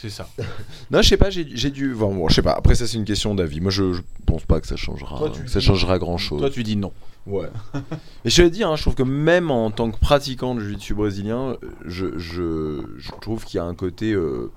C'est 0.00 0.10
ça. 0.10 0.28
Non, 0.90 1.02
je 1.02 1.08
sais 1.08 1.16
pas, 1.16 1.28
j'ai 1.30 1.46
j'ai 1.52 1.70
dû. 1.70 1.94
Bon, 1.94 2.14
bon, 2.14 2.28
je 2.28 2.34
sais 2.36 2.42
pas. 2.42 2.52
Après, 2.52 2.74
ça, 2.74 2.86
c'est 2.86 2.96
une 2.96 3.04
question 3.04 3.34
d'avis. 3.34 3.60
Moi, 3.60 3.70
je, 3.70 3.92
je 3.92 4.00
pense 4.26 4.44
pas 4.44 4.60
que 4.60 4.66
ça 4.66 4.76
changera. 4.76 5.18
Toi, 5.18 5.30
tu 5.30 5.42
que 5.42 5.50
ça 5.50 5.58
dis- 5.60 5.66
changera 5.66 5.98
grand 5.98 6.16
chose. 6.18 6.40
Toi, 6.40 6.50
tu 6.50 6.62
dis 6.62 6.76
non. 6.76 6.92
Ouais. 7.26 7.48
Et 8.24 8.30
je 8.30 8.36
te 8.36 8.42
l'ai 8.42 8.50
dit, 8.50 8.64
hein, 8.64 8.74
je 8.76 8.82
trouve 8.82 8.94
que 8.94 9.02
même 9.02 9.50
en 9.50 9.70
tant 9.70 9.90
que 9.90 9.98
pratiquant 9.98 10.54
de 10.54 10.60
jiu-jitsu 10.60 10.94
brésilien, 10.94 11.56
je, 11.84 12.18
je, 12.18 12.80
je 12.96 13.10
trouve 13.20 13.44
qu'il 13.44 13.58
y 13.58 13.60
a 13.60 13.64
un 13.64 13.74
côté. 13.74 14.12
euh, 14.12 14.50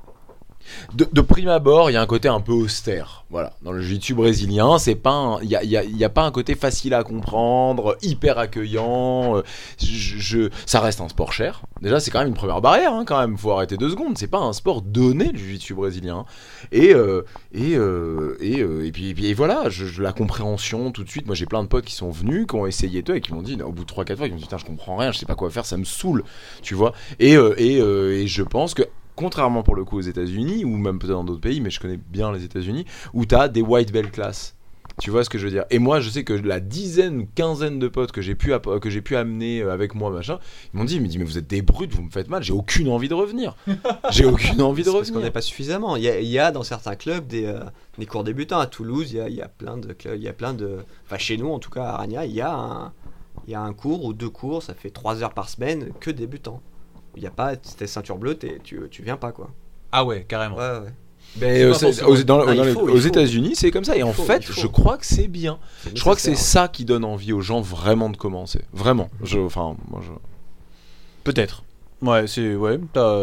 De, 0.93 1.21
prime 1.21 1.49
abord, 1.49 1.89
il 1.89 1.93
y 1.93 1.97
a 1.97 2.01
un 2.01 2.05
côté 2.05 2.27
un 2.27 2.39
peu 2.39 2.51
austère. 2.51 3.25
Voilà. 3.29 3.53
Dans 3.63 3.71
le 3.71 3.81
jiu-jitsu 3.81 4.13
brésilien, 4.13 4.77
c'est 4.77 4.95
pas 4.95 5.39
il 5.41 5.49
y 5.49 6.03
a, 6.05 6.09
pas 6.09 6.23
un 6.23 6.31
côté 6.31 6.55
facile 6.55 6.93
à 6.93 7.03
comprendre, 7.03 7.97
hyper 8.01 8.37
accueillant. 8.37 9.37
euh, 9.37 9.41
Je, 9.79 10.49
ça 10.65 10.79
reste 10.79 11.01
un 11.01 11.09
sport 11.09 11.33
cher. 11.33 11.63
Déjà, 11.81 11.99
c'est 11.99 12.11
quand 12.11 12.19
même 12.19 12.27
une 12.27 12.33
première 12.33 12.61
barrière, 12.61 12.93
hein, 12.93 13.05
quand 13.05 13.19
même. 13.19 13.37
Faut 13.37 13.51
arrêter 13.51 13.77
deux 13.77 13.89
secondes. 13.89 14.17
C'est 14.17 14.27
pas 14.27 14.39
un 14.39 14.53
sport 14.53 14.81
donné, 14.81 15.31
le 15.31 15.37
jiu-jitsu 15.37 15.73
brésilien. 15.73 16.25
Et, 16.71 16.93
euh, 16.93 17.23
et, 17.53 17.75
euh, 17.75 18.37
et, 18.39 18.59
et 18.59 18.91
puis, 18.91 19.09
et 19.09 19.13
puis 19.13 19.33
voilà, 19.33 19.65
la 19.99 20.13
compréhension 20.13 20.91
tout 20.91 21.03
de 21.03 21.09
suite. 21.09 21.25
Moi, 21.25 21.35
j'ai 21.35 21.45
plein 21.45 21.63
de 21.63 21.67
potes 21.67 21.85
qui 21.85 21.95
sont 21.95 22.11
venus, 22.11 22.45
qui 22.47 22.55
ont 22.55 22.67
essayé 22.67 23.03
tout 23.03 23.13
et 23.13 23.21
qui 23.21 23.33
m'ont 23.33 23.41
dit, 23.41 23.57
au 23.61 23.71
bout 23.71 23.83
de 23.85 23.91
3-4 23.91 24.15
fois, 24.17 24.27
ils 24.27 24.31
m'ont 24.31 24.37
dit, 24.37 24.43
putain, 24.43 24.57
je 24.57 24.65
comprends 24.65 24.95
rien, 24.97 25.11
je 25.11 25.17
sais 25.17 25.25
pas 25.25 25.35
quoi 25.35 25.49
faire, 25.49 25.65
ça 25.65 25.77
me 25.77 25.85
saoule, 25.85 26.23
tu 26.61 26.75
vois. 26.75 26.93
Et, 27.19 27.33
et 27.33 28.27
je 28.27 28.43
pense 28.43 28.73
que, 28.73 28.83
contrairement 29.15 29.63
pour 29.63 29.75
le 29.75 29.83
coup 29.85 29.97
aux 29.97 30.01
États-Unis, 30.01 30.65
ou 30.65 30.77
même 30.77 30.99
peut-être 30.99 31.13
dans 31.13 31.23
d'autres 31.23 31.41
pays, 31.41 31.61
mais 31.61 31.69
je 31.69 31.79
connais 31.79 31.97
bien 32.09 32.31
les 32.31 32.43
États-Unis, 32.43 32.85
où 33.13 33.25
tu 33.25 33.35
as 33.35 33.47
des 33.47 33.61
white 33.61 33.91
belt 33.91 34.11
classes. 34.11 34.55
Tu 35.01 35.09
vois 35.09 35.23
ce 35.23 35.29
que 35.29 35.39
je 35.39 35.45
veux 35.45 35.51
dire? 35.51 35.65
Et 35.71 35.79
moi, 35.79 36.01
je 36.01 36.09
sais 36.09 36.23
que 36.23 36.33
la 36.33 36.59
dizaine 36.59 37.21
ou 37.21 37.27
quinzaine 37.33 37.79
de 37.79 37.87
potes 37.87 38.11
que 38.11 38.21
j'ai 38.21 38.35
pu, 38.35 38.51
que 38.79 38.89
j'ai 38.91 39.01
pu 39.01 39.15
amener 39.15 39.61
euh, 39.61 39.73
avec 39.73 39.95
moi, 39.95 40.11
machin, 40.11 40.37
ils 40.71 40.77
m'ont 40.77 40.83
dit, 40.83 40.99
mais, 40.99 41.09
mais 41.17 41.23
vous 41.23 41.39
êtes 41.39 41.47
des 41.47 41.63
brutes, 41.63 41.93
vous 41.93 42.03
me 42.03 42.11
faites 42.11 42.29
mal, 42.29 42.43
j'ai 42.43 42.53
aucune 42.53 42.89
envie 42.89 43.07
de 43.07 43.15
revenir. 43.15 43.55
J'ai 44.11 44.25
aucune 44.25 44.61
envie 44.61 44.83
de 44.83 44.89
C'est 44.89 44.93
parce 44.93 45.07
qu'on 45.09 45.15
revenir. 45.15 45.29
n'est 45.29 45.31
pas 45.31 45.41
suffisamment. 45.41 45.95
Il 45.95 46.03
y, 46.03 46.09
a, 46.09 46.19
il 46.19 46.27
y 46.27 46.37
a 46.37 46.51
dans 46.51 46.61
certains 46.61 46.95
clubs 46.95 47.25
des, 47.25 47.45
euh, 47.45 47.61
des 47.97 48.05
cours 48.05 48.23
débutants. 48.23 48.59
À 48.59 48.67
Toulouse, 48.67 49.11
il 49.11 49.17
y 49.17 49.19
a, 49.19 49.29
il 49.29 49.35
y 49.35 49.41
a 49.41 49.47
plein 49.47 49.77
de 49.77 49.93
clubs. 49.93 50.15
Il 50.15 50.21
y 50.21 50.27
a 50.27 50.33
plein 50.33 50.53
de. 50.53 50.77
Enfin, 51.07 51.17
chez 51.17 51.37
nous, 51.37 51.49
en 51.51 51.57
tout 51.57 51.71
cas, 51.71 51.85
à 51.85 51.93
Arania, 51.95 52.25
il 52.27 52.33
y 52.33 52.41
a 52.41 52.53
un, 52.53 52.93
il 53.47 53.51
y 53.53 53.55
a 53.55 53.61
un 53.61 53.73
cours 53.73 54.05
ou 54.05 54.13
deux 54.13 54.29
cours. 54.29 54.61
Ça 54.61 54.75
fait 54.75 54.91
trois 54.91 55.23
heures 55.23 55.33
par 55.33 55.49
semaine 55.49 55.89
que 56.01 56.11
débutants. 56.11 56.61
Il 57.15 57.21
n'y 57.21 57.27
a 57.27 57.31
pas. 57.31 57.53
Si 57.61 57.75
t'es 57.75 57.87
ceinture 57.87 58.17
bleue, 58.17 58.35
t'es- 58.35 58.59
tu, 58.63 58.79
tu 58.89 59.03
viens 59.03 59.17
pas, 59.17 59.31
quoi. 59.31 59.51
Ah 59.91 60.03
ouais, 60.05 60.25
carrément. 60.27 60.55
Ouais, 60.57 60.79
ouais. 60.79 60.93
Mais, 61.39 61.63
euh, 61.63 61.73
aux, 62.05 62.17
dans- 62.23 62.41
Ah, 62.41 62.45
dans 62.45 62.53
il 62.53 62.61
les- 62.61 62.73
faut, 62.73 62.87
il 62.89 62.95
aux 62.95 62.99
faut. 62.99 63.07
États-Unis, 63.07 63.55
c'est 63.55 63.71
comme 63.71 63.83
ça. 63.83 63.95
Et 63.97 64.03
en 64.03 64.13
faut, 64.13 64.23
fait, 64.23 64.43
je 64.51 64.67
crois 64.67 64.97
que 64.97 65.05
c'est 65.05 65.27
bien. 65.27 65.57
Je 65.93 65.99
crois 66.01 66.15
que 66.15 66.21
c'est 66.21 66.35
ça 66.35 66.67
qui 66.67 66.85
donne 66.85 67.03
envie 67.03 67.33
aux 67.33 67.41
gens 67.41 67.61
vraiment 67.61 68.09
de 68.09 68.17
commencer. 68.17 68.61
Vraiment. 68.73 69.09
Je, 69.23 69.39
enfin, 69.39 69.75
moi, 69.89 70.01
je. 70.03 70.11
Peut-être. 71.23 71.63
Ouais, 72.01 72.27
c'est 72.27 72.55
ouais, 72.55 72.79
t'as, 72.91 73.17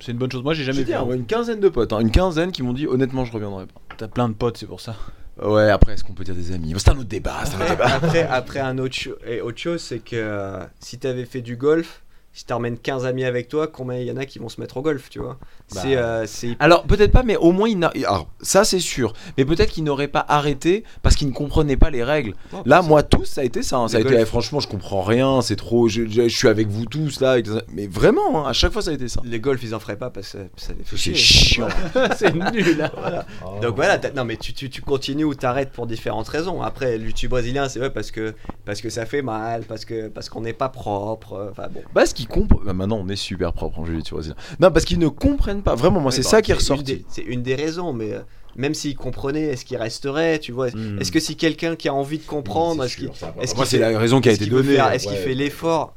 c'est 0.00 0.12
une 0.12 0.18
bonne 0.18 0.32
chose. 0.32 0.42
Moi, 0.42 0.54
j'ai 0.54 0.64
jamais 0.64 0.78
vu. 0.78 0.84
dit, 0.86 0.94
hein, 0.94 1.02
ouais, 1.04 1.16
une 1.16 1.26
quinzaine 1.26 1.60
de 1.60 1.68
potes, 1.68 1.92
hein, 1.92 2.00
une 2.00 2.10
quinzaine 2.10 2.50
qui 2.50 2.62
m'ont 2.62 2.72
dit 2.72 2.86
honnêtement, 2.86 3.26
je 3.26 3.32
reviendrai 3.32 3.66
pas. 3.66 3.74
T'as 3.98 4.08
plein 4.08 4.28
de 4.30 4.34
potes, 4.34 4.56
c'est 4.56 4.66
pour 4.66 4.80
ça. 4.80 4.96
Ouais, 5.42 5.70
après, 5.70 5.92
est-ce 5.92 6.02
qu'on 6.02 6.14
peut 6.14 6.24
dire 6.24 6.34
des 6.34 6.50
amis? 6.52 6.72
C'est 6.78 6.88
un 6.88 6.94
autre 6.96 7.04
débat. 7.04 7.44
C'est 7.44 7.56
un 7.56 7.60
autre 7.60 7.72
Après, 7.72 7.84
débat. 7.90 7.94
après, 8.06 8.22
après, 8.22 8.60
un 8.60 8.78
autre, 8.78 8.94
cho- 8.94 9.18
et 9.26 9.42
autre 9.42 9.58
chose, 9.58 9.82
c'est 9.82 9.98
que 9.98 10.16
euh, 10.16 10.64
si 10.80 10.98
tu 10.98 11.06
avais 11.06 11.26
fait 11.26 11.42
du 11.42 11.56
golf, 11.56 12.02
si 12.36 12.44
t'emmènes 12.44 12.76
15 12.76 13.06
amis 13.06 13.24
avec 13.24 13.48
toi, 13.48 13.66
combien 13.66 13.98
il 13.98 14.06
y 14.06 14.12
en 14.12 14.18
a 14.18 14.26
qui 14.26 14.38
vont 14.38 14.50
se 14.50 14.60
mettre 14.60 14.76
au 14.76 14.82
golf, 14.82 15.08
tu 15.08 15.18
vois? 15.20 15.38
Bah. 15.74 15.80
C'est 15.82 15.96
euh, 15.96 16.26
c'est 16.26 16.54
Alors 16.60 16.84
peut-être 16.84 17.10
pas, 17.10 17.22
mais 17.22 17.36
au 17.36 17.50
moins 17.50 17.66
il 17.66 17.78
n'a. 17.78 17.88
Alors 18.04 18.28
ça 18.42 18.62
c'est 18.64 18.78
sûr. 18.78 19.14
Mais 19.38 19.46
peut-être 19.46 19.70
qu'il 19.70 19.84
n'aurait 19.84 20.06
pas 20.08 20.24
arrêté 20.28 20.84
parce 21.02 21.16
qu'il 21.16 21.28
ne 21.28 21.32
comprenait 21.32 21.78
pas 21.78 21.88
les 21.88 22.04
règles. 22.04 22.34
Oh, 22.52 22.58
Là, 22.66 22.82
c'est- 22.82 22.88
moi 22.88 23.02
tous, 23.02 23.24
ça 23.24 23.40
a 23.40 23.44
été 23.44 23.62
ça. 23.62 23.78
hein. 23.78 23.88
Ça 23.88 23.96
a 23.96 24.00
été. 24.00 24.10
golf. 24.10 24.20
eh, 24.22 24.26
franchement, 24.26 24.60
je 24.60 24.68
comprends 24.68 25.00
rien. 25.02 25.40
C'est 25.40 25.56
trop. 25.56 25.88
Je, 25.88 26.02
je- 26.06 26.28
je 26.28 26.36
suis 26.36 26.48
avec 26.48 26.68
vous 26.68 26.84
tous 26.84 27.20
là. 27.20 27.36
Mais 27.72 27.86
vraiment, 27.86 28.44
hein, 28.46 28.50
à 28.50 28.52
chaque 28.52 28.72
fois 28.72 28.82
ça 28.82 28.90
a 28.90 28.94
été 28.94 29.08
ça. 29.08 29.22
les 29.24 29.40
golfs, 29.40 29.62
ils 29.62 29.74
en 29.74 29.80
feraient 29.80 29.96
pas 29.96 30.10
parce 30.10 30.32
que 30.32 30.38
ça 30.56 30.72
les 30.76 30.84
fait 30.84 30.96
C'est 30.98 31.14
chiant. 31.14 31.68
c'est 32.16 32.34
nul. 32.34 32.82
hein. 32.82 33.24
Donc 33.62 33.76
voilà, 33.76 33.96
t'as- 33.96 34.10
non 34.12 34.24
mais 34.26 34.36
tu, 34.36 34.52
tu, 34.52 34.68
tu 34.68 34.82
continues 34.82 35.24
ou 35.24 35.34
t'arrêtes 35.34 35.70
pour 35.72 35.86
différentes 35.86 36.28
raisons. 36.28 36.60
Après, 36.60 36.98
le 36.98 37.06
YouTube 37.06 37.30
brésilien, 37.30 37.68
c'est 37.70 37.78
vrai 37.78 37.90
parce 37.92 38.10
que, 38.10 38.34
parce 38.66 38.82
que 38.82 38.90
ça 38.90 39.06
fait 39.06 39.22
mal, 39.22 39.62
parce 39.64 39.86
que 39.86 40.08
parce 40.08 40.28
qu'on 40.28 40.42
n'est 40.42 40.52
pas 40.52 40.68
propre. 40.68 41.32
euh, 41.32 41.48
Enfin 41.50 41.68
bon. 41.72 41.80
Parce 41.94 42.12
qu'ils 42.26 42.42
comprennent. 42.42 42.64
Bah, 42.66 42.72
maintenant, 42.72 42.98
on 43.04 43.08
est 43.08 43.16
super 43.16 43.52
propre 43.52 43.78
en 43.80 43.84
Julie, 43.84 44.02
tu 44.02 44.14
vois. 44.14 44.22
Non, 44.60 44.70
parce 44.70 44.84
qu'ils 44.84 44.98
ne 44.98 45.08
comprennent 45.08 45.62
pas. 45.62 45.74
Vraiment, 45.74 46.00
moi, 46.00 46.10
c'est 46.12 46.18
Ouais, 46.18 46.22
ça 46.24 46.36
bah, 46.38 46.42
qui 46.42 46.52
est 46.52 46.82
des- 46.82 47.04
C'est 47.08 47.22
une 47.22 47.42
des 47.42 47.54
raisons, 47.54 47.92
mais 47.92 48.12
euh, 48.12 48.20
même 48.56 48.74
s'ils 48.74 48.96
comprenaient, 48.96 49.44
est-ce 49.48 49.64
qu'ils 49.64 49.76
resteraient, 49.76 50.38
tu 50.38 50.52
vois? 50.52 50.68
Hmm. 50.70 50.98
Est-ce 51.00 51.12
que 51.12 51.20
si 51.20 51.36
quelqu'un 51.36 51.76
qui 51.76 51.88
a 51.88 51.94
envie 51.94 52.18
de 52.18 52.24
comprendre, 52.26 52.84
est-ce 52.84 52.96
qu'il 52.96 53.08
est-ce 53.08 53.24
Moi, 53.24 53.44
qu'il 53.44 53.54
c'est 53.66 53.78
fait- 53.78 53.92
la 53.92 53.98
raison 53.98 54.20
qui 54.20 54.28
a 54.28 54.32
été 54.32 54.46
donnée. 54.46 54.74
faire- 54.76 54.90
Est-ce 54.92 55.06
qu'il 55.08 55.16
fait 55.16 55.34
l'effort? 55.34 55.94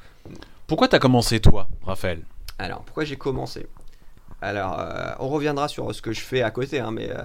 Pourquoi 0.68 0.88
t'as 0.88 1.00
commencé 1.00 1.40
toi, 1.40 1.68
Raphaël? 1.84 2.22
Alors, 2.58 2.82
pourquoi 2.82 3.06
j'ai 3.06 3.16
commencé? 3.16 3.66
Alors, 4.42 4.78
euh, 4.80 5.12
on 5.20 5.30
reviendra 5.30 5.68
sur 5.68 5.94
ce 5.94 6.02
que 6.02 6.12
je 6.14 6.20
fais 6.22 6.42
à 6.42 6.52
côté, 6.52 6.80
hein, 6.80 6.92
mais. 6.92 7.10
euh, 7.10 7.22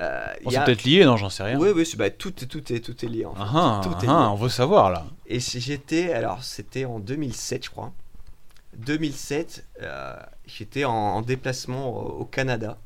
euh, 0.00 0.20
On 0.44 0.54
a- 0.54 0.60
peut-être 0.60 0.84
lié, 0.84 1.04
non 1.04 1.16
J'en 1.16 1.30
sais 1.30 1.42
rien. 1.42 1.58
Oui, 1.58 1.70
oui, 1.74 1.90
bah, 1.96 2.10
tout, 2.10 2.28
est- 2.42 2.46
tout, 2.46 2.72
est, 2.72 2.78
tout 2.80 3.04
est 3.04 3.08
lié. 3.08 3.24
En 3.24 3.34
fait. 3.34 3.40
Ah, 3.42 3.50
ah, 3.54 3.80
tout 3.82 3.90
ah, 3.94 3.98
est 4.02 4.06
lié. 4.06 4.12
on 4.12 4.34
veut 4.36 4.48
savoir 4.48 4.90
là. 4.90 5.04
Et 5.26 5.40
si 5.40 5.60
j'étais, 5.60 6.12
alors 6.12 6.44
c'était 6.44 6.84
en 6.84 6.98
2007, 7.00 7.64
je 7.64 7.70
crois. 7.70 7.92
2007, 8.78 9.64
euh, 9.82 10.14
j'étais 10.46 10.84
en, 10.84 10.92
en 10.92 11.22
déplacement 11.22 11.90
au, 11.96 12.20
au 12.20 12.24
Canada. 12.24 12.78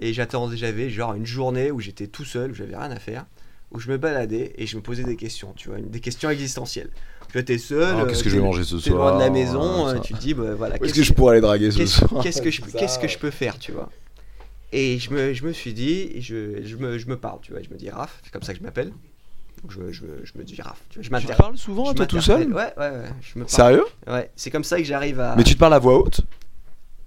Et 0.00 0.12
j'attendais, 0.12 0.56
j'avais 0.56 0.90
genre 0.90 1.14
une 1.14 1.26
journée 1.26 1.70
où 1.70 1.80
j'étais 1.80 2.06
tout 2.06 2.24
seul, 2.24 2.52
où 2.52 2.54
j'avais 2.54 2.76
rien 2.76 2.90
à 2.90 2.98
faire, 3.00 3.26
où 3.72 3.80
je 3.80 3.90
me 3.90 3.96
baladais 3.98 4.52
et 4.56 4.66
je 4.66 4.76
me 4.76 4.82
posais 4.82 5.02
des 5.02 5.16
questions, 5.16 5.52
tu 5.56 5.68
vois, 5.68 5.78
une- 5.78 5.88
des 5.90 6.00
questions 6.00 6.30
existentielles. 6.30 6.90
Tu 7.26 7.32
vois, 7.32 7.42
t'es 7.42 7.58
seul. 7.58 7.94
Ah, 7.96 8.02
euh, 8.02 8.06
Qu'est-ce 8.06 8.22
que 8.24 8.30
je 8.30 8.36
vais 8.36 8.42
manger 8.42 8.62
ce 8.64 8.76
t'es 8.76 8.90
loin 8.90 8.98
soir 8.98 9.18
de 9.18 9.24
la 9.24 9.30
maison, 9.30 9.86
ça. 9.88 9.96
euh, 9.96 9.98
tu 10.00 10.14
te 10.14 10.18
dis, 10.20 10.34
bah, 10.34 10.54
voilà, 10.54 10.76
est-ce 10.76 10.84
qu'est-ce 10.84 10.94
que 10.94 11.02
je 11.02 11.12
pourrais 11.12 11.32
aller 11.32 11.40
draguer 11.40 11.70
ce 11.70 11.78
qu'est-ce 11.78 11.98
soir 12.06 12.22
qu'est-ce 12.22 12.40
que 12.42 12.50
je 12.50 12.62
qu'est-ce 12.62 12.98
que 12.98 13.08
je 13.08 13.18
peux 13.18 13.30
faire 13.30 13.58
tu 13.58 13.72
vois 13.72 13.90
et 14.72 14.98
je 14.98 15.10
me, 15.10 15.32
je 15.32 15.44
me 15.46 15.52
suis 15.52 15.72
dit 15.72 16.10
et 16.14 16.20
je, 16.20 16.62
je 16.64 16.76
me, 16.76 16.98
je 16.98 17.06
me 17.06 17.16
parle 17.16 17.40
tu 17.40 17.52
vois 17.52 17.62
je 17.62 17.70
me 17.70 17.76
dis 17.76 17.88
Raph 17.90 18.20
c'est 18.22 18.30
comme 18.32 18.42
ça 18.42 18.52
que 18.52 18.58
je 18.58 18.62
m'appelle 18.64 18.92
je, 19.68 19.92
je, 19.92 20.04
je 20.24 20.32
me 20.38 20.44
dis 20.44 20.60
Raph 20.60 20.78
tu 20.90 20.98
vois 20.98 21.02
je 21.02 21.02
Tu 21.02 21.08
te 21.08 21.12
m'interpelle 21.12 21.36
parles 21.36 21.58
souvent 21.58 21.86
je 21.86 21.92
toi 21.94 22.06
tout 22.06 22.16
m'interpelle. 22.16 22.44
seul 22.46 22.52
ouais 22.54 22.72
ouais 22.76 22.90
ouais 22.90 23.08
je 23.22 23.38
me 23.38 23.44
parle 23.44 23.48
Sérieux 23.50 23.84
ouais 24.06 24.30
c'est 24.36 24.50
comme 24.50 24.64
ça 24.64 24.78
que 24.78 24.84
j'arrive 24.84 25.20
à 25.20 25.34
Mais 25.36 25.44
tu 25.44 25.54
te 25.54 25.58
parles 25.58 25.74
à 25.74 25.78
voix 25.78 25.98
haute 25.98 26.20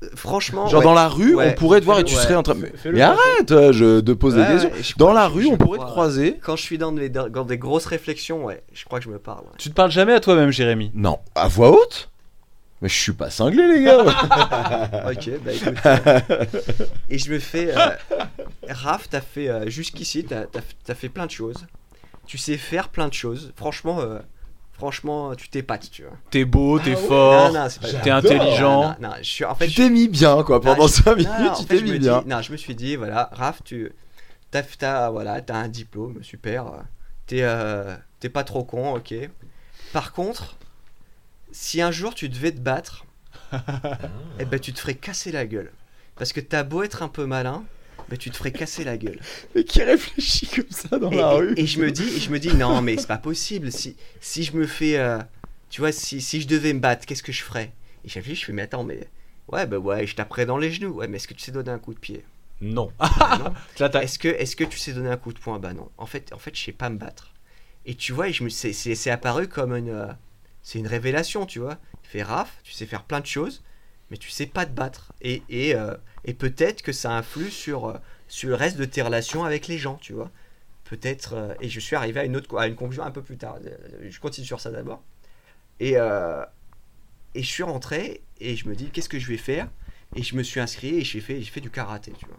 Euh, 0.03 0.07
franchement 0.15 0.67
Genre 0.67 0.79
ouais. 0.79 0.83
dans 0.85 0.93
la 0.95 1.07
rue, 1.07 1.35
Ouais. 1.35 1.51
on 1.51 1.53
pourrait 1.59 1.79
te 1.79 1.85
voir 1.85 1.99
et 1.99 2.03
tu 2.03 2.15
ouais. 2.15 2.21
serais 2.23 2.33
en 2.35 2.41
train. 2.41 2.55
Mais, 2.55 2.71
Fais-le 2.75 2.95
mais 2.95 3.01
arrête, 3.03 3.51
euh, 3.51 3.71
je 3.71 3.99
te 3.99 4.11
pose 4.13 4.35
Ouais, 4.35 4.41
des 4.47 4.51
questions. 4.53 4.69
ouais, 4.71 4.81
je 4.83 4.93
Dans 4.97 5.05
crois- 5.09 5.21
la 5.21 5.29
je- 5.29 5.33
rue, 5.35 5.43
je 5.43 5.47
on 5.47 5.51
me 5.51 5.57
pourrait 5.57 5.77
te 5.77 5.83
crois- 5.83 5.91
croiser. 5.91 6.39
quand 6.41 6.55
je 6.55 6.63
suis 6.63 6.77
dans 6.79 6.91
des, 6.91 7.09
dans 7.09 7.45
des 7.45 7.57
grosses 7.59 7.85
réflexions 7.85 8.43
ouais 8.45 8.63
je 8.73 8.83
crois 8.85 8.97
que 8.97 9.05
je 9.05 9.11
me 9.11 9.19
parle 9.19 9.41
ouais. 9.41 9.57
Tu 9.59 9.69
te 9.69 9.75
parles 9.75 9.91
jamais 9.91 10.13
à 10.13 10.19
toi-même, 10.19 10.49
Jérémy? 10.51 10.89
Non, 10.95 11.19
à 11.35 11.47
voix 11.47 11.69
haute? 11.71 12.09
Mais 12.81 12.89
je 12.89 12.95
suis 12.99 13.11
pas 13.13 13.29
cinglé, 13.29 13.67
les 13.67 13.83
gars. 13.83 14.01
ok 15.11 15.29
bah 15.45 15.51
écoute 15.53 15.75
euh, 15.85 16.19
et 17.11 17.19
je 17.19 17.31
me 17.31 17.37
fais 17.37 17.71
euh, 17.77 17.89
Raph 18.69 19.07
t'as 19.07 19.21
fait 19.21 19.49
euh, 19.49 19.69
jusqu'ici 19.69 20.23
t'as 20.23 20.45
t'as- 20.45 20.61
t'as 20.83 20.95
fait 20.95 21.09
plein 21.09 21.27
de 21.27 21.31
choses 21.31 21.67
tu 22.28 22.38
sais 22.38 22.57
faire 22.57 22.89
plein 22.89 23.07
de 23.07 23.13
choses 23.13 23.51
franchement 23.55 23.99
euh, 24.01 24.19
franchement 24.74 25.36
tu 25.36 25.49
t'épates 25.49 25.89
tu 25.91 26.03
vois 26.03 26.17
T'es 26.30 26.45
beau, 26.45 26.80
t'es 26.80 26.93
Ah 26.95 26.95
ouais. 27.01 27.07
fort, 27.07 27.51
non, 27.53 27.63
non, 27.63 27.69
c'est 27.69 27.82
pas 27.82 27.88
t'es 28.01 28.09
intelligent. 28.09 28.95
Non, 28.99 29.09
non, 29.09 29.15
je 29.19 29.24
suis 29.30 29.45
en 29.45 29.53
fait 29.55 29.65
tu 29.65 29.72
je- 29.72 29.78
t'es 29.78 29.89
mis 29.89 30.07
bien, 30.07 30.43
quoi. 30.43 30.61
Pendant 30.61 30.84
Non, 30.84 30.88
je- 30.88 30.93
5 30.93 31.15
minutes, 31.17 31.30
non, 31.30 31.43
non, 31.45 31.51
en 31.51 31.55
tu 31.55 31.63
fait, 31.63 31.74
t'es 31.76 31.80
je 31.80 31.86
mis 31.86 31.91
me 31.91 31.97
bien. 31.99 32.22
dis- 32.22 32.28
non, 32.28 32.41
je 32.41 32.51
me 32.51 32.57
suis 32.57 32.76
dit, 32.76 32.95
voilà, 32.95 33.30
Raph, 33.34 33.61
tu 33.63 33.91
t'as, 34.49 34.63
t'as- 34.63 35.09
voilà, 35.09 35.41
t'as 35.41 35.55
un 35.57 35.67
diplôme, 35.67 36.24
super. 36.24 36.67
euh, 36.67 36.78
T'es, 37.28 37.43
euh, 37.43 37.95
t'es 38.19 38.30
pas 38.30 38.43
trop 38.43 38.63
con, 38.63 38.95
ok. 38.95 39.13
Par 39.93 40.11
contre, 40.13 40.55
si 41.51 41.82
un 41.82 41.91
jour 41.91 42.13
tu 42.15 42.30
devais 42.30 42.51
te 42.51 42.59
battre, 42.59 43.05
eh 44.39 44.45
ben 44.45 44.59
tu 44.59 44.74
te 44.74 44.80
ferais 44.80 44.95
casser 44.95 45.32
la 45.32 45.45
gueule. 45.45 45.72
Parce 46.15 46.34
que 46.34 46.39
t'as 46.39 46.63
beau 46.63 46.84
être 46.84 47.03
un 47.03 47.07
peu 47.07 47.26
malin, 47.26 47.63
ben 48.12 48.18
tu 48.18 48.32
te 48.32 48.38
ferais 48.38 48.53
casser 48.53 48.84
la 48.84 48.97
gueule. 48.97 49.20
Mais 49.55 49.64
qui 49.64 49.82
réfléchit 49.84 50.47
comme 50.47 50.70
ça 50.72 50.99
dans 50.99 51.09
Et, 51.12 51.18
la 51.18 51.34
et- 51.34 51.38
rue 51.38 51.53
et 51.55 51.66
je 51.68 51.80
me 51.82 51.91
dis, 51.91 52.03
et 52.16 52.20
je 52.20 52.30
me 52.32 52.39
dis, 52.39 52.53
non, 52.53 52.82
mais 52.82 52.97
c'est 52.97 53.07
pas 53.07 53.18
possible. 53.18 53.72
Si, 53.72 53.95
si 54.20 54.43
je 54.43 54.55
me 54.55 54.66
fais, 54.68 54.97
euh, 54.97 55.20
tu 55.70 55.82
vois, 55.82 55.91
si, 55.91 56.22
si 56.22 56.41
je 56.41 56.47
devais 56.47 56.74
me 56.74 56.80
battre, 56.80 57.05
qu'est-ce 57.05 57.24
que 57.24 57.32
je 57.32 57.43
ferais? 57.43 57.74
Et 58.05 58.09
j'ai 58.09 58.20
réfléchi, 58.20 58.41
je 58.41 58.45
fais, 58.47 58.53
mais 58.53 58.64
attends, 58.64 58.84
mais 58.84 59.07
ouais, 59.49 59.66
bah 59.68 59.78
ouais, 59.80 60.07
je 60.07 60.16
taperais 60.16 60.45
dans 60.45 60.57
les 60.57 60.72
genoux. 60.72 60.93
Ouais, 60.95 61.07
mais 61.07 61.18
est-ce 61.18 61.28
que 61.28 61.34
tu 61.34 61.41
sais 61.41 61.51
donner 61.51 61.72
un 61.72 61.80
coup 61.80 61.93
de 61.93 61.99
pied? 61.99 62.24
Non. 62.62 62.93
Bah 63.18 63.38
non. 63.38 63.53
Là, 63.80 63.89
t'as- 63.89 64.03
Est-ce 64.03 64.20
que, 64.20 64.28
est-ce 64.30 64.55
que 64.55 64.64
tu 64.64 64.78
sais 64.78 64.93
donner 64.93 65.09
un 65.09 65.18
coup 65.18 65.34
de 65.34 65.39
poing? 65.39 65.59
Bah 65.59 65.74
non. 65.74 65.89
En 65.97 66.05
fait, 66.05 66.32
en 66.34 66.38
fait, 66.39 66.55
je 66.55 66.64
sais 66.64 66.72
pas 66.72 66.89
me 66.89 66.97
battre. 66.97 67.34
Et 67.86 67.95
tu 67.95 68.14
vois, 68.14 68.30
et 68.30 68.34
je 68.34 68.43
me, 68.43 68.49
c'est, 68.49 68.74
c'est, 68.74 68.95
c'est 68.95 69.09
apparu 69.12 69.47
comme 69.47 69.76
une, 69.76 69.89
euh, 69.89 70.07
c'est 70.64 70.80
une 70.80 70.88
révélation, 70.88 71.45
tu 71.45 71.59
vois. 71.59 71.78
Il 72.03 72.09
fait 72.09 72.24
Raph, 72.24 72.57
tu 72.64 72.74
sais 72.74 72.86
faire 72.86 73.03
plein 73.03 73.20
de 73.20 73.26
choses, 73.26 73.64
mais 74.12 74.18
tu 74.18 74.30
sais 74.30 74.45
pas 74.45 74.66
te 74.66 74.72
battre. 74.72 75.14
Et, 75.22 75.41
et, 75.49 75.76
euh, 75.76 75.95
et 76.26 76.34
peut-être 76.34 76.82
que 76.82 76.91
ça 76.91 77.11
influe 77.17 77.49
sur, 77.51 77.86
euh, 77.88 77.93
sur 78.28 78.49
le 78.49 78.55
reste 78.55 78.78
de 78.78 78.86
tes 78.86 79.01
relations 79.01 79.43
avec 79.43 79.67
les 79.67 79.78
gens, 79.78 79.97
tu 80.01 80.13
vois. 80.13 80.30
Peut-être. 80.86 81.34
euh, 81.36 81.53
et 81.61 81.69
je 81.69 81.80
suis 81.80 81.95
arrivé 81.95 82.19
à 82.19 82.26
une 82.26 82.36
autre, 82.36 82.57
à 82.57 82.67
une 82.67 82.76
conclusion 82.76 83.03
un 83.03 83.11
peu 83.11 83.22
plus 83.22 83.38
tard. 83.38 83.57
Euh, 83.65 84.07
Je 84.09 84.19
continue 84.19 84.45
sur 84.45 84.59
ça 84.59 84.72
d'abord. 84.72 85.01
Et, 85.80 85.93
euh, 85.95 86.43
et 87.34 87.41
je 87.43 87.47
suis 87.47 87.63
rentré 87.63 88.22
et 88.39 88.55
je 88.55 88.67
me 88.67 88.76
dis 88.76 88.89
qu'est-ce 88.91 89.09
que 89.09 89.17
je 89.19 89.28
vais 89.28 89.38
faire? 89.38 89.67
Et 90.15 90.24
je 90.24 90.36
me 90.36 90.43
suis 90.43 90.59
inscrit 90.59 90.97
et 90.99 91.03
j'ai 91.03 91.22
fait, 91.22 91.41
fait 91.41 91.61
du 91.61 91.69
karaté, 91.69 92.11
tu 92.19 92.26
vois. 92.26 92.36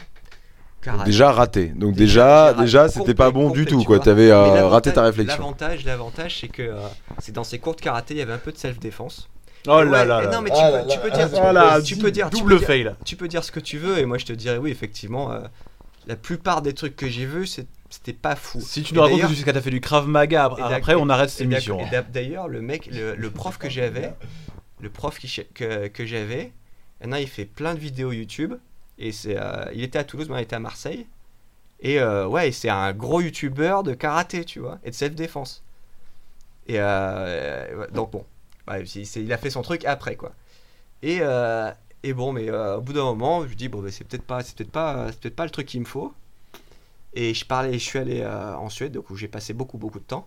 Karaté. 0.82 1.04
Déjà 1.06 1.32
raté. 1.32 1.66
Donc 1.68 1.94
Déjà, 1.94 2.52
déjà, 2.54 2.88
c'était 2.88 3.14
pas 3.14 3.30
bon 3.30 3.50
du 3.50 3.64
tout, 3.64 3.80
tu 3.80 3.86
quoi. 3.86 3.98
T'avais 4.00 4.30
euh, 4.30 4.66
raté 4.66 4.92
ta 4.92 5.02
réflexion. 5.04 5.38
L'avantage, 5.38 5.84
l'avantage, 5.84 6.40
c'est 6.40 6.48
que 6.48 6.74
c'est 7.20 7.32
dans 7.32 7.44
ces 7.44 7.58
cours 7.58 7.74
de 7.76 7.80
karaté, 7.80 8.14
il 8.14 8.18
y 8.18 8.20
avait 8.20 8.32
un 8.32 8.38
peu 8.38 8.52
de 8.52 8.58
self-défense. 8.58 9.30
Oh 9.68 9.76
Ouais, 9.78 9.84
là 9.84 10.04
là. 10.04 10.26
Non, 10.26 10.42
mais 10.42 10.50
tu, 10.50 10.56
Ah 10.58 10.70
peux, 10.70 10.76
là 10.76 10.84
tu 10.88 10.98
peux 10.98 11.10
dire, 11.10 11.20
ah 11.22 11.28
tu 11.28 11.40
peux- 11.40 11.52
là, 11.52 11.82
tu 11.82 11.96
peux 11.96 12.10
dire, 12.10 12.30
tu 12.30 12.38
Double 12.38 12.52
peux 12.54 12.58
dire- 12.58 12.66
fail. 12.66 12.94
tu 13.04 13.16
peux 13.16 13.28
dire 13.28 13.44
ce 13.44 13.52
que 13.52 13.60
tu 13.60 13.78
veux, 13.78 13.98
et 13.98 14.06
moi 14.06 14.18
je 14.18 14.24
te 14.26 14.32
dirais 14.32 14.56
oui, 14.58 14.70
effectivement, 14.70 15.30
euh, 15.32 15.40
la 16.06 16.16
plupart 16.16 16.62
des 16.62 16.72
trucs 16.74 16.96
que 16.96 17.08
j'ai 17.08 17.26
vus, 17.26 17.46
c'est- 17.46 17.66
c'était 17.88 18.12
pas 18.12 18.34
fou. 18.34 18.60
Si 18.60 18.82
tu 18.82 18.94
nous 18.94 19.02
racontes 19.02 19.28
jusqu'à 19.28 19.52
t'as 19.52 19.60
fait 19.60 19.70
du 19.70 19.80
Krav 19.80 20.08
Maga, 20.08 20.50
après 20.60 20.94
on 20.94 21.08
arrête 21.08 21.30
cette 21.30 21.42
émission. 21.42 21.78
D'ailleurs, 22.12 22.48
le 22.48 22.60
mec, 22.60 22.86
le, 22.92 23.14
le 23.14 23.30
prof 23.30 23.58
que 23.58 23.68
j'avais, 23.70 24.14
le 24.80 24.90
prof 24.90 25.18
qui 25.18 25.28
que, 25.54 25.86
que 25.88 26.06
j'avais, 26.06 26.50
maintenant 27.00 27.18
il 27.18 27.28
fait 27.28 27.44
plein 27.44 27.74
de 27.74 27.78
vidéos 27.78 28.10
YouTube, 28.12 28.54
et 28.98 29.12
c'est, 29.12 29.36
euh, 29.38 29.64
il 29.74 29.82
était 29.84 29.98
à 29.98 30.04
Toulouse, 30.04 30.28
mais 30.28 30.38
il 30.38 30.42
était 30.42 30.56
à 30.56 30.60
Marseille. 30.60 31.06
Et 31.84 32.00
euh, 32.00 32.26
ouais, 32.26 32.50
c'est 32.52 32.68
un 32.68 32.92
gros 32.92 33.20
youtubeur 33.20 33.82
de 33.82 33.94
karaté, 33.94 34.44
tu 34.44 34.58
vois, 34.60 34.78
et 34.84 34.90
de 34.90 34.94
self-défense. 34.94 35.62
Et 36.68 36.76
euh, 36.78 37.86
donc 37.92 38.12
bon, 38.12 38.24
ouais, 38.68 38.82
il 38.84 39.32
a 39.32 39.38
fait 39.38 39.50
son 39.50 39.62
truc 39.62 39.84
après, 39.84 40.16
quoi. 40.16 40.32
Et, 41.02 41.18
euh, 41.20 41.70
et 42.02 42.12
bon, 42.12 42.32
mais 42.32 42.48
euh, 42.48 42.76
au 42.76 42.80
bout 42.80 42.92
d'un 42.92 43.04
moment, 43.04 43.42
je 43.44 43.48
me 43.48 43.54
dis, 43.54 43.68
bon, 43.68 43.84
c'est 43.90 44.04
peut-être 44.04 44.24
pas, 44.24 44.42
peut-être 44.42 44.70
pas, 44.70 45.06
peut-être 45.20 45.36
pas 45.36 45.44
le 45.44 45.50
truc 45.50 45.66
qu'il 45.66 45.80
me 45.80 45.86
faut. 45.86 46.12
Et 47.14 47.34
je 47.34 47.44
parlais, 47.44 47.72
je 47.74 47.78
suis 47.84 47.98
allé 47.98 48.20
euh, 48.20 48.56
en 48.56 48.68
Suède, 48.68 48.92
donc 48.92 49.10
où 49.10 49.16
j'ai 49.16 49.28
passé 49.28 49.52
beaucoup, 49.52 49.78
beaucoup 49.78 49.98
de 49.98 50.04
temps. 50.04 50.26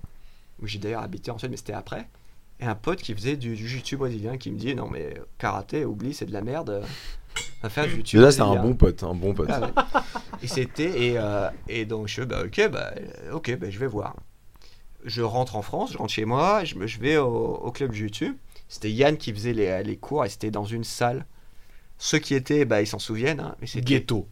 Où 0.62 0.68
j'ai 0.68 0.80
d'ailleurs 0.80 1.02
habité 1.02 1.32
en 1.32 1.38
Suède, 1.38 1.52
mais 1.52 1.58
c'était 1.58 1.74
après. 1.74 2.08
Et 2.60 2.66
un 2.66 2.76
pote 2.76 3.02
qui 3.02 3.14
faisait 3.14 3.38
du, 3.38 3.56
du 3.56 3.68
jiu-jitsu 3.68 3.98
brésilien 3.98 4.38
qui 4.38 4.52
me 4.52 4.58
dit, 4.58 4.76
non, 4.76 4.90
mais 4.90 5.16
karaté, 5.38 5.86
oublie, 5.86 6.14
c'est 6.14 6.26
de 6.26 6.34
la 6.34 6.42
merde. 6.42 6.84
Va 7.62 7.70
faire 7.70 7.86
du 7.86 7.92
jiu-jitsu. 7.92 8.18
Déjà, 8.18 8.32
c'est 8.32 8.42
un 8.42 8.56
bon 8.56 8.76
pote, 8.76 9.04
un 9.04 9.16
bon 9.16 9.34
pote. 9.34 9.50
Ah 9.52 9.62
ouais. 9.62 10.02
Et 10.42 10.48
c'était 10.48 11.08
et, 11.08 11.20
et 11.68 11.86
donc 11.86 12.08
je 12.08 12.22
bah 12.22 12.44
ok 12.46 12.70
bah 12.70 12.94
ok 13.34 13.58
bah 13.58 13.70
je 13.70 13.80
vais 13.80 13.88
voir. 13.88 14.16
Je 15.06 15.22
rentre 15.22 15.56
en 15.56 15.62
France, 15.62 15.94
je 15.94 15.98
rentre 15.98 16.12
chez 16.12 16.26
moi, 16.26 16.64
je, 16.64 16.76
me, 16.76 16.88
je 16.88 17.00
vais 17.00 17.18
au, 17.18 17.28
au 17.56 17.72
club 17.72 17.96
YouTube. 17.96 18.36
C'était 18.68 18.92
Yann 18.92 19.16
qui 19.18 19.32
faisait 19.32 19.54
les, 19.54 19.84
les 19.84 19.98
cours 19.98 20.26
et 20.26 20.30
c'était 20.30 20.52
dans 20.52 20.66
une 20.66 20.84
salle. 20.84 21.26
Ceux 21.98 22.20
qui 22.20 22.34
étaient, 22.34 22.66
bah 22.66 22.82
ils 22.82 22.88
s'en 22.88 23.00
souviennent. 23.00 23.40
Hein, 23.40 23.56
mais 23.62 23.68
c'était 23.68 23.86
Ghetto. 23.86 24.28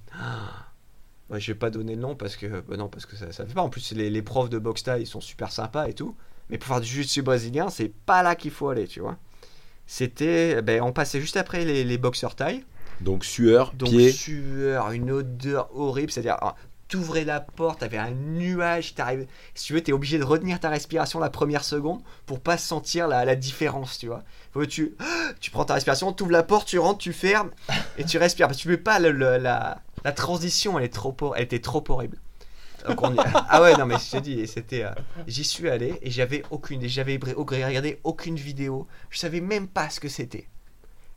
Ouais, 1.29 1.39
je 1.39 1.51
vais 1.51 1.57
pas 1.57 1.69
donner 1.69 1.95
le 1.95 2.01
nom 2.01 2.15
parce 2.15 2.35
que 2.35 2.61
bah 2.61 2.75
non 2.75 2.89
parce 2.89 3.05
que 3.05 3.15
ça 3.15 3.31
ça 3.31 3.45
fait 3.45 3.53
pas. 3.53 3.61
En 3.61 3.69
plus 3.69 3.91
les, 3.93 4.09
les 4.09 4.21
profs 4.21 4.49
de 4.49 4.59
boxe 4.59 4.83
ils 4.99 5.07
sont 5.07 5.21
super 5.21 5.51
sympas 5.51 5.87
et 5.87 5.93
tout. 5.93 6.15
Mais 6.49 6.57
pour 6.57 6.67
faire 6.67 6.81
du 6.81 6.87
jiu-jitsu 6.87 7.21
brésilien 7.21 7.69
c'est 7.69 7.89
pas 7.89 8.21
là 8.23 8.35
qu'il 8.35 8.51
faut 8.51 8.69
aller 8.69 8.87
tu 8.87 8.99
vois. 8.99 9.17
C'était 9.87 10.61
ben, 10.61 10.81
on 10.81 10.91
passait 10.91 11.21
juste 11.21 11.37
après 11.37 11.63
les, 11.65 11.83
les 11.83 11.97
boxeurs 11.97 12.35
thaï. 12.35 12.65
Donc 13.01 13.25
sueur, 13.25 13.73
Donc 13.73 13.89
pied. 13.89 14.11
sueur, 14.11 14.91
une 14.91 15.11
odeur 15.11 15.69
horrible, 15.75 16.11
c'est-à-dire 16.11 16.37
ah, 16.41 16.55
t'ouvrais 16.87 17.23
la 17.25 17.39
porte, 17.39 17.79
t'avais 17.79 17.97
un 17.97 18.11
nuage, 18.11 18.93
t'arrives, 18.95 19.25
si 19.55 19.65
tu 19.65 19.73
veux, 19.73 19.81
t'es 19.81 19.91
obligé 19.93 20.19
de 20.19 20.23
retenir 20.23 20.59
ta 20.59 20.69
respiration 20.69 21.19
la 21.19 21.29
première 21.29 21.63
seconde 21.63 22.01
pour 22.25 22.39
pas 22.39 22.57
sentir 22.57 23.07
la, 23.07 23.25
la 23.25 23.35
différence, 23.35 23.97
tu 23.97 24.07
vois. 24.07 24.23
Faut 24.53 24.65
tu, 24.65 24.95
tu 25.39 25.49
prends 25.51 25.65
ta 25.65 25.73
respiration, 25.75 26.13
t'ouvres 26.13 26.31
la 26.31 26.43
porte, 26.43 26.67
tu 26.67 26.77
rentres, 26.79 26.99
tu 26.99 27.13
fermes 27.13 27.51
et 27.97 28.03
tu 28.03 28.17
respires. 28.17 28.47
Parce 28.47 28.57
que 28.57 28.63
tu 28.63 28.67
peux 28.67 28.77
pas 28.77 28.99
le- 28.99 29.11
le- 29.11 29.37
la, 29.37 29.81
la 30.03 30.11
transition, 30.11 30.77
elle 30.77 30.85
est 30.85 30.93
trop, 30.93 31.15
elle 31.35 31.43
était 31.43 31.59
trop 31.59 31.83
horrible. 31.89 32.19
Donc 32.87 33.01
on 33.01 33.13
y- 33.13 33.17
Ah 33.49 33.61
ouais, 33.61 33.77
non, 33.77 33.85
mais 33.85 33.95
je 33.97 34.17
te 34.17 34.21
dis, 34.21 34.45
c'était. 34.45 34.83
euh, 34.83 34.91
J'y 35.25 35.45
suis 35.45 35.69
allé 35.69 35.97
et 36.01 36.11
j'avais 36.11 36.43
aucune. 36.51 36.85
J'avais 36.87 37.17
regardé 37.17 37.99
aucune 38.03 38.35
vidéo. 38.35 38.87
Je 39.09 39.19
savais 39.19 39.39
même 39.39 39.67
pas 39.69 39.89
ce 39.89 39.99
que 40.01 40.09
c'était. 40.09 40.47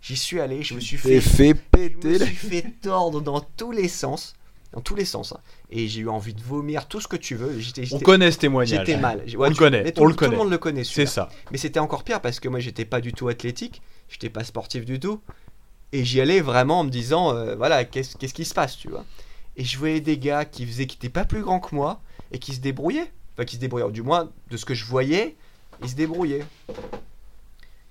J'y 0.01 0.17
suis 0.17 0.41
allé, 0.41 0.63
je 0.63 0.75
me 0.75 0.81
suis 0.81 0.97
fait. 0.97 1.21
fait 1.21 1.91
Je 2.01 2.09
me 2.09 2.15
suis 2.27 2.37
fait 2.37 2.65
tordre 2.81 3.21
dans 3.21 3.41
tous 3.41 3.73
les 3.73 3.89
sens. 3.89 4.36
Dans 4.73 4.81
tous 4.81 4.95
les 4.95 5.05
sens. 5.05 5.33
hein. 5.33 5.41
Et 5.71 5.89
j'ai 5.89 6.01
eu 6.03 6.09
envie 6.09 6.35
de 6.35 6.43
vomir 6.43 6.87
tout 6.89 7.01
ce 7.01 7.09
que 7.09 7.17
tu 7.17 7.35
veux. 7.35 7.59
J'étais 7.61 7.83
On 7.83 7.85
j'étais- 7.85 8.05
connaît 8.05 8.31
ce 8.31 8.39
témoignage. 8.39 8.79
j'étais 8.87 8.99
mal. 9.01 9.25
On 9.39 9.45
le 9.45 9.51
tu- 9.51 9.57
connaît, 9.57 9.83
mais 9.85 9.93
tout, 9.93 10.03
on 10.03 10.07
le 10.07 10.13
tout 10.13 10.19
connaît. 10.19 10.37
monde 10.37 10.51
le 10.51 10.59
connaît. 10.59 10.85
C'est 10.85 10.93
celui-là. 11.07 11.11
ça. 11.11 11.29
Mais 11.51 11.59
c'était 11.59 11.79
encore 11.81 12.05
pire 12.05 12.21
parce 12.21 12.41
que 12.41 12.49
moi 12.49 12.59
j'étais 12.61 12.85
pas 12.85 13.01
du 13.01 13.13
tout 13.13 13.29
athlétique, 13.29 13.81
j'étais 14.09 14.29
pas 14.31 14.45
sportif 14.45 14.85
du 14.85 14.99
tout. 15.01 15.21
Et 15.93 16.05
j'y 16.05 16.21
allais 16.21 16.41
vraiment 16.41 16.81
en 16.81 16.85
me 16.85 16.91
disant, 16.91 17.33
euh, 17.35 17.55
voilà, 17.57 17.85
qu'est-ce 17.85 18.17
qu'est-ce 18.17 18.35
qui 18.35 18.45
se 18.45 18.55
passe, 18.55 18.77
tu 18.77 18.89
vois. 18.89 19.05
Et 19.57 19.65
je 19.65 19.79
voyais 19.79 20.01
des 20.01 20.19
gars 20.19 20.45
qui 20.45 20.67
faisaient, 20.67 20.87
qui 20.87 20.97
étaient 20.97 21.09
pas 21.09 21.25
plus 21.25 21.43
grands 21.43 21.61
que 21.61 21.75
moi 21.75 22.01
et 22.33 22.39
qui 22.39 22.53
se 22.55 22.61
débrouillaient. 22.61 23.11
Enfin, 23.35 23.45
qui 23.45 23.57
se 23.57 23.61
débrouillaient, 23.61 23.91
du 23.93 24.03
moins 24.03 24.31
de 24.51 24.57
ce 24.57 24.65
que 24.65 24.75
je 24.75 24.85
voyais, 24.85 25.37
ils 25.83 25.89
se 25.89 25.95
débrouillaient. 25.95 26.45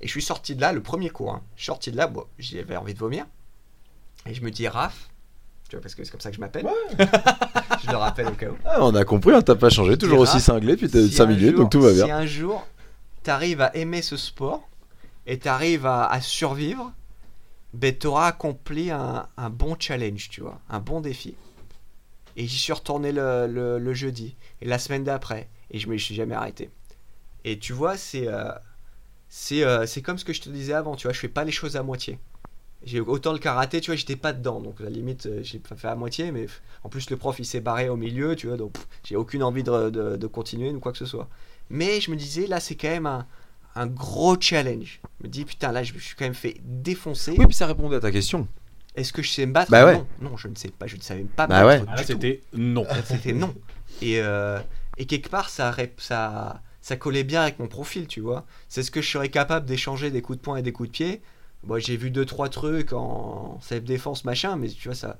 Et 0.01 0.07
je 0.07 0.11
suis 0.11 0.21
sorti 0.21 0.55
de 0.55 0.61
là, 0.61 0.73
le 0.73 0.81
premier 0.83 1.09
cours, 1.09 1.31
hein. 1.31 1.41
je 1.55 1.61
suis 1.61 1.67
sorti 1.67 1.91
de 1.91 1.97
là, 1.97 2.07
bon, 2.07 2.25
j'avais 2.37 2.75
envie 2.75 2.93
de 2.93 2.99
vomir. 2.99 3.25
Et 4.27 4.33
je 4.33 4.41
me 4.41 4.51
dis, 4.51 4.67
Raph, 4.67 5.09
tu 5.69 5.75
vois, 5.75 5.81
parce 5.81 5.95
que 5.95 6.03
c'est 6.03 6.11
comme 6.11 6.21
ça 6.21 6.29
que 6.29 6.35
je 6.35 6.41
m'appelle. 6.41 6.65
je 7.83 7.89
le 7.89 7.97
rappelle 7.97 8.27
au 8.27 8.31
cas 8.31 8.49
où. 8.49 8.55
Ah, 8.65 8.77
on 8.81 8.93
a 8.95 9.03
compris, 9.03 9.33
hein, 9.33 9.41
t'as 9.41 9.55
pas 9.55 9.69
changé, 9.69 9.97
toujours 9.97 10.19
aussi 10.19 10.39
cinglé 10.39 10.73
depuis 10.75 10.89
t'as 10.89 11.01
Si 11.01 11.11
5 11.11 11.23
un 11.23 11.27
minutes, 11.27 11.49
jour- 11.51 11.59
donc 11.61 11.71
tout 11.71 11.81
va 11.81 11.89
Si 11.93 12.03
bien. 12.03 12.17
un 12.17 12.25
jour, 12.25 12.67
t'arrives 13.23 13.61
à 13.61 13.75
aimer 13.75 14.01
ce 14.01 14.17
sport 14.17 14.67
et 15.27 15.39
t'arrives 15.39 15.85
à, 15.85 16.05
à 16.05 16.21
survivre, 16.21 16.91
ben 17.73 17.93
t'auras 17.95 18.27
accompli 18.27 18.91
un, 18.91 19.27
un 19.37 19.49
bon 19.49 19.75
challenge, 19.79 20.29
tu 20.29 20.41
vois, 20.41 20.59
un 20.69 20.79
bon 20.79 21.01
défi. 21.01 21.35
Et 22.37 22.47
j'y 22.47 22.57
suis 22.57 22.73
retourné 22.73 23.11
le, 23.11 23.47
le- 23.47 23.79
le 23.79 23.93
jeudi 23.93 24.35
et 24.61 24.65
la 24.65 24.77
semaine 24.77 25.03
d'après 25.03 25.47
et 25.71 25.79
je 25.79 25.87
me 25.87 25.97
suis 25.97 26.13
jamais 26.15 26.35
arrêté. 26.35 26.69
Et 27.43 27.57
tu 27.59 27.73
vois, 27.73 27.97
c'est 27.97 28.27
euh, 28.27 28.51
c'est 29.29 29.63
euh, 29.63 29.85
c'est 29.85 30.01
comme 30.01 30.17
ce 30.17 30.25
que 30.25 30.33
je 30.33 30.41
te 30.41 30.49
disais 30.49 30.73
avant, 30.73 30.95
tu 30.95 31.07
vois, 31.07 31.13
je 31.13 31.19
fais 31.19 31.27
pas 31.27 31.43
les 31.43 31.51
choses 31.51 31.75
à 31.75 31.83
moitié. 31.83 32.19
J'ai 32.85 32.99
autant 32.99 33.33
le 33.33 33.39
karaté, 33.39 33.81
tu 33.81 33.89
vois, 33.91 33.95
j'étais 33.95 34.15
pas 34.15 34.31
dedans, 34.31 34.61
donc 34.61 34.79
à 34.79 34.83
la 34.83 34.89
limite, 34.91 35.25
euh, 35.25 35.39
j'ai 35.41 35.57
pas 35.59 35.75
fait 35.75 35.87
à 35.87 35.95
moitié, 35.95 36.31
mais 36.31 36.45
en 36.83 36.89
plus 36.89 37.09
le 37.09 37.17
prof 37.17 37.35
il 37.39 37.45
s'est 37.45 37.59
barré 37.59 37.89
au 37.89 37.95
milieu, 37.97 38.35
tu 38.35 38.47
vois, 38.47 38.57
donc 38.57 38.75
j'ai 39.03 39.15
aucune 39.15 39.41
envie 39.41 39.63
de, 39.63 39.89
de, 39.89 40.15
de 40.17 40.27
continuer 40.27 40.69
ou 40.69 40.79
quoi 40.79 40.91
que 40.91 40.97
ce 40.99 41.05
soit. 41.07 41.27
Mais 41.69 41.99
je 41.99 42.11
me 42.11 42.15
disais, 42.15 42.45
là 42.45 42.59
c'est 42.59 42.75
quand 42.75 42.89
même 42.89 43.07
un, 43.07 43.25
un 43.75 43.87
gros 43.87 44.39
challenge. 44.39 45.01
Je 45.19 45.27
me 45.27 45.31
dis, 45.31 45.45
putain, 45.45 45.71
là 45.71 45.81
je 45.83 45.93
me 45.93 45.99
suis 45.99 46.15
quand 46.15 46.25
même 46.25 46.35
fait 46.35 46.57
défoncer. 46.63 47.35
Oui, 47.37 47.47
puis 47.47 47.55
ça 47.55 47.65
répondait 47.65 47.95
à 47.95 47.99
ta 47.99 48.11
question. 48.11 48.47
Est-ce 48.95 49.11
que 49.11 49.21
je 49.21 49.29
sais 49.29 49.45
me 49.45 49.51
battre 49.51 49.71
Bah 49.71 49.85
ouais. 49.85 49.97
non, 50.21 50.29
non, 50.29 50.37
je 50.37 50.47
ne 50.47 50.55
sais 50.55 50.69
pas, 50.69 50.85
je 50.87 50.95
ne 50.95 51.01
savais 51.01 51.23
pas 51.23 51.47
Bah 51.47 51.63
me 51.63 51.67
ouais. 51.67 51.83
Ah, 51.87 52.03
c'était 52.03 52.41
non. 52.53 52.85
C'était 53.05 53.33
non. 53.33 53.53
Et, 54.01 54.21
euh, 54.21 54.59
et 54.97 55.05
quelque 55.05 55.29
part, 55.29 55.49
ça, 55.49 55.75
ça, 55.97 56.61
ça 56.81 56.95
collait 56.95 57.23
bien 57.25 57.41
avec 57.41 57.59
mon 57.59 57.67
profil, 57.67 58.07
tu 58.07 58.21
vois. 58.21 58.45
C'est 58.69 58.83
ce 58.83 58.91
que 58.91 59.01
je 59.01 59.09
serais 59.09 59.29
capable 59.29 59.65
d'échanger 59.65 60.11
des 60.11 60.21
coups 60.21 60.37
de 60.37 60.43
poing 60.43 60.57
et 60.57 60.61
des 60.61 60.71
coups 60.71 60.89
de 60.89 60.93
pied. 60.93 61.21
Moi, 61.65 61.79
j'ai 61.79 61.97
vu 61.97 62.11
deux 62.11 62.25
trois 62.25 62.49
trucs 62.49 62.93
en 62.93 63.59
self-défense, 63.61 64.23
machin, 64.25 64.55
mais 64.55 64.67
tu 64.69 64.87
vois, 64.87 64.95
ça. 64.95 65.17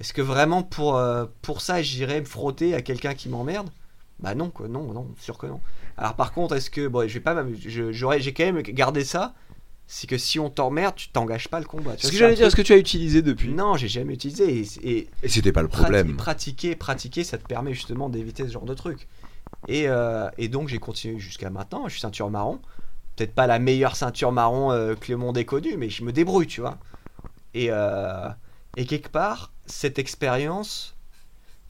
Est-ce 0.00 0.12
que 0.12 0.22
vraiment 0.22 0.62
pour, 0.62 0.96
euh, 0.96 1.26
pour 1.42 1.60
ça, 1.60 1.82
j'irais 1.82 2.20
me 2.20 2.24
frotter 2.26 2.74
à 2.74 2.82
quelqu'un 2.82 3.14
qui 3.14 3.28
m'emmerde? 3.28 3.68
Bah 4.18 4.34
non, 4.34 4.50
quoi, 4.50 4.68
non, 4.68 4.92
non, 4.92 5.06
sûr 5.18 5.38
que 5.38 5.46
non. 5.46 5.60
Alors 5.96 6.14
par 6.14 6.32
contre, 6.32 6.54
est-ce 6.54 6.70
que. 6.70 6.86
Bon, 6.88 7.06
je 7.08 7.14
vais 7.14 7.20
pas 7.20 7.44
j'aurais- 7.90 8.20
J'ai 8.20 8.32
quand 8.32 8.44
même 8.44 8.60
gardé 8.62 9.04
ça. 9.04 9.34
C'est 9.86 10.06
que 10.06 10.18
si 10.18 10.38
on 10.38 10.50
t'emmerde, 10.50 10.94
tu 10.94 11.08
t'engages 11.08 11.48
pas 11.48 11.58
le 11.58 11.66
combat. 11.66 11.96
Ce 11.98 12.10
que 12.12 12.16
j'allais 12.16 12.36
dire, 12.36 12.46
est-ce 12.46 12.54
que 12.54 12.62
tu 12.62 12.72
as 12.72 12.76
utilisé 12.76 13.22
depuis 13.22 13.48
Non, 13.48 13.76
j'ai 13.76 13.88
jamais 13.88 14.14
utilisé. 14.14 14.60
Et, 14.60 14.88
et, 14.88 15.08
Et 15.24 15.28
c'était 15.28 15.50
pas 15.50 15.62
le 15.62 15.68
problème. 15.68 16.16
pratiquer, 16.16 16.76
pratiquer, 16.76 17.24
ça 17.24 17.38
te 17.38 17.44
permet 17.44 17.74
justement 17.74 18.08
d'éviter 18.08 18.46
ce 18.46 18.52
genre 18.52 18.66
de 18.66 18.74
truc. 18.74 19.08
Et, 19.66 19.88
euh, 19.88 20.28
et 20.38 20.46
donc 20.48 20.68
j'ai 20.68 20.78
continué 20.78 21.18
jusqu'à 21.18 21.50
maintenant. 21.50 21.88
Je 21.88 21.92
suis 21.94 22.00
ceinture 22.00 22.30
marron. 22.30 22.60
Peut-être 23.20 23.34
pas 23.34 23.46
la 23.46 23.58
meilleure 23.58 23.96
ceinture 23.96 24.32
marron 24.32 24.72
euh, 24.72 24.94
que 24.94 25.12
le 25.12 25.18
monde 25.18 25.36
ait 25.36 25.44
connue, 25.44 25.76
mais 25.76 25.90
je 25.90 26.04
me 26.04 26.10
débrouille, 26.10 26.46
tu 26.46 26.62
vois. 26.62 26.78
Et, 27.52 27.66
euh, 27.68 28.30
et 28.78 28.86
quelque 28.86 29.10
part, 29.10 29.52
cette 29.66 29.98
expérience, 29.98 30.96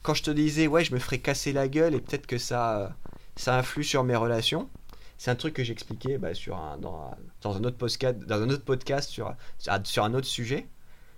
quand 0.01 0.13
je 0.13 0.23
te 0.23 0.31
disais, 0.31 0.67
ouais, 0.67 0.85
je 0.85 0.93
me 0.93 0.99
ferais 0.99 1.19
casser 1.19 1.51
la 1.51 1.67
gueule 1.67 1.93
et 1.93 1.99
peut-être 1.99 2.25
que 2.25 2.37
ça, 2.37 2.79
euh, 2.79 2.87
ça 3.35 3.57
influe 3.57 3.83
sur 3.83 4.05
mes 4.05 4.15
relations, 4.15 4.69
c'est 5.17 5.29
un 5.29 5.35
truc 5.35 5.53
que 5.53 5.65
j'expliquais 5.65 6.17
bah, 6.17 6.33
sur 6.33 6.55
un, 6.55 6.77
dans, 6.77 7.17
dans 7.41 7.57
un 7.57 7.65
autre 7.65 7.75
podcast, 7.75 8.17
dans 8.19 8.41
un 8.41 8.49
autre 8.49 8.63
podcast 8.63 9.09
sur, 9.09 9.35
sur 9.83 10.05
un 10.05 10.13
autre 10.13 10.27
sujet. 10.27 10.69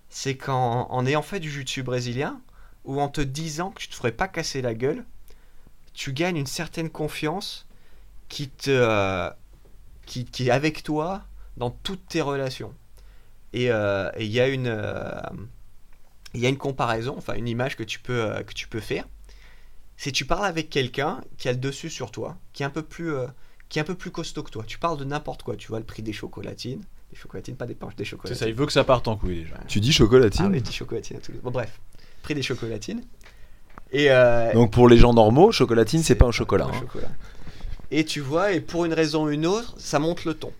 C'est 0.09 0.35
qu'en 0.35 0.89
en 0.89 1.05
ayant 1.05 1.21
fait 1.21 1.41
du 1.41 1.51
jiu-jitsu 1.51 1.83
brésilien, 1.83 2.41
ou 2.85 2.99
en 2.99 3.07
te 3.07 3.21
disant 3.21 3.69
que 3.69 3.81
tu 3.81 3.87
te 3.87 3.93
ferais 3.93 4.11
pas 4.11 4.27
casser 4.27 4.63
la 4.63 4.73
gueule, 4.73 5.05
tu 5.93 6.11
gagnes 6.11 6.37
une 6.37 6.47
certaine 6.47 6.89
confiance 6.89 7.67
qui 8.29 8.49
te 8.49 9.31
qui, 10.05 10.25
qui 10.25 10.47
est 10.47 10.51
avec 10.51 10.83
toi 10.83 11.23
dans 11.57 11.69
toutes 11.69 12.07
tes 12.07 12.21
relations. 12.21 12.73
Et 13.53 13.71
euh, 13.71 14.09
il 14.19 14.31
y 14.31 14.39
a 14.39 14.47
une 14.47 14.67
euh, 14.67 15.21
il 16.33 16.41
y 16.41 16.45
a 16.45 16.49
une 16.49 16.57
comparaison, 16.57 17.15
enfin 17.17 17.33
une 17.35 17.47
image 17.47 17.75
que 17.75 17.83
tu 17.83 17.99
peux 17.99 18.21
euh, 18.21 18.43
que 18.43 18.53
tu 18.53 18.67
peux 18.67 18.79
faire. 18.79 19.05
C'est 19.97 20.11
tu 20.11 20.25
parles 20.25 20.45
avec 20.45 20.69
quelqu'un 20.69 21.21
qui 21.37 21.47
a 21.47 21.51
le 21.51 21.59
dessus 21.59 21.89
sur 21.89 22.11
toi, 22.11 22.37
qui 22.51 22.63
est 22.63 22.65
un 22.65 22.71
peu 22.71 22.81
plus 22.81 23.13
euh, 23.13 23.27
qui 23.69 23.79
est 23.79 23.81
un 23.81 23.85
peu 23.85 23.95
plus 23.95 24.11
costaud 24.11 24.43
que 24.43 24.51
toi. 24.51 24.63
Tu 24.65 24.79
parles 24.79 24.97
de 24.97 25.05
n'importe 25.05 25.43
quoi, 25.43 25.55
tu 25.55 25.67
vois 25.67 25.79
le 25.79 25.85
prix 25.85 26.01
des 26.01 26.13
chocolatines, 26.13 26.83
des 27.11 27.17
chocolatines 27.17 27.55
pas 27.55 27.67
des 27.67 27.75
des 27.75 27.79
C'est 27.97 28.05
chocolatines. 28.05 28.39
ça, 28.39 28.47
il 28.47 28.55
veut 28.55 28.65
que 28.65 28.73
ça 28.73 28.83
parte 28.83 29.07
en 29.07 29.15
couille 29.15 29.43
déjà. 29.43 29.55
Tu 29.67 29.79
dis 29.79 29.93
chocolatine 29.93 30.45
Ah 30.47 30.51
oui, 30.51 30.61
des 30.61 30.71
chocolatines 30.71 31.17
à 31.17 31.19
tous 31.19 31.31
les... 31.31 31.37
Bon 31.37 31.51
bref, 31.51 31.79
prix 32.23 32.33
des 32.33 32.41
chocolatines. 32.41 33.03
Et 33.91 34.09
euh, 34.09 34.51
Donc 34.53 34.71
pour 34.71 34.89
les 34.89 34.97
gens 34.97 35.13
normaux, 35.13 35.51
chocolatine, 35.51 36.01
c'est 36.01 36.15
pas 36.15 36.25
un 36.25 36.31
chocolat. 36.31 36.65
un 36.65 36.69
hein. 36.69 36.79
chocolat. 36.79 37.09
Et 37.95 38.05
tu 38.05 38.21
vois, 38.21 38.53
et 38.53 38.59
pour 38.59 38.85
une 38.85 38.93
raison 38.93 39.25
ou 39.25 39.29
une 39.29 39.45
autre, 39.45 39.75
ça 39.77 39.99
monte 39.99 40.25
le 40.25 40.33
ton. 40.33 40.51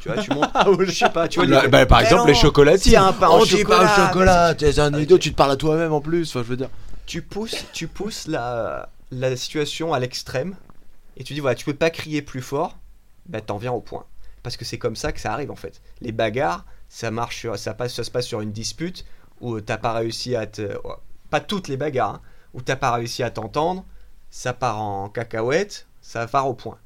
Tu 0.00 0.08
vois, 0.08 0.22
tu 0.22 0.30
montes. 0.32 0.48
Ah, 0.54 0.66
je 0.80 0.90
sais 0.90 1.10
pas, 1.10 1.28
tu 1.28 1.38
vois. 1.40 1.46
Là, 1.48 1.62
les- 1.62 1.68
bah, 1.68 1.84
par 1.86 1.98
Mais 1.98 2.04
exemple, 2.04 2.22
non, 2.22 2.26
les 2.28 2.34
chocolatines. 2.34 2.92
c'est 2.92 2.96
un 2.96 3.12
pain 3.12 3.28
oh, 3.30 3.40
au 3.42 3.46
tu 3.46 3.62
parles 3.64 3.88
chocolat, 3.88 4.54
t'es 4.54 4.78
un 4.80 4.94
Ok. 4.94 5.00
idiot, 5.02 5.18
tu 5.18 5.32
te 5.32 5.36
parles 5.36 5.50
à 5.50 5.56
toi-même 5.56 5.92
en 5.92 6.00
plus. 6.00 6.30
Enfin, 6.30 6.42
je 6.44 6.48
veux 6.48 6.56
dire. 6.56 6.70
Tu 7.04 7.20
pousses, 7.22 7.64
tu 7.72 7.88
pousses 7.88 8.26
la, 8.26 8.88
la 9.10 9.36
situation 9.36 9.92
à 9.92 9.98
l'extrême. 9.98 10.54
Et 11.16 11.24
tu 11.24 11.34
dis, 11.34 11.40
voilà, 11.40 11.56
tu 11.56 11.64
peux 11.64 11.74
pas 11.74 11.90
crier 11.90 12.22
plus 12.22 12.42
fort. 12.42 12.76
Bah, 13.26 13.40
t'en 13.40 13.58
viens 13.58 13.72
au 13.72 13.80
point. 13.80 14.04
Parce 14.42 14.56
que 14.56 14.64
c'est 14.64 14.78
comme 14.78 14.96
ça 14.96 15.12
que 15.12 15.20
ça 15.20 15.32
arrive 15.32 15.50
en 15.50 15.56
fait. 15.56 15.82
Les 16.00 16.12
bagarres, 16.12 16.64
ça 16.88 17.10
marche, 17.10 17.36
sur- 17.38 17.58
ça, 17.58 17.74
passe, 17.74 17.92
ça 17.92 18.04
se 18.04 18.10
passe 18.10 18.26
sur 18.26 18.40
une 18.40 18.52
dispute 18.52 19.04
où 19.40 19.60
t'as 19.60 19.78
pas 19.78 19.92
réussi 19.92 20.36
à 20.36 20.46
te. 20.46 20.78
Pas 21.28 21.40
toutes 21.40 21.68
les 21.68 21.76
bagarres, 21.76 22.14
hein, 22.14 22.20
où 22.54 22.62
t'as 22.62 22.76
pas 22.76 22.92
réussi 22.92 23.22
à 23.24 23.30
t'entendre, 23.30 23.84
ça 24.30 24.52
part 24.54 24.80
en 24.80 25.08
cacahuète, 25.10 25.86
ça 26.08 26.26
part 26.26 26.48
au 26.48 26.54
point. 26.54 26.78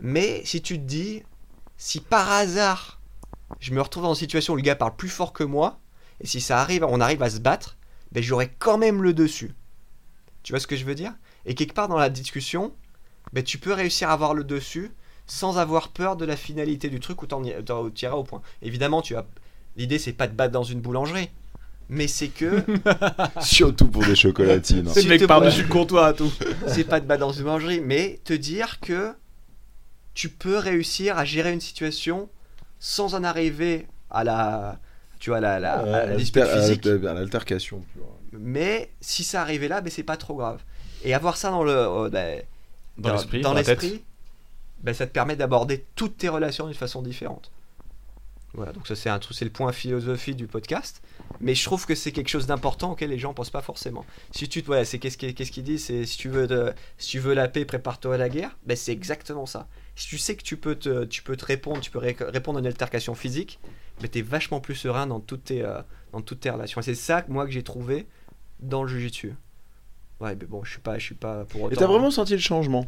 Mais 0.00 0.44
si 0.44 0.60
tu 0.60 0.76
te 0.76 0.82
dis, 0.82 1.22
si 1.76 2.00
par 2.00 2.28
hasard 2.30 3.00
je 3.60 3.72
me 3.72 3.80
retrouve 3.80 4.02
dans 4.02 4.14
une 4.14 4.18
situation 4.18 4.54
où 4.54 4.56
le 4.56 4.62
gars 4.62 4.74
parle 4.74 4.96
plus 4.96 5.08
fort 5.08 5.32
que 5.32 5.44
moi, 5.44 5.78
et 6.20 6.26
si 6.26 6.40
ça 6.40 6.60
arrive, 6.60 6.84
on 6.84 7.00
arrive 7.00 7.22
à 7.22 7.30
se 7.30 7.38
battre, 7.38 7.76
ben 8.10 8.20
j'aurai 8.20 8.48
quand 8.58 8.78
même 8.78 9.00
le 9.00 9.14
dessus. 9.14 9.54
Tu 10.42 10.52
vois 10.52 10.58
ce 10.58 10.66
que 10.66 10.74
je 10.74 10.84
veux 10.84 10.96
dire? 10.96 11.14
Et 11.44 11.54
quelque 11.54 11.72
part 11.72 11.86
dans 11.86 11.98
la 11.98 12.10
discussion, 12.10 12.74
ben 13.32 13.44
tu 13.44 13.58
peux 13.58 13.72
réussir 13.72 14.10
à 14.10 14.14
avoir 14.14 14.34
le 14.34 14.42
dessus 14.42 14.90
sans 15.26 15.58
avoir 15.58 15.90
peur 15.90 16.16
de 16.16 16.24
la 16.24 16.36
finalité 16.36 16.88
du 16.90 16.98
truc 16.98 17.22
où 17.22 17.26
tu 17.26 18.04
iras 18.04 18.16
au 18.16 18.24
point. 18.24 18.42
Évidemment, 18.60 19.02
tu 19.02 19.14
as 19.14 19.24
l'idée 19.76 20.00
c'est 20.00 20.12
pas 20.12 20.26
de 20.26 20.34
battre 20.34 20.52
dans 20.52 20.64
une 20.64 20.80
boulangerie, 20.80 21.30
mais 21.92 22.08
c'est 22.08 22.28
que 22.28 22.64
Surtout 23.42 23.86
pour 23.86 24.02
des 24.04 24.16
chocolatines. 24.16 24.88
hein. 24.88 24.92
C'est 24.94 25.02
le 25.02 25.10
mec 25.10 25.26
par-dessus 25.26 25.62
le 25.62 25.68
comptoir 25.68 26.04
à 26.04 26.12
tout. 26.14 26.32
c'est 26.66 26.84
pas 26.84 27.00
de 27.00 27.06
battre 27.06 27.20
dans 27.20 27.32
une 27.32 27.42
boulangerie, 27.42 27.80
mais 27.80 28.18
te 28.24 28.32
dire 28.32 28.80
que 28.80 29.12
tu 30.14 30.30
peux 30.30 30.56
réussir 30.56 31.18
à 31.18 31.26
gérer 31.26 31.52
une 31.52 31.60
situation 31.60 32.30
sans 32.80 33.14
en 33.14 33.22
arriver 33.22 33.86
à 34.10 34.24
la, 34.24 34.78
tu 35.18 35.30
vois, 35.30 35.40
la, 35.40 35.60
la, 35.60 35.74
à 35.80 36.06
la 36.06 36.16
dispute 36.16 36.46
physique. 36.46 36.86
à 36.86 37.12
l'altercation. 37.12 37.84
Mais 38.32 38.90
si 39.02 39.22
ça 39.22 39.42
arrivait 39.42 39.68
là, 39.68 39.82
ben 39.82 39.90
c'est 39.90 40.02
pas 40.02 40.16
trop 40.16 40.34
grave. 40.34 40.62
Et 41.04 41.12
avoir 41.12 41.36
ça 41.36 41.50
dans 41.50 41.62
le, 41.62 41.72
euh, 41.72 42.08
ben, 42.08 42.42
Dans 43.42 43.52
l'esprit, 43.52 44.02
ben, 44.82 44.94
ça 44.94 45.06
te 45.06 45.12
permet 45.12 45.36
d'aborder 45.36 45.84
toutes 45.94 46.16
tes 46.16 46.30
relations 46.30 46.66
d'une 46.66 46.74
façon 46.74 47.02
différente. 47.02 47.50
Voilà, 48.54 48.72
donc 48.72 48.86
ça 48.86 48.94
c'est 48.94 49.08
un 49.08 49.18
truc, 49.18 49.34
c'est 49.36 49.46
le 49.46 49.50
point 49.50 49.72
philosophie 49.72 50.34
du 50.34 50.46
podcast. 50.46 51.00
Mais 51.40 51.54
je 51.54 51.64
trouve 51.64 51.86
que 51.86 51.94
c'est 51.94 52.12
quelque 52.12 52.28
chose 52.28 52.46
d'important 52.46 52.92
auquel 52.92 53.08
les 53.10 53.18
gens 53.18 53.32
pensent 53.32 53.48
pas 53.50 53.62
forcément. 53.62 54.04
Si 54.30 54.46
tu, 54.48 54.60
voilà, 54.60 54.84
c'est 54.84 54.98
qu'est-ce 54.98 55.16
qu'il 55.16 55.34
qu'est-ce 55.34 55.50
qu'il 55.50 55.64
dit, 55.64 55.78
c'est 55.78 56.04
si 56.04 56.18
tu 56.18 56.28
veux, 56.28 56.46
de- 56.46 56.72
si 56.98 57.08
tu 57.08 57.18
veux 57.18 57.32
la 57.32 57.48
paix, 57.48 57.64
prépare-toi 57.64 58.14
à 58.16 58.18
la 58.18 58.28
guerre. 58.28 58.56
Ben 58.66 58.76
c'est 58.76 58.92
exactement 58.92 59.46
ça. 59.46 59.68
Si 59.96 60.06
tu 60.06 60.18
sais 60.18 60.36
que 60.36 60.42
tu 60.42 60.56
peux 60.58 60.74
te, 60.74 61.04
tu 61.04 61.22
peux 61.22 61.36
te 61.36 61.44
répondre, 61.46 61.80
tu 61.80 61.90
peux 61.90 61.98
ré- 61.98 62.16
répondre 62.20 62.58
à 62.58 62.60
une 62.60 62.66
altercation 62.66 63.14
physique, 63.14 63.58
ben 64.00 64.08
t'es 64.08 64.20
vachement 64.22 64.60
plus 64.60 64.74
serein 64.74 65.06
dans 65.06 65.20
toutes 65.20 65.44
tes, 65.44 65.62
euh, 65.62 65.80
dans 66.12 66.20
toutes 66.20 66.40
tes 66.40 66.50
relations. 66.50 66.82
C'est 66.82 66.94
ça 66.94 67.24
moi 67.28 67.46
que 67.46 67.52
j'ai 67.52 67.62
trouvé 67.62 68.06
dans 68.60 68.82
le 68.82 68.88
jujitsu. 68.88 69.34
Ouais, 70.20 70.36
mais 70.38 70.46
bon, 70.46 70.62
je 70.62 70.72
suis 70.72 70.80
pas, 70.80 70.98
je 70.98 71.04
suis 71.04 71.14
pas 71.14 71.44
pour 71.46 71.62
autant. 71.62 71.74
Et 71.74 71.76
t'as 71.78 71.86
vraiment 71.86 72.10
senti 72.10 72.34
le 72.34 72.38
changement? 72.38 72.86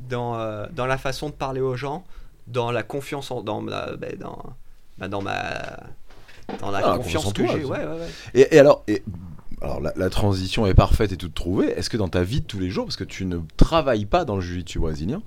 Dans, 0.00 0.36
euh, 0.38 0.66
dans 0.72 0.86
la 0.86 0.98
façon 0.98 1.28
de 1.28 1.34
parler 1.34 1.60
aux 1.60 1.76
gens, 1.76 2.04
dans 2.48 2.70
la 2.72 2.82
confiance 2.82 3.30
en, 3.30 3.42
dans 3.42 3.62
ben, 3.62 4.16
dans, 4.18 4.56
ben, 5.00 5.08
dans 5.08 5.22
ma, 5.22 5.42
dans 6.60 6.70
la 6.70 6.78
Ah, 6.84 6.96
confiance 6.96 7.24
confiance 7.24 7.26
en 7.26 7.32
que 7.32 7.46
j'ai. 7.46 7.64
Ouais, 7.64 7.78
ouais, 7.78 7.84
ouais. 7.84 8.08
Et, 8.34 8.54
et 8.56 8.58
alors, 8.58 8.84
et 8.86 9.02
alors 9.62 9.80
la, 9.80 9.92
la 9.96 10.10
transition 10.10 10.66
est 10.66 10.74
parfaite 10.74 11.12
et 11.12 11.16
toute 11.16 11.34
trouvée. 11.34 11.68
Est-ce 11.76 11.90
que 11.90 11.96
dans 11.96 12.08
ta 12.08 12.22
vie 12.22 12.40
de 12.40 12.46
tous 12.46 12.60
les 12.60 12.70
jours, 12.70 12.84
parce 12.86 12.96
que 12.96 13.04
tu 13.04 13.24
ne 13.26 13.38
travailles 13.56 14.04
pas 14.06 14.24
dans 14.24 14.36
le 14.36 14.40
jiu-jitsu 14.42 14.78
brésilien, 14.78 15.22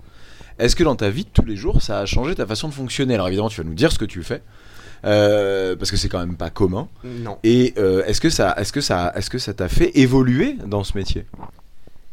est-ce 0.59 0.75
que 0.75 0.83
dans 0.83 0.95
ta 0.95 1.09
vie 1.09 1.23
de 1.25 1.29
tous 1.29 1.45
les 1.45 1.55
jours, 1.55 1.81
ça 1.81 1.99
a 1.99 2.05
changé 2.05 2.35
ta 2.35 2.45
façon 2.45 2.67
de 2.69 2.73
fonctionner? 2.73 3.15
Alors 3.15 3.27
évidemment, 3.27 3.49
tu 3.49 3.59
vas 3.61 3.67
nous 3.67 3.73
dire 3.73 3.91
ce 3.91 3.97
que 3.97 4.05
tu 4.05 4.21
fais, 4.23 4.43
euh, 5.05 5.75
parce 5.75 5.89
que 5.91 5.97
c'est 5.97 6.09
quand 6.09 6.19
même 6.19 6.37
pas 6.37 6.49
commun. 6.51 6.87
Non. 7.03 7.37
Et 7.43 7.73
euh, 7.77 8.03
est-ce 8.05 8.21
que 8.21 8.29
ça, 8.29 8.53
est-ce 8.57 8.71
que 8.71 8.81
ça, 8.81 9.11
est-ce 9.15 9.29
que 9.29 9.39
ça 9.39 9.53
t'a 9.53 9.67
fait 9.67 9.97
évoluer 9.97 10.55
dans 10.65 10.83
ce 10.83 10.95
métier? 10.97 11.25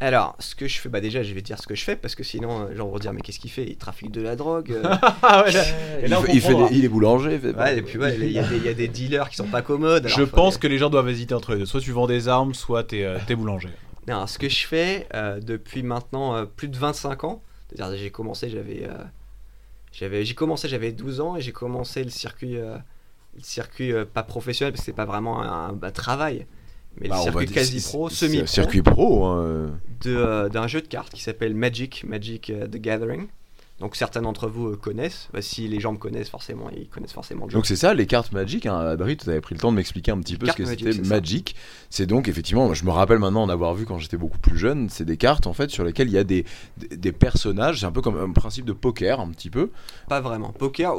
Alors, 0.03 0.34
ce 0.38 0.55
que 0.55 0.66
je 0.66 0.78
fais, 0.80 0.88
bah 0.88 1.01
déjà, 1.01 1.22
je 1.22 1.34
vais 1.34 1.42
te 1.42 1.46
dire 1.46 1.59
ce 1.61 1.66
que 1.66 1.74
je 1.74 1.84
fais 1.84 1.94
parce 1.94 2.14
que 2.14 2.24
sinon, 2.24 2.62
euh, 2.62 2.70
les 2.70 2.76
gens 2.76 2.88
vont 2.88 2.98
dire, 2.98 3.12
mais 3.12 3.20
qu'est-ce 3.20 3.38
qu'il 3.38 3.51
fait? 3.51 3.64
Il 3.66 3.76
trafique 3.76 4.11
de 4.11 4.22
la 4.22 4.34
drogue. 4.34 4.72
euh, 4.72 4.82
Ah 5.22 5.42
ouais, 5.44 5.53
là- 5.53 5.64
et 6.01 6.05
il, 6.05 6.11
là, 6.11 6.20
on 6.20 6.22
fait, 6.22 6.32
il, 6.32 6.40
fait 6.40 6.46
comprendra. 6.48 6.68
des- 6.70 6.76
il 6.78 6.84
est 6.84 6.88
boulanger. 6.88 7.34
il 7.34 7.40
fait- 7.40 7.55
ouais, 7.55 7.78
et 7.78 7.82
puis 7.82 7.98
ouais, 7.98 8.16
il 8.18 8.32
y, 8.32 8.38
a 8.38 8.42
des- 8.42 8.57
il 8.57 8.64
y 8.64 8.68
a 8.68 8.74
des 8.74 8.88
dealers 8.88 9.28
qui 9.28 9.36
sont 9.36 9.46
pas 9.48 9.61
commodes. 9.61 10.09
Je 10.09 10.24
faut 10.24 10.26
pense 10.26 10.57
que 10.57 10.66
les 10.66 10.78
gens 10.78 10.88
doivent 10.88 11.09
hésiter 11.11 11.34
entre 11.34 11.53
les 11.53 11.59
deux. 11.59 11.66
Soit 11.66 11.80
tu 11.82 11.92
vends 11.92 12.07
des 12.07 12.28
armes, 12.28 12.55
soit 12.55 12.82
t'es 12.84 13.05
euh, 13.05 13.18
t'es 13.26 13.34
boulanger. 13.36 13.68
Non, 14.09 14.26
ce 14.26 14.38
que 14.38 14.48
je 14.48 14.66
fais 14.66 15.07
euh, 15.14 15.38
depuis 15.40 15.82
maintenant 15.82 16.34
euh, 16.34 16.44
plus 16.46 16.68
de 16.68 16.76
25 16.78 17.24
ans, 17.24 17.42
c'est-à-dire 17.68 17.98
j'ai 17.98 18.11
commencé, 18.11 18.48
j'avais, 18.48 18.84
euh, 18.88 18.94
j'avais, 19.92 20.24
j'ai 20.24 20.34
commencé, 20.34 20.66
j'avais 20.66 20.92
12 20.92 21.20
ans 21.20 21.36
et 21.36 21.42
j'ai 21.42 21.53
commencé 21.53 22.03
le 22.03 22.11
circuit, 22.11 22.57
euh, 22.57 22.76
le 23.36 23.42
circuit 23.42 23.92
euh, 23.92 24.07
pas 24.07 24.22
professionnel 24.22 24.72
parce 24.72 24.80
que 24.80 24.86
c'est 24.86 24.96
pas 24.96 25.05
vraiment 25.05 25.42
un, 25.42 25.76
un 25.80 25.90
travail, 25.90 26.46
mais 26.99 27.09
Bah, 27.09 27.16
le 27.16 27.30
va 27.32 27.41
circuit 27.41 27.47
quasi 27.55 27.80
pro, 27.80 28.09
semi 28.09 28.38
pro, 28.38 28.47
Circuit 28.47 28.82
pro. 28.82 29.24
hein. 29.26 29.80
d'un 30.49 30.66
jeu 30.66 30.80
de 30.80 30.86
cartes 30.88 31.12
qui 31.12 31.22
s'appelle 31.22 31.55
Magic, 31.55 32.05
Magic 32.05 32.51
euh, 32.51 32.66
the 32.66 32.76
Gathering. 32.76 33.28
Donc 33.81 33.97
certains 33.97 34.22
d'entre 34.22 34.49
vous 34.49 34.68
euh, 34.68 34.76
connaissent. 34.76 35.28
Bah, 35.33 35.41
si 35.43 35.66
les 35.66 35.81
gens 35.81 35.93
me 35.93 35.99
connaissent 35.99 36.28
forcément, 36.28 36.70
ils 36.76 36.89
connaissent 36.89 37.12
forcément 37.12 37.47
le 37.47 37.51
jeu. 37.51 37.57
Donc 37.57 37.66
c'est 37.66 37.76
ça, 37.76 37.95
les 37.95 38.07
cartes 38.07 38.33
Magic. 38.33 38.66
Hein, 38.66 38.78
Adri, 38.78 39.16
tu 39.16 39.28
avais 39.28 39.41
pris 39.41 39.55
le 39.55 39.61
temps 39.61 39.70
de 39.70 39.76
m'expliquer 39.76 40.12
un 40.12 40.18
petit 40.18 40.37
peu 40.37 40.47
ce 40.47 40.53
que 40.53 40.62
Magic, 40.64 40.93
c'était. 40.93 41.09
Magic. 41.09 41.57
C'est 41.89 42.07
donc 42.07 42.28
effectivement, 42.28 42.72
je 42.74 42.85
me 42.85 42.91
rappelle 42.91 43.18
maintenant 43.18 43.43
en 43.43 43.49
avoir 43.49 43.74
vu 43.74 43.87
quand 43.87 43.99
j'étais 43.99 44.18
beaucoup 44.18 44.39
plus 44.39 44.59
jeune. 44.59 44.89
C'est 44.91 45.05
des 45.05 45.16
cartes 45.16 45.47
en 45.47 45.53
fait 45.55 45.70
sur 45.70 45.83
lesquelles 45.83 46.09
il 46.09 46.14
y 46.14 46.18
a 46.18 46.24
des, 46.24 46.45
des, 46.76 46.97
des 46.97 47.12
personnages. 47.12 47.81
C'est 47.81 47.87
un 47.87 47.93
peu 47.93 48.03
comme 48.03 48.18
un 48.18 48.33
principe 48.33 48.66
de 48.66 48.72
poker, 48.72 49.18
un 49.18 49.31
petit 49.31 49.51
peu. 49.51 49.70
Pas 50.09 50.20
vraiment. 50.20 50.51
Poker, 50.53 50.95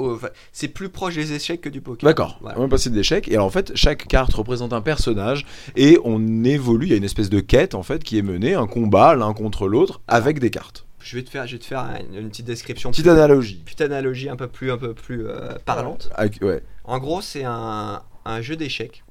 c'est 0.51 0.67
plus 0.67 0.89
proche 0.89 1.15
des 1.15 1.33
échecs 1.33 1.61
que 1.61 1.69
du 1.69 1.81
poker. 1.81 2.07
D'accord. 2.07 2.39
Voilà. 2.41 2.57
On 2.57 2.63
va 2.63 2.67
passer 2.67 2.89
d'échecs. 2.89 3.27
Et 3.27 3.35
alors 3.35 3.45
en 3.45 3.51
fait, 3.51 3.71
chaque 3.75 4.07
carte 4.07 4.33
représente 4.33 4.73
un 4.73 4.81
personnage 4.81 5.45
et 5.75 5.99
on 6.03 6.43
évolue. 6.43 6.87
Il 6.87 6.89
y 6.89 6.93
a 6.93 6.97
une 6.97 7.03
espèce 7.03 7.29
de 7.29 7.39
quête 7.39 7.75
en 7.75 7.83
fait 7.83 8.03
qui 8.03 8.17
est 8.17 8.23
menée, 8.23 8.55
un 8.55 8.67
combat 8.67 9.13
l'un 9.15 9.33
contre 9.33 9.67
l'autre 9.67 10.01
avec 10.07 10.39
des 10.39 10.49
cartes. 10.49 10.85
Je 11.03 11.15
vais 11.17 11.23
te 11.23 11.29
faire, 11.29 11.47
je 11.47 11.53
vais 11.53 11.59
te 11.59 11.65
faire 11.65 11.79
une, 11.99 12.15
une 12.15 12.29
petite 12.29 12.45
description. 12.45 12.91
Petite 12.91 13.07
analogie. 13.07 13.61
petite 13.65 13.81
analogie 13.81 14.29
un 14.29 14.35
peu 14.35 14.47
plus, 14.47 14.71
un 14.71 14.77
peu 14.77 14.93
plus 14.93 15.27
euh, 15.27 15.57
parlante. 15.65 16.09
Avec- 16.15 16.41
ouais. 16.41 16.61
En 16.83 16.99
gros, 16.99 17.21
c'est 17.21 17.43
un, 17.43 18.01
un 18.25 18.41
jeu 18.41 18.55
d'échecs, 18.55 19.03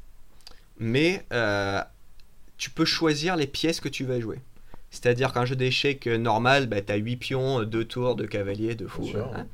mais 0.78 1.24
euh, 1.32 1.80
tu 2.56 2.70
peux 2.70 2.84
choisir 2.84 3.36
les 3.36 3.46
pièces 3.46 3.80
que 3.80 3.88
tu 3.88 4.04
vas 4.04 4.20
jouer. 4.20 4.38
C'est-à-dire 4.90 5.32
qu'un 5.32 5.44
jeu 5.44 5.56
d'échecs 5.56 6.06
euh, 6.06 6.18
normal, 6.18 6.66
bah, 6.66 6.80
tu 6.80 6.92
as 6.92 6.96
8 6.96 7.16
pions, 7.16 7.62
2 7.62 7.84
tours, 7.84 8.16
2 8.16 8.26
cavaliers, 8.26 8.74
2 8.74 8.86
fous. 8.88 9.04
Hein. 9.34 9.46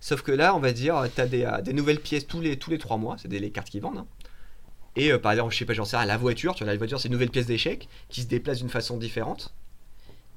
Sauf 0.00 0.22
que 0.22 0.32
là, 0.32 0.54
on 0.54 0.60
va 0.60 0.72
dire, 0.72 1.00
tu 1.14 1.20
as 1.20 1.26
des, 1.26 1.44
euh, 1.44 1.60
des 1.60 1.72
nouvelles 1.72 2.00
pièces 2.00 2.26
tous 2.26 2.40
les, 2.40 2.56
tous 2.56 2.70
les 2.70 2.78
3 2.78 2.96
mois, 2.96 3.16
c'est 3.20 3.28
des 3.28 3.38
les 3.38 3.50
cartes 3.50 3.68
qui 3.70 3.80
vendent. 3.80 3.98
hein. 3.98 4.06
Et 4.96 5.12
euh, 5.12 5.18
par 5.18 5.30
exemple, 5.32 5.52
je 5.52 5.58
sais 5.58 5.64
pas, 5.64 5.74
j'en 5.74 5.84
sais 5.84 5.96
rien, 5.96 6.06
la 6.06 6.16
voiture, 6.16 6.54
tu 6.54 6.64
vois, 6.64 6.72
la 6.72 6.78
voiture, 6.78 6.98
c'est 6.98 7.06
une 7.08 7.12
nouvelle 7.12 7.30
pièce 7.30 7.46
d'échecs 7.46 7.88
qui 8.08 8.22
se 8.22 8.26
déplace 8.26 8.58
d'une 8.58 8.68
façon 8.70 8.96
différente. 8.96 9.54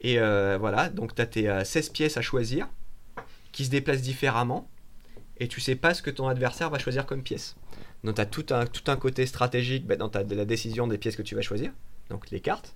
Et 0.03 0.19
euh, 0.19 0.57
voilà, 0.59 0.89
donc 0.89 1.15
tu 1.15 1.21
as 1.21 1.25
tes 1.25 1.49
euh, 1.49 1.63
16 1.63 1.89
pièces 1.89 2.17
à 2.17 2.21
choisir 2.21 2.67
qui 3.51 3.65
se 3.65 3.69
déplacent 3.69 4.01
différemment. 4.01 4.69
Et 5.37 5.47
tu 5.47 5.61
sais 5.61 5.75
pas 5.75 5.93
ce 5.93 6.01
que 6.01 6.09
ton 6.09 6.27
adversaire 6.27 6.69
va 6.69 6.77
choisir 6.77 7.05
comme 7.05 7.23
pièce. 7.23 7.55
Donc 8.03 8.15
tu 8.15 8.21
as 8.21 8.25
tout 8.25 8.45
un, 8.51 8.95
côté 8.97 9.25
stratégique 9.25 9.87
bah, 9.87 9.95
dans 9.95 10.09
ta, 10.09 10.23
la 10.23 10.45
décision 10.45 10.87
des 10.87 10.97
pièces 10.97 11.15
que 11.15 11.21
tu 11.21 11.35
vas 11.35 11.41
choisir, 11.41 11.71
donc 12.09 12.29
les 12.29 12.41
cartes. 12.41 12.75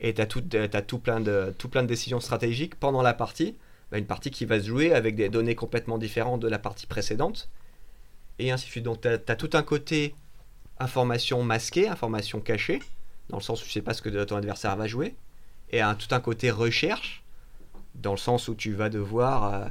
Et 0.00 0.14
tu 0.14 0.20
as, 0.20 0.26
tout, 0.26 0.42
euh, 0.54 0.68
tout, 0.86 0.98
plein 0.98 1.20
de, 1.20 1.54
tout 1.58 1.68
plein 1.68 1.82
décisions 1.82 2.20
stratégiques 2.20 2.74
pendant 2.74 3.02
la 3.02 3.14
partie. 3.14 3.56
Bah, 3.90 3.98
une 3.98 4.06
partie 4.06 4.30
qui 4.30 4.46
va 4.46 4.58
se 4.58 4.66
jouer 4.66 4.92
avec 4.94 5.14
des 5.14 5.28
données 5.28 5.54
complètement 5.54 5.98
différentes 5.98 6.40
de 6.40 6.48
la 6.48 6.58
partie 6.58 6.86
précédente. 6.86 7.50
Et 8.38 8.50
ainsi 8.50 8.66
de 8.66 8.70
suite. 8.70 8.84
Donc 8.84 9.02
tu 9.02 9.08
as, 9.08 9.36
tout 9.36 9.50
un 9.52 9.62
côté 9.62 10.14
information 10.80 11.42
masquée, 11.42 11.86
information 11.86 12.40
cachée, 12.40 12.80
dans 13.28 13.36
le 13.36 13.42
sens 13.42 13.62
où 13.62 13.66
tu 13.66 13.70
sais 13.70 13.82
pas 13.82 13.92
ce 13.94 14.00
que 14.00 14.24
ton 14.24 14.36
adversaire 14.36 14.74
va 14.74 14.86
jouer. 14.86 15.14
Et 15.72 15.80
un, 15.80 15.94
tout 15.94 16.14
un 16.14 16.20
côté 16.20 16.50
recherche, 16.50 17.22
dans 17.94 18.12
le 18.12 18.18
sens 18.18 18.48
où 18.48 18.54
tu 18.54 18.72
vas 18.74 18.88
devoir 18.90 19.54
euh, 19.54 19.64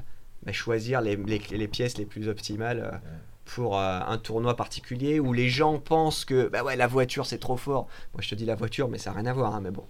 bah, 0.43 0.51
choisir 0.51 1.01
les, 1.01 1.15
les- 1.15 1.39
les 1.51 1.67
pièces 1.67 1.97
les 1.97 2.05
plus 2.05 2.27
optimales 2.27 2.91
euh, 2.93 2.97
pour 3.45 3.77
euh, 3.79 3.99
un 4.07 4.17
tournoi 4.17 4.55
particulier 4.55 5.19
où 5.19 5.33
les 5.33 5.49
gens 5.49 5.77
pensent 5.79 6.25
que 6.25 6.47
bah 6.47 6.63
ouais 6.63 6.75
la 6.75 6.87
voiture 6.87 7.25
c'est 7.25 7.37
trop 7.39 7.57
fort. 7.57 7.87
Moi 8.13 8.21
je 8.21 8.29
te 8.29 8.35
dis 8.35 8.45
la 8.45 8.55
voiture 8.55 8.87
mais 8.89 8.97
ça 8.97 9.11
n'a 9.11 9.17
rien 9.17 9.25
à 9.27 9.33
voir 9.33 9.53
hein, 9.55 9.61
mais 9.61 9.71
bon. 9.71 9.85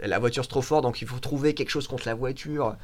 La 0.00 0.18
voiture 0.18 0.44
c'est 0.44 0.50
trop 0.50 0.62
fort 0.62 0.82
donc 0.82 1.00
il 1.02 1.08
faut 1.08 1.18
trouver 1.18 1.54
quelque 1.54 1.70
chose 1.70 1.88
contre 1.88 2.06
la 2.06 2.14
voiture. 2.14 2.76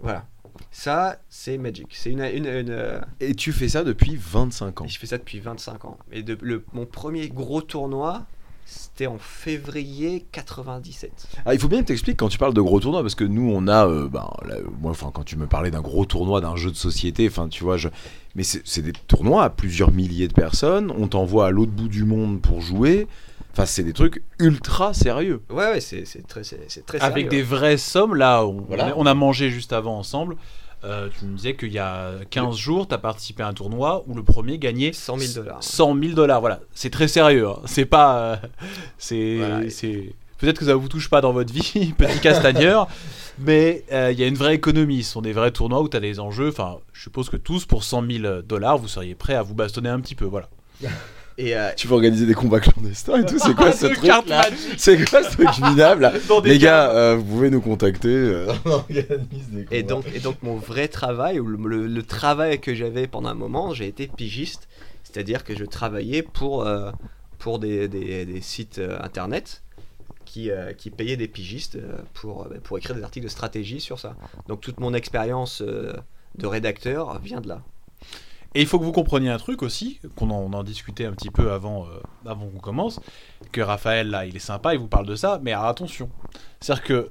Voilà. 0.00 0.26
Ça 0.70 1.18
c'est 1.28 1.58
Magic. 1.58 1.88
C'est 1.92 2.10
une, 2.10 2.20
une, 2.20 2.46
une, 2.46 3.00
Et 3.20 3.34
tu 3.34 3.52
fais 3.52 3.68
ça 3.68 3.84
depuis 3.84 4.16
25 4.16 4.80
ans. 4.82 4.84
et 4.84 4.88
je 4.88 4.98
fais 4.98 5.06
ça 5.06 5.18
depuis 5.18 5.40
25 5.40 5.84
ans. 5.86 5.98
Et 6.12 6.22
de, 6.22 6.36
le, 6.42 6.64
mon 6.72 6.86
premier 6.86 7.28
gros 7.30 7.62
tournoi 7.62 8.26
c'était 8.72 9.06
en 9.06 9.18
février 9.18 10.24
97. 10.32 11.10
Ah, 11.44 11.54
il 11.54 11.60
faut 11.60 11.68
bien 11.68 11.82
que 11.82 11.86
tu 11.86 11.92
expliques 11.92 12.16
quand 12.16 12.28
tu 12.28 12.38
parles 12.38 12.54
de 12.54 12.60
gros 12.60 12.80
tournois, 12.80 13.02
parce 13.02 13.14
que 13.14 13.24
nous, 13.24 13.50
on 13.52 13.68
a. 13.68 13.86
euh, 13.86 14.08
ben, 14.08 14.28
là, 14.48 14.56
moi, 14.80 14.90
enfin, 14.90 15.10
quand 15.12 15.24
tu 15.24 15.36
me 15.36 15.46
parlais 15.46 15.70
d'un 15.70 15.80
gros 15.82 16.04
tournoi, 16.04 16.40
d'un 16.40 16.56
jeu 16.56 16.70
de 16.70 16.76
société, 16.76 17.28
enfin, 17.28 17.48
tu 17.48 17.62
vois, 17.64 17.76
je. 17.76 17.88
Mais 18.34 18.42
c'est 18.44 18.80
des 18.82 18.92
tournois 18.92 19.44
à 19.44 19.50
plusieurs 19.50 19.92
milliers 19.92 20.26
de 20.28 20.32
personnes, 20.32 20.90
on 20.96 21.06
t'envoie 21.06 21.46
à 21.46 21.50
l'autre 21.50 21.72
bout 21.72 21.88
du 21.88 22.04
monde 22.04 22.40
pour 22.40 22.60
jouer. 22.62 23.06
Enfin, 23.52 23.66
c'est 23.66 23.82
des 23.84 23.92
trucs 23.92 24.22
ultra 24.38 24.94
sérieux. 24.94 25.42
Ouais 25.50 25.70
ouais 25.72 25.80
c'est 25.82 26.06
c'est 26.06 26.26
très 26.26 26.40
très 26.42 26.98
Avec 27.00 27.26
sérieux. 27.26 27.28
des 27.28 27.42
vraies 27.42 27.76
sommes, 27.76 28.14
là, 28.14 28.42
on, 28.46 28.62
Voilà. 28.62 28.94
on 28.96 29.04
a 29.04 29.12
mangé 29.12 29.50
juste 29.50 29.74
avant 29.74 29.98
ensemble. 29.98 30.36
Euh, 30.84 31.08
tu 31.16 31.24
me 31.26 31.36
disais 31.36 31.54
qu'il 31.54 31.72
y 31.72 31.78
a 31.78 32.10
15 32.30 32.56
jours, 32.56 32.88
tu 32.88 32.94
as 32.94 32.98
participé 32.98 33.42
à 33.42 33.48
un 33.48 33.52
tournoi 33.54 34.02
où 34.08 34.14
le 34.14 34.22
premier 34.24 34.58
gagnait 34.58 34.92
100 34.92 35.18
000 35.18 35.32
dollars. 35.44 35.62
100 35.62 35.96
000 36.00 36.14
dollars. 36.14 36.40
Voilà, 36.40 36.60
c'est 36.74 36.90
très 36.90 37.06
sérieux. 37.08 37.48
hein. 37.48 37.60
C'est 37.66 37.84
pas. 37.84 38.18
euh, 38.18 38.36
c'est. 38.98 39.36
Voilà. 39.36 39.60
Peut-être 40.38 40.58
que 40.58 40.64
ça 40.64 40.74
vous 40.74 40.88
touche 40.88 41.08
pas 41.08 41.20
dans 41.20 41.32
votre 41.32 41.52
vie, 41.52 41.92
petit 41.96 42.18
castagneur, 42.18 42.88
mais 43.38 43.84
euh, 43.92 44.10
il 44.10 44.18
y 44.18 44.24
a 44.24 44.26
une 44.26 44.34
vraie 44.34 44.56
économie. 44.56 45.04
Ce 45.04 45.12
sont 45.12 45.22
des 45.22 45.32
vrais 45.32 45.52
tournois 45.52 45.80
où 45.82 45.88
tu 45.88 45.96
as 45.96 46.00
des 46.00 46.18
enjeux. 46.18 46.48
Enfin, 46.48 46.78
je 46.92 47.02
suppose 47.02 47.30
que 47.30 47.36
tous, 47.36 47.64
pour 47.64 47.84
100 47.84 48.04
000 48.10 48.42
dollars, 48.42 48.76
vous 48.76 48.88
seriez 48.88 49.14
prêts 49.14 49.34
à 49.36 49.42
vous 49.42 49.54
bastonner 49.54 49.88
un 49.88 50.00
petit 50.00 50.16
peu. 50.16 50.24
Voilà. 50.24 50.48
Et 51.38 51.56
euh, 51.56 51.70
Tu 51.76 51.86
veux 51.88 51.94
organiser 51.94 52.26
des 52.26 52.34
combats 52.34 52.60
clandestins 52.60 53.20
et 53.22 53.24
tout, 53.26 53.38
c'est 53.38 53.54
quoi 53.54 53.72
ce 53.72 53.86
truc 53.86 54.10
là. 54.28 54.44
C'est 54.76 55.08
quoi 55.08 55.22
ce 55.22 55.30
truc 55.36 55.48
minable 55.62 56.02
là 56.02 56.12
Les 56.44 56.58
gars, 56.58 56.90
euh, 56.90 57.16
vous 57.16 57.24
pouvez 57.24 57.50
nous 57.50 57.60
contacter. 57.60 58.08
euh, 58.08 58.52
on 58.64 58.70
organise 58.70 59.48
des 59.50 59.66
Et 59.70 59.82
donc, 59.82 60.04
et 60.14 60.20
donc 60.20 60.36
mon 60.42 60.56
vrai 60.56 60.88
travail, 60.88 61.40
ou 61.40 61.46
le, 61.46 61.56
le- 61.68 61.86
le 61.86 62.02
travail 62.02 62.60
que 62.60 62.74
j'avais 62.74 63.06
pendant 63.06 63.30
un 63.30 63.34
moment, 63.34 63.72
j'ai 63.74 63.86
été 63.86 64.06
pigiste. 64.08 64.68
C'est-à-dire 65.04 65.44
que 65.44 65.56
je 65.56 65.64
travaillais 65.64 66.22
pour, 66.22 66.66
euh, 66.66 66.90
pour 67.38 67.58
des, 67.58 67.88
des- 67.88 68.24
des 68.24 68.40
sites 68.40 68.78
euh, 68.78 68.98
internet 69.02 69.62
qui, 70.24 70.50
euh, 70.50 70.72
qui 70.72 70.90
payaient 70.90 71.16
des 71.18 71.28
pigistes 71.28 71.76
euh, 71.76 71.98
pour, 72.14 72.48
pour 72.62 72.78
écrire 72.78 72.94
des 72.96 73.02
articles 73.02 73.24
de 73.26 73.30
stratégie 73.30 73.80
sur 73.80 73.98
ça. 73.98 74.14
Donc 74.48 74.60
toute 74.60 74.80
mon 74.80 74.94
expérience 74.94 75.60
euh, 75.60 75.92
de 76.38 76.46
rédacteur 76.46 77.18
vient 77.20 77.40
de 77.42 77.48
là. 77.48 77.60
Et 78.54 78.60
il 78.60 78.66
faut 78.66 78.78
que 78.78 78.84
vous 78.84 78.92
compreniez 78.92 79.30
un 79.30 79.38
truc 79.38 79.62
aussi, 79.62 79.98
qu'on 80.16 80.30
en, 80.30 80.36
on 80.38 80.52
en 80.52 80.62
discutait 80.62 81.06
un 81.06 81.12
petit 81.12 81.30
peu 81.30 81.52
avant, 81.52 81.84
euh, 81.86 82.30
avant 82.30 82.46
qu'on 82.46 82.58
commence, 82.58 83.00
que 83.50 83.60
Raphaël, 83.60 84.08
là, 84.10 84.26
il 84.26 84.36
est 84.36 84.40
sympa, 84.40 84.74
il 84.74 84.80
vous 84.80 84.88
parle 84.88 85.06
de 85.06 85.14
ça, 85.16 85.40
mais 85.42 85.52
alors, 85.52 85.66
attention. 85.66 86.10
C'est-à-dire 86.60 86.84
que... 86.84 87.10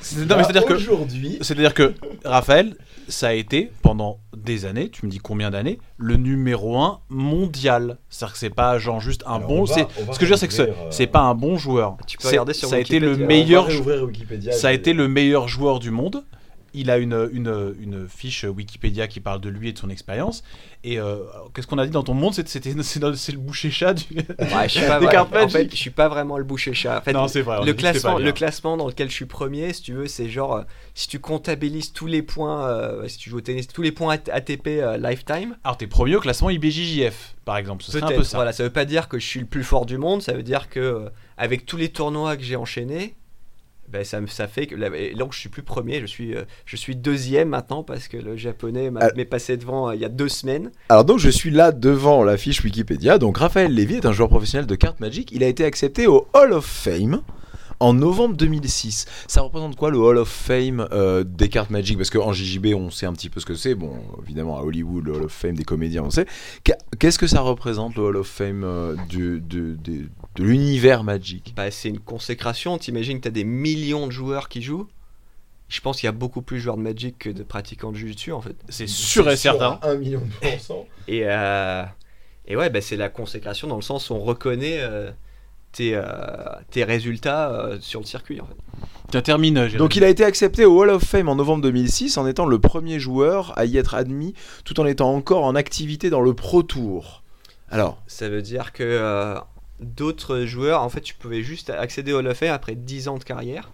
C'est- 0.00 0.16
non, 0.26 0.36
mais 0.36 0.44
c'est-à-dire 0.44 0.64
que... 0.64 0.72
aujourd'hui, 0.74 1.38
C'est-à-dire 1.42 1.74
que 1.74 1.94
Raphaël, 2.24 2.76
ça 3.08 3.28
a 3.28 3.32
été 3.34 3.70
pendant 3.82 4.20
des 4.36 4.64
années, 4.64 4.88
tu 4.90 5.04
me 5.04 5.10
dis 5.10 5.18
combien 5.18 5.50
d'années, 5.50 5.78
le 5.98 6.16
numéro 6.16 6.78
un 6.80 7.00
mondial. 7.10 7.98
C'est-à-dire 8.08 8.32
que 8.32 8.38
c'est 8.38 8.50
pas 8.54 8.78
genre 8.78 9.00
juste 9.00 9.22
un 9.26 9.34
Alors, 9.36 9.48
bon. 9.48 9.60
on 9.60 9.64
va- 9.64 10.12
Ce 10.12 10.18
que 10.18 10.24
je 10.26 10.32
veux 10.32 10.36
dire, 10.36 10.38
c'est 10.38 10.48
que 10.48 10.62
euh, 10.62 10.72
c'est 10.90 11.06
pas 11.06 11.20
un 11.20 11.34
bon 11.34 11.56
joueur. 11.58 11.96
Tu 12.06 12.16
peux 12.18 12.28
regarder 12.28 12.54
sur 12.54 12.68
ça 12.68 12.76
a 12.76 12.78
été 12.78 13.00
le 13.00 13.08
Wikipédia. 13.12 13.26
meilleur. 13.26 13.68
Wikipédia, 14.06 14.52
Ça 14.52 14.68
a 14.68 14.72
été 14.72 14.92
le 14.94 15.08
meilleur 15.08 15.48
joueur 15.48 15.78
du 15.78 15.90
monde. 15.90 16.24
Il 16.74 16.90
a 16.90 16.98
une, 16.98 17.28
une, 17.32 17.74
une 17.80 18.08
fiche 18.08 18.44
Wikipédia 18.44 19.06
qui 19.08 19.20
parle 19.20 19.40
de 19.40 19.48
lui 19.48 19.68
et 19.68 19.72
de 19.72 19.78
son 19.78 19.90
expérience. 19.90 20.42
Et 20.84 21.00
euh, 21.00 21.18
qu'est-ce 21.54 21.66
qu'on 21.66 21.78
a 21.78 21.84
dit 21.86 21.90
dans 21.90 22.02
ton 22.02 22.14
monde? 22.14 22.34
C'est 22.34 22.64
le 22.64 23.38
boucher 23.38 23.70
chat 23.70 23.94
du. 23.94 24.04
Ouais, 24.14 24.68
je 24.68 24.78
suis 24.78 24.80
pas 24.86 25.00
Des 25.00 25.16
en 25.16 25.48
fait, 25.48 25.70
je 25.70 25.76
suis 25.76 25.90
pas 25.90 26.08
vraiment 26.08 26.38
le 26.38 26.44
boucher 26.44 26.74
chat. 26.74 26.98
En 26.98 27.02
fait, 27.02 27.12
non, 27.12 27.26
c'est 27.28 27.42
vrai. 27.42 27.58
on 27.58 27.62
a 27.62 27.66
le 27.66 27.72
classement, 27.74 28.18
le 28.18 28.32
classement 28.32 28.76
dans 28.76 28.86
lequel 28.86 29.08
je 29.08 29.14
suis 29.14 29.26
premier, 29.26 29.72
si 29.72 29.82
tu 29.82 29.92
veux, 29.94 30.06
c'est 30.06 30.28
genre 30.28 30.64
si 30.94 31.08
tu 31.08 31.18
comptabilises 31.18 31.92
tous 31.92 32.06
les 32.06 32.22
points, 32.22 32.68
euh, 32.68 33.08
si 33.08 33.18
tu 33.18 33.30
joues 33.30 33.38
au 33.38 33.40
tennis, 33.40 33.66
tous 33.68 33.82
les 33.82 33.92
points 33.92 34.14
AT- 34.14 34.30
ATP 34.30 34.66
euh, 34.68 34.96
lifetime. 34.98 35.56
Alors, 35.64 35.76
t'es 35.76 35.86
premier 35.86 36.16
au 36.16 36.20
classement 36.20 36.50
IBJJF, 36.50 37.34
par 37.44 37.56
exemple. 37.56 37.82
Ce 37.84 37.96
un 37.98 38.06
peu 38.08 38.22
ça. 38.22 38.36
Voilà, 38.36 38.52
ça 38.52 38.62
veut 38.62 38.70
pas 38.70 38.84
dire 38.84 39.08
que 39.08 39.18
je 39.18 39.26
suis 39.26 39.40
le 39.40 39.46
plus 39.46 39.64
fort 39.64 39.86
du 39.86 39.98
monde. 39.98 40.22
Ça 40.22 40.32
veut 40.32 40.42
dire 40.42 40.68
que 40.68 41.08
avec 41.36 41.66
tous 41.66 41.76
les 41.76 41.88
tournois 41.88 42.36
que 42.36 42.42
j'ai 42.42 42.56
enchaînés, 42.56 43.14
Ben, 43.90 44.04
ça, 44.04 44.20
me- 44.20 44.26
ça 44.26 44.46
fait 44.48 44.66
que 44.66 44.74
là, 44.74 44.90
donc 45.16 45.32
je 45.32 45.38
suis 45.38 45.48
plus 45.48 45.62
premier, 45.62 46.00
je 46.00 46.06
suis, 46.06 46.34
euh, 46.34 46.42
je 46.66 46.76
suis 46.76 46.94
deuxième 46.94 47.48
maintenant 47.48 47.82
parce 47.82 48.06
que 48.06 48.18
le 48.18 48.36
japonais 48.36 48.90
m'a- 48.90 49.00
Ah. 49.04 49.10
m'est 49.16 49.24
passé 49.24 49.56
devant 49.56 49.88
euh, 49.88 49.94
il 49.94 50.00
y 50.02 50.04
a 50.04 50.10
deux 50.10 50.28
semaines. 50.28 50.70
Alors 50.90 51.04
donc 51.06 51.18
je 51.18 51.30
suis 51.30 51.50
là 51.50 51.72
devant 51.72 52.22
la 52.22 52.36
fiche 52.36 52.62
Wikipédia. 52.62 53.16
Donc 53.18 53.38
Raphaël 53.38 53.72
Lévy 53.72 53.94
est 53.94 54.04
un 54.06 54.12
joueur 54.12 54.28
professionnel 54.28 54.66
de 54.66 54.74
cartes 54.74 55.00
Magic. 55.00 55.32
Il 55.32 55.42
a 55.42 55.46
été 55.48 55.64
accepté 55.64 56.06
au 56.06 56.28
Hall 56.34 56.52
of 56.52 56.66
Fame 56.66 57.22
en 57.80 57.92
novembre 57.94 58.36
2006. 58.36 59.06
Ça 59.26 59.40
représente 59.42 59.76
quoi 59.76 59.90
le 59.90 59.98
Hall 59.98 60.18
of 60.18 60.28
Fame 60.28 60.86
euh, 60.92 61.24
des 61.24 61.48
cartes 61.48 61.70
Magic? 61.70 61.96
Parce 61.96 62.10
qu'en 62.10 62.32
JJB 62.32 62.74
on 62.74 62.90
sait 62.90 63.06
un 63.06 63.12
petit 63.12 63.30
peu 63.30 63.40
ce 63.40 63.46
que 63.46 63.54
c'est. 63.54 63.74
Bon 63.74 63.92
évidemment 64.22 64.58
à 64.58 64.62
Hollywood 64.62 65.04
le 65.06 65.12
Hall 65.14 65.22
of 65.24 65.32
Fame 65.32 65.54
des 65.56 65.64
comédiens 65.64 66.02
on 66.04 66.10
sait. 66.10 66.26
Qu'est- 66.64 66.78
Qu'est-ce 66.98 67.18
que 67.18 67.26
ça 67.26 67.40
représente 67.40 67.94
le 67.96 68.02
Hall 68.02 68.16
of 68.16 68.26
Fame 68.26 68.64
euh, 68.64 68.96
du- 69.08 69.40
de, 69.40 69.76
de- 69.76 70.06
de 70.34 70.42
l'univers 70.44 71.04
Magic? 71.04 71.52
Bah, 71.56 71.70
c'est 71.70 71.88
une 71.88 72.00
consécration, 72.00 72.78
t'imagines 72.78 73.18
que 73.18 73.24
t'as 73.24 73.30
des 73.30 73.44
millions 73.44 74.06
de 74.06 74.12
joueurs 74.12 74.48
qui 74.48 74.62
jouent? 74.62 74.88
Je 75.68 75.80
pense 75.80 75.98
qu'il 76.00 76.06
y 76.06 76.08
a 76.08 76.12
beaucoup 76.12 76.40
plus 76.42 76.56
de 76.56 76.62
joueurs 76.62 76.78
de 76.78 76.82
Magic 76.82 77.18
que 77.18 77.28
de 77.30 77.42
pratiquants 77.42 77.92
de 77.92 77.96
Jiu-Jitsu 77.98 78.32
en 78.32 78.40
fait. 78.40 78.56
C'est 78.70 78.88
sûr 78.88 79.28
et 79.30 79.36
certain. 79.36 79.78
Un 79.82 79.96
million 79.96 80.20
de 80.20 80.48
pourcents. 80.48 80.86
Et, 81.08 81.22
euh, 81.24 81.84
et 82.46 82.56
ouais, 82.56 82.70
bah, 82.70 82.80
c'est 82.80 82.96
la 82.96 83.08
consécration 83.10 83.68
dans 83.68 83.76
le 83.76 83.82
sens 83.82 84.08
où 84.10 84.14
on 84.14 84.20
reconnaît 84.20 84.78
euh, 84.80 85.10
tes, 85.72 85.94
euh, 85.94 86.02
tes 86.70 86.84
résultats 86.84 87.50
euh, 87.50 87.78
sur 87.80 88.00
le 88.00 88.06
circuit 88.06 88.40
en 88.40 88.46
fait. 88.46 89.20
Termine. 89.22 89.68
Donc 89.78 89.96
il 89.96 90.04
a 90.04 90.08
été 90.08 90.24
accepté 90.24 90.64
au 90.66 90.78
Hall 90.78 90.90
of 90.90 91.02
Fame 91.02 91.28
en 91.28 91.34
novembre 91.36 91.62
2006 91.62 92.18
en 92.18 92.26
étant 92.26 92.44
le 92.46 92.58
premier 92.58 93.00
joueur 93.00 93.52
à 93.58 93.64
y 93.64 93.76
être 93.78 93.94
admis 93.94 94.34
tout 94.64 94.78
en 94.80 94.86
étant 94.86 95.14
encore 95.14 95.44
en 95.44 95.54
activité 95.54 96.10
dans 96.10 96.20
le 96.20 96.34
Pro 96.34 96.62
Tour. 96.62 97.22
Alors, 97.70 98.02
Ça 98.06 98.28
veut 98.28 98.42
dire 98.42 98.72
que 98.72 98.82
euh, 98.82 99.34
d'autres 99.80 100.40
joueurs, 100.44 100.82
en 100.82 100.88
fait, 100.88 101.00
tu 101.00 101.14
pouvais 101.14 101.42
juste 101.42 101.70
accéder 101.70 102.12
au 102.12 102.18
Hall 102.18 102.26
of 102.26 102.36
Fame 102.36 102.52
après 102.52 102.74
10 102.74 103.08
ans 103.08 103.18
de 103.18 103.24
carrière. 103.24 103.72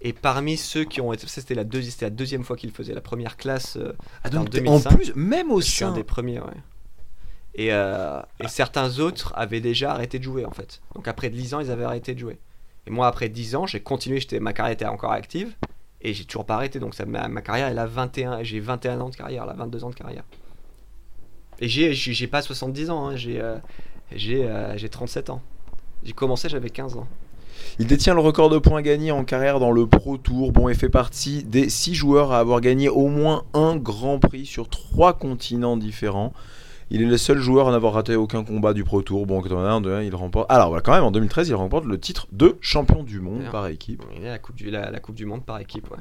Et 0.00 0.12
parmi 0.12 0.56
ceux 0.56 0.82
qui 0.84 1.00
ont 1.00 1.12
été. 1.12 1.28
Ça, 1.28 1.40
c'était 1.40 1.54
la, 1.54 1.62
deuxi- 1.64 1.90
c'était 1.90 2.06
la 2.06 2.10
deuxième 2.10 2.42
fois 2.42 2.56
qu'il 2.56 2.72
faisait. 2.72 2.92
La 2.94 3.00
première 3.00 3.36
classe, 3.36 3.76
euh, 3.76 3.92
ah, 4.24 4.28
en 4.28 4.30
donc, 4.30 4.46
en 4.48 4.50
2005, 4.50 4.96
plus, 4.96 5.12
même 5.14 5.52
au 5.52 5.60
sein 5.60 5.92
des 5.92 6.02
premiers, 6.02 6.40
ouais. 6.40 6.46
Et, 7.54 7.72
euh, 7.72 8.20
et 8.40 8.48
certains 8.48 8.98
autres 8.98 9.32
avaient 9.36 9.60
déjà 9.60 9.92
arrêté 9.92 10.18
de 10.18 10.24
jouer, 10.24 10.44
en 10.44 10.50
fait. 10.50 10.80
Donc 10.94 11.06
après 11.08 11.30
10 11.30 11.54
ans, 11.54 11.60
ils 11.60 11.70
avaient 11.70 11.84
arrêté 11.84 12.14
de 12.14 12.18
jouer. 12.18 12.38
Et 12.86 12.90
moi, 12.90 13.06
après 13.06 13.28
10 13.28 13.56
ans, 13.56 13.66
j'ai 13.66 13.80
continué, 13.80 14.20
ma 14.40 14.52
carrière 14.52 14.72
était 14.72 14.86
encore 14.86 15.12
active. 15.12 15.54
Et 16.00 16.14
j'ai 16.14 16.24
toujours 16.24 16.44
pas 16.44 16.54
arrêté. 16.54 16.78
Donc 16.78 16.94
ça, 16.94 17.04
ma, 17.04 17.28
ma 17.28 17.42
carrière, 17.42 17.68
elle 17.68 17.78
a 17.78 17.86
21, 17.86 18.42
j'ai 18.42 18.58
21 18.58 19.00
ans 19.00 19.10
de 19.10 19.16
carrière, 19.16 19.46
là, 19.46 19.54
22 19.56 19.84
ans 19.84 19.90
de 19.90 19.94
carrière. 19.94 20.24
Et 21.60 21.68
j'ai, 21.68 22.26
pas 22.26 22.42
70 22.42 22.90
ans, 22.90 23.06
hein, 23.06 23.16
j'ai, 23.16 23.40
euh, 23.40 23.56
j'ai, 24.10 24.44
euh, 24.44 24.76
j'ai 24.76 24.88
37 24.88 25.30
ans. 25.30 25.42
J'ai 26.02 26.12
commencé, 26.12 26.48
j'avais 26.48 26.70
15 26.70 26.96
ans. 26.96 27.06
Il 27.78 27.86
détient 27.86 28.14
le 28.14 28.20
record 28.20 28.50
de 28.50 28.58
points 28.58 28.82
gagnés 28.82 29.12
en 29.12 29.24
carrière 29.24 29.60
dans 29.60 29.70
le 29.70 29.86
Pro 29.86 30.16
Tour. 30.16 30.50
Bon, 30.50 30.68
et 30.68 30.74
fait 30.74 30.88
partie 30.88 31.44
des 31.44 31.68
6 31.68 31.94
joueurs 31.94 32.32
à 32.32 32.40
avoir 32.40 32.60
gagné 32.60 32.88
au 32.88 33.06
moins 33.06 33.44
un 33.54 33.76
Grand 33.76 34.18
Prix 34.18 34.46
sur 34.46 34.68
3 34.68 35.12
continents 35.14 35.76
différents. 35.76 36.32
Il 36.94 37.00
est 37.00 37.06
le 37.06 37.16
seul 37.16 37.38
joueur 37.38 37.68
à 37.68 37.72
n'avoir 37.72 37.94
raté 37.94 38.16
aucun 38.16 38.44
combat 38.44 38.74
du 38.74 38.84
Pro 38.84 39.00
Tour. 39.00 39.26
Bon, 39.26 39.40
quand 39.40 39.50
on 39.52 39.58
a 39.64 39.68
un, 39.70 39.80
deux, 39.80 39.94
un, 39.94 40.02
il 40.02 40.14
remporte. 40.14 40.50
Alors, 40.52 40.68
voilà, 40.68 40.82
quand 40.82 40.92
même, 40.92 41.04
en 41.04 41.10
2013, 41.10 41.48
il 41.48 41.54
remporte 41.54 41.86
le 41.86 41.98
titre 41.98 42.26
de 42.32 42.56
champion 42.60 43.02
du 43.02 43.18
monde 43.20 43.44
par 43.50 43.66
équipe. 43.68 44.02
Il 44.14 44.22
y 44.22 44.26
a 44.28 44.32
la 44.32 44.38
coupe, 44.38 44.56
du, 44.56 44.70
la, 44.70 44.90
la 44.90 45.00
coupe 45.00 45.14
du 45.14 45.24
Monde 45.24 45.44
par 45.44 45.58
équipe, 45.58 45.90
ouais. 45.90 45.96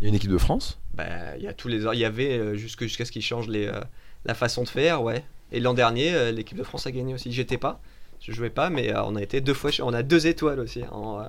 Il 0.00 0.04
y 0.04 0.06
a 0.06 0.08
une 0.10 0.14
équipe 0.14 0.30
de 0.30 0.38
France? 0.38 0.78
Bah, 0.94 1.04
il 1.36 1.42
y 1.42 1.48
a 1.48 1.52
tous 1.52 1.66
les 1.66 1.78
il 1.92 1.98
y 1.98 2.04
avait 2.04 2.38
euh, 2.38 2.54
jusque- 2.54 2.84
jusqu'à 2.84 3.04
ce 3.04 3.10
qu'ils 3.10 3.22
changent 3.22 3.48
les, 3.48 3.66
euh, 3.66 3.80
la 4.24 4.34
façon 4.34 4.62
de 4.62 4.68
faire, 4.68 5.02
ouais. 5.02 5.24
Et 5.50 5.58
l'an 5.58 5.74
dernier, 5.74 6.14
euh, 6.14 6.30
l'équipe 6.30 6.56
de 6.56 6.62
France 6.62 6.86
a 6.86 6.92
gagné 6.92 7.14
aussi. 7.14 7.32
J'étais 7.32 7.58
pas, 7.58 7.80
je 8.20 8.30
jouais 8.30 8.50
pas, 8.50 8.70
mais 8.70 8.94
euh, 8.94 9.02
on 9.06 9.16
a 9.16 9.22
été 9.22 9.40
deux 9.40 9.54
fois, 9.54 9.70
on 9.82 9.92
a 9.92 10.04
deux 10.04 10.28
étoiles 10.28 10.60
aussi 10.60 10.82
en 10.92 11.18
euh, 11.20 11.24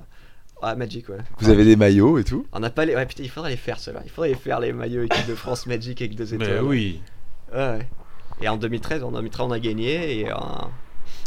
à 0.62 0.76
Magic, 0.76 1.10
ouais. 1.10 1.18
Vous 1.40 1.50
avez 1.50 1.66
des 1.66 1.76
maillots 1.76 2.20
et 2.20 2.24
tout? 2.24 2.46
On 2.52 2.60
n'a 2.60 2.70
pas 2.70 2.86
les, 2.86 2.94
ouais 2.96 3.08
putain, 3.08 3.24
il 3.24 3.30
faudrait 3.30 3.50
les 3.50 3.58
faire 3.58 3.80
ceux-là. 3.80 4.02
Il 4.06 4.12
faudrait 4.12 4.30
les 4.30 4.36
faire 4.36 4.60
les 4.60 4.72
maillots 4.72 5.02
équipe 5.02 5.28
de 5.28 5.34
France 5.36 5.66
Magic 5.66 6.00
avec 6.02 6.14
deux 6.16 6.32
étoiles. 6.36 6.60
Mais 6.62 6.68
oui. 6.68 7.02
Ouais, 7.52 7.58
ouais. 7.58 7.88
Et 8.42 8.48
en 8.48 8.58
2013, 8.58 9.04
en 9.04 9.12
2013, 9.12 9.48
on 9.48 9.52
a 9.52 9.60
gagné 9.60 10.20
et 10.20 10.30
euh, 10.30 10.36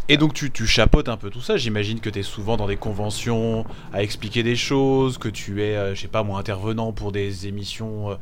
Et 0.09 0.17
donc 0.17 0.35
tu, 0.35 0.51
tu 0.51 0.67
chapeautes 0.67 1.09
un 1.09 1.17
peu 1.17 1.31
tout 1.31 1.41
ça. 1.41 1.57
J'imagine 1.57 2.01
que 2.01 2.11
tu 2.11 2.21
es 2.21 2.23
souvent 2.23 2.57
dans 2.57 2.67
des 2.67 2.77
conventions 2.77 3.65
à 3.93 4.03
expliquer 4.03 4.43
des 4.43 4.57
choses, 4.57 5.19
que 5.19 5.29
tu 5.29 5.63
es, 5.63 5.77
euh, 5.77 5.95
je 5.95 6.01
sais 6.01 6.09
pas 6.09 6.23
moi, 6.23 6.39
intervenant 6.41 6.93
pour 6.93 7.13
des 7.13 7.47
émissions, 7.47 8.11
euh, 8.11 8.15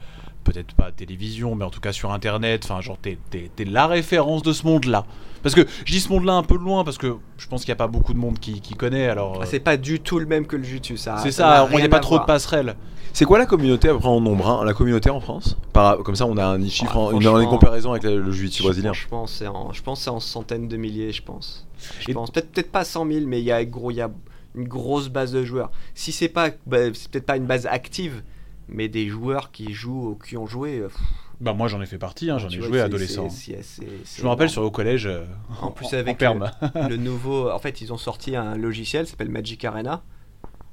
peut-être 0.45 0.75
pas 0.75 0.87
à 0.87 0.93
télévision, 0.93 1.55
mais 1.55 1.65
en 1.65 1.71
tout 1.71 1.81
cas 1.81 1.93
sur 1.93 2.12
Internet. 2.12 2.62
Enfin, 2.65 2.81
genre, 2.81 2.99
t'es 2.99 3.19
es, 3.35 3.65
la 3.65 3.87
référence 3.87 4.43
de 4.43 4.53
ce 4.53 4.67
monde-là. 4.67 5.05
Parce 5.43 5.55
que 5.55 5.67
je 5.87 5.93
dis 5.93 6.01
ce 6.01 6.11
monde-là 6.11 6.35
un 6.35 6.43
peu 6.43 6.57
loin, 6.57 6.85
parce 6.85 6.99
que 6.99 7.17
je 7.39 7.47
pense 7.47 7.62
qu'il 7.65 7.71
n'y 7.71 7.77
a 7.77 7.77
pas 7.77 7.87
beaucoup 7.87 8.12
de 8.12 8.19
monde 8.19 8.39
qui, 8.39 8.61
qui 8.61 8.75
connaît. 8.75 9.09
Alors, 9.09 9.37
euh, 9.37 9.41
ah, 9.43 9.47
c'est 9.47 9.61
pas 9.61 9.77
du 9.77 10.01
tout 10.01 10.19
le 10.19 10.27
même 10.27 10.47
que 10.47 10.57
le 10.57 10.62
jiu-jitsu, 10.62 10.97
ça. 10.99 11.17
c'est 11.19 11.31
ça, 11.31 11.67
il 11.71 11.77
n'y 11.77 11.83
a 11.83 11.89
pas 11.89 12.01
trop 12.01 12.19
de 12.19 12.25
passerelles. 12.25 12.77
C'est 13.12 13.25
quoi 13.25 13.39
la 13.39 13.47
communauté 13.47 13.89
après 13.89 14.09
en 14.09 14.21
nombre 14.21 14.49
hein, 14.49 14.65
La 14.65 14.73
communauté 14.73 15.11
en 15.11 15.19
France? 15.21 15.57
Par- 15.73 15.99
Comme 15.99 16.15
ça, 16.15 16.27
on 16.27 16.37
a 16.37 16.47
un 16.47 16.69
chiffre, 16.69 16.93
Ah, 16.95 16.99
en- 16.99 17.21
une, 17.21 17.49
comparaison 17.49 17.91
avec 17.91 18.05
le, 18.05 18.21
le 18.21 18.31
jiu-jitsu 18.31 18.62
brésilien. 18.62 18.93
Franchement, 18.93 19.27
c'est 19.27 19.49
en, 19.49 19.73
je 19.73 19.83
pense 19.83 19.99
que 19.99 20.05
c'est 20.05 20.11
en 20.11 20.21
centaines 20.21 20.69
de 20.69 20.77
milliers, 20.77 21.11
je 21.12 21.23
pense. 21.23 21.67
Je 22.01 22.11
Et- 22.11 22.15
pense 22.15 22.31
peut-être 22.31 22.53
peut-être 22.53 22.71
pas 22.71 22.85
100 22.85 23.07
000, 23.11 23.27
mais 23.27 23.41
il 23.41 23.45
y 23.45 23.53
a 23.53 23.65
gros, 23.65 23.91
il 23.91 23.97
y 23.97 24.01
a 24.01 24.11
une 24.55 24.69
grosse 24.69 25.09
base 25.09 25.33
de 25.33 25.43
joueurs. 25.45 25.71
Si 25.95 26.12
c'est 26.12 26.29
pas, 26.29 26.51
bah, 26.67 26.79
c'est 26.93 27.11
peut-être 27.11 27.27
pas 27.27 27.37
une 27.37 27.47
base 27.47 27.67
active, 27.67 28.23
mais 28.71 28.89
des 28.89 29.09
joueurs 29.09 29.51
qui 29.51 29.73
jouent, 29.73 30.19
qui 30.27 30.37
ont 30.37 30.47
joué. 30.47 30.79
euh, 30.79 30.89
pff, 30.89 30.99
Bah 31.41 31.53
moi 31.53 31.69
j'en 31.69 31.81
ai 31.83 31.87
fait 31.87 31.99
partie, 31.99 32.31
hein, 32.31 32.39
j'en 32.39 32.49
ai 32.49 32.59
vois, 32.59 32.69
joué 32.69 32.81
adolescent. 32.81 33.29
Je 33.31 34.23
me 34.23 34.29
rappelle 34.29 34.49
sur 34.51 34.63
au 34.63 34.71
collège. 34.71 35.07
euh, 35.07 35.25
En 35.61 35.71
plus 35.73 35.87
en 35.87 35.99
avec 35.99 36.19
perme. 36.19 36.51
le 36.89 36.97
nouveau, 37.09 37.51
en 37.51 37.59
fait, 37.59 37.81
ils 37.81 37.93
ont 37.93 37.99
sorti 37.99 38.37
un 38.37 38.57
logiciel, 38.57 39.07
s'appelle 39.07 39.31
Magic 39.31 39.65
Arena. 39.65 40.03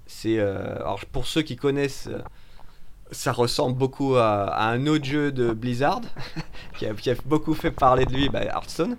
C'est, 0.06 0.40
euh, 0.40 0.76
alors 0.78 1.00
pour 1.12 1.28
ceux 1.28 1.42
qui 1.42 1.56
connaissent, 1.58 2.10
ça 3.12 3.32
ressemble 3.32 3.78
beaucoup 3.78 4.16
à, 4.16 4.44
à 4.46 4.70
un 4.70 4.86
autre 4.88 5.06
jeu 5.06 5.32
de 5.32 5.52
Blizzard 5.54 6.02
qui, 6.78 6.86
a, 6.86 6.94
qui 6.94 7.10
a 7.10 7.16
beaucoup 7.26 7.54
fait 7.54 7.72
parler 7.72 8.06
de 8.06 8.14
lui, 8.14 8.30
bah, 8.30 8.44
Hearthstone. 8.44 8.98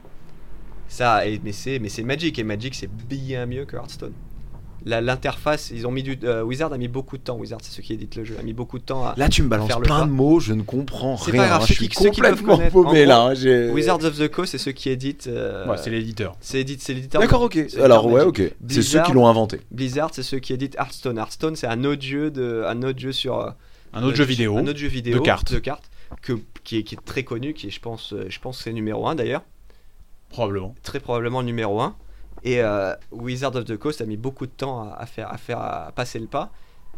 Ça, 0.89 1.27
et- 1.27 1.41
mais 1.45 1.53
c'est, 1.53 1.79
mais 1.79 1.89
c'est 1.91 2.03
Magic 2.03 2.39
et 2.39 2.43
Magic 2.45 2.75
c'est 2.75 2.91
bien 2.91 3.45
mieux 3.47 3.65
que 3.66 3.77
Hearthstone. 3.77 4.12
L'interface, 4.89 5.70
ils 5.74 5.86
ont 5.86 5.90
mis 5.90 6.02
du, 6.02 6.19
euh, 6.24 6.43
Wizard 6.43 6.73
a 6.73 6.78
mis 6.78 6.89
beaucoup 6.89 7.19
de 7.19 7.23
temps. 7.23 7.36
Wizard, 7.36 7.59
c'est 7.62 7.73
ceux 7.73 7.82
qui 7.82 7.93
éditent 7.93 8.16
le 8.16 8.24
jeu, 8.24 8.36
a 8.39 8.43
mis 8.43 8.52
beaucoup 8.55 8.78
de 8.78 8.85
temps 8.85 9.05
à. 9.06 9.15
Là, 9.16 9.28
tu 9.28 9.43
me 9.43 9.48
balances 9.48 9.69
Faire 9.69 9.81
plein 9.81 10.06
de 10.06 10.10
mots, 10.10 10.40
je 10.40 10.55
ne 10.55 10.62
comprends 10.62 11.16
C'est 11.19 11.31
rien. 11.32 11.43
pas 11.43 11.48
grave, 11.48 11.62
hein, 11.62 11.66
ceux 11.66 11.74
je 11.74 11.78
suis 11.81 11.89
qui- 11.89 12.05
complètement 12.05 12.59
paumé 12.70 13.05
là. 13.05 13.27
hein, 13.35 13.70
Wizards 13.73 14.05
of 14.05 14.19
the 14.19 14.28
Coast, 14.28 14.52
c'est 14.52 14.59
ceux 14.59 14.73
qui 14.73 14.89
éditent. 14.90 15.27
euh, 15.27 15.66
Ouais, 15.69 15.77
c'est 15.77 15.90
l'éditeur. 15.90 16.36
c'est 16.40 16.60
édite- 16.60 16.81
c'est 16.82 16.94
l'éditeur. 16.94 17.20
D'accord, 17.20 17.40
de- 17.40 17.44
ok. 17.60 17.66
c'est 17.69 17.81
Alors, 17.82 18.06
de 18.06 18.12
ouais, 18.12 18.23
ok. 18.23 18.36
C'est 18.39 18.48
ceux 18.48 18.55
Blizzard- 18.81 19.06
qui 19.06 19.12
l'ont 19.12 19.27
inventé. 19.27 19.60
Blizzard, 19.70 20.10
c'est 20.12 20.23
ceux 20.23 20.39
qui 20.39 20.52
éditent 20.52 20.77
Hearthstone. 20.77 21.19
Hearthstone, 21.19 21.55
c'est 21.56 21.66
un 21.66 21.85
autre 21.85 22.02
jeu 22.02 22.31
de, 22.31 22.65
un 22.66 22.82
autre 22.82 22.98
jeu 22.98 23.12
sur 23.12 23.39
euh, 23.40 23.51
Un 23.93 24.02
autre 24.02 24.16
jeu 24.16 24.24
vidéo. 24.24 24.56
un 24.56 24.66
autre 24.66 24.78
jeu 24.78 24.89
vidéo 24.89 25.19
de 25.19 25.20
cartes. 25.24 25.52
que, 26.23 26.32
qui, 26.65 26.78
est, 26.78 26.82
qui 26.82 26.94
est 26.94 27.05
très 27.05 27.23
connu, 27.24 27.52
qui 27.52 27.66
est, 27.66 27.70
je 27.70 27.81
pense, 27.81 28.12
euh, 28.15 28.24
je 28.31 28.39
pense 28.40 28.59
que 28.59 28.65
c'est 28.65 28.73
numéro 28.73 29.06
1 29.06 29.15
d'ailleurs, 29.15 29.43
Probablement. 30.31 30.74
très 30.82 31.01
probablement 31.01 31.40
le 31.40 31.47
numéro 31.47 31.81
1. 31.81 31.94
Et 32.43 32.62
euh, 32.62 32.94
Wizard 33.10 33.55
of 33.56 33.65
the 33.65 33.77
Coast 33.77 34.01
a 34.01 34.06
mis 34.06 34.16
beaucoup 34.16 34.47
de 34.47 34.52
temps 34.52 34.93
à, 34.93 35.06
faire, 35.06 35.32
à 35.32 35.39
faire, 35.39 35.60
à 35.60 35.93
passer 35.94 36.19
le 36.19 36.27
pas, 36.27 36.51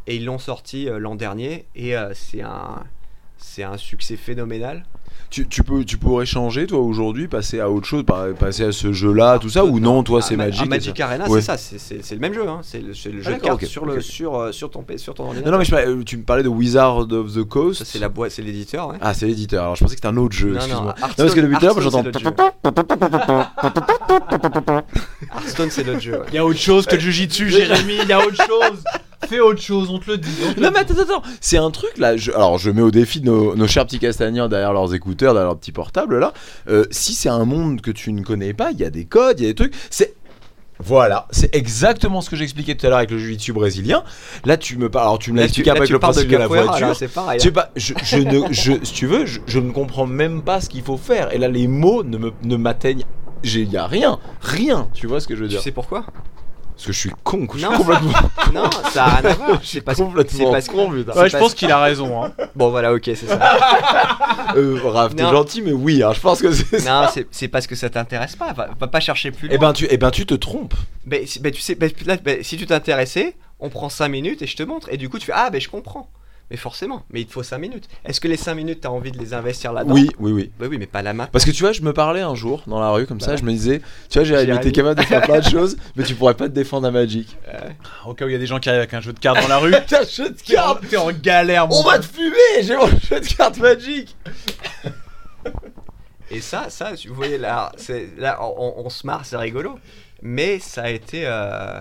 et 0.06 0.16
ils 0.16 0.24
l'ont 0.24 0.38
sorti 0.38 0.88
euh, 0.88 0.98
l'an 0.98 1.14
dernier, 1.14 1.66
et 1.74 1.96
euh, 1.96 2.12
c'est 2.14 2.42
un, 2.42 2.84
c'est 3.42 3.62
un 3.64 3.76
succès 3.76 4.16
phénoménal. 4.16 4.84
Tu, 5.28 5.46
tu 5.46 5.62
peux, 5.62 5.84
tu 5.84 5.96
pourrais 5.96 6.26
changer, 6.26 6.66
toi, 6.66 6.80
aujourd'hui, 6.80 7.28
passer 7.28 7.60
à 7.60 7.70
autre 7.70 7.86
chose, 7.86 8.02
passer 8.38 8.64
à 8.64 8.72
ce 8.72 8.92
jeu-là, 8.92 9.38
tout 9.38 9.48
ça, 9.48 9.64
ou 9.64 9.78
non, 9.78 10.02
toi, 10.02 10.18
Ah, 10.20 10.26
c'est 10.26 10.34
Ma- 10.36 10.46
Magic 10.46 10.62
ah, 10.64 10.68
Magic 10.68 10.98
ça 10.98 11.04
Arena, 11.06 11.28
Ouais. 11.28 11.40
c'est 11.40 11.46
ça, 11.46 11.56
c'est- 11.56 11.78
c'est 11.78 12.04
c'est 12.04 12.14
le 12.16 12.20
même 12.20 12.34
jeu, 12.34 12.48
hein. 12.48 12.58
c'est 12.64 12.80
le, 12.80 12.94
c'est 12.94 13.10
le 13.10 13.20
jeu 13.22 13.30
de 13.30 13.36
d'accord, 13.36 13.50
cartes 13.50 13.62
ok, 13.62 13.68
sur, 13.68 13.86
le, 13.86 14.00
sur, 14.00 14.34
euh, 14.36 14.50
sur, 14.50 14.70
ton, 14.72 14.84
sur 14.96 15.14
ton 15.14 15.24
ordinateur. 15.26 15.52
Non, 15.52 15.58
non, 15.58 15.64
mais 15.64 15.64
je 15.64 16.02
tu 16.02 16.16
me 16.16 16.24
parlais 16.24 16.42
de 16.42 16.48
Wizard 16.48 17.06
of 17.12 17.32
the 17.34 17.44
Coast. 17.44 17.84
C'est 17.84 18.00
la 18.00 18.08
boîte, 18.08 18.32
c'est 18.32 18.42
l'éditeur, 18.42 18.88
ouais. 18.88 18.96
Ah, 19.00 19.14
c'est 19.14 19.26
l'éditeur. 19.26 19.62
Alors, 19.62 19.76
je 19.76 19.84
pensais 19.84 19.94
que 19.94 20.00
c'était 20.00 20.12
un 20.12 20.16
autre 20.16 20.34
jeu, 20.34 20.48
Non, 20.48 20.54
non, 20.54 20.60
excuse-moi. 20.60 20.94
Hearthstone- 21.00 21.16
parce 21.16 21.34
que 21.34 21.40
depuis 21.40 21.56
tout 21.58 21.64
à 21.64 21.68
l'heure, 21.68 21.80
j'entends-. 21.80 22.02
Hearthstone, 25.34 25.70
c'est 25.70 25.84
l'autre 25.84 26.00
jeu. 26.00 26.12
ouais. 26.18 26.26
Il 26.30 26.34
y 26.34 26.38
a 26.38 26.44
autre 26.44 26.58
chose 26.58 26.86
que 26.86 26.94
le 26.96 27.00
Jujitsu, 27.00 27.50
Jérémy, 27.50 27.98
il 28.02 28.08
y 28.08 28.12
a 28.12 28.18
autre 28.18 28.36
chose. 28.46 28.82
Fais 29.28 29.40
autre 29.40 29.60
chose, 29.60 29.90
on 29.90 29.98
te 29.98 30.10
le 30.10 30.18
dit. 30.18 30.30
te 30.56 30.60
Non 30.60 30.70
mais 30.72 30.80
attends, 30.80 30.94
attends, 31.00 31.22
c'est 31.40 31.56
un 31.58 31.70
truc 31.70 31.98
là. 31.98 32.16
je- 32.16 32.32
Alors 32.32 32.58
je 32.58 32.70
mets 32.70 32.82
au 32.82 32.90
défi 32.90 33.20
nos, 33.20 33.54
nos 33.54 33.66
chers 33.66 33.84
petits 33.86 33.98
castagneurs 33.98 34.48
derrière 34.48 34.72
leurs 34.72 34.94
écouteurs, 34.94 35.34
derrière 35.34 35.48
leurs 35.50 35.58
petits 35.58 35.72
portables 35.72 36.18
là. 36.18 36.32
Euh, 36.68 36.84
si 36.90 37.14
c'est 37.14 37.28
un 37.28 37.44
monde 37.44 37.80
que 37.80 37.90
tu 37.90 38.12
ne 38.12 38.22
connais 38.22 38.54
pas, 38.54 38.70
il 38.72 38.80
y 38.80 38.84
a 38.84 38.90
des 38.90 39.04
codes, 39.04 39.38
il 39.40 39.42
y 39.42 39.46
a 39.46 39.50
des 39.50 39.54
trucs. 39.54 39.74
C'est 39.90 40.14
voilà, 40.82 41.26
c'est 41.30 41.54
exactement 41.54 42.22
ce 42.22 42.30
que 42.30 42.36
j'expliquais 42.36 42.74
tout 42.74 42.86
à 42.86 42.88
l'heure 42.88 42.98
avec 42.98 43.10
le 43.10 43.18
jiu-jitsu 43.18 43.52
brésilien. 43.52 44.02
Là 44.46 44.56
tu 44.56 44.78
me 44.78 44.88
parles, 44.88 45.04
alors 45.08 45.18
tu 45.18 45.30
me 45.32 45.46
tu, 45.48 45.62
là, 45.62 45.72
avec 45.72 45.84
tu 45.84 45.92
le 45.92 45.98
parles 45.98 46.14
de 46.14 46.20
principe 46.20 46.30
de, 46.32 46.36
la 46.38 46.46
voiture. 46.46 46.96
c'est 46.96 47.08
pareil. 47.08 47.38
Je 47.38 47.44
sais 47.44 47.50
pas, 47.52 47.70
je, 47.76 47.92
je 48.02 48.16
ne, 48.16 48.40
je, 48.50 48.72
si 48.82 48.92
tu 48.94 49.06
veux, 49.06 49.26
je, 49.26 49.40
je 49.46 49.58
ne 49.58 49.70
comprends 49.72 50.06
même 50.06 50.40
pas 50.42 50.62
ce 50.62 50.70
qu'il 50.70 50.82
faut 50.82 50.96
faire. 50.96 51.34
Et 51.34 51.38
là, 51.38 51.48
les 51.48 51.68
mots 51.68 52.02
ne 52.02 52.16
me, 52.16 52.32
ne 52.42 52.56
m'atteignent. 52.56 53.04
J'ai- 53.42 53.60
Il 53.60 53.70
y 53.70 53.76
a 53.76 53.86
rien, 53.86 54.18
rien. 54.40 54.88
Tu 54.94 55.06
vois 55.06 55.20
ce 55.20 55.28
que 55.28 55.34
je 55.36 55.40
veux 55.42 55.48
Tu 55.48 55.52
dire 55.54 55.60
sais 55.62 55.70
pourquoi? 55.70 56.06
Parce 56.80 56.86
que 56.86 56.92
je 56.94 56.98
suis 56.98 57.10
con, 57.22 57.46
je 57.52 57.58
suis 57.58 57.68
Non. 57.68 57.76
complètement, 57.76 58.12
Non, 58.54 58.70
ça 58.90 59.04
a 59.04 59.16
rien 59.16 59.30
à 59.30 59.34
voir. 59.34 59.60
C'est 59.62 59.82
parce, 59.82 59.98
c'est 59.98 60.04
complètement 60.04 60.50
parce 60.50 60.66
que. 60.66 60.72
con, 60.72 60.90
putain. 60.90 61.12
Ouais, 61.12 61.28
je 61.28 61.36
pense 61.36 61.52
qu'il 61.52 61.70
a 61.70 61.78
raison. 61.78 62.24
Hein. 62.24 62.32
Bon, 62.56 62.70
voilà, 62.70 62.94
ok, 62.94 63.02
c'est 63.04 63.26
ça. 63.26 63.38
Euh, 64.56 64.80
Raph, 64.82 65.14
t'es 65.14 65.22
gentil, 65.22 65.60
mais 65.62 65.72
oui, 65.72 66.02
hein, 66.02 66.12
je 66.14 66.20
pense 66.20 66.40
que 66.40 66.50
c'est 66.52 66.80
ça. 66.80 67.02
non, 67.02 67.08
c'est- 67.30 67.48
parce 67.48 67.66
que 67.66 67.74
ça 67.76 67.88
t'intéresse 67.90 68.34
pas. 68.34 68.52
Va, 68.54 68.70
va 68.80 68.86
pas 68.88 68.98
chercher 69.00 69.30
plus 69.30 69.46
loin. 69.48 69.54
Eh 69.56 69.58
ben, 69.58 69.72
tu, 69.74 69.86
eh 69.90 69.96
ben, 69.98 70.10
tu 70.10 70.24
te 70.26 70.34
trompes. 70.34 70.74
Ben, 71.04 71.26
si- 71.26 71.38
ben, 71.38 71.52
tu 71.52 71.60
sais, 71.60 71.74
ben, 71.74 71.90
là, 72.06 72.16
ben, 72.16 72.42
si 72.42 72.56
tu 72.56 72.66
t'intéressais, 72.66 73.36
on 73.60 73.68
prend 73.68 73.88
5 73.90 74.08
minutes 74.08 74.40
et 74.42 74.46
je 74.46 74.56
te 74.56 74.62
montre. 74.62 74.88
Et 74.90 74.96
du 74.96 75.08
coup, 75.10 75.18
tu 75.18 75.26
fais 75.26 75.32
Ah, 75.34 75.50
ben 75.50 75.60
je 75.60 75.68
comprends. 75.68 76.08
Mais 76.50 76.56
forcément, 76.56 77.04
mais 77.10 77.20
il 77.20 77.26
te 77.26 77.32
faut 77.32 77.44
5 77.44 77.58
minutes. 77.58 77.88
Est-ce 78.04 78.20
que 78.20 78.26
les 78.26 78.36
5 78.36 78.54
minutes, 78.56 78.80
t'as 78.80 78.88
envie 78.88 79.12
de 79.12 79.18
les 79.18 79.34
investir 79.34 79.72
là-dedans 79.72 79.94
Oui, 79.94 80.10
oui, 80.18 80.32
oui. 80.32 80.50
Bah 80.58 80.66
oui, 80.68 80.78
mais 80.78 80.86
pas 80.86 81.00
la 81.00 81.12
main. 81.14 81.28
Parce 81.30 81.44
que 81.44 81.52
tu 81.52 81.62
vois, 81.62 81.70
je 81.72 81.82
me 81.82 81.92
parlais 81.92 82.22
un 82.22 82.34
jour 82.34 82.64
dans 82.66 82.80
la 82.80 82.90
rue 82.90 83.06
comme 83.06 83.20
ça, 83.20 83.32
Ouais. 83.32 83.36
je 83.36 83.44
me 83.44 83.52
disais, 83.52 83.80
tu 84.08 84.18
vois, 84.18 84.24
Jérémy. 84.24 84.58
t'es 84.58 84.72
capable 84.72 84.98
de 85.00 85.04
faire 85.06 85.22
plein 85.22 85.38
de 85.38 85.44
choses, 85.48 85.76
mais 85.94 86.02
tu 86.02 86.16
pourrais 86.16 86.34
pas 86.34 86.48
te 86.48 86.52
défendre 86.54 86.88
à 86.88 86.90
Magic. 86.90 87.36
Au 88.04 88.14
cas 88.14 88.24
où 88.24 88.28
il 88.28 88.32
y 88.32 88.34
a 88.34 88.38
des 88.38 88.46
gens 88.46 88.58
qui 88.58 88.68
arrivent 88.68 88.80
avec 88.80 88.94
un 88.94 89.00
jeu 89.00 89.12
de 89.12 89.18
cartes 89.20 89.40
dans 89.40 89.48
la 89.48 89.58
rue. 89.58 89.70
T'as 89.88 90.02
un 90.02 90.06
jeu 90.06 90.30
de 90.30 90.40
cartes 90.42 90.84
t'es 90.88 90.96
en 90.96 91.12
galère, 91.12 91.68
mon 91.68 91.76
On 91.80 91.82
va 91.84 91.98
te 92.00 92.06
fumer 92.06 92.34
J'ai 92.62 92.76
mon 92.76 92.86
jeu 92.88 93.20
de 93.20 93.26
cartes 93.36 93.58
Magic 93.58 94.16
Et 96.30 96.40
ça, 96.40 96.68
ça, 96.70 96.92
vous 97.08 97.14
voyez 97.14 97.38
là, 97.38 97.72
c'est 97.76 98.08
là, 98.16 98.38
on, 98.42 98.74
on 98.84 98.88
se 98.90 99.06
marre, 99.06 99.24
c'est 99.24 99.36
rigolo. 99.36 99.78
Mais 100.22 100.58
ça 100.60 100.82
a 100.82 100.90
été, 100.90 101.22
euh, 101.26 101.80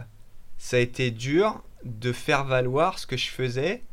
ça 0.57 0.77
a 0.77 0.79
été 0.79 1.11
dur 1.11 1.61
de 1.85 2.11
faire 2.11 2.45
valoir 2.45 2.97
ce 2.99 3.05
que 3.05 3.15
je 3.17 3.29
faisais 3.29 3.83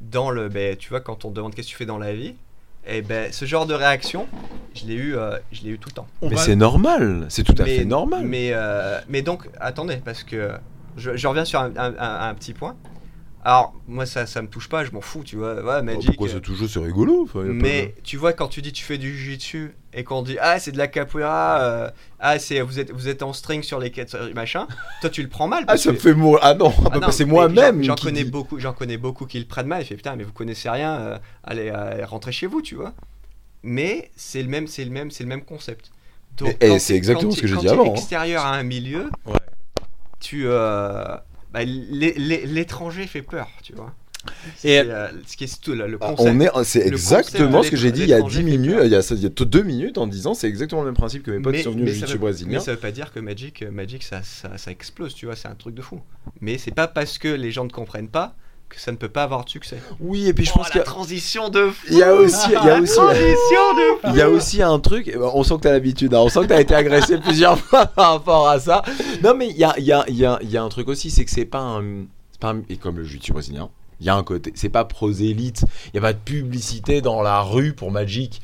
dans 0.00 0.30
le, 0.30 0.48
ben, 0.48 0.76
tu 0.76 0.88
vois, 0.88 1.00
quand 1.00 1.24
on 1.24 1.30
te 1.30 1.34
demande 1.34 1.54
qu'est-ce 1.54 1.68
que 1.68 1.72
tu 1.72 1.76
fais 1.76 1.86
dans 1.86 1.98
la 1.98 2.14
vie, 2.14 2.34
et 2.86 3.02
ben, 3.02 3.32
ce 3.32 3.44
genre 3.44 3.66
de 3.66 3.74
réaction, 3.74 4.26
je 4.74 4.86
l'ai 4.86 4.94
eu, 4.94 5.16
euh, 5.16 5.38
je 5.52 5.62
l'ai 5.62 5.70
eu 5.70 5.78
tout 5.78 5.88
le 5.90 5.94
temps. 5.94 6.06
On 6.22 6.28
Mais 6.30 6.36
va- 6.36 6.44
c'est 6.44 6.56
normal, 6.56 7.26
c'est 7.28 7.42
tout 7.44 7.54
à 7.58 7.64
mais, 7.64 7.78
fait 7.78 7.84
normal. 7.84 8.24
Mais, 8.24 8.50
euh, 8.52 9.00
mais 9.08 9.22
donc, 9.22 9.48
attendez, 9.60 9.96
parce 10.04 10.22
que 10.24 10.52
je, 10.96 11.16
je 11.16 11.26
reviens 11.28 11.44
sur 11.44 11.60
un, 11.60 11.72
un- 11.76 11.94
un- 11.98 12.28
un 12.30 12.34
petit 12.34 12.54
point. 12.54 12.76
Alors, 13.42 13.74
moi, 13.88 14.04
ça, 14.06 14.26
ça 14.26 14.42
me 14.42 14.48
touche 14.48 14.68
pas, 14.68 14.84
je 14.84 14.90
m'en 14.92 15.00
fous, 15.00 15.22
tu 15.24 15.36
vois. 15.36 15.54
Ouais, 15.54 15.78
Oh, 15.78 15.82
Magic. 15.82 16.06
Pourquoi 16.06 16.28
euh, 16.28 16.32
c'est 16.34 16.40
toujours 16.40 16.68
c'est 16.68 16.80
rigolo 16.80 17.26
pas 17.26 17.40
mais 17.42 17.94
tu 18.04 18.16
vois, 18.16 18.32
quand 18.32 18.48
tu 18.48 18.60
dis 18.62 18.72
tu 18.72 18.84
fais 18.84 18.98
du 18.98 19.16
jiu-jitsu 19.16 19.72
et 19.92 20.04
qu'on 20.04 20.22
dit 20.22 20.36
ah 20.40 20.58
c'est 20.60 20.72
de 20.72 20.78
la 20.78 20.86
capoeira, 20.88 21.60
euh, 21.60 21.90
ah 22.20 22.38
c'est 22.38 22.60
vous 22.60 22.78
êtes 22.78 22.90
vous 22.92 23.08
êtes 23.08 23.22
en 23.22 23.32
string 23.32 23.62
sur 23.62 23.78
les 23.80 23.90
quêtes 23.90 24.14
euh, 24.14 24.32
machin, 24.34 24.66
toi 25.00 25.10
tu 25.10 25.22
le 25.22 25.28
prends 25.28 25.48
mal. 25.48 25.64
Ah, 25.68 25.76
ça 25.76 25.90
me 25.90 25.96
que- 25.96 26.02
fait 26.02 26.14
mourir. 26.14 26.38
Ah 26.42 26.54
non, 26.54 26.72
Ah 26.92 26.98
non, 26.98 27.10
c'est 27.10 27.24
mais 27.24 27.32
moi-même. 27.32 27.82
J'en 27.82 27.94
connais 27.96 28.24
beaucoup, 28.24 28.58
j'en 28.60 28.72
connais 28.72 28.96
beaucoup 28.96 29.26
qui 29.26 29.38
le 29.38 29.46
prennent 29.46 29.66
mal. 29.66 29.82
Il 29.82 29.86
fait 29.86 29.96
putain 29.96 30.16
mais 30.16 30.24
vous 30.24 30.32
connaissez 30.32 30.68
rien, 30.70 30.98
euh, 31.00 31.18
allez 31.44 31.70
euh, 31.74 32.04
rentrez 32.06 32.32
chez 32.32 32.46
vous, 32.46 32.62
tu 32.62 32.74
vois. 32.76 32.92
Mais 33.62 34.10
c'est 34.16 34.42
le 34.42 34.48
même, 34.48 34.66
c'est 34.66 34.84
le 34.84 34.90
même, 34.90 35.10
c'est 35.10 35.22
le 35.24 35.28
même 35.28 35.42
concept. 35.42 35.90
Et- 36.60 36.66
et 36.74 36.78
c'est 36.78 36.94
exactement 36.94 37.30
ce 37.32 37.40
que 37.40 37.46
j'ai 37.46 37.56
dit 37.56 37.68
avant, 37.68 37.90
hein. 37.90 37.94
extérieur 37.94 38.46
à 38.46 38.54
un 38.54 38.62
milieu, 38.62 39.10
Ouais. 39.26 39.34
tu 40.20 40.44
euh, 40.46 41.04
bah, 41.52 41.64
l'é- 41.64 42.14
l'é- 42.16 42.46
l'étranger 42.46 43.06
fait 43.06 43.20
peur, 43.22 43.48
tu 43.62 43.74
vois. 43.74 43.92
Et- 44.26 44.50
C'est, 44.56 44.78
euh, 44.90 45.08
ce 45.26 45.36
qui 45.36 45.44
est 45.44 45.60
tout 45.60 45.72
le, 45.72 45.86
le 45.86 45.98
Ah, 46.00 46.12
concept. 46.14 46.30
on 46.30 46.40
est, 46.40 46.64
c'est 46.64 46.86
exactement 46.86 47.62
ce 47.62 47.70
que 47.70 47.76
j'ai 47.76 47.90
dit 47.92 48.02
il 48.02 48.08
y 48.08 48.12
a 48.12 48.16
l'étranger 48.16 48.42
10 48.42 48.50
fait 48.50 48.56
minutes, 48.58 48.76
peur. 48.76 48.84
il 48.84 48.92
y 48.92 48.94
a, 48.94 49.10
il 49.12 49.22
y 49.22 49.26
a 49.26 49.28
deux 49.28 49.62
minutes 49.62 49.98
en 49.98 50.06
disant 50.06 50.34
c'est 50.34 50.48
exactement 50.48 50.82
le 50.82 50.86
même 50.88 50.94
principe 50.96 51.22
que 51.22 51.30
mes 51.30 51.40
potes 51.40 51.54
qui 51.56 51.62
sont 51.62 51.70
venus 51.72 51.88
jiu-jitsu 51.94 52.12
veut, 52.12 52.18
brésilien. 52.18 52.58
mais 52.58 52.64
ça 52.64 52.72
veut 52.72 52.78
pas 52.78 52.90
dire 52.92 53.12
que 53.12 53.20
Magic, 53.20 53.62
euh, 53.62 53.70
Magic 53.70 54.02
ça, 54.02 54.20
ça, 54.22 54.56
ça 54.58 54.70
explose, 54.70 55.14
tu 55.14 55.26
vois, 55.26 55.36
c'est 55.36 55.48
un 55.48 55.54
truc 55.54 55.74
de 55.74 55.82
fou. 55.82 56.00
Mais 56.40 56.58
c'est 56.58 56.70
pas 56.74 56.86
parce 56.88 57.16
que 57.18 57.28
les 57.28 57.50
gens 57.50 57.64
ne 57.64 57.70
comprennent 57.70 58.08
pas 58.08 58.34
que 58.68 58.78
ça 58.80 58.92
ne 58.92 58.96
peut 58.96 59.08
pas 59.08 59.24
avoir 59.24 59.44
de 59.44 59.50
succès. 59.50 59.78
Oui, 59.98 60.28
et 60.28 60.32
puis 60.32 60.44
je 60.44 60.52
Oh, 60.54 60.58
pense 60.58 60.66
la 60.66 60.70
qu'il 60.70 60.78
y 60.78 60.82
a- 60.82 60.84
transition 60.84 61.48
de 61.48 61.70
fou 61.70 61.86
il 61.90 61.96
y 61.98 62.02
a 62.04 62.14
aussi, 62.14 62.46
il 62.48 62.52
y 62.52 62.56
a 62.70 62.78
aussi, 62.80 62.94
Transition 62.94 63.74
de 63.74 64.10
il 64.10 64.16
y 64.16 64.20
a 64.22 64.28
aussi 64.30 64.62
un 64.62 64.78
truc. 64.78 65.06
ben, 65.12 65.30
On 65.34 65.42
sent 65.42 65.54
que 65.56 65.60
t'as 65.62 65.72
l'habitude. 65.72 66.14
hein, 66.14 66.18
on 66.20 66.28
sent 66.28 66.40
que 66.42 66.46
t'as 66.46 66.60
été 66.60 66.74
agressé 66.74 67.18
plusieurs 67.22 67.58
fois 67.58 67.86
par 67.86 68.12
rapport 68.12 68.48
à 68.48 68.60
ça. 68.60 68.82
Non, 69.24 69.34
mais 69.34 69.48
il 69.48 69.56
y 69.56 69.64
a, 69.64 69.74
il 69.78 69.84
y 69.84 69.92
a, 69.92 70.04
il 70.08 70.14
y 70.16 70.24
a, 70.24 70.38
il 70.42 70.50
y 70.50 70.56
a 70.56 70.62
un 70.62 70.68
truc 70.68 70.88
aussi, 70.88 71.10
c'est 71.10 71.24
que 71.24 71.30
c'est 71.32 71.46
pas 71.46 71.58
un, 71.58 72.04
c'est 72.30 72.40
pas 72.40 72.50
un- 72.50 72.62
et 72.68 72.76
comme 72.76 72.96
le 72.98 73.02
jiu-jitsu 73.04 73.32
brésilien. 73.32 73.70
Il 74.00 74.06
y 74.06 74.08
a 74.08 74.16
un 74.16 74.22
côté, 74.22 74.52
c'est 74.54 74.68
pas 74.70 74.84
prosélyte, 74.84 75.64
il 75.92 75.96
y 75.96 75.98
a 75.98 76.00
pas 76.02 76.12
de 76.14 76.18
publicité 76.18 77.00
dans 77.02 77.22
la 77.22 77.42
rue 77.42 77.72
pour 77.74 77.90
Magic. 77.90 78.40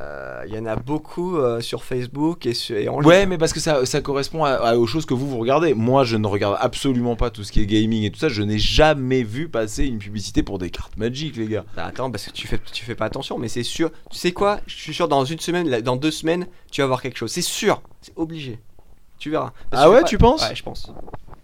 Euh, 0.00 0.42
Il 0.48 0.52
y 0.54 0.58
en 0.58 0.66
a 0.66 0.74
beaucoup 0.74 1.36
euh, 1.36 1.60
sur 1.60 1.84
Facebook 1.84 2.46
et, 2.46 2.54
sur, 2.54 2.76
et 2.76 2.88
en 2.88 3.00
Ouais, 3.02 3.20
ligne. 3.20 3.28
mais 3.28 3.38
parce 3.38 3.52
que 3.52 3.60
ça, 3.60 3.86
ça 3.86 4.00
correspond 4.00 4.44
à, 4.44 4.50
à- 4.54 4.76
aux 4.76 4.86
choses 4.88 5.06
que 5.06 5.14
vous 5.14 5.28
vous 5.28 5.38
regardez. 5.38 5.72
Moi, 5.72 6.02
je 6.02 6.16
ne 6.16 6.26
regarde 6.26 6.56
absolument 6.60 7.14
pas 7.14 7.30
tout 7.30 7.44
ce 7.44 7.52
qui 7.52 7.60
est 7.60 7.66
gaming 7.66 8.02
et 8.02 8.10
tout 8.10 8.18
ça. 8.18 8.28
Je 8.28 8.42
n'ai 8.42 8.58
jamais 8.58 9.22
vu 9.22 9.48
passer 9.48 9.84
une 9.86 9.98
publicité 9.98 10.42
pour 10.42 10.58
des 10.58 10.70
cartes 10.70 10.96
Magic, 10.96 11.36
les 11.36 11.46
gars. 11.46 11.64
Bah, 11.76 11.86
attends, 11.86 12.10
parce 12.10 12.26
que 12.26 12.32
tu 12.32 12.48
fais, 12.48 12.58
tu 12.72 12.84
fais 12.84 12.96
pas 12.96 13.04
attention, 13.04 13.38
mais 13.38 13.46
c'est 13.48 13.62
sûr. 13.62 13.90
Tu 14.10 14.18
sais 14.18 14.32
quoi? 14.32 14.58
Je 14.66 14.74
suis 14.74 14.94
sûr, 14.94 15.06
dans 15.06 15.24
une 15.24 15.38
semaine, 15.38 15.80
dans 15.80 15.94
deux 15.96 16.10
semaines, 16.10 16.48
tu 16.72 16.80
vas 16.80 16.88
voir 16.88 17.00
quelque 17.00 17.16
chose. 17.18 17.30
C'est 17.30 17.40
sûr, 17.42 17.80
c'est 18.00 18.12
obligé. 18.16 18.58
Tu 19.20 19.30
verras. 19.30 19.52
Parce 19.70 19.84
Ah 19.84 19.90
ouais, 19.90 20.00
pas- 20.02 20.08
tu 20.08 20.18
penses? 20.18 20.42
Ouais, 20.42 20.56
je 20.56 20.62
pense. 20.64 20.92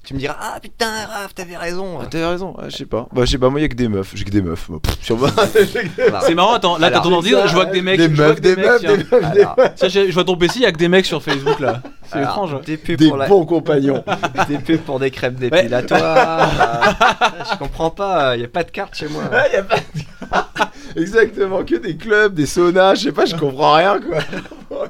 Tu 0.02 0.14
me 0.14 0.18
diras, 0.18 0.36
ah 0.40 0.59
putain, 0.60 0.86
Raph, 1.06 1.35
t'avais 1.35 1.56
raison. 1.59 1.98
Ah, 2.01 2.06
T'as 2.10 2.31
raison, 2.31 2.56
ouais, 2.59 2.70
je 2.70 2.77
sais 2.77 2.86
pas. 2.86 3.06
Bah, 3.12 3.22
je 3.27 3.31
sais 3.32 3.39
pas, 3.39 3.51
moi, 3.51 3.60
il 3.60 3.64
y 3.64 3.66
a 3.66 3.68
que 3.68 3.74
des 3.77 3.86
meufs. 3.86 4.12
J'ai 4.14 4.24
que 4.24 4.31
des 4.31 4.40
meufs. 4.40 4.68
moi. 4.70 4.81
Pff, 4.82 4.97
sur 5.02 5.18
moi. 5.18 5.28
Voilà. 5.97 6.20
C'est 6.22 6.35
marrant, 6.35 6.55
attends, 6.55 6.78
là 6.78 6.89
t'as 6.90 6.94
Alors, 6.98 7.02
ton 7.05 7.12
ordi, 7.12 7.31
je 7.47 7.52
vois 7.55 7.66
que 7.66 7.72
des 7.72 7.82
mecs. 7.82 7.98
Des 7.98 8.09
je 8.09 8.14
vois 8.14 8.28
meufs, 8.28 8.36
que 8.36 8.40
des 8.40 8.56
meufs, 8.56 8.81
tiens. 8.81 8.97
des 8.97 9.05
meufs, 9.05 9.32
des 9.35 9.40
Alors, 9.43 9.56
Tiens, 9.77 9.89
j'ai- 9.89 10.09
je 10.09 10.12
vois 10.14 10.24
ton 10.24 10.36
PC, 10.36 10.55
il 10.56 10.62
y 10.62 10.66
a 10.66 10.72
que 10.72 10.78
des 10.78 10.89
mecs 10.89 11.05
sur 11.06 11.22
Facebook 11.22 11.60
là. 11.60 11.82
C'est 12.06 12.14
alors, 12.16 12.28
étrange. 12.31 12.55
hein. 12.55 12.60
Des 12.64 12.77
pubs, 12.78 12.97
des 12.97 13.09
pour 13.09 13.18
la- 13.18 13.28
bons 13.28 13.44
compagnons. 13.44 14.02
des 14.48 14.59
pubs 14.59 14.81
pour 14.81 14.98
des 15.01 15.10
crêpes 15.10 15.36
dépilatoires. 15.36 16.48
euh, 16.48 17.44
je 17.52 17.59
comprends 17.59 17.90
pas, 17.90 18.36
il 18.36 18.40
y 18.43 18.44
a 18.44 18.48
pas 18.48 18.64
de 18.64 18.70
carte 18.70 18.97
chez 18.97 19.06
moi. 19.09 19.24
Ouais, 19.31 19.52
y 19.52 19.56
a 19.56 19.62
pas 19.62 19.77
de- 19.77 21.01
Exactement, 21.01 21.62
que 21.62 21.77
des 21.77 21.97
clubs, 21.97 22.35
des 22.35 22.47
saunas, 22.47 22.94
je 22.94 23.02
sais 23.02 23.12
pas, 23.12 23.27
je 23.27 23.36
comprends 23.36 23.74
rien 23.74 24.01
quoi. 24.01 24.86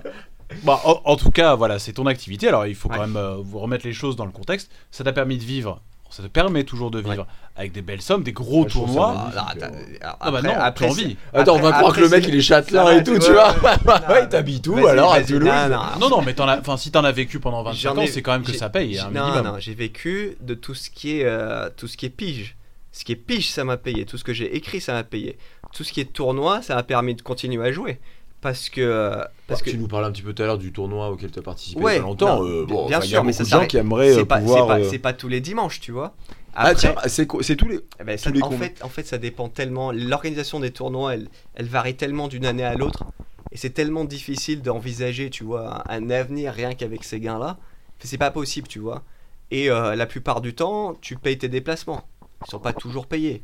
Bah, 0.65 0.81
en, 0.85 1.01
en 1.05 1.17
tout 1.17 1.31
cas, 1.31 1.55
voilà, 1.55 1.79
c'est 1.79 1.93
ton 1.93 2.07
activité. 2.07 2.49
Alors, 2.49 2.67
il 2.67 2.75
faut 2.75 2.89
quand 2.89 2.95
Ouais. 3.01 3.07
même 3.07 3.17
euh, 3.17 3.37
vous 3.43 3.59
remettre 3.59 3.87
les 3.87 3.93
choses 3.93 4.17
dans 4.17 4.25
le 4.27 4.33
contexte. 4.33 4.71
Ça 4.91 5.05
t'a 5.05 5.13
permis 5.13 5.39
de 5.39 5.45
vivre. 5.45 5.81
Ça 6.13 6.25
te 6.25 6.29
permet 6.29 6.65
toujours 6.65 6.91
de 6.91 6.99
vivre 6.99 7.25
avec 7.55 7.71
des 7.71 7.83
belles 7.83 8.03
sommes, 8.03 8.25
des 8.25 8.33
gros 8.33 8.65
je 8.67 8.73
tournois. 8.73 9.13
magnifique. 9.33 9.63
Ah, 10.03 10.09
alors, 10.09 10.17
Ah 10.21 10.31
bah 10.33 10.43
non, 10.43 10.53
après, 10.59 10.89
envie. 10.91 11.17
Attends, 11.33 11.55
on 11.55 11.61
va 11.61 11.69
après- 11.69 11.79
croire 11.83 11.95
que 11.95 12.01
le 12.01 12.09
mec 12.09 12.25
il 12.27 12.35
est 12.35 12.41
châtelain 12.41 12.91
et 12.99 13.05
tout, 13.05 13.15
tu 13.15 13.27
tu 13.27 13.33
vois. 13.33 13.53
Ouais, 13.63 14.23
il 14.25 14.29
t'habite 14.29 14.67
où 14.67 14.75
Vas-y, 14.75 14.89
alors 14.89 15.13
à 15.13 15.23
Toulouse 15.23 15.49
non, 15.49 15.69
non, 15.69 15.83
Non, 16.01 16.09
non, 16.17 16.23
mais 16.23 16.35
enfin, 16.41 16.77
si 16.77 16.91
t'en 16.91 17.05
as 17.05 17.13
vécu 17.13 17.39
pendant 17.39 17.63
25 17.63 17.79
J'en 17.95 17.97
ans, 17.97 18.05
c'est 18.09 18.23
quand 18.23 18.33
même 18.33 18.43
que 18.43 18.53
ça 18.53 18.69
paye 18.71 18.95
j'ai- 18.95 18.99
un 18.99 19.11
non, 19.13 19.23
minimum. 19.27 19.47
non, 19.53 19.59
j'ai 19.61 19.75
vécu 19.75 20.37
de 20.41 20.55
tout 20.55 20.75
ce 20.75 20.91
qui 20.91 21.21
est 21.21 21.25
euh, 21.27 21.71
tout 21.77 21.87
ce 21.87 21.97
qui 21.97 22.07
est 22.07 22.11
pige. 22.11 22.57
Ce 22.91 23.05
qui 23.05 23.13
est 23.13 23.17
pige, 23.17 23.49
ça 23.49 23.63
m'a 23.63 23.77
payé. 23.77 24.05
Tout 24.05 24.19
ce 24.19 24.25
que 24.25 24.33
j'ai 24.33 24.57
écrit, 24.57 24.81
ça 24.81 24.93
m'a 24.95 25.05
payé. 25.05 25.39
Tout 25.73 25.85
ce 25.85 25.93
qui 25.93 26.01
est 26.01 26.13
tournoi, 26.13 26.61
ça 26.61 26.75
m'a 26.75 26.83
permis 26.83 27.15
de 27.15 27.23
continuer 27.23 27.65
à 27.65 27.71
jouer. 27.71 28.01
Parce 28.41 28.71
que 28.71 28.81
euh, 28.81 29.23
parce 29.47 29.63
que 29.63 29.71
tu 29.71 29.77
nous 29.79 29.89
parlais 29.89 30.07
un 30.07 30.13
petit 30.13 30.23
peu 30.23 30.33
tout 30.33 30.43
à 30.43 30.47
l'heure 30.47 30.59
du 30.59 30.73
tournoi 30.73 31.11
auquel 31.11 31.31
tu 31.31 31.39
as 31.39 31.43
participé 31.43 31.81
Ouais, 31.81 31.93
il 31.95 31.97
y 31.97 31.99
a 31.99 32.03
longtemps. 32.03 32.43
non, 32.43 32.49
euh, 32.49 32.65
bien 32.65 32.75
bon, 32.77 32.87
enfin, 32.87 33.05
il 33.05 33.11
y 33.11 33.15
a 33.15 33.21
sûr, 33.21 33.25
mais 33.25 33.33
de 33.33 33.45
gens 33.45 33.67
qui 33.67 33.77
aimeraient 33.77 34.09
c'est 34.15 34.21
euh, 34.23 34.25
pas, 34.25 34.41
c'est 34.41 34.67
pas, 34.67 34.79
euh, 34.79 34.91
c'est 34.91 34.99
pas 34.99 35.13
tous 35.13 35.29
les 35.29 35.41
dimanches, 35.41 35.81
tu 35.81 35.93
vois. 35.93 36.15
Ah 36.55 36.75
tiens, 36.75 36.95
c'est 37.07 37.29
c'est 37.43 37.57
tous 37.57 37.69
les. 37.69 37.81
eh 38.01 38.05
ben, 38.05 38.17
ça- 38.19 38.31
tous 38.31 38.37
les 38.37 38.43
en 38.43 38.51
fait, 38.51 38.83
en 38.83 38.89
fait, 38.89 39.07
ça 39.07 39.19
dépend 39.19 39.49
tellement. 39.49 39.93
L'organisation 39.93 40.59
des 40.61 40.71
tournois, 40.73 41.15
elle, 41.15 41.29
elle 41.55 41.67
varie 41.67 41.97
tellement 41.97 42.29
d'une 42.29 42.47
année 42.47 42.65
à 42.65 42.75
l'autre, 42.75 43.05
et 43.53 43.57
c'est 43.57 43.71
tellement 43.71 44.05
difficile 44.05 44.63
d'envisager, 44.63 45.31
tu 45.31 45.45
vois, 45.45 45.85
un, 45.93 46.03
un 46.07 46.11
avenir 46.11 46.53
rien 46.53 46.75
qu'avec 46.75 47.05
ces 47.05 47.21
gains-là. 47.21 47.59
C'est 48.03 48.19
pas 48.19 48.31
possible, 48.31 48.67
tu 48.67 48.79
vois. 48.79 49.03
Et 49.51 49.71
euh, 49.71 49.95
la 49.95 50.07
plupart 50.07 50.41
du 50.41 50.55
temps, 50.55 50.95
tu 51.01 51.17
payes 51.17 51.37
tes 51.39 51.49
déplacements. 51.49 52.09
Ils 52.47 52.51
sont 52.51 52.59
pas 52.61 52.73
toujours 52.73 53.07
payés. 53.07 53.43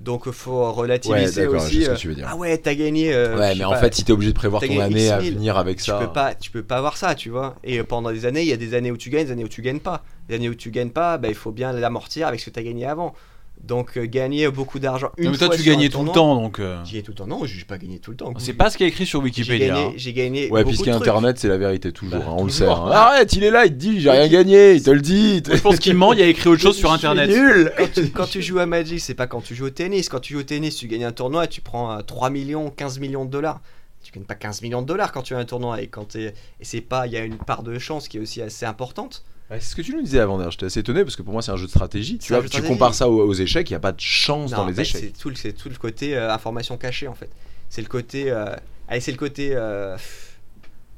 Donc, 0.00 0.30
faut 0.30 0.52
Ouais, 0.52 0.70
relativiser 0.72 1.46
aussi. 1.46 1.76
sais 1.76 1.82
ce 1.82 1.86
que 1.88 1.92
euh, 1.92 1.96
tu 1.96 2.08
veux 2.08 2.14
dire. 2.14 2.26
ah 2.30 2.36
ouais, 2.36 2.56
t'as 2.58 2.74
gagné. 2.74 3.12
euh, 3.12 3.36
Ouais, 3.36 3.54
mais 3.56 3.64
en 3.64 3.70
pas, 3.70 3.80
fait, 3.80 3.94
si 3.94 4.04
t'es 4.04 4.12
obligé 4.12 4.30
de 4.32 4.36
prévoir 4.36 4.60
t'as 4.62 4.68
ton 4.68 4.78
année 4.80 5.10
à 5.10 5.18
venir 5.18 5.56
avec 5.56 5.78
tu 5.78 5.84
ça. 5.84 5.98
peux 5.98 6.12
pas 6.12 6.34
tu 6.34 6.50
peux 6.50 6.62
pas 6.62 6.76
avoir 6.78 6.96
ça 6.96 7.14
tu 7.14 7.30
vois 7.30 7.56
et 7.64 7.82
pendant 7.82 8.10
des 8.12 8.26
années 8.26 8.42
il 8.42 8.48
y 8.48 8.52
a 8.52 8.56
des 8.56 8.74
années 8.74 8.90
où 8.90 8.96
tu 8.96 9.10
gagnes 9.10 9.26
des 9.26 9.32
années 9.32 9.44
où 9.44 9.48
tu 9.48 9.62
gagnes 9.62 9.80
pas 9.80 10.04
des 10.28 10.34
années 10.36 10.48
où 10.48 10.54
tu 10.54 10.70
gagnes 10.70 10.90
pas 10.90 11.18
bah, 11.18 11.28
il 11.28 11.34
faut 11.34 11.52
bien 11.52 11.72
l'amortir 11.72 12.26
avec 12.28 12.40
ce 12.40 12.46
que 12.46 12.50
tu 12.50 12.60
as 12.60 12.62
gagné 12.62 12.86
avant 12.86 13.14
donc 13.62 13.96
euh, 13.98 14.06
gagner 14.06 14.48
beaucoup 14.50 14.78
d'argent 14.78 15.10
une 15.18 15.24
Non, 15.26 15.30
mais 15.32 15.36
toi, 15.38 15.46
fois 15.48 15.56
tu 15.56 15.62
sur 15.62 15.72
un 15.72 15.74
gagnais 15.74 15.88
tout 15.88 15.98
le 15.98 16.04
tournoi- 16.06 16.14
temps, 16.14 16.34
donc. 16.36 16.58
euh, 16.60 16.82
j'y 16.84 16.98
ai 16.98 17.02
tout 17.02 17.10
le 17.10 17.16
temps 17.16 17.26
non 17.26 17.44
j'ai 17.44 17.64
pas 17.64 17.76
gagné 17.78 17.98
tout 17.98 18.10
le 18.12 18.16
temps 18.16 18.32
C'est 18.38 18.52
pas 18.52 18.70
ce 18.70 18.76
qui 18.78 18.84
est 18.84 18.88
écrit 18.88 19.04
sur 19.04 19.20
j'ai 19.20 19.24
Wikipédia. 19.24 19.74
hein. 19.76 19.84
gagné 19.86 19.98
j'ai 19.98 20.12
gagné 20.12 20.42
Ouais, 20.50 20.60
beaucoup 20.62 20.68
puisqu'il 20.68 20.86
y 20.88 20.92
a 20.92 20.94
trucs. 20.96 21.08
internet, 21.08 21.38
c'est 21.38 21.48
la 21.48 21.58
vérité 21.58 21.92
toujours, 21.92 22.18
Bah, 22.20 22.26
hein, 22.28 22.34
on 22.38 22.44
le 22.44 22.50
sait. 22.50 22.64
toujours. 22.64 22.86
hein. 22.86 22.90
Arrête, 22.92 23.32
il 23.34 23.44
est 23.44 23.50
là, 23.50 23.66
il 23.66 23.72
te 23.72 23.76
dit 23.76 24.00
j'ai 24.00 24.10
rien 24.10 24.28
gagné, 24.28 24.74
il 24.74 24.82
te 24.82 24.90
le 24.90 25.00
dit. 25.00 25.42
Je 25.50 25.60
pense 25.60 25.78
qu'il 25.78 25.94
ment, 25.94 26.12
il 26.12 26.20
y 26.20 26.22
a 26.22 26.26
écrit 26.28 26.48
autre 26.48 26.62
chose 26.62 26.76
sur 26.76 26.92
internet. 26.92 27.28
Nul. 27.28 27.72
quand 27.78 27.92
tu, 27.92 28.08
quand 28.10 28.26
tu 28.30 28.42
joues 28.42 28.58
à 28.60 28.66
Magic, 28.66 29.00
c'est 29.00 29.14
pas 29.14 29.26
quand 29.26 29.40
tu 29.40 29.54
joues 29.54 29.66
au 29.66 29.70
tennis. 29.70 30.08
Quand 30.08 30.20
tu 30.20 30.34
joues 30.34 30.40
au 30.40 30.44
tennis, 30.44 30.76
tu 30.76 30.86
gagnes 30.86 31.04
un 31.04 31.12
tournoi 31.12 31.44
et 31.44 31.48
tu 31.48 31.60
prends 31.60 31.92
euh, 31.98 32.00
3 32.02 32.30
millions, 32.30 32.70
15 32.70 32.98
millions 33.00 33.24
de 33.24 33.30
dollars. 33.30 33.60
Tu 34.02 34.12
gagnes 34.12 34.24
pas 34.24 34.36
15 34.36 34.62
millions 34.62 34.80
de 34.82 34.86
dollars 34.86 35.10
quand 35.12 35.22
tu 35.22 35.34
as 35.34 35.38
un 35.38 35.44
tournoi. 35.44 35.82
Et, 35.82 35.88
quand 35.88 36.04
t'es- 36.08 36.28
et 36.60 36.64
c'est 36.64 36.80
pas, 36.80 37.06
il 37.06 37.12
y 37.12 37.16
a 37.16 37.24
une 37.24 37.36
part 37.36 37.62
de 37.64 37.76
chance 37.78 38.06
qui 38.08 38.16
est 38.16 38.20
aussi 38.20 38.40
assez 38.40 38.64
importante. 38.64 39.24
Ouais, 39.50 39.60
c'est 39.60 39.70
ce 39.70 39.74
que 39.76 39.82
tu 39.82 39.94
nous 39.94 40.02
disais 40.02 40.18
avant 40.20 40.36
d'ailleurs, 40.36 40.52
j'étais 40.52 40.66
assez 40.66 40.80
étonné 40.80 41.04
parce 41.04 41.16
que 41.16 41.22
pour 41.22 41.32
moi 41.32 41.40
c'est 41.42 41.52
un 41.52 41.56
jeu 41.56 41.64
de 41.66 41.70
stratégie. 41.70 42.18
Tu, 42.18 42.32
vois, 42.32 42.42
tu 42.42 42.48
stratégie. 42.48 42.70
compares 42.72 42.94
ça 42.94 43.08
aux, 43.08 43.20
aux 43.26 43.32
échecs, 43.34 43.70
il 43.70 43.72
n'y 43.72 43.76
a 43.76 43.80
pas 43.80 43.92
de 43.92 44.00
chance 44.00 44.50
dans 44.50 44.66
les 44.66 44.78
échecs. 44.80 45.00
C'est 45.14 45.18
tout, 45.18 45.30
le- 45.30 45.36
c'est 45.36 45.52
tout 45.54 45.68
le 45.70 45.76
côté 45.76 46.16
euh, 46.16 46.32
information 46.32 46.76
cachée 46.76 47.08
en 47.08 47.14
fait. 47.14 47.30
C'est 47.70 47.80
le 47.82 47.88
côté, 47.88 48.30
euh, 48.30 48.54
allez, 48.88 49.00
c'est 49.00 49.10
le 49.12 49.16
côté, 49.18 49.52
euh, 49.54 49.96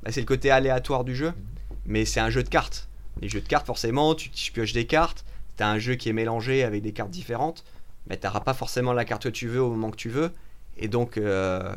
bah, 0.03 0.11
c'est 0.13 0.21
le 0.21 0.27
côté 0.27 0.51
aléatoire 0.51 1.05
du 1.05 1.15
jeu. 1.15 1.33
Mais 1.87 2.05
c'est 2.05 2.21
un 2.21 2.31
jeu 2.31 2.43
de 2.43 2.49
cartes. 2.49 2.89
Les 3.21 3.29
jeux 3.29 3.41
de 3.41 3.47
cartes, 3.49 3.67
forcément, 3.67 4.15
tu, 4.15 4.31
tu 4.31 4.53
pioches 4.53 4.73
des 4.73 4.87
cartes. 4.87 5.25
T'as 5.57 5.69
un 5.69 5.79
jeu 5.79 5.95
qui 5.95 6.09
est 6.09 6.13
mélangé 6.13 6.63
avec 6.65 6.83
des 6.83 6.93
cartes 6.93 7.11
différentes. 7.11 7.65
Mais 8.09 8.17
t'auras 8.17 8.41
pas 8.41 8.55
forcément 8.55 8.93
la 8.93 9.05
carte 9.05 9.25
que 9.25 9.29
tu 9.29 9.47
veux 9.49 9.61
au 9.63 9.71
moment 9.71 9.91
que 9.91 9.97
tu 9.97 10.09
veux. 10.09 10.31
Et 10.77 10.89
donc, 10.89 11.17
euh, 11.19 11.73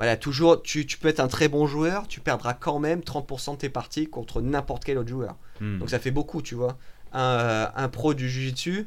voilà, 0.00 0.16
toujours, 0.16 0.62
tu, 0.62 0.86
tu 0.86 0.96
peux 0.96 1.08
être 1.08 1.20
un 1.20 1.28
très 1.28 1.48
bon 1.48 1.66
joueur, 1.66 2.08
tu 2.08 2.20
perdras 2.20 2.54
quand 2.54 2.78
même 2.78 3.00
30% 3.00 3.52
de 3.52 3.56
tes 3.58 3.68
parties 3.68 4.06
contre 4.06 4.40
n'importe 4.40 4.82
quel 4.84 4.96
autre 4.96 5.10
joueur. 5.10 5.36
Hmm. 5.60 5.78
Donc 5.78 5.90
ça 5.90 5.98
fait 5.98 6.10
beaucoup, 6.10 6.40
tu 6.40 6.54
vois. 6.54 6.78
Un, 7.12 7.20
euh, 7.20 7.66
un 7.76 7.88
pro 7.88 8.14
du 8.14 8.28
jiu-jitsu, 8.28 8.86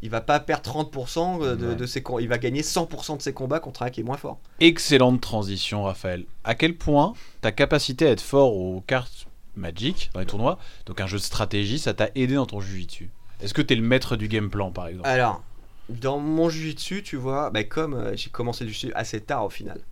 il 0.00 0.08
va 0.10 0.20
pas 0.22 0.40
perdre 0.40 0.64
30% 0.64 1.38
de, 1.38 1.54
de 1.74 1.80
Ouais. 1.82 1.86
ses 1.86 2.02
com- 2.02 2.18
il 2.18 2.28
va 2.28 2.38
gagner 2.38 2.62
100% 2.62 3.18
de 3.18 3.22
ses 3.22 3.32
combats 3.34 3.60
contre 3.60 3.82
un 3.82 3.90
qui 3.90 4.00
est 4.00 4.04
moins 4.04 4.16
fort. 4.16 4.40
Excellente 4.60 5.20
transition, 5.20 5.84
Raphaël. 5.84 6.24
À 6.44 6.54
quel 6.54 6.76
point 6.78 7.12
ta 7.42 7.52
capacité 7.52 8.06
à 8.08 8.10
être 8.12 8.20
fort 8.22 8.54
aux 8.56 8.80
cartes 8.80 9.26
Magic 9.54 10.10
dans 10.14 10.20
les 10.20 10.24
tournois, 10.26 10.58
donc 10.86 10.98
un 11.02 11.06
jeu 11.06 11.18
de 11.18 11.22
stratégie, 11.22 11.78
ça 11.78 11.92
t'a 11.92 12.08
aidé 12.14 12.36
dans 12.36 12.46
ton 12.46 12.60
jujitsu 12.60 13.10
Est-ce 13.42 13.52
que 13.52 13.60
t'es 13.60 13.74
le 13.74 13.82
maître 13.82 14.16
du 14.16 14.26
game 14.28 14.48
plan, 14.48 14.70
par 14.70 14.86
exemple? 14.86 15.06
Alors, 15.06 15.44
dans 15.90 16.18
mon 16.18 16.48
jiu-jitsu, 16.48 17.02
tu 17.02 17.16
vois, 17.16 17.50
bah, 17.50 17.62
comme 17.62 17.92
euh, 17.92 18.16
j'ai 18.16 18.30
commencé 18.30 18.64
le 18.64 18.70
jiu-jitsu 18.70 18.94
assez 18.94 19.20
tard 19.20 19.44
au 19.44 19.50
final, 19.50 19.82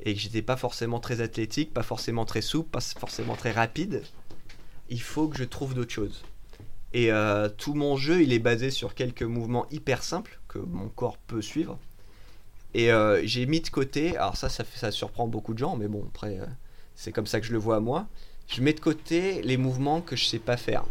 et 0.00 0.14
que 0.14 0.20
j'étais 0.20 0.42
pas 0.42 0.56
forcément 0.56 1.00
très 1.00 1.20
athlétique, 1.20 1.72
pas 1.72 1.82
forcément 1.82 2.24
très 2.24 2.42
souple, 2.42 2.70
pas 2.70 2.80
forcément 2.80 3.36
très 3.36 3.52
rapide, 3.52 4.02
il 4.90 5.00
faut 5.00 5.28
que 5.28 5.36
je 5.36 5.44
trouve 5.44 5.74
d'autres 5.74 5.92
choses. 5.92 6.24
Et 6.92 7.10
euh, 7.10 7.48
tout 7.48 7.74
mon 7.74 7.96
jeu, 7.96 8.22
il 8.22 8.32
est 8.32 8.38
basé 8.38 8.70
sur 8.70 8.94
quelques 8.94 9.22
mouvements 9.22 9.66
hyper 9.70 10.02
simples 10.02 10.38
que 10.48 10.58
mon 10.58 10.88
corps 10.88 11.18
peut 11.18 11.42
suivre. 11.42 11.78
Et 12.72 12.92
euh, 12.92 13.20
j'ai 13.24 13.46
mis 13.46 13.60
de 13.60 13.68
côté, 13.68 14.16
alors 14.16 14.36
ça, 14.36 14.48
ça, 14.48 14.90
surprend 14.90 15.26
beaucoup 15.26 15.54
de 15.54 15.58
gens, 15.58 15.76
mais 15.76 15.88
bon, 15.88 16.04
après, 16.08 16.38
euh, 16.38 16.46
c'est 16.94 17.12
comme 17.12 17.26
ça 17.26 17.40
que 17.40 17.46
je 17.46 17.52
le 17.52 17.58
vois 17.58 17.80
moi. 17.80 18.06
Je 18.48 18.60
mets 18.62 18.72
de 18.72 18.80
côté 18.80 19.42
les 19.42 19.56
mouvements 19.56 20.00
que 20.00 20.16
je 20.16 20.24
sais 20.24 20.38
pas 20.38 20.56
faire. 20.56 20.84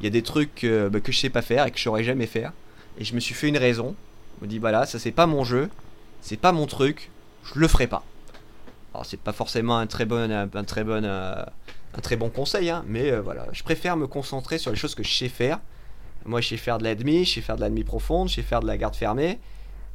Il 0.00 0.04
y 0.04 0.06
a 0.06 0.10
des 0.10 0.22
trucs 0.22 0.64
bah, 0.64 1.00
que 1.00 1.12
je 1.12 1.18
sais 1.18 1.30
pas 1.30 1.42
faire 1.42 1.66
et 1.66 1.70
que 1.70 1.78
je 1.78 1.82
saurais 1.82 2.04
jamais 2.04 2.26
faire. 2.26 2.52
Et 2.98 3.04
je 3.04 3.14
me 3.14 3.20
suis 3.20 3.34
fait 3.34 3.48
une 3.48 3.58
raison. 3.58 3.94
Je 4.38 4.44
me 4.44 4.50
dis, 4.50 4.58
voilà, 4.58 4.86
ça 4.86 4.98
c'est 4.98 5.12
pas 5.12 5.26
mon 5.26 5.44
jeu, 5.44 5.68
c'est 6.22 6.36
pas 6.36 6.52
mon 6.52 6.66
truc, 6.66 7.10
je 7.44 7.58
le 7.58 7.68
ferai 7.68 7.86
pas. 7.86 8.04
Alors 8.92 9.04
c'est 9.04 9.18
pas 9.20 9.32
forcément 9.32 9.76
un 9.78 9.86
très 9.86 10.04
bon, 10.04 10.30
un, 10.30 10.64
très 10.64 10.84
bon, 10.84 11.04
euh, 11.04 11.44
un 11.96 12.00
très 12.00 12.16
bon 12.16 12.30
conseil, 12.30 12.70
hein, 12.70 12.84
mais 12.86 13.10
euh, 13.10 13.20
voilà, 13.20 13.46
je 13.52 13.62
préfère 13.62 13.96
me 13.96 14.06
concentrer 14.06 14.58
sur 14.58 14.70
les 14.70 14.76
choses 14.76 14.94
que 14.94 15.02
je 15.02 15.12
sais 15.12 15.28
faire. 15.28 15.58
Moi, 16.26 16.40
je 16.40 16.48
sais 16.48 16.56
faire 16.56 16.78
de 16.78 16.84
la 16.84 16.94
demi, 16.94 17.24
je 17.24 17.34
sais 17.34 17.40
faire 17.42 17.56
de 17.56 17.60
la 17.60 17.68
demi 17.68 17.84
profonde, 17.84 18.28
je 18.28 18.36
sais 18.36 18.42
faire 18.42 18.60
de 18.60 18.66
la 18.66 18.78
garde 18.78 18.94
fermée 18.94 19.38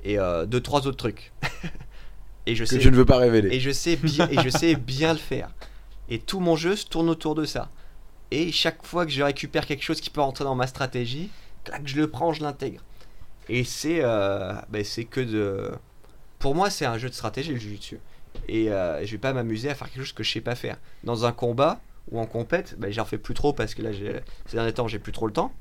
et 0.04 0.20
euh, 0.20 0.46
deux 0.46 0.62
trois 0.62 0.86
autres 0.86 0.98
trucs. 0.98 1.32
et 2.46 2.56
je 2.56 2.64
Que 2.66 2.70
sais 2.80 2.92
ne 2.92 2.96
veux 2.96 3.06
pas 3.06 3.18
révéler. 3.18 3.56
et 3.56 3.60
je 3.60 3.72
sais 3.72 3.96
bien 3.96 4.28
et 4.30 4.42
je 4.44 4.50
sais 4.50 4.76
bien 4.76 5.14
le 5.14 5.20
faire. 5.20 5.50
Et 6.10 6.20
tout 6.20 6.40
mon 6.40 6.56
jeu 6.56 6.76
se 6.76 6.86
tourne 6.86 7.10
autour 7.10 7.36
de 7.36 7.46
ça. 7.46 7.70
Et 8.32 8.52
chaque 8.52 8.86
fois 8.86 9.06
que 9.06 9.12
je 9.12 9.24
récupère 9.24 9.66
quelque 9.66 9.84
chose 9.84 10.02
qui 10.02 10.10
peut 10.10 10.22
rentrer 10.22 10.44
dans 10.44 10.56
ma 10.56 10.68
stratégie, 10.68 11.32
clac, 11.64 11.82
je 11.86 11.96
le 11.96 12.08
prends, 12.10 12.32
je 12.34 12.44
l'intègre. 12.44 12.82
Et 13.48 13.64
c'est 13.64 14.00
euh, 14.04 14.54
ben, 14.70 14.84
c'est 14.84 15.06
que 15.06 15.22
de 15.22 15.72
pour 16.40 16.56
moi, 16.56 16.70
c'est 16.70 16.86
un 16.86 16.98
jeu 16.98 17.10
de 17.10 17.14
stratégie 17.14 17.52
le 17.54 17.60
jiu-jitsu. 17.60 18.00
Et 18.48 18.72
euh, 18.72 19.06
je 19.06 19.12
vais 19.12 19.18
pas 19.18 19.34
m'amuser 19.34 19.70
à 19.70 19.76
faire 19.76 19.90
quelque 19.90 20.04
chose 20.04 20.14
que 20.14 20.24
je 20.24 20.32
sais 20.32 20.42
pas 20.42 20.56
faire. 20.56 20.78
Dans 21.04 21.26
un 21.26 21.32
combat 21.32 21.80
ou 22.12 22.20
en 22.20 22.26
compète, 22.26 22.76
ben, 22.80 22.92
j'en 22.92 23.06
fais 23.06 23.18
plus 23.18 23.34
trop 23.34 23.54
parce 23.54 23.76
que 23.76 23.82
là, 23.82 23.92
ces 24.46 24.56
derniers 24.56 24.74
temps, 24.74 24.88
j'ai 24.88 25.00
plus 25.00 25.12
trop 25.12 25.28
le 25.28 25.34
temps. 25.34 25.54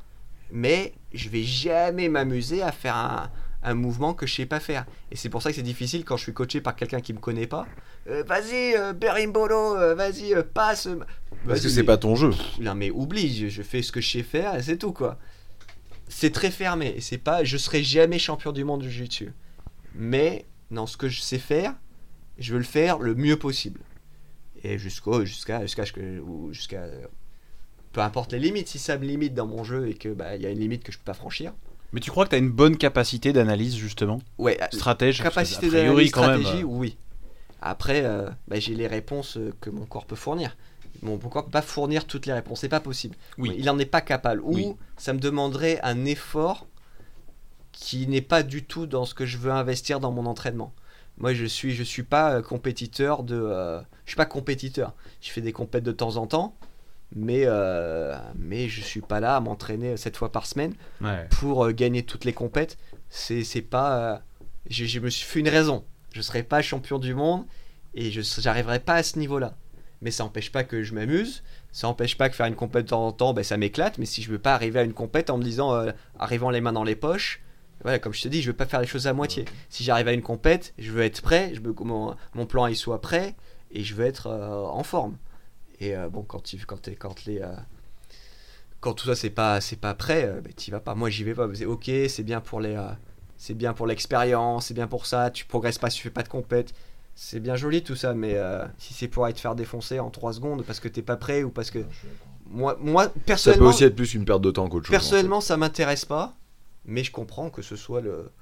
Mais 0.51 0.95
je 1.13 1.29
vais 1.29 1.43
jamais 1.43 2.09
m'amuser 2.09 2.63
à 2.63 2.73
faire 2.73 2.97
un, 2.97 3.31
un 3.63 3.75
mouvement 3.75 4.15
que 4.15 4.27
je 4.27 4.35
sais 4.35 4.47
pas 4.47 4.61
faire. 4.61 4.87
Et 5.11 5.17
c'est 5.17 5.29
pour 5.29 5.43
ça 5.43 5.51
que 5.51 5.57
c'est 5.57 5.63
difficile 5.63 6.05
quand 6.05 6.17
je 6.17 6.23
suis 6.23 6.33
coaché 6.33 6.61
par 6.61 6.77
quelqu'un 6.77 7.01
qui 7.01 7.13
me 7.13 7.19
connaît 7.19 7.47
pas. 7.47 7.67
Euh, 8.09 8.23
vas-y, 8.27 8.75
euh, 8.77 8.93
Berimbolo, 8.93 9.77
euh, 9.77 9.95
vas-y, 9.95 10.35
passe. 10.55 10.89
Parce 11.47 11.61
que 11.61 11.69
c'est 11.69 11.85
pas 11.85 11.97
ton 11.99 12.15
jeu. 12.15 12.31
non 12.61 12.75
mais 12.75 12.91
oublie, 12.91 13.35
je, 13.35 13.49
je 13.49 13.63
fais 13.63 13.83
ce 13.83 13.93
que 13.93 14.01
je 14.01 14.11
sais 14.11 14.23
faire 14.23 14.55
et 14.55 14.63
c'est 14.63 14.77
tout 14.77 14.93
quoi. 14.93 15.19
C'est 16.09 16.33
très 16.33 16.51
fermé 16.51 16.95
et 16.97 17.01
c'est 17.01 17.19
pas, 17.19 17.45
je 17.45 17.57
serai 17.59 17.83
jamais 17.83 18.19
champion 18.19 18.53
du 18.53 18.65
monde 18.65 18.81
du 18.81 18.91
jiu-jitsu. 18.91 19.33
Mais 19.95 20.47
dans 20.71 20.87
ce 20.87 20.97
que 20.97 21.09
je 21.09 21.21
sais 21.21 21.39
faire, 21.39 21.75
je 22.39 22.53
veux 22.53 22.59
le 22.59 22.65
faire 22.65 22.99
le 22.99 23.15
mieux 23.15 23.39
possible. 23.39 23.81
Et 24.65 24.79
jusqu'au 24.79 25.25
jusqu'à 25.25 25.61
peu 27.93 28.01
importe 28.01 28.33
les 28.33 28.39
limites, 28.39 28.69
si 28.69 28.79
ça 28.79 28.99
me 28.99 29.05
limite 29.05 29.35
dans 29.35 29.47
mon 29.47 29.65
jeu 29.65 29.89
et 29.89 29.95
que 29.95 30.09
bah 30.09 30.37
il 30.37 30.43
y 30.43 30.47
a 30.47 30.51
une 30.51 30.59
limite 30.59 30.83
que 30.83 30.93
je 30.93 30.99
peux 30.99 31.05
pas 31.05 31.15
franchir. 31.15 31.53
Mais 31.93 32.01
tu 32.01 32.11
crois 32.11 32.27
que 32.27 32.31
t'as 32.31 32.39
une 32.39 32.51
bonne 32.51 32.77
capacité 32.77 33.33
d'analyse, 33.33 33.75
justement? 33.77 34.21
Ouais, 34.37 34.59
Stratège 34.73 35.23
parce 35.23 35.31
que, 35.31 35.35
capacité 35.35 35.71
d'analyse, 35.71 35.97
même, 35.97 36.07
stratégie, 36.09 36.63
euh, 36.63 36.67
oui. 36.67 36.99
Après, 37.63 38.05
euh, 38.05 38.29
bah, 38.47 38.61
j'ai 38.61 38.75
les 38.75 38.87
réponses 38.87 39.39
euh, 39.39 39.55
que 39.61 39.71
mon 39.71 39.87
corps 39.87 40.05
peut 40.05 40.17
fournir. 40.17 40.57
Mon 41.03 41.13
mon 41.13 41.29
corps 41.31 41.47
peut 41.47 41.51
pas 41.51 41.63
fournir 41.63 42.05
toutes 42.07 42.27
les 42.27 42.33
réponses, 42.35 42.61
c'est 42.61 42.69
pas 42.69 42.81
possible. 42.81 43.17
Oui. 43.39 43.55
Il 43.57 43.71
en 43.71 43.79
est 43.79 43.87
pas 43.87 44.03
capable. 44.03 44.43
Ou 44.43 44.55
Oui. 44.55 44.75
ça 44.99 45.13
me 45.15 45.19
demanderait 45.19 45.81
un 45.83 46.05
effort 46.05 46.67
qui 47.81 48.09
n'est 48.09 48.21
pas 48.23 48.43
du 48.43 48.65
tout 48.65 48.87
dans 48.87 49.05
ce 49.05 49.15
que 49.15 49.25
je 49.25 49.39
veux 49.39 49.53
investir 49.53 50.01
dans 50.01 50.11
mon 50.11 50.27
entraînement. 50.27 50.73
Moi, 51.17 51.33
je 51.33 51.45
suis, 51.45 51.75
je 51.75 51.85
suis 51.85 52.03
pas 52.03 52.35
euh, 52.35 52.43
compétiteur 52.43 53.23
de, 53.23 53.37
euh, 53.41 53.79
je 54.05 54.11
suis 54.11 54.17
pas 54.17 54.27
compétiteur. 54.27 54.95
Je 55.21 55.31
fais 55.31 55.41
des 55.41 55.53
compètes 55.53 55.85
de 55.85 55.93
temps 55.93 56.17
en 56.17 56.27
temps, 56.27 56.57
mais 57.15 57.43
euh, 57.47 58.17
mais 58.37 58.69
je 58.69 58.81
suis 58.81 59.01
pas 59.01 59.21
là 59.21 59.37
à 59.37 59.41
m'entraîner 59.41 59.97
sept 59.97 60.17
fois 60.17 60.33
par 60.33 60.47
semaine 60.47 60.75
Ouais. 61.01 61.27
pour 61.31 61.65
euh, 61.67 61.73
gagner 61.73 62.03
toutes 62.03 62.25
les 62.25 62.33
compètes. 62.33 62.79
C'est 63.11 63.45
c'est 63.45 63.63
pas. 63.63 63.97
euh, 64.15 64.19
je, 64.69 64.85
je 64.85 64.99
me 65.01 65.09
suis 65.09 65.25
fait 65.25 65.39
une 65.41 65.49
raison. 65.49 65.85
Je 66.13 66.21
serai 66.23 66.43
pas 66.43 66.63
champion 66.63 66.99
du 66.99 67.15
monde 67.15 67.45
et 67.95 68.11
je 68.11 68.21
j'arriverai 68.41 68.81
pas 68.81 68.95
à 68.95 69.03
ce 69.05 69.19
niveau-là. 69.21 69.55
Mais 70.03 70.11
ça 70.13 70.25
n'empêche 70.25 70.51
pas 70.53 70.65
que 70.65 70.83
je 70.83 70.95
m'amuse. 70.95 71.43
Ça 71.73 71.87
n'empêche 71.87 72.17
pas 72.19 72.29
que 72.29 72.35
faire 72.37 72.47
une 72.47 72.55
compète 72.57 72.85
de 72.87 72.91
temps 72.91 73.07
en 73.07 73.13
temps, 73.13 73.35
ben, 73.35 73.43
ça 73.45 73.57
m'éclate. 73.57 73.99
Mais 73.99 74.07
si 74.07 74.23
je 74.23 74.31
veux 74.31 74.39
pas 74.39 74.55
arriver 74.55 74.79
à 74.81 74.83
une 74.85 74.95
compète 74.95 75.31
en 75.31 75.39
me 75.39 75.43
disant, 75.45 75.75
euh, 75.75 75.91
arrivant 76.19 76.51
les 76.51 76.61
mains 76.61 76.73
dans 76.73 76.85
les 76.85 76.95
poches, 76.97 77.41
voilà, 77.83 77.99
comme 77.99 78.13
je 78.13 78.23
te 78.23 78.29
dis, 78.29 78.43
je 78.43 78.51
veux 78.51 78.57
pas 78.57 78.67
faire 78.67 78.81
les 78.81 78.87
choses 78.87 79.07
à 79.07 79.13
moitié. 79.13 79.45
Si 79.69 79.85
j'arrive 79.85 80.09
à 80.09 80.13
une 80.13 80.23
compète, 80.23 80.75
je 80.79 80.91
veux 80.91 81.03
être 81.03 81.23
prêt. 81.23 81.53
Je 81.55 81.61
veux 81.61 81.73
que 81.73 81.85
mon, 81.85 82.17
mon 82.35 82.47
plan 82.47 82.67
il 82.67 82.77
soit 82.77 83.01
prêt 83.01 83.35
et 83.71 83.85
je 83.85 83.95
veux 83.95 84.05
être 84.05 84.27
euh, 84.27 84.65
en 84.65 84.83
forme. 84.83 85.17
Et 85.81 85.97
euh, 85.97 86.09
bon, 86.09 86.23
quand 86.23 86.43
tu, 86.43 86.59
quand, 86.67 86.87
les 87.27 87.41
euh, 87.41 87.55
quand 88.81 88.95
tout 88.95 89.07
ça 89.07 89.15
c'est 89.15 89.31
pas 89.31 89.61
c'est 89.61 89.77
pas 89.77 89.95
prêt, 89.95 90.25
euh, 90.25 90.41
ben, 90.41 90.53
t'y 90.53 90.71
vas 90.71 90.81
pas. 90.81 90.95
Moi 90.95 91.11
j'y 91.11 91.25
vais 91.25 91.35
pas. 91.35 91.49
C'est 91.55 91.67
ok, 91.67 91.91
c'est 92.09 92.23
bien 92.23 92.41
pour 92.41 92.61
les 92.61 92.77
euh, 92.77 92.89
c'est 93.37 93.55
bien 93.55 93.73
pour 93.73 93.87
l'expérience, 93.87 94.67
c'est 94.67 94.75
bien 94.75 94.87
pour 94.87 95.07
ça. 95.07 95.31
Tu 95.31 95.45
progresses 95.45 95.79
pas 95.79 95.91
si 95.91 95.99
tu 95.99 96.03
fais 96.05 96.11
pas 96.11 96.23
de 96.23 96.29
compète. 96.29 96.75
C'est 97.15 97.41
bien 97.41 97.57
joli 97.57 97.83
tout 97.83 97.97
ça, 97.97 98.15
mais 98.15 98.35
euh, 98.37 98.65
si 98.79 98.95
c'est 98.95 99.09
pour 99.09 99.25
aller 99.25 99.35
te 99.35 99.41
faire 99.41 99.57
défoncer 99.57 99.99
en 99.99 100.09
3 100.11 100.35
secondes 100.35 100.65
parce 100.65 100.79
que 100.79 100.87
t'es 100.87 101.03
pas 101.03 101.17
prêt 101.17 101.43
ou 101.43 101.51
parce 101.51 101.71
que 101.73 101.81
moi 102.47 102.77
moi 102.81 103.05
Ça 103.05 103.09
peut 103.11 103.21
personnellement 103.27 103.69
aussi 103.71 103.85
être 103.85 103.97
plus 103.97 104.15
une 104.15 104.25
perte 104.25 104.43
de 104.43 104.53
temps 104.53 104.69
qu'autre 104.69 104.87
chose. 104.87 104.95
en 104.95 104.99
personnellement 104.99 105.41
ça 105.41 105.57
m'intéresse 105.57 106.05
pas, 106.05 106.37
mais 106.89 107.05
je 107.05 107.13
comprends 107.13 107.51
que 107.51 107.63
ce 107.63 107.77
soit 107.77 108.01
le, 108.01 108.33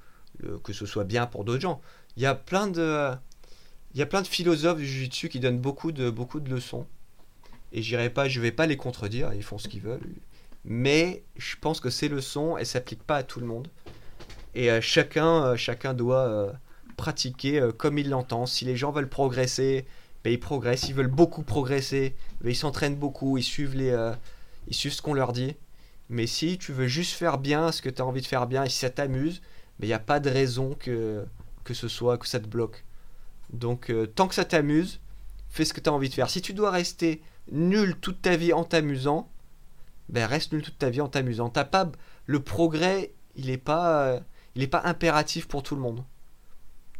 que 0.63 0.73
ce 0.73 0.85
soit 0.85 1.03
bien 1.03 1.27
pour 1.27 1.43
d'autres 1.43 1.61
gens. 1.61 1.81
Il 2.15 2.23
y 2.23 2.25
a 2.25 2.33
plein 2.33 2.67
de 2.67 3.11
il 3.93 3.99
y 3.99 4.01
a 4.01 4.05
plein 4.05 4.21
de 4.21 4.27
philosophes 4.27 4.77
du 4.77 4.85
jiu-jitsu 4.85 5.29
qui 5.29 5.39
donnent 5.39 5.59
beaucoup 5.59 5.91
de 5.91 6.09
beaucoup 6.09 6.39
de 6.39 6.49
leçons 6.49 6.87
et 7.73 7.81
j'irai 7.81 8.09
pas 8.09 8.27
je 8.27 8.39
vais 8.41 8.51
pas 8.51 8.65
les 8.65 8.77
contredire, 8.77 9.33
ils 9.33 9.43
font 9.43 9.57
ce 9.57 9.67
qu'ils 9.67 9.81
veulent. 9.81 10.15
Mais 10.63 11.23
je 11.37 11.55
pense 11.59 11.79
que 11.79 11.89
ces 11.89 12.07
leçons 12.07 12.57
elles 12.57 12.65
s'appliquent 12.65 13.03
pas 13.03 13.17
à 13.17 13.23
tout 13.23 13.39
le 13.39 13.45
monde 13.45 13.67
et 14.55 14.71
euh, 14.71 14.81
chacun 14.81 15.43
euh, 15.43 15.55
chacun 15.57 15.93
doit 15.93 16.27
euh, 16.27 16.51
pratiquer 16.95 17.69
comme 17.77 17.97
il 17.97 18.09
l'entend. 18.09 18.45
Si 18.45 18.63
les 18.65 18.77
gens 18.77 18.91
veulent 18.91 19.09
progresser, 19.09 19.85
ben, 20.23 20.31
ils 20.31 20.39
progressent. 20.39 20.87
Ils 20.87 20.95
veulent 20.95 21.07
beaucoup 21.07 21.43
progresser, 21.43 22.15
ben, 22.41 22.49
ils 22.49 22.55
s'entraînent 22.55 22.95
beaucoup, 22.95 23.37
ils 23.37 23.43
suivent 23.43 23.75
les 23.75 23.95
ils 24.69 24.75
suivent 24.75 24.93
ce 24.93 25.01
qu'on 25.01 25.13
leur 25.13 25.33
dit. 25.33 25.55
Mais 26.09 26.27
si 26.27 26.57
tu 26.57 26.71
veux 26.71 26.87
juste 26.87 27.13
faire 27.13 27.37
bien 27.37 27.71
ce 27.71 27.81
que 27.81 27.89
tu 27.89 28.01
as 28.01 28.05
envie 28.05 28.21
de 28.21 28.25
faire 28.25 28.47
bien 28.47 28.63
et 28.63 28.69
si 28.69 28.79
ça 28.79 28.89
t'amuse, 28.89 29.41
il 29.79 29.87
n'y 29.87 29.93
a 29.93 29.99
pas 29.99 30.19
de 30.19 30.29
raison 30.29 30.75
que, 30.79 31.25
ce 31.71 31.87
soit, 31.87 32.17
que 32.17 32.27
ça 32.27 32.39
te 32.39 32.47
bloque. 32.47 32.83
Donc 33.51 33.89
euh, 33.89 34.07
tant 34.07 34.27
que 34.27 34.35
ça 34.35 34.45
t'amuse, 34.45 34.99
fais 35.49 35.65
ce 35.65 35.73
que 35.73 35.81
tu 35.81 35.89
as 35.89 35.93
envie 35.93 36.09
de 36.09 36.13
faire. 36.13 36.29
Si 36.29 36.41
tu 36.41 36.53
dois 36.53 36.71
rester 36.71 37.21
nul 37.51 37.95
toute 37.99 38.21
ta 38.21 38.35
vie 38.35 38.53
en 38.53 38.63
t'amusant, 38.63 39.29
ben 40.09 40.25
reste 40.25 40.53
nul 40.53 40.61
toute 40.61 40.77
ta 40.77 40.89
vie 40.89 41.01
en 41.01 41.09
t'amusant. 41.09 41.51
Le 42.25 42.39
progrès, 42.39 43.11
il 43.35 43.49
est 43.49 43.57
pas 43.57 44.07
euh, 44.07 44.19
il 44.55 44.69
pas 44.69 44.81
impératif 44.85 45.47
pour 45.47 45.63
tout 45.63 45.75
le 45.75 45.81
monde. 45.81 46.03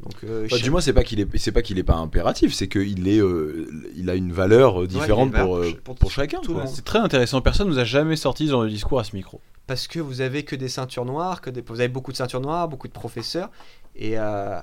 Donc 0.02 0.14
euh, 0.24 0.48
du 0.62 0.70
moins, 0.70 0.80
c'est 0.82 0.94
pas 0.94 1.04
qu'il 1.04 1.20
est, 1.20 1.38
c'est 1.38 1.52
pas 1.52 1.62
qu'il 1.64 1.80
est 1.80 1.84
pas 1.84 1.96
impératif, 1.96 2.54
c'est 2.54 2.68
qu'il 2.68 3.08
est, 3.08 3.20
euh, 3.20 3.68
il 3.96 4.10
a 4.12 4.16
une 4.16 4.32
valeur 4.32 4.84
euh, 4.84 4.88
différente 4.88 5.32
pour, 5.44 5.58
pour- 5.84 5.96
pour 5.96 6.12
chacun. 6.12 6.40
C'est 6.68 6.86
très 6.86 7.00
intéressant. 7.00 7.42
Personne 7.42 7.68
nous 7.68 7.80
a 7.80 7.84
jamais 7.84 8.16
sorti 8.16 8.46
ce 8.46 8.52
genre 8.52 8.64
de 8.64 8.70
discours 8.70 9.00
à 9.00 9.04
ce 9.04 9.16
micro. 9.16 9.42
parce 9.66 9.88
que 9.88 10.00
vous 10.00 10.22
avez 10.22 10.44
que 10.44 10.56
des 10.56 10.70
ceintures 10.70 11.04
noires, 11.06 11.42
que 11.42 11.50
des, 11.50 11.62
vous 11.62 11.80
avez 11.80 11.90
beaucoup 11.90 12.12
de 12.12 12.18
ceintures 12.18 12.42
noires, 12.42 12.68
beaucoup 12.70 12.88
de 12.88 12.94
professeurs, 12.94 13.50
et 13.96 14.20
euh, 14.20 14.60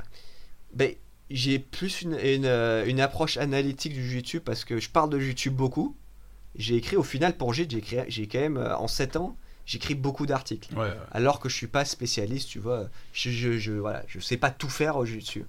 ben, 0.73 0.93
j'ai 1.31 1.59
plus 1.59 2.03
une, 2.03 2.17
une, 2.23 2.47
une 2.87 3.01
approche 3.01 3.37
analytique 3.37 3.93
du 3.95 4.03
jiu-jitsu 4.09 4.41
parce 4.41 4.65
que 4.65 4.79
je 4.79 4.89
parle 4.89 5.11
de 5.11 5.19
jiu-jitsu 5.19 5.51
beaucoup. 5.51 5.97
J'ai 6.55 6.77
écrit 6.77 6.97
au 6.97 7.03
final 7.03 7.37
pour 7.37 7.53
JIT, 7.53 7.69
j'ai 7.71 7.79
écrit, 7.79 7.97
j'ai 8.07 8.29
quand 8.29 8.39
même 8.39 8.57
en 8.79 8.87
7 8.87 9.17
ans, 9.17 9.37
j'ai 9.67 9.77
écrit 9.79 9.95
beaucoup 9.95 10.27
d'articles. 10.27 10.75
Ouais. 10.79 10.93
Alors 11.11 11.41
que 11.41 11.49
je 11.49 11.55
suis 11.57 11.67
pas 11.67 11.85
spécialiste, 11.85 12.49
tu 12.49 12.59
vois, 12.59 12.89
je, 13.13 13.31
je, 13.31 13.59
je, 13.59 13.73
voilà, 13.73 14.03
je 14.07 14.21
sais 14.21 14.37
pas 14.37 14.51
tout 14.51 14.69
faire 14.69 14.97
au 14.97 15.05
jiu-jitsu. 15.05 15.45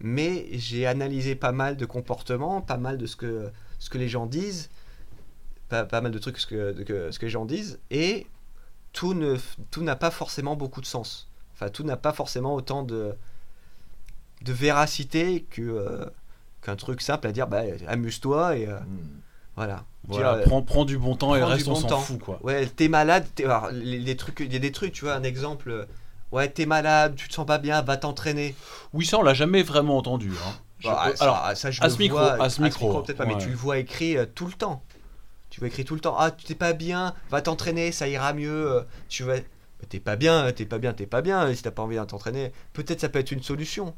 Mais 0.00 0.46
j'ai 0.52 0.86
analysé 0.86 1.34
pas 1.36 1.52
mal 1.52 1.76
de 1.76 1.86
comportements, 1.86 2.60
pas 2.60 2.76
mal 2.76 2.98
de 2.98 3.06
ce 3.06 3.16
que, 3.16 3.50
ce 3.78 3.88
que 3.88 3.98
les 3.98 4.08
gens 4.08 4.26
disent, 4.26 4.68
pas, 5.68 5.84
pas 5.84 6.00
mal 6.00 6.12
de 6.12 6.18
trucs 6.18 6.38
ce 6.38 6.46
que, 6.46 6.72
de 6.72 6.82
que- 6.82 7.10
ce 7.10 7.18
que 7.18 7.24
les 7.26 7.30
gens 7.30 7.44
disent, 7.46 7.78
et 7.90 8.26
tout 8.92 9.14
ne 9.14 9.36
tout 9.70 9.82
n'a 9.82 9.96
pas 9.96 10.10
forcément 10.10 10.54
beaucoup 10.56 10.80
de 10.80 10.86
sens. 10.86 11.28
Enfin, 11.54 11.68
tout 11.70 11.84
n'a 11.84 11.96
pas 11.96 12.12
forcément 12.12 12.54
autant 12.54 12.82
de, 12.82 13.14
de 14.42 14.52
véracité 14.52 15.42
que, 15.50 15.62
euh, 15.62 16.04
qu'un 16.62 16.76
truc 16.76 17.00
simple 17.00 17.26
à 17.28 17.32
dire, 17.32 17.46
bah, 17.46 17.62
amuse-toi 17.88 18.56
et 18.58 18.66
euh, 18.68 18.78
voilà. 19.56 19.84
Voilà, 20.08 20.34
Dire, 20.34 20.42
euh, 20.42 20.44
prends, 20.44 20.62
prends 20.62 20.84
du 20.84 20.98
bon 20.98 21.16
temps 21.16 21.34
et 21.34 21.38
le 21.40 21.44
reste 21.46 21.66
on 21.66 21.74
s'en 21.74 21.98
fout 21.98 22.20
quoi. 22.20 22.38
Ouais, 22.44 22.66
t'es 22.66 22.86
malade, 22.88 23.26
t'es- 23.34 23.44
alors, 23.44 23.70
les, 23.72 23.98
les 23.98 24.16
trucs, 24.16 24.38
il 24.40 24.52
y 24.52 24.56
a 24.56 24.60
des 24.60 24.70
trucs, 24.70 24.92
tu 24.92 25.04
vois, 25.04 25.14
un 25.14 25.22
exemple. 25.24 25.70
euh, 25.70 25.84
Ouais, 26.32 26.48
t'es 26.48 26.66
malade, 26.66 27.14
tu 27.16 27.28
te 27.28 27.34
sens 27.34 27.46
pas 27.46 27.58
bien, 27.58 27.82
va 27.82 27.96
t'entraîner. 27.96 28.54
Oui, 28.92 29.04
ça 29.06 29.18
on 29.18 29.22
l'a 29.22 29.34
jamais 29.34 29.62
vraiment 29.62 29.96
entendu. 29.96 30.30
hein. 30.46 30.52
Je- 30.80 30.88
Bah, 30.88 31.10
alors, 31.20 31.36
ça, 31.48 31.54
ça, 31.56 31.70
je 31.72 31.82
à 31.82 31.88
ce 31.90 31.98
micro, 31.98 32.18
vois- 32.18 32.40
à 32.42 32.50
ce 32.50 32.60
micro, 32.62 33.00
peut-être 33.02 33.16
pas, 33.18 33.26
mais 33.26 33.38
tu 33.38 33.48
le 33.48 33.56
vois 33.56 33.78
écrit 33.78 34.16
euh, 34.16 34.26
tout 34.32 34.46
le 34.46 34.52
temps. 34.52 34.82
Tu 35.50 35.60
vois 35.60 35.68
écrit 35.68 35.84
tout 35.84 35.94
le 35.94 36.00
temps 36.00 36.16
Ah, 36.18 36.30
tu 36.30 36.44
t'es 36.44 36.54
pas 36.54 36.72
bien, 36.72 37.14
va 37.30 37.40
t'entraîner, 37.42 37.90
ça 37.92 38.06
ira 38.08 38.32
mieux. 38.34 38.72
euh, 38.72 38.82
Tu 39.08 39.22
vas. 39.24 39.36
Mais 39.36 39.86
T'es 39.88 40.00
pas 40.00 40.16
bien, 40.16 40.50
t'es 40.52 40.66
pas 40.66 40.78
bien, 40.78 40.92
t'es 40.92 41.06
pas 41.06 41.20
bien. 41.22 41.52
Si 41.54 41.62
t'as 41.62 41.70
pas 41.70 41.82
envie 41.82 41.96
de 41.96 42.04
t'entraîner, 42.04 42.52
peut-être 42.74 43.00
ça 43.00 43.08
peut 43.08 43.18
être 43.18 43.30
une 43.32 43.42
solution. 43.42 43.94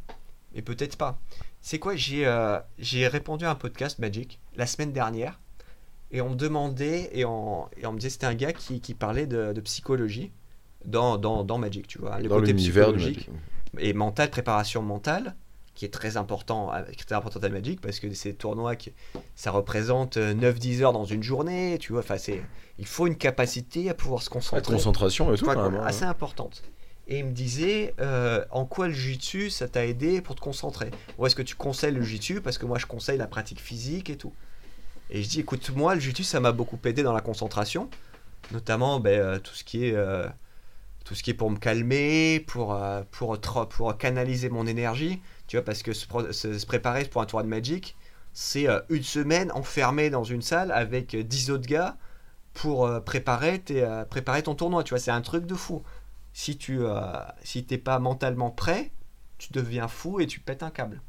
Mais 0.54 0.62
peut-être 0.62 0.96
pas. 0.96 1.18
C'est 1.60 1.78
quoi 1.78 1.96
J'ai 1.96 2.26
euh, 2.26 2.58
j'ai 2.78 3.06
répondu 3.08 3.44
à 3.44 3.50
un 3.50 3.54
podcast 3.54 3.98
Magic 3.98 4.38
la 4.56 4.66
semaine 4.66 4.92
dernière. 4.92 5.38
Et 6.10 6.20
on 6.20 6.30
me 6.30 6.34
demandait, 6.36 7.10
et 7.12 7.24
on, 7.24 7.66
et 7.76 7.86
on 7.86 7.92
me 7.92 7.98
disait 7.98 8.10
c'était 8.10 8.26
un 8.26 8.34
gars 8.34 8.52
qui, 8.52 8.80
qui 8.80 8.94
parlait 8.94 9.26
de, 9.26 9.52
de 9.52 9.60
psychologie 9.60 10.32
dans, 10.84 11.18
dans, 11.18 11.44
dans 11.44 11.58
Magic, 11.58 11.86
tu 11.86 11.98
vois. 11.98 12.18
Le 12.18 12.28
Dans 12.28 12.36
côté 12.40 12.52
psychologique 12.54 13.28
et 13.78 13.92
mental, 13.92 14.30
préparation 14.30 14.80
mentale, 14.80 15.36
qui 15.74 15.84
est 15.84 15.90
très 15.90 16.16
important, 16.16 16.72
euh, 16.72 16.82
qui 16.84 17.02
est 17.02 17.04
très 17.04 17.14
important 17.14 17.40
à 17.40 17.48
Magic 17.50 17.80
parce 17.82 18.00
que 18.00 18.12
ces 18.14 18.34
tournois, 18.34 18.74
qui, 18.76 18.92
ça 19.34 19.50
représente 19.50 20.16
euh, 20.16 20.34
9-10 20.34 20.82
heures 20.82 20.92
dans 20.94 21.04
une 21.04 21.22
journée, 21.22 21.76
tu 21.78 21.92
vois. 21.92 22.00
Enfin, 22.00 22.16
c'est, 22.16 22.42
il 22.78 22.86
faut 22.86 23.06
une 23.06 23.16
capacité 23.16 23.90
à 23.90 23.94
pouvoir 23.94 24.22
se 24.22 24.30
La 24.30 24.32
concentrer, 24.34 24.72
concentration 24.74 25.32
et 25.34 25.36
tout, 25.36 25.44
quand 25.44 25.62
même. 25.70 25.74
hein. 25.80 25.84
assez 25.84 26.04
importante. 26.04 26.62
Et 27.06 27.18
il 27.20 27.26
me 27.26 27.32
disait 27.32 27.94
euh, 28.00 28.44
en 28.50 28.64
quoi 28.66 28.88
le 28.88 28.92
jiu-jitsu 28.94 29.50
ça 29.50 29.68
t'a 29.68 29.86
aidé 29.86 30.20
pour 30.20 30.34
te 30.34 30.40
concentrer? 30.40 30.90
Ou 31.18 31.26
est-ce 31.26 31.36
que 31.36 31.42
tu 31.42 31.54
conseilles 31.54 31.92
le 31.94 32.02
jiu-jitsu? 32.02 32.40
Parce 32.40 32.58
que 32.58 32.66
moi 32.66 32.78
je 32.78 32.86
conseille 32.86 33.16
la 33.18 33.26
pratique 33.26 33.60
physique 33.60 34.10
et 34.10 34.16
tout. 34.16 34.32
Et 35.10 35.22
je 35.22 35.28
dis 35.28 35.40
écoute 35.40 35.70
moi 35.74 35.94
le 35.94 36.00
jiu-jitsu 36.00 36.24
ça 36.24 36.40
m'a 36.40 36.52
beaucoup 36.52 36.78
aidé 36.84 37.02
dans 37.02 37.12
la 37.12 37.20
concentration, 37.20 37.88
notamment 38.52 39.00
ben, 39.00 39.20
euh, 39.20 39.38
tout 39.38 39.54
ce 39.54 39.64
qui 39.64 39.86
est 39.86 39.94
euh, 39.94 40.28
tout 41.04 41.14
ce 41.14 41.22
qui 41.22 41.30
est 41.30 41.34
pour 41.34 41.50
me 41.50 41.58
calmer, 41.58 42.40
pour 42.40 42.74
euh, 42.74 43.02
pour 43.12 43.36
tra- 43.36 43.68
pour 43.68 43.96
canaliser 43.98 44.50
mon 44.50 44.66
énergie. 44.66 45.22
Tu 45.48 45.56
vois 45.56 45.64
parce 45.64 45.82
que 45.82 45.92
se, 45.94 46.66
préparer 46.66 47.04
pour 47.06 47.22
un 47.22 47.26
tournoi 47.26 47.44
de 47.44 47.48
Magic 47.48 47.96
c'est 48.34 48.68
une 48.90 49.02
semaine 49.02 49.50
enfermé 49.52 50.10
dans 50.10 50.24
une 50.24 50.42
salle 50.42 50.70
avec 50.72 51.14
euh, 51.14 51.24
10 51.24 51.50
autres 51.50 51.66
gars 51.66 51.96
pour 52.54 52.88
préparer, 53.04 53.60
tes, 53.60 53.86
préparer 54.10 54.42
ton 54.42 54.54
tournoi. 54.56 54.84
Tu 54.84 54.90
vois, 54.90 54.98
c'est 55.00 55.10
un 55.12 55.20
truc 55.22 55.46
de 55.46 55.54
fou. 55.54 55.82
Si 56.32 56.56
tu 56.58 56.80
si 57.44 57.64
t'es 57.64 57.78
pas 57.78 57.98
mentalement 58.00 58.50
prêt, 58.50 58.92
tu 59.38 59.52
deviens 59.52 59.88
fou 59.88 60.20
et 60.20 60.26
tu 60.26 60.40
pètes 60.40 60.62
un 60.64 60.70
câble. 60.70 61.00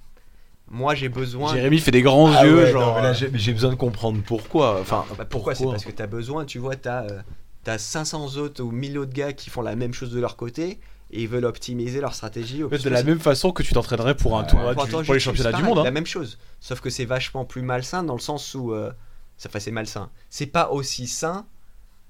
Moi, 0.70 0.94
j'ai 0.96 1.10
besoin. 1.10 1.54
Jérémy 1.54 1.80
fait 1.80 1.92
des 1.92 2.02
grands 2.02 2.32
Ah 2.32 2.46
yeux, 2.46 2.56
ouais, 2.58 2.72
genre. 2.72 2.96
non, 2.96 2.96
mais 2.96 3.02
là, 3.02 3.14
j'ai 3.14 3.54
besoin 3.54 3.72
de 3.72 3.76
comprendre 3.76 4.22
pourquoi. 4.26 4.80
Enfin, 4.80 5.06
Bah, 5.18 5.26
pourquoi? 5.26 5.56
C'est 5.56 5.66
parce 5.66 5.86
que 5.86 5.92
tu 5.92 6.02
as 6.02 6.08
besoin, 6.08 6.46
tu 6.46 6.60
vois, 6.60 6.76
tu 6.76 6.88
as, 6.90 7.78
500 7.78 8.38
autres 8.38 8.64
ou 8.64 8.72
1000 8.72 8.98
autres 8.98 9.14
gars 9.14 9.34
qui 9.34 9.50
font 9.50 9.62
la 9.62 9.76
même 9.76 9.94
chose 9.94 10.12
de 10.12 10.20
leur 10.20 10.36
côté 10.38 10.80
et 11.12 11.24
ils 11.24 11.28
veulent 11.28 11.46
optimiser 11.46 12.02
leur 12.02 12.14
stratégie. 12.16 12.64
au 12.64 12.68
de 12.70 12.76
la 12.76 12.80
possible. 12.80 13.10
même 13.10 13.20
façon 13.20 13.52
que 13.52 13.64
tu 13.64 13.74
t'entraînerais 13.74 14.16
pour 14.16 14.38
un 14.38 14.44
tournoi, 14.44 14.74
Pour 14.76 15.14
les 15.14 15.20
championnats 15.20 15.52
du 15.54 15.64
monde. 15.64 15.78
La 15.80 15.86
hein. 15.86 15.92
même 15.92 16.06
chose, 16.06 16.38
sauf 16.60 16.82
que 16.82 16.90
c'est 16.90 17.06
vachement 17.06 17.46
plus 17.46 17.62
malsain 17.62 18.04
dans 18.04 18.14
le 18.14 18.20
sens 18.20 18.54
où 18.56 18.74
euh, 18.74 18.92
ça 19.38 19.50
fait 19.50 19.60
c'est 19.60 19.72
malsain. 19.72 20.10
C'est 20.30 20.46
pas 20.48 20.70
aussi 20.70 21.08
sain 21.08 21.46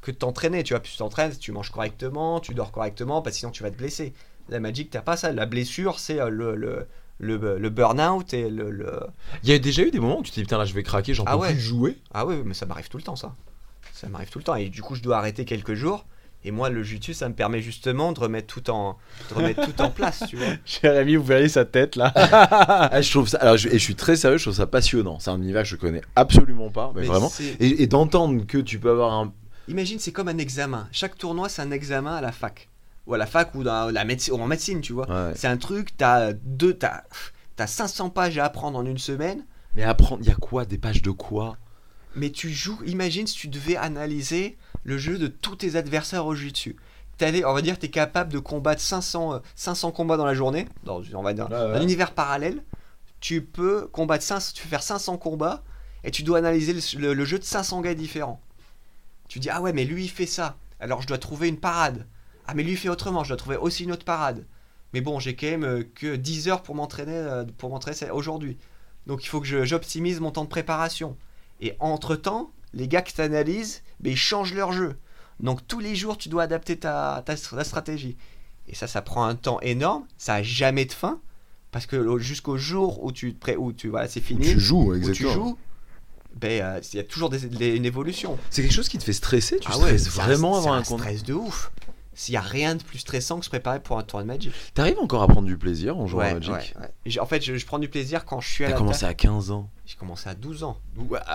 que 0.02 0.12
de 0.12 0.18
t'entraîner. 0.18 0.64
Tu 0.64 0.74
vois, 0.74 0.82
plus 0.82 0.92
tu 0.92 0.98
t'entraînes, 0.98 1.36
tu 1.38 1.52
manges 1.52 1.72
correctement, 1.72 2.40
tu 2.40 2.54
dors 2.54 2.72
correctement, 2.72 3.22
parce 3.22 3.36
que 3.36 3.40
sinon 3.40 3.52
tu 3.52 3.64
vas 3.64 3.72
te 3.72 3.78
blesser. 3.78 4.14
La 4.50 4.60
Magic, 4.60 4.90
t'as 4.90 5.02
pas 5.02 5.16
ça. 5.18 5.32
La 5.32 5.46
blessure, 5.46 6.00
c'est 6.00 6.20
euh, 6.20 6.30
le, 6.30 6.56
le, 6.56 6.88
le, 7.20 7.58
le 7.60 7.70
burn-out 7.70 8.34
et 8.34 8.50
le, 8.50 8.72
le- 8.72 9.02
il 9.44 9.50
y 9.50 9.54
a 9.54 9.60
déjà 9.60 9.84
eu 9.84 9.92
des 9.92 10.00
moments 10.00 10.20
où 10.20 10.24
tu 10.24 10.32
te 10.32 10.36
dis 10.36 10.42
putain 10.42 10.58
là 10.58 10.66
je 10.66 10.74
vais 10.74 10.84
craquer, 10.84 11.14
j'en 11.14 11.24
Ah 11.28 11.34
peux 11.36 11.44
ouais. 11.44 11.52
plus 11.52 11.60
jouer. 11.62 11.98
Ah 12.14 12.26
oui, 12.26 12.36
mais 12.46 12.54
ça 12.54 12.66
m'arrive 12.66 12.88
tout 12.90 12.98
le 12.98 13.04
temps, 13.04 13.16
ça. 13.16 13.36
Ça 13.94 14.08
m'arrive 14.08 14.30
tout 14.30 14.40
le 14.40 14.44
temps. 14.46 14.56
Et 14.56 14.70
du 14.70 14.82
coup, 14.82 14.96
je 14.96 15.02
dois 15.02 15.18
arrêter 15.18 15.44
quelques 15.46 15.74
jours. 15.74 16.06
Et 16.46 16.52
moi, 16.52 16.70
le 16.70 16.84
jiu 16.84 17.02
ça 17.14 17.28
me 17.28 17.34
permet 17.34 17.62
justement 17.62 18.14
de 18.14 18.20
remettre 18.22 18.48
tout 18.48 18.70
en, 18.70 18.98
de 19.30 19.34
remettre 19.36 19.66
tout 19.66 19.82
en 19.82 19.90
place, 19.90 20.24
tu 20.30 20.38
vois. 20.38 20.48
Jérémy, 20.66 21.18
vous 21.18 21.26
verriez 21.26 21.50
sa 21.50 21.66
tête 21.66 21.98
là. 21.98 22.14
Ah, 22.16 23.02
je 23.02 23.12
trouve 23.12 23.28
ça. 23.28 23.40
Alors 23.40 23.58
je, 23.58 23.68
et 23.68 23.74
je 23.74 23.78
suis 23.84 23.96
très 23.96 24.16
sérieux, 24.16 24.38
je 24.38 24.46
trouve 24.46 24.56
ça 24.56 24.66
passionnant. 24.66 25.20
C'est 25.20 25.32
un 25.32 25.42
univers 25.42 25.64
que 25.64 25.68
je 25.68 25.76
connais 25.76 26.02
absolument 26.16 26.70
pas, 26.70 26.94
mais, 26.96 27.02
Mais 27.02 27.08
vraiment. 27.08 27.30
Et, 27.60 27.84
et 27.84 27.88
d'entendre 27.88 28.46
que 28.48 28.58
tu 28.58 28.80
peux 28.80 28.90
avoir 28.92 29.12
un. 29.14 29.34
Imagine, 29.68 30.00
c'est 30.00 30.14
comme 30.14 30.30
un 30.30 30.38
examen. 30.38 30.88
Chaque 30.94 31.18
tournoi, 31.18 31.50
c'est 31.50 31.62
un 31.62 31.72
examen 31.72 32.16
à 32.16 32.22
la 32.22 32.32
fac. 32.32 32.69
Ou 33.10 33.16
à 33.16 33.18
la 33.18 33.26
fac 33.26 33.54
ou, 33.56 33.64
dans 33.64 33.92
la 33.92 34.06
médecine, 34.06 34.36
ou 34.36 34.38
en 34.38 34.48
médecine, 34.48 34.80
tu 34.82 34.94
vois. 34.94 35.10
Ouais. 35.10 35.34
C'est 35.36 35.48
un 35.48 35.58
truc, 35.58 35.98
t'as 35.98 36.32
deux, 36.34 36.74
t'as, 36.76 37.02
t'as 37.56 37.68
500 37.68 38.12
pages 38.12 38.38
à 38.38 38.46
apprendre 38.46 38.78
en 38.78 38.86
une 38.86 39.00
semaine, 39.00 39.44
Mais 39.76 39.84
apprendre, 39.84 40.22
il 40.24 40.30
y 40.30 40.32
a 40.32 40.36
quoi 40.36 40.64
Des 40.66 40.78
pages 40.78 41.02
de 41.02 41.12
quoi? 41.12 41.58
Mais 42.16 42.30
tu 42.30 42.50
joues. 42.52 42.80
Imagine 42.86 43.28
si 43.28 43.36
tu 43.36 43.48
devais 43.48 43.76
analyser 43.76 44.58
le 44.84 44.98
jeu 44.98 45.18
de 45.18 45.28
tous 45.28 45.56
tes 45.58 45.76
adversaires 45.76 46.26
au. 46.26 46.36
T'allais- 47.18 47.44
on 47.44 47.54
va 47.54 47.62
dire, 47.62 47.78
t'es 47.78 47.90
capable 47.90 48.32
de 48.32 48.40
combattre 48.40 48.82
500, 48.82 49.34
euh, 49.34 49.40
500 49.56 49.92
combats 49.92 50.16
dans 50.16 50.26
la 50.26 50.34
journée, 50.34 50.68
dans 50.84 51.02
on 51.16 51.22
va 51.22 51.34
dire, 51.34 51.50
Ouais, 51.52 51.58
ouais. 51.58 51.78
un 51.78 51.82
univers 51.82 52.14
parallèle. 52.14 52.64
Tu 53.20 53.42
peux 53.42 53.88
combattre 53.88 54.24
500, 54.24 54.54
tu 54.56 54.64
peux 54.64 54.70
faire 54.70 54.84
500 54.84 55.18
combats 55.18 55.64
et 56.04 56.12
tu 56.12 56.24
dois 56.24 56.38
analyser 56.38 56.74
le, 56.74 57.00
le- 57.02 57.14
le 57.14 57.26
jeu 57.26 57.38
de 57.40 57.44
500 57.44 57.82
gars 57.82 57.94
différents. 57.94 58.40
Tu 59.28 59.40
dis 59.40 59.50
ah 59.50 59.62
ouais 59.62 59.74
mais 59.74 59.84
lui 59.84 60.06
il 60.06 60.10
fait 60.10 60.26
ça, 60.26 60.56
alors 60.80 61.02
je 61.02 61.08
dois 61.08 61.18
trouver 61.18 61.50
une 61.50 61.60
parade. 61.60 62.06
Ah 62.50 62.54
mais 62.56 62.64
lui 62.64 62.72
il 62.72 62.78
fait 62.78 62.90
autrement, 62.90 63.24
je 63.24 63.30
dois 63.30 63.38
trouver 63.38 63.58
aussi 63.58 63.84
une 63.84 63.92
autre 63.92 64.06
parade. 64.06 64.46
Mais 64.94 65.02
bon 65.02 65.20
j'ai 65.20 65.36
quand 65.36 65.48
même 65.48 65.64
euh, 65.64 65.84
que 65.96 66.16
10 66.16 66.48
heures 66.48 66.64
pour 66.64 66.76
m'entraîner 66.76 67.14
euh, 67.16 67.46
pour 67.58 67.70
m'entraîner 67.70 68.10
aujourd'hui. 68.12 68.58
Donc 69.08 69.24
il 69.24 69.28
faut 69.28 69.40
que 69.42 69.66
j'optimise 69.66 70.20
mon 70.20 70.32
temps 70.32 70.44
de 70.44 70.50
préparation. 70.50 71.16
Et 71.62 71.76
entre 71.80 72.16
temps, 72.16 72.52
les 72.74 72.88
gars 72.88 73.02
que 73.02 73.12
tu 73.12 73.22
analyses, 73.22 73.82
ben, 74.00 74.12
ils 74.14 74.18
changent 74.18 74.54
leur 74.54 74.72
jeu. 74.72 74.98
Donc 75.40 75.66
tous 75.68 75.80
les 75.80 75.96
jours 75.96 76.18
tu 76.18 76.30
dois 76.30 76.44
adapter 76.44 76.78
ta, 76.78 77.22
ta, 77.26 77.36
ta 77.36 77.64
stratégie. 77.64 78.18
Et 78.68 78.76
ça 78.76 78.88
ça 78.88 79.02
prend 79.02 79.26
un 79.26 79.36
temps 79.36 79.60
énorme, 79.62 80.06
ça 80.18 80.36
a 80.36 80.44
jamais 80.44 80.86
de 80.86 80.92
fin. 80.94 81.20
Parce 81.72 81.86
que 81.86 81.98
au- 81.98 82.18
jusqu'au 82.18 82.58
jour 82.58 83.04
où 83.04 83.12
tu, 83.12 83.36
te 83.36 83.52
où 83.58 83.72
tu 83.74 83.90
voilà, 83.90 84.08
c'est 84.08 84.22
Où 84.22 84.24
fini, 84.24 84.46
Tu 84.54 84.60
joues, 84.60 84.92
où 84.92 84.94
tu 84.94 84.98
exactement. 84.98 85.34
joues, 85.34 85.58
ben, 86.36 86.62
euh, 86.64 86.82
il 86.94 86.98
y 86.98 87.00
a 87.00 87.04
toujours 87.04 87.30
des- 87.30 87.42
des- 87.48 87.76
une 87.76 87.86
évolution. 87.86 88.40
C'est 88.50 88.64
quelque 88.64 88.74
chose 88.74 88.90
qui 88.90 88.98
te 88.98 89.04
fait 89.04 89.14
stresser 89.14 89.60
Tu 89.60 89.68
Ah 89.72 89.78
ouais, 89.78 89.98
stresses 89.98 90.04
c'est 90.06 90.10
vraiment 90.22 90.58
avant 90.58 90.74
un 90.74 90.80
un 90.80 90.84
stress 90.84 91.22
de 91.24 91.34
ouf. 91.36 91.72
S'il 92.20 92.34
y 92.34 92.38
a 92.38 92.42
rien 92.42 92.76
de 92.76 92.84
plus 92.84 92.98
stressant 93.00 93.40
que 93.40 93.46
se 93.46 93.50
préparer 93.50 93.80
pour 93.80 93.98
un 93.98 94.04
tournoi 94.04 94.24
de 94.24 94.28
Magic. 94.28 94.52
T'arrives 94.74 95.00
encore 95.00 95.24
à 95.24 95.28
prendre 95.30 95.48
du 95.48 95.58
plaisir 95.58 95.98
en 95.98 96.06
jouant 96.06 96.20
à 96.20 96.34
Magic 96.34 96.52
ouais, 96.52 96.58
ouais. 96.82 96.94
J'ai- 97.06 97.22
En 97.22 97.26
fait, 97.26 97.42
je, 97.42 97.56
je 97.56 97.66
prends 97.66 97.80
du 97.80 97.88
plaisir 97.88 98.26
quand 98.26 98.42
je 98.42 98.50
suis 98.50 98.66
à 98.66 98.72
T'as 98.72 98.76
commencé 98.78 99.06
à 99.06 99.14
15 99.14 99.52
ans. 99.52 99.70
J'ai 99.86 99.96
commencé 99.96 100.28
à 100.28 100.36
12 100.36 100.66
ans. 100.66 100.78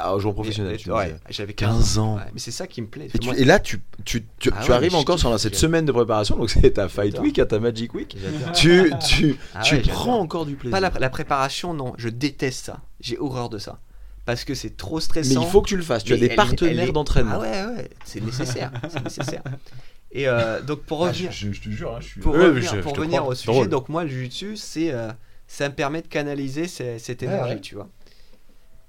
En 0.04 0.18
jouant 0.18 0.34
professionnel, 0.34 0.76
tu 0.76 0.90
j'avais 1.30 1.54
15 1.54 1.96
ans. 1.96 2.18
Mais 2.34 2.38
c'est 2.38 2.50
ça 2.50 2.66
qui 2.66 2.82
me 2.82 2.86
plaît. 2.86 3.08
Et, 3.14 3.18
tu- 3.18 3.26
Moi, 3.28 3.38
et 3.38 3.46
là, 3.46 3.60
tu, 3.60 3.80
tu, 4.04 4.26
tu, 4.38 4.50
Ah 4.54 4.74
arrives 4.74 4.92
mais 4.92 4.98
encore 4.98 5.18
sur 5.18 5.40
cette 5.40 5.56
semaine 5.56 5.86
de 5.86 5.92
préparation, 5.92 6.36
donc 6.36 6.50
c'est 6.50 6.72
ta 6.72 6.90
Fight. 6.90 7.18
Week, 7.18 7.38
à 7.38 7.46
ta 7.46 7.58
Magic 7.60 7.94
Week. 7.94 8.14
tu 8.54 8.92
tu, 9.08 9.36
Ah 9.54 9.62
tu 9.62 9.78
prends 9.78 10.18
encore 10.18 10.44
du 10.44 10.54
plaisir. 10.56 10.70
Pas 10.78 10.80
la, 10.80 10.90
la 11.00 11.08
préparation, 11.08 11.72
non. 11.72 11.94
Je 11.96 12.10
déteste 12.10 12.66
ça. 12.66 12.80
J'ai 13.00 13.18
horreur 13.18 13.48
de 13.48 13.56
ça. 13.56 13.80
Parce 14.26 14.44
que 14.44 14.54
c'est 14.54 14.76
trop 14.76 14.96
Mais 14.96 15.00
stressant. 15.02 15.42
il 15.42 15.48
faut 15.48 15.62
que 15.62 15.68
tu 15.68 15.76
le 15.78 15.82
fasses. 15.82 16.04
Tu 16.04 16.12
as 16.12 16.16
Mais 16.16 16.20
des 16.20 16.26
elle 16.28 16.36
partenaires 16.36 16.92
d'entraînement. 16.92 17.36
Ah 17.36 17.40
ouais, 17.40 17.76
ouais, 17.76 17.90
c'est 18.04 18.22
nécessaire. 18.22 18.70
c'est 18.90 19.02
nécessaire. 19.02 19.42
Et 20.16 20.28
euh, 20.28 20.62
donc 20.62 20.82
pour 20.82 20.98
revenir, 21.00 21.32
je, 21.32 21.48
te 21.48 21.68
jure, 21.68 22.00
je 22.00 22.06
suis. 22.06 22.20
pour 22.20 22.34
Ouais, 22.34 22.46
revenir, 22.46 22.74
je- 22.76 22.80
pour 22.80 22.96
revenir 22.96 23.26
au 23.26 23.34
sujet, 23.34 23.52
drôle. 23.52 23.68
donc 23.68 23.88
moi 23.88 24.04
le 24.04 24.10
jiu-jitsu, 24.10 24.56
c'est 24.56 24.92
euh, 24.92 25.10
ça 25.48 25.68
me 25.68 25.74
permet 25.74 26.02
de 26.02 26.06
canaliser 26.06 26.68
ces- 26.68 26.98
cette 27.00 27.22
énergie, 27.24 27.54
ouais. 27.54 27.60
tu 27.60 27.74
vois. 27.74 27.88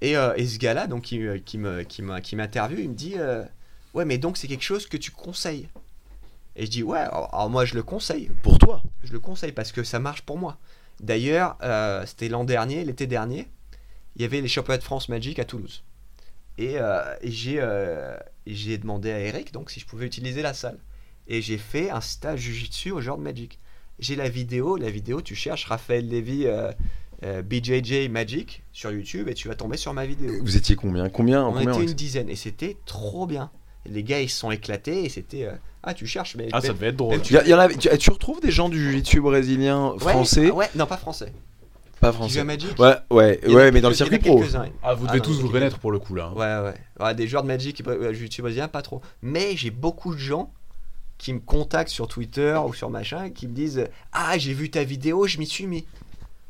Et, 0.02 0.15
euh, 0.18 0.34
et 0.35 0.45
ce 0.45 0.60
gars-là, 0.60 0.85
donc 0.88 1.03
qui, 1.03 1.18
me- 1.19 1.38
qui 1.38 1.57
me 1.57 1.81
qui 1.84 2.02
m'a- 2.03 2.22
qui 2.22 2.35
m'interviewe, 2.35 2.80
il 2.81 2.89
me 2.89 2.93
dit 2.95 3.15
euh, 3.18 3.43
ouais, 3.95 4.06
mais 4.06 4.18
donc 4.19 4.38
c'est 4.38 4.47
quelque 4.47 4.64
chose 4.64 4.85
que 4.88 4.97
tu 4.97 5.10
conseilles. 5.11 5.68
Et 6.56 6.65
je 6.68 6.72
dis 6.72 6.84
ouais, 6.84 6.99
alors, 6.99 7.34
alors 7.34 7.49
moi 7.49 7.65
je 7.65 7.73
le 7.73 7.81
conseille, 7.84 8.30
Pour 8.43 8.60
toi. 8.60 8.84
je 9.03 9.11
le 9.11 9.19
conseille 9.19 9.52
parce 9.52 9.72
que 9.72 9.84
ça 9.84 9.97
marche 9.99 10.22
pour 10.22 10.38
moi. 10.38 10.57
D'ailleurs, 11.02 11.57
euh, 11.64 12.06
c'était 12.06 12.30
l'an 12.30 12.43
dernier, 12.45 12.85
l'été 12.85 13.07
dernier, 13.07 13.47
il 14.15 14.22
y 14.22 14.26
avait 14.26 14.41
les 14.41 14.47
championnats 14.47 14.77
de 14.77 14.84
France 14.84 15.10
Magic 15.10 15.39
à 15.39 15.43
Toulouse. 15.45 15.84
Et, 16.57 16.76
euh, 16.77 17.02
et 17.22 17.31
j'ai 17.31 17.57
euh, 17.60 18.15
j'ai 18.47 18.77
demandé 18.77 19.11
à 19.11 19.19
Eric 19.19 19.52
donc 19.52 19.72
si 19.72 19.80
je 19.80 19.88
pouvais 19.88 20.06
utiliser 20.06 20.41
la 20.43 20.53
salle. 20.53 20.77
Et 21.27 21.41
j'ai 21.41 21.57
fait 21.57 21.89
un 21.89 22.02
stage 22.02 22.39
Jiu-Jitsu 22.41 22.91
au 22.91 23.02
genre 23.02 23.18
de 23.18 23.23
Magic. 23.23 23.60
J'ai 23.99 24.15
la 24.15 24.30
vidéo, 24.30 24.76
la 24.77 24.89
vidéo, 24.89 25.22
tu 25.22 25.35
cherches 25.35 25.65
Raphaël 25.65 26.07
Lévy 26.07 26.45
euh, 26.45 26.72
euh, 27.23 27.41
BJJ 27.41 28.10
Magic 28.10 28.64
sur 28.73 28.91
YouTube 28.91 29.27
et 29.30 29.34
tu 29.34 29.47
vas 29.47 29.56
tomber 29.56 29.77
sur 29.77 29.93
ma 29.93 30.06
vidéo. 30.06 30.31
Vous 30.43 30.57
étiez 30.57 30.76
combien? 30.76 31.10
Combien? 31.10 31.45
On 31.45 31.53
combien 31.53 31.73
était 31.73 31.84
une 31.84 31.93
dizaine 31.93 32.30
et 32.30 32.35
c'était 32.35 32.77
trop 32.85 33.26
bien. 33.26 33.49
Les 33.88 34.03
gars 34.03 34.19
ils 34.19 34.30
se 34.30 34.38
sont 34.39 34.52
éclatés 34.52 35.06
et 35.06 35.10
c'était 35.10 35.45
euh, 35.45 35.52
ah 35.84 35.93
tu 35.93 36.06
cherches 36.07 36.35
mais 36.35 36.49
Ah, 36.52 36.60
ça 36.60 36.73
devait 36.73 36.88
être 36.88 36.95
drôle. 36.97 37.19
Il 37.30 37.31
y, 37.31 37.38
a- 37.38 37.43
il 37.43 37.49
y 37.49 37.53
en 37.53 37.60
a- 37.60 37.69
tu, 37.69 37.88
tu 37.97 38.10
retrouves 38.10 38.41
des 38.41 38.52
gens 38.52 38.68
du 38.68 38.80
jiu-jitsu 38.84 39.22
brésilien 39.22 39.93
français, 39.99 40.49
ouais 40.52 40.69
non 40.76 40.88
pas 40.88 40.97
français. 40.97 41.31
pas 42.02 42.11
français. 42.11 42.43
Magic? 42.43 42.77
Ouais, 42.80 42.95
ouais, 43.11 43.39
ouais, 43.47 43.72
mais 43.72 43.81
dans 43.81 43.89
le 43.89 43.95
circuit 43.95 44.19
pro. 44.19 44.43
Ah, 44.84 44.93
vous 44.95 45.06
Ah 45.07 45.11
devez 45.14 45.19
non, 45.19 45.23
tous 45.23 45.39
vous 45.39 45.49
connaître 45.49 45.80
pour 45.80 45.91
le 45.91 45.99
coup 45.99 46.15
là. 46.15 46.31
hein. 46.35 46.61
Ouais, 46.64 46.69
ouais. 46.72 47.06
Ouais, 47.06 47.15
des 47.15 47.27
joueurs 47.27 47.43
de 47.43 47.47
Magic, 47.47 47.81
jiu-jitsu 48.11 48.41
brésilien, 48.41 48.68
pas 48.68 48.81
trop. 48.81 49.02
Mais 49.22 49.56
j'ai 49.56 49.69
beaucoup 49.72 50.14
de 50.15 50.19
gens 50.19 50.52
qui 51.18 51.34
me 51.34 51.40
contactent 51.40 51.90
sur 51.90 52.08
Twitter 52.08 52.60
ou 52.66 52.74
sur 52.74 52.90
machin, 52.90 53.30
qui 53.30 53.48
me 53.48 53.54
disent 53.54 53.88
Ah, 54.12 54.38
j'ai 54.38 54.54
vu 54.54 54.70
ta 54.70 54.84
vidéo, 54.84 55.28
je 55.28 55.38
m'y 55.38 55.48
suis 55.48 55.68
mis. 55.68 55.86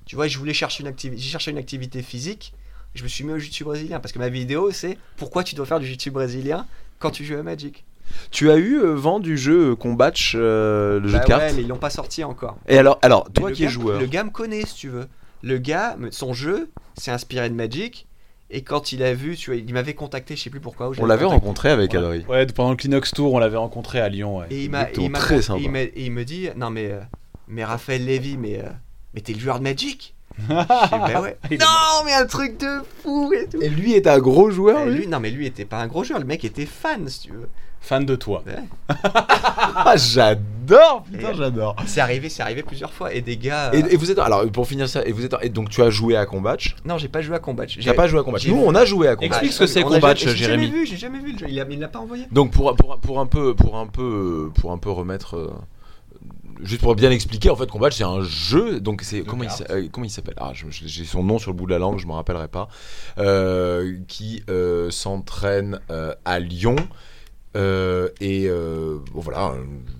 Tu 0.06 0.16
vois, 0.16 0.28
je 0.28 0.38
voulais 0.38 0.54
chercher 0.54 0.82
une 0.84 0.88
activité, 0.88 1.22
j'ai 1.22 1.30
cherché 1.30 1.52
une 1.52 1.58
activité 1.58 2.02
physique, 2.02 2.54
je 2.94 3.04
me 3.04 3.08
suis 3.08 3.24
mis 3.24 3.34
au 3.34 3.38
jiu-jitsu 3.38 3.64
brésilien. 3.64 4.00
Parce 4.00 4.12
que 4.12 4.20
ma 4.20 4.30
vidéo, 4.30 4.72
c'est 4.72 4.98
pourquoi 5.18 5.44
tu 5.44 5.56
dois 5.56 5.66
faire 5.66 5.80
du 5.80 5.86
jiu-jitsu 5.86 6.12
brésilien 6.12 6.66
quand 7.00 7.12
tu 7.12 7.26
joues 7.26 7.38
à 7.38 7.44
Magic? 7.44 7.84
Tu 8.32 8.52
as 8.52 8.58
eu 8.58 8.80
euh, 8.80 8.94
vent 8.94 9.20
du 9.20 9.38
jeu 9.38 9.72
euh, 9.72 9.76
Combatch, 9.76 10.34
euh, 10.36 11.00
le 11.00 11.08
jeu 11.08 11.18
Bah 11.18 11.24
de 11.24 11.28
cartes 11.28 11.42
ouais, 11.42 11.54
mais 11.54 11.62
ils 11.64 11.68
l'ont 11.68 11.78
pas 11.78 11.90
sorti 11.90 12.24
encore. 12.24 12.58
Et 12.68 12.78
alors, 12.78 13.00
alors 13.02 13.30
toi 13.32 13.52
qui 13.52 13.66
es 13.66 13.68
joueur, 13.68 14.00
Le 14.00 14.06
gars 14.06 14.24
me 14.24 14.30
connaît, 14.30 14.66
si 14.66 14.76
tu 14.76 14.90
veux. 14.90 15.08
Le 15.42 15.58
gars, 15.58 15.98
son 16.12 16.34
jeu, 16.34 16.70
c'est 16.98 17.12
inspiré 17.12 17.50
de 17.50 17.56
Magic. 17.56 18.08
Et 18.52 18.62
quand 18.62 18.92
il 18.92 19.02
a 19.04 19.14
vu, 19.14 19.36
tu 19.36 19.50
vois, 19.52 19.60
il 19.60 19.74
m'avait 19.74 19.96
contacté, 19.96 20.36
je 20.36 20.44
sais 20.44 20.50
plus 20.52 20.60
pourquoi. 20.60 20.92
On 21.00 21.06
l'avait 21.06 21.26
rencontré 21.26 21.70
avec 21.70 21.92
Ouais. 21.94 21.98
Adri. 21.98 22.26
Ouais, 22.30 22.46
pendant 22.46 22.70
le 22.72 22.76
Clinox 22.76 23.12
Tour, 23.12 23.34
on 23.34 23.40
l'avait 23.40 23.58
rencontré 23.58 24.00
à 24.00 24.08
Lyon. 24.10 24.38
ouais. 24.38 24.46
Et 24.52 24.64
il 24.66 24.70
m'a, 24.70 24.86
très 24.86 25.42
sympa. 25.42 25.60
et 25.60 25.64
il, 25.64 25.72
m'a- 25.72 25.82
et 25.82 25.92
il 25.96 26.12
me 26.12 26.24
dit, 26.24 26.50
non 26.56 26.70
mais, 26.70 26.92
euh, 26.92 27.00
mais 27.48 27.64
Raphaël 27.66 28.06
Lévy, 28.06 28.38
mais, 28.38 28.60
euh, 28.60 28.70
mais 29.14 29.22
t'es 29.22 29.34
le 29.34 29.40
joueur 29.40 29.58
de 29.60 29.64
Magic 29.64 30.14
bah 30.50 31.22
ouais. 31.22 31.38
Non, 31.52 32.04
mais 32.06 32.12
un 32.14 32.26
truc 32.26 32.60
de 32.60 32.82
fou 33.02 33.32
et 33.34 33.48
tout. 33.48 33.62
Et 33.62 33.70
lui 33.70 33.94
est 33.94 34.06
un 34.06 34.20
gros 34.20 34.52
joueur, 34.52 34.86
lui 34.86 34.96
lui, 35.00 35.08
non 35.08 35.22
mais 35.22 35.30
lui 35.32 35.46
était 35.46 35.64
pas 35.64 35.78
un 35.80 35.88
gros 35.88 36.04
joueur, 36.04 36.20
le 36.20 36.26
mec 36.26 36.44
était 36.44 36.66
fan 36.66 37.08
si 37.08 37.22
tu 37.22 37.32
veux. 37.32 37.48
Fan 37.86 38.06
de 38.06 38.16
toi. 38.16 38.44
Ouais. 38.48 38.56
Ah, 39.78 39.96
j'adore 39.98 41.04
Putain, 41.12 41.34
j'adore 41.34 41.76
C'est 41.86 42.00
arrivé, 42.00 42.30
c'est 42.30 42.42
arrivé 42.42 42.64
plusieurs 42.64 42.92
fois 42.94 43.14
et 43.14 43.22
des 43.22 43.38
gars. 43.38 43.72
et, 43.74 43.84
euh, 43.84 43.88
et 43.92 43.98
vous 43.98 44.10
êtes 44.10 44.18
alors 44.20 44.50
pour 44.52 44.68
finir 44.68 44.88
ça 44.90 45.06
et 45.06 45.12
vous 45.12 45.24
êtes 45.26 45.36
et 45.42 45.50
donc 45.50 45.70
tu 45.70 45.82
as 45.82 45.90
joué 45.90 46.16
à 46.16 46.26
Combat 46.26 46.56
Non, 46.86 46.98
j'ai 46.98 47.08
pas 47.10 47.22
joué 47.22 47.36
à 47.36 47.40
Combat. 47.40 47.66
J'ai 47.68 47.94
pas 47.94 48.08
joué 48.08 48.20
à 48.20 48.24
Combat 48.24 48.38
j'ai 48.40 48.52
nous 48.52 48.62
on 48.66 48.74
a 48.74 48.86
joué 48.86 49.08
à 49.10 49.16
Combat 49.16 49.28
Explique 49.28 49.52
ce 49.54 49.60
que 49.60 49.68
c'est 49.68 49.84
On 49.84 49.92
a 49.92 49.96
Combat, 49.96 50.16
jamais- 50.16 50.32
j'ai 50.32 50.38
Jérémy. 50.38 50.66
jamais 50.68 50.78
vu, 50.80 50.86
j'ai 50.88 50.98
jamais 50.98 51.20
vu 51.20 51.34
le 51.34 51.38
jeu. 51.38 51.46
Il 51.50 51.60
a- 51.60 51.66
il 51.70 51.80
l'a 51.80 51.88
pas 51.88 52.00
envoyé. 52.00 52.26
Donc 52.32 52.52
pour, 52.52 52.76
pour, 52.76 52.98
pour 53.00 53.20
un 53.20 53.26
peu 53.28 53.54
pour 53.54 53.78
un 53.78 53.88
peu 53.88 54.50
pour 54.60 54.72
un 54.72 54.78
peu 54.78 54.90
remettre 54.92 55.36
euh, 55.36 55.52
juste 56.64 56.82
pour 56.82 56.96
bien 56.96 57.12
expliquer 57.12 57.50
en 57.50 57.56
fait 57.56 57.70
Combat 57.70 57.92
c'est 57.92 58.04
un 58.04 58.24
jeu 58.24 58.80
donc 58.80 59.02
c'est 59.04 59.22
comment 59.22 59.44
euh, 59.70 59.88
comment 59.92 60.06
il 60.06 60.10
s'appelle? 60.10 60.36
Ah 60.38 60.52
j'ai 60.54 61.06
son 61.06 61.24
nom 61.24 61.38
sur 61.38 61.52
le 61.52 61.58
bout 61.58 61.66
de 61.66 61.72
la 61.72 61.80
langue 61.80 62.00
je 62.00 62.08
me 62.08 62.14
rappellerai 62.14 62.48
pas 62.48 62.70
euh, 63.20 63.98
qui 64.08 64.44
euh, 64.50 64.90
s'entraîne 64.90 65.80
à 66.24 66.40
Lyon 66.40 66.76
et 67.56 68.48
euh, 68.50 68.98
bon 69.14 69.22
voilà 69.22 69.54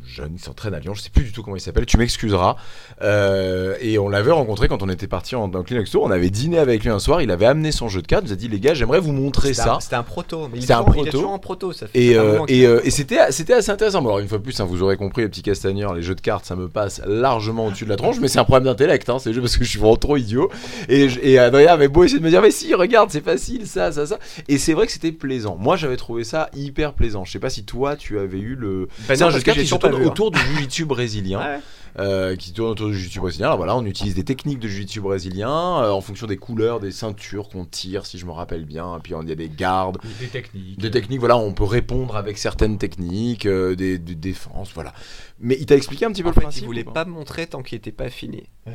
jeune 0.08 0.32
il 0.36 0.40
s'entraîne 0.40 0.74
à 0.74 0.80
Lyon 0.80 0.94
je 0.94 1.02
sais 1.02 1.10
plus 1.10 1.24
du 1.24 1.32
tout 1.32 1.44
comment 1.44 1.56
il 1.56 1.62
s'appelle 1.62 1.86
tu 1.86 1.98
m'excuseras 1.98 2.56
Euh, 3.02 3.76
et 3.82 4.00
on 4.00 4.08
l'avait 4.10 4.32
rencontré 4.32 4.68
quand 4.68 4.82
on 4.82 4.90
était 4.90 5.08
parti 5.08 5.36
en, 5.36 5.48
dans 5.48 5.60
le 5.60 5.66
Clinox 5.66 5.90
Tour 5.92 6.04
on 6.04 6.12
avait 6.12 6.30
dîné 6.30 6.58
avec 6.60 6.84
lui 6.84 6.90
un 6.90 7.00
soir 7.00 7.22
il 7.22 7.30
avait 7.32 7.46
amené 7.46 7.72
son 7.72 7.90
jeu 7.90 8.02
de 8.02 8.08
cartes 8.08 8.24
il 8.26 8.28
nous 8.28 8.34
a 8.34 8.36
dit 8.38 8.48
les 8.48 8.60
gars 8.60 8.74
j'aimerais 8.74 9.00
vous 9.00 9.12
montrer 9.12 9.54
ça 9.54 9.76
un- 9.76 9.80
C'était 9.80 9.96
un 9.96 10.04
proto. 10.04 10.48
mais 10.52 10.60
il 10.60 10.64
est 10.64 10.72
un 10.72 10.84
toujours- 10.84 10.96
Il 10.96 11.00
est 11.00 11.02
proto. 11.04 11.12
toujours 11.18 11.32
en 11.32 11.40
proto. 11.40 11.74
Ça 11.74 11.88
fait 11.88 12.00
et, 12.04 12.18
un 12.18 12.22
euh, 12.22 12.40
et, 12.48 12.66
euh, 12.66 12.80
et 12.84 12.90
c'était 12.92 13.18
assez, 13.20 13.44
intéressant. 13.70 14.02
Bon, 14.02 14.10
alors 14.10 14.20
une 14.20 14.28
fois 14.28 14.38
de 14.38 14.44
plus, 14.44 14.60
hein, 14.60 14.66
vous 14.66 14.82
aurez 14.84 14.98
compris, 14.98 15.24
les 15.24 15.30
petits 15.30 15.42
castagneurs, 15.42 15.94
les 15.94 16.02
jeux 16.02 16.16
de 16.16 16.22
cartes, 16.22 16.46
ça 16.46 16.56
me 16.56 16.68
passe 16.70 17.02
largement 17.06 17.68
au-dessus 17.68 17.86
de 17.86 17.90
la 17.90 17.96
tronche, 17.96 18.18
mais 18.20 18.28
c'est 18.28 18.40
un 18.40 18.44
problème 18.44 18.64
d'intellect, 18.66 19.10
hein, 19.10 19.18
c'est 19.20 19.32
juste 19.34 19.42
parce 19.42 19.58
que 19.58 19.64
je 19.64 19.70
suis 19.70 19.80
vraiment 19.80 19.96
trop 19.98 20.18
idiot. 20.18 20.50
Et, 20.90 21.08
et 21.22 21.40
Adrien 21.40 21.74
avait 21.74 21.88
beau 21.88 22.04
essayer 22.04 22.20
de 22.20 22.24
me 22.24 22.30
dire, 22.30 22.42
mais 22.42 22.52
si, 22.52 22.74
regarde, 22.74 23.10
c'est 23.12 23.24
facile, 23.24 23.68
ça, 23.68 23.92
ça, 23.92 24.06
ça. 24.06 24.20
Et 24.48 24.58
c'est 24.58 24.74
vrai 24.74 24.86
que 24.86 24.92
c'était 24.92 25.12
plaisant. 25.12 25.58
Moi, 25.60 25.76
j'avais 25.76 25.98
trouvé 25.98 26.24
ça 26.24 26.50
hyper 26.56 26.94
plaisant. 26.94 27.26
Je 27.26 27.32
sais 27.32 27.40
pas 27.40 27.50
si 27.50 27.64
toi, 27.66 27.96
tu 27.96 28.18
avais 28.20 28.40
eu 28.40 28.56
le. 28.56 28.88
Ben 29.08 29.16
c'est 29.16 29.24
un 29.24 29.30
jeu 29.30 29.40
de 29.40 29.44
cartes 29.44 29.58
qui 29.60 29.68
tourne 29.96 30.08
autour 30.08 30.32
du 30.32 30.40
jiu-jitsu 30.40 30.86
brésilien. 30.86 31.40
Ouais. 31.46 31.60
euh, 32.04 32.36
qui 32.36 32.52
tourne 32.52 32.72
autour 32.72 32.88
du 32.90 32.94
jiu-jitsu 32.94 33.22
brésilien. 33.22 33.46
Alors 33.48 33.58
voilà, 33.58 33.74
on 33.78 33.86
utilise 33.86 34.16
des 34.16 34.26
techniques 34.26 34.60
de 34.60 34.68
jiu-jitsu 34.68 35.00
brésilien 35.00 35.50
euh, 35.50 35.92
en 35.92 36.02
fonction 36.02 36.28
des 36.28 36.36
couleurs, 36.36 36.82
des 36.82 36.92
ceintures 36.92 37.48
qu'on 37.48 37.64
tire, 37.64 38.06
si 38.06 38.18
je 38.18 38.26
me 38.26 38.32
rappelle 38.32 38.66
bien. 38.66 38.98
Et 38.98 39.00
puis 39.00 39.14
il 39.22 39.30
y 39.30 39.32
a 39.32 39.36
des 39.36 39.48
gardes, 39.48 39.98
Des 40.20 40.28
techniques. 40.28 40.78
des 40.78 40.92
techniques, 40.92 41.20
voilà, 41.22 41.38
on 41.38 41.54
peut 41.54 41.64
répondre 41.64 42.18
avec 42.18 42.38
certaines 42.38 42.78
techniques, 42.78 43.46
euh, 43.46 43.76
des, 43.78 43.98
des 43.98 44.16
défenses, 44.16 44.74
voilà. 44.74 44.94
Mais 45.40 45.56
il 45.58 45.66
t'a 45.66 45.76
expliqué 45.78 46.04
un 46.06 46.12
petit 46.12 46.22
peu 46.22 46.28
En 46.28 46.32
le 46.32 46.36
fait, 46.36 46.42
principe 46.42 46.64
il 46.64 46.66
voulait 46.66 46.86
ou 46.86 46.92
pas 46.92 47.06
me 47.06 47.12
montrer 47.12 47.48
tant 47.48 47.62
qu'il 47.64 47.78
était 47.78 47.94
pas 47.94 48.10
fini. 48.10 48.44
Ouais. 48.66 48.74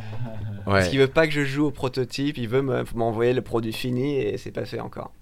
Parce 0.65 0.89
qu'il 0.89 0.99
veut 0.99 1.07
pas 1.07 1.27
que 1.27 1.33
je 1.35 1.45
joue 1.45 1.67
au 1.67 1.71
prototype, 1.71 2.39
il 2.39 2.49
veut 2.49 2.63
me- 2.63 2.85
m'envoyer 2.95 3.35
le 3.35 3.43
produit 3.43 3.75
fini 3.75 4.17
et 4.17 4.39
c'est 4.39 4.51
pas 4.53 4.65
fait 4.65 4.81
encore. 4.81 5.13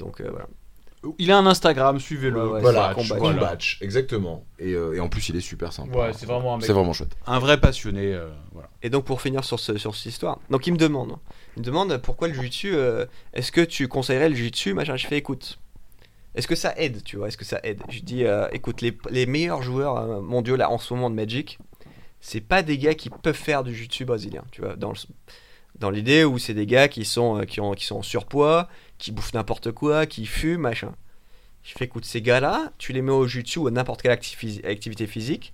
Donc 0.00 0.20
euh, 0.20 0.28
voilà. 0.30 0.46
Il 1.18 1.30
a 1.32 1.38
un 1.38 1.46
Instagram, 1.46 1.98
suivez-le. 2.00 2.36
Ouais, 2.46 2.52
ouais, 2.54 2.60
Voilà, 2.60 2.84
c'est 2.84 2.90
un 2.90 2.94
combat. 2.94 3.16
combat, 3.20 3.32
Voilà. 3.38 3.58
exactement. 3.80 4.44
Et, 4.58 4.72
euh, 4.74 4.94
et 4.94 5.00
en 5.00 5.08
plus, 5.08 5.28
il 5.28 5.36
est 5.36 5.40
super 5.40 5.72
sympa. 5.72 5.96
Ouais, 5.98 6.12
c'est 6.12 6.26
vraiment 6.26 6.54
un 6.54 6.56
mec. 6.58 6.66
C'est 6.66 6.72
vraiment 6.72 6.92
chouette. 6.92 7.16
Un 7.26 7.38
vrai 7.38 7.60
passionné. 7.60 8.12
euh, 8.14 8.28
voilà. 8.52 8.68
Et 8.82 8.90
donc 8.90 9.04
pour 9.04 9.20
finir 9.20 9.44
sur, 9.44 9.58
ce, 9.60 9.76
sur 9.78 9.94
cette 9.94 10.06
histoire, 10.06 10.38
donc 10.50 10.66
il 10.66 10.72
me 10.72 10.78
demande, 10.78 11.16
il 11.56 11.60
me 11.60 11.64
demande 11.64 11.96
pourquoi 11.98 12.28
le 12.28 12.34
jiu-jitsu, 12.34 12.74
euh, 12.74 13.06
est-ce 13.34 13.52
que 13.52 13.60
tu 13.60 13.88
conseillerais 13.88 14.28
le 14.28 14.34
jiu-jitsu, 14.34 14.74
machin, 14.74 14.96
je 14.96 15.06
fais 15.06 15.16
écoute, 15.18 15.58
est-ce 16.34 16.46
que 16.48 16.54
ça 16.54 16.74
aide, 16.76 17.02
tu 17.04 17.16
vois, 17.16 17.28
est-ce 17.28 17.36
que 17.36 17.44
ça 17.44 17.60
aide? 17.62 17.82
Je 17.88 18.00
dis 18.00 18.24
euh, 18.24 18.46
écoute, 18.52 18.80
les, 18.82 18.96
les 19.10 19.26
meilleurs 19.26 19.62
joueurs 19.62 19.96
euh, 19.96 20.20
mondiaux 20.20 20.56
là 20.56 20.70
en 20.70 20.78
ce 20.78 20.92
moment 20.94 21.08
de 21.10 21.14
Magic, 21.14 21.58
c'est 22.20 22.40
pas 22.40 22.62
des 22.62 22.76
gars 22.78 22.94
qui 22.94 23.08
peuvent 23.10 23.34
faire 23.34 23.64
du 23.64 23.74
jiu-jitsu 23.74 24.04
brésilien, 24.04 24.42
tu 24.52 24.60
vois, 24.62 24.76
dans 24.76 24.90
le- 24.90 24.96
dans 25.78 25.90
l'idée 25.90 26.24
où 26.24 26.38
c'est 26.38 26.54
des 26.54 26.66
gars 26.66 26.88
qui 26.88 27.04
sont, 27.04 27.38
euh, 27.40 27.44
qui, 27.44 27.60
ont, 27.60 27.72
qui 27.72 27.84
sont 27.86 27.96
en 27.96 28.02
surpoids, 28.02 28.68
qui 28.98 29.12
bouffent 29.12 29.34
n'importe 29.34 29.72
quoi, 29.72 30.06
qui 30.06 30.26
fument, 30.26 30.60
machin. 30.62 30.92
Je 31.62 31.72
fais 31.76 31.84
écoute, 31.86 32.04
ces 32.04 32.22
gars-là, 32.22 32.72
tu 32.78 32.92
les 32.92 33.02
mets 33.02 33.12
au 33.12 33.26
jiu-jitsu 33.26 33.58
ou 33.58 33.66
à 33.66 33.70
n'importe 33.70 34.00
quelle 34.02 34.12
acti- 34.12 34.64
activité 34.66 35.06
physique, 35.06 35.52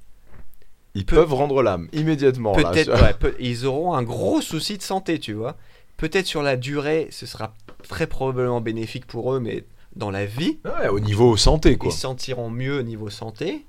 Ils 0.94 1.06
Peut- 1.06 1.16
peuvent 1.16 1.32
rendre 1.32 1.62
l'âme 1.62 1.88
immédiatement. 1.94 2.52
Peut-être, 2.52 2.92
ouais, 3.02 3.14
peut- 3.14 3.34
ils 3.40 3.64
auront 3.64 3.94
un 3.94 4.02
gros 4.02 4.42
souci 4.42 4.76
de 4.76 4.82
santé, 4.82 5.18
tu 5.18 5.32
vois. 5.32 5.56
Peut-être 5.96 6.26
sur 6.26 6.42
la 6.42 6.56
durée, 6.56 7.08
ce 7.10 7.24
sera 7.24 7.54
très 7.88 8.06
probablement 8.06 8.60
bénéfique 8.60 9.06
pour 9.06 9.32
eux, 9.32 9.40
mais 9.40 9.64
dans 9.96 10.10
la 10.10 10.26
vie, 10.26 10.58
Ouais, 10.66 10.88
au 10.88 11.00
niveau 11.00 11.34
santé, 11.38 11.78
quoi. 11.78 11.88
ils 11.88 11.94
se 11.94 12.00
sentiront 12.00 12.50
mieux 12.50 12.78
au 12.78 12.82
niveau 12.82 13.08
santé. 13.08 13.64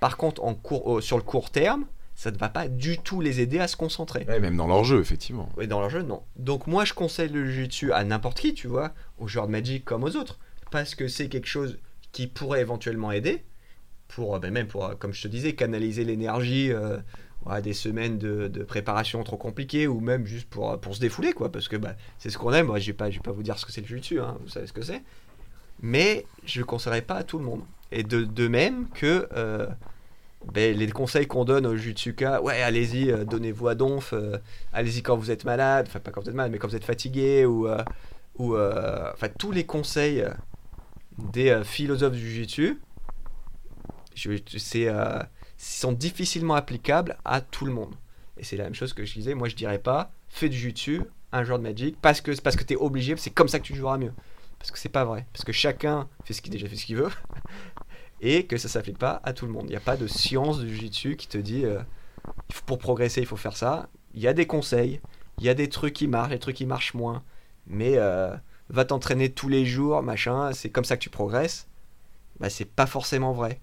Par 0.00 0.18
contre, 0.18 0.44
en 0.44 0.52
court, 0.54 0.86
au- 0.86 1.00
sur 1.00 1.16
le 1.16 1.22
court 1.22 1.48
terme, 1.48 1.86
ça 2.16 2.30
ne 2.30 2.38
va 2.38 2.48
pas 2.48 2.66
du 2.66 2.98
tout 2.98 3.20
les 3.20 3.40
aider 3.40 3.60
à 3.60 3.68
se 3.68 3.76
concentrer. 3.76 4.24
Ouais, 4.26 4.40
même 4.40 4.56
dans 4.56 4.66
leur 4.66 4.82
jeu, 4.84 5.00
effectivement. 5.00 5.50
Et 5.60 5.66
dans 5.66 5.80
leur 5.80 5.90
jeu, 5.90 6.02
non. 6.02 6.22
Donc 6.36 6.66
moi, 6.66 6.86
je 6.86 6.94
conseille 6.94 7.28
le 7.28 7.44
jiu-jitsu 7.46 7.92
à 7.92 8.02
n'importe 8.04 8.40
qui, 8.40 8.54
tu 8.54 8.66
vois, 8.68 8.92
aux 9.18 9.28
joueurs 9.28 9.46
de 9.46 9.52
Magic 9.52 9.84
comme 9.84 10.02
aux 10.02 10.16
autres, 10.16 10.38
parce 10.70 10.94
que 10.94 11.08
c'est 11.08 11.28
quelque 11.28 11.46
chose 11.46 11.78
qui 12.12 12.26
pourrait 12.26 12.62
éventuellement 12.62 13.12
aider, 13.12 13.44
pour, 14.08 14.34
euh, 14.34 14.38
ben, 14.38 14.50
même 14.50 14.66
pour, 14.66 14.86
euh, 14.86 14.94
comme 14.94 15.12
je 15.12 15.22
te 15.22 15.28
disais, 15.28 15.54
canaliser 15.54 16.04
l'énergie 16.04 16.72
euh, 16.72 16.98
des 17.62 17.74
semaines 17.74 18.18
de, 18.18 18.48
de 18.48 18.64
préparation 18.64 19.22
trop 19.22 19.36
compliquées, 19.36 19.86
ou 19.86 20.00
même 20.00 20.24
juste 20.26 20.48
pour, 20.48 20.72
euh, 20.72 20.76
pour 20.78 20.96
se 20.96 21.00
défouler, 21.00 21.34
quoi, 21.34 21.52
parce 21.52 21.68
que 21.68 21.76
bah, 21.76 21.96
c'est 22.18 22.30
ce 22.30 22.38
qu'on 22.38 22.52
aime. 22.52 22.66
Moi, 22.66 22.78
je 22.78 22.90
vais 22.90 23.10
je 23.10 23.16
vais 23.18 23.22
pas 23.22 23.32
vous 23.32 23.42
dire 23.42 23.58
ce 23.58 23.66
que 23.66 23.72
c'est 23.72 23.82
le 23.82 23.86
jiu-jitsu, 23.86 24.20
hein, 24.20 24.38
vous 24.40 24.48
savez 24.48 24.66
ce 24.66 24.72
que 24.72 24.82
c'est. 24.82 25.02
Mais 25.82 26.24
je 26.46 26.60
le 26.60 26.64
conseillerais 26.64 27.02
pas 27.02 27.16
à 27.16 27.24
tout 27.24 27.38
le 27.38 27.44
monde. 27.44 27.60
Et 27.92 28.02
de, 28.02 28.24
de 28.24 28.48
même 28.48 28.88
que 28.88 29.28
euh, 29.36 29.66
ben, 30.52 30.76
les 30.76 30.90
conseils 30.90 31.26
qu'on 31.26 31.44
donne 31.44 31.66
au 31.66 31.76
Jutsuka, 31.76 32.40
ouais, 32.42 32.62
allez-y, 32.62 33.10
euh, 33.10 33.24
donnez-vous 33.24 33.68
à 33.68 33.74
donf, 33.74 34.12
euh, 34.12 34.38
allez-y 34.72 35.02
quand 35.02 35.16
vous 35.16 35.30
êtes 35.30 35.44
malade, 35.44 35.86
enfin 35.88 35.98
pas 36.00 36.10
quand 36.12 36.22
vous 36.22 36.28
êtes 36.28 36.34
malade, 36.34 36.52
mais 36.52 36.58
quand 36.58 36.68
vous 36.68 36.76
êtes 36.76 36.84
fatigué, 36.84 37.46
ou, 37.46 37.66
euh, 37.66 37.82
enfin 39.12 39.28
tous 39.38 39.50
les 39.50 39.64
conseils 39.64 40.24
des 41.18 41.62
philosophes 41.64 42.12
du 42.12 42.20
Jiu-Jitsu, 42.30 42.78
je- 44.14 44.36
c'est, 44.58 44.88
sont 45.58 45.92
difficilement 45.92 46.54
applicables 46.54 47.16
à 47.24 47.40
tout 47.40 47.64
le 47.64 47.72
monde. 47.72 47.94
Et 48.38 48.44
c'est 48.44 48.56
la 48.56 48.64
même 48.64 48.74
chose 48.74 48.92
que 48.92 49.04
je 49.04 49.14
disais, 49.14 49.34
moi 49.34 49.48
je 49.48 49.56
dirais 49.56 49.78
pas, 49.78 50.12
fais 50.28 50.48
du 50.48 50.56
Jiu-Jitsu, 50.56 51.02
un 51.32 51.44
joueur 51.44 51.58
de 51.58 51.64
Magic, 51.64 51.96
parce 52.00 52.20
que, 52.20 52.38
parce 52.40 52.56
que 52.56 52.64
tu 52.64 52.74
es 52.74 52.76
obligé, 52.76 53.16
c'est 53.16 53.30
comme 53.30 53.48
ça 53.48 53.58
que 53.58 53.64
tu 53.64 53.74
joueras 53.74 53.96
mieux. 53.98 54.12
Parce 54.58 54.70
que 54.70 54.78
c'est 54.78 54.88
pas 54.88 55.04
vrai. 55.04 55.26
Parce 55.32 55.44
que 55.44 55.52
chacun 55.52 56.08
fait 56.24 56.32
ce 56.32 56.40
qu'il 56.42 56.50
déjà 56.52 56.66
fait 56.68 56.76
ce 56.76 56.86
qu'il 56.86 56.96
veut. 56.96 57.10
et 58.20 58.46
que 58.46 58.56
ça 58.56 58.68
s'applique 58.68 58.98
pas 58.98 59.20
à 59.24 59.32
tout 59.32 59.46
le 59.46 59.52
monde. 59.52 59.64
Il 59.66 59.70
n'y 59.70 59.76
a 59.76 59.80
pas 59.80 59.96
de 59.96 60.06
science 60.06 60.60
du 60.60 60.68
jiu-jitsu 60.68 61.16
qui 61.16 61.28
te 61.28 61.38
dit 61.38 61.64
euh, 61.64 61.78
pour 62.66 62.78
progresser, 62.78 63.20
il 63.20 63.26
faut 63.26 63.36
faire 63.36 63.56
ça. 63.56 63.88
Il 64.14 64.22
y 64.22 64.28
a 64.28 64.32
des 64.32 64.46
conseils, 64.46 65.00
il 65.38 65.44
y 65.44 65.48
a 65.48 65.54
des 65.54 65.68
trucs 65.68 65.94
qui 65.94 66.06
marchent, 66.06 66.30
des 66.30 66.38
trucs 66.38 66.56
qui 66.56 66.66
marchent 66.66 66.94
moins. 66.94 67.22
Mais 67.66 67.94
euh, 67.96 68.34
va 68.70 68.84
t'entraîner 68.84 69.30
tous 69.30 69.48
les 69.48 69.66
jours, 69.66 70.02
machin, 70.02 70.52
c'est 70.52 70.70
comme 70.70 70.84
ça 70.84 70.96
que 70.96 71.02
tu 71.02 71.10
progresses. 71.10 71.68
Bah, 72.40 72.50
c'est 72.50 72.68
pas 72.68 72.86
forcément 72.86 73.32
vrai. 73.32 73.60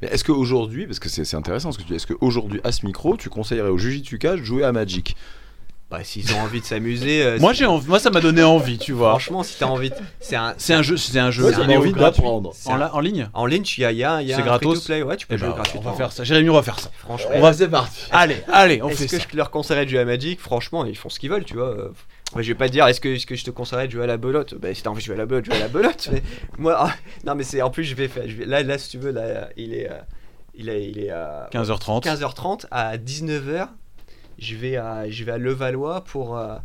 Mais 0.00 0.08
est-ce 0.08 0.24
qu'aujourd'hui, 0.24 0.86
parce 0.86 0.98
que 0.98 1.08
c'est 1.08 1.36
intéressant 1.36 1.70
ce 1.70 1.78
que 1.78 1.82
tu 1.82 1.90
dis, 1.90 1.94
est-ce 1.94 2.08
qu'aujourd'hui, 2.08 2.60
à 2.64 2.72
ce 2.72 2.84
micro, 2.84 3.16
tu 3.16 3.30
conseillerais 3.30 3.68
aux 3.68 3.78
Jujitsuka 3.78 4.36
de 4.36 4.42
jouer 4.42 4.64
à 4.64 4.72
Magic? 4.72 5.16
Bah, 5.92 6.02
s'ils 6.04 6.32
ont 6.34 6.40
envie 6.40 6.60
de 6.62 6.64
s'amuser. 6.64 7.22
euh, 7.22 7.38
Moi, 7.38 7.52
c'est- 7.52 7.58
j'ai 7.58 7.66
envie- 7.66 7.86
moi, 7.86 7.98
ça 8.00 8.08
m'a 8.10 8.20
donné 8.20 8.42
envie, 8.42 8.78
tu 8.78 8.92
vois. 8.92 9.10
Franchement, 9.10 9.42
si 9.42 9.58
t'as 9.58 9.66
envie. 9.66 9.90
de- 9.90 9.94
C'est 10.20 10.36
un. 10.36 10.54
C'est 10.56 10.72
un 10.72 10.80
jeu, 10.82 10.96
c'est 10.96 11.18
un 11.18 11.30
jeu 11.30 11.44
Ouais, 11.44 11.50
vidéo 11.52 11.80
envie 11.80 11.92
gratuit. 11.92 12.22
d'apprendre. 12.22 12.50
c'est 12.54 12.70
En, 12.70 12.76
un- 12.76 12.78
la- 12.78 12.94
en 12.94 13.00
ligne. 13.00 13.28
En 13.34 13.44
Lynch, 13.44 13.76
il 13.76 13.82
y 13.82 13.84
a, 13.84 13.92
il 13.92 13.98
y 13.98 14.04
a, 14.04 14.22
il 14.22 14.28
y 14.28 14.32
a 14.32 14.36
C'est 14.36 14.42
un 14.42 14.44
gratos 14.46 14.70
free-to-play, 14.74 15.02
ouais, 15.02 15.16
tu 15.18 15.26
peux 15.26 15.34
Eh 15.34 15.38
jouer 15.38 15.48
ben, 15.48 15.54
gratuitement. 15.54 15.82
on 15.88 15.92
va 15.92 15.96
faire 15.98 16.12
ça. 16.12 16.24
Jérémy, 16.24 16.48
on 16.48 16.54
va 16.54 16.62
faire 16.62 16.80
ça. 16.80 16.90
Franchement. 16.98 17.30
On 17.34 17.40
va- 17.42 17.52
c'est 17.52 17.68
parti. 17.68 18.00
Allez, 18.10 18.42
allez, 18.50 18.80
on 18.82 18.88
fait 18.88 19.04
Est-ce 19.04 19.16
que 19.16 19.20
ça. 19.22 19.26
je 19.30 19.36
leur 19.36 19.50
conseillerais 19.50 19.84
de 19.84 19.90
jouer 19.90 19.98
à 20.00 20.04
Magic? 20.06 20.40
Franchement, 20.40 20.86
ils 20.86 20.96
font 20.96 21.10
ce 21.10 21.20
qu'ils 21.20 21.28
veulent, 21.30 21.44
tu 21.44 21.54
vois. 21.54 21.68
Euh, 21.68 21.88
je 22.36 22.40
vais 22.48 22.54
pas 22.54 22.68
te 22.68 22.72
dire, 22.72 22.86
est-ce 22.86 23.00
que, 23.02 23.10
est-ce 23.10 23.26
que 23.26 23.34
je 23.36 23.44
te 23.44 23.50
conseillerais 23.50 23.86
de 23.88 23.92
jouer 23.92 24.04
à 24.04 24.06
la 24.06 24.16
belote? 24.16 24.54
Bah, 24.54 24.72
si 24.72 24.82
t'as 24.82 24.88
envie 24.88 25.00
de 25.02 25.04
jouer 25.04 25.16
à 25.16 25.18
la 25.18 25.26
belote, 25.26 25.44
joue 25.44 25.52
à 25.52 25.58
la 25.58 25.68
belote. 25.68 26.08
mais 26.10 26.22
moi, 26.56 26.76
ah, 26.78 26.94
non, 27.26 27.34
mais 27.34 27.44
c'est 27.44 27.60
en 27.60 27.68
plus, 27.68 27.84
je 27.84 27.94
vais 27.94 28.08
faire. 28.08 28.22
je 28.26 28.34
vais- 28.34 28.46
là, 28.46 28.62
là, 28.62 28.78
si 28.78 28.88
tu 28.88 28.96
veux, 28.98 29.10
là, 29.10 29.48
il 29.58 29.74
est, 29.74 29.90
euh, 29.90 29.98
il 30.54 30.70
est, 30.70 30.88
il 30.88 30.98
est 31.00 31.10
à 31.10 31.48
15h30. 31.52 32.04
15h30 32.04 32.64
à 32.70 32.96
19h. 32.96 33.68
Je 34.42 34.56
vais 34.56 34.76
à, 34.76 35.08
je 35.08 35.24
vais 35.24 35.32
à 35.32 35.38
Levallois 35.38 36.02
pour, 36.04 36.36
euh, 36.36 36.56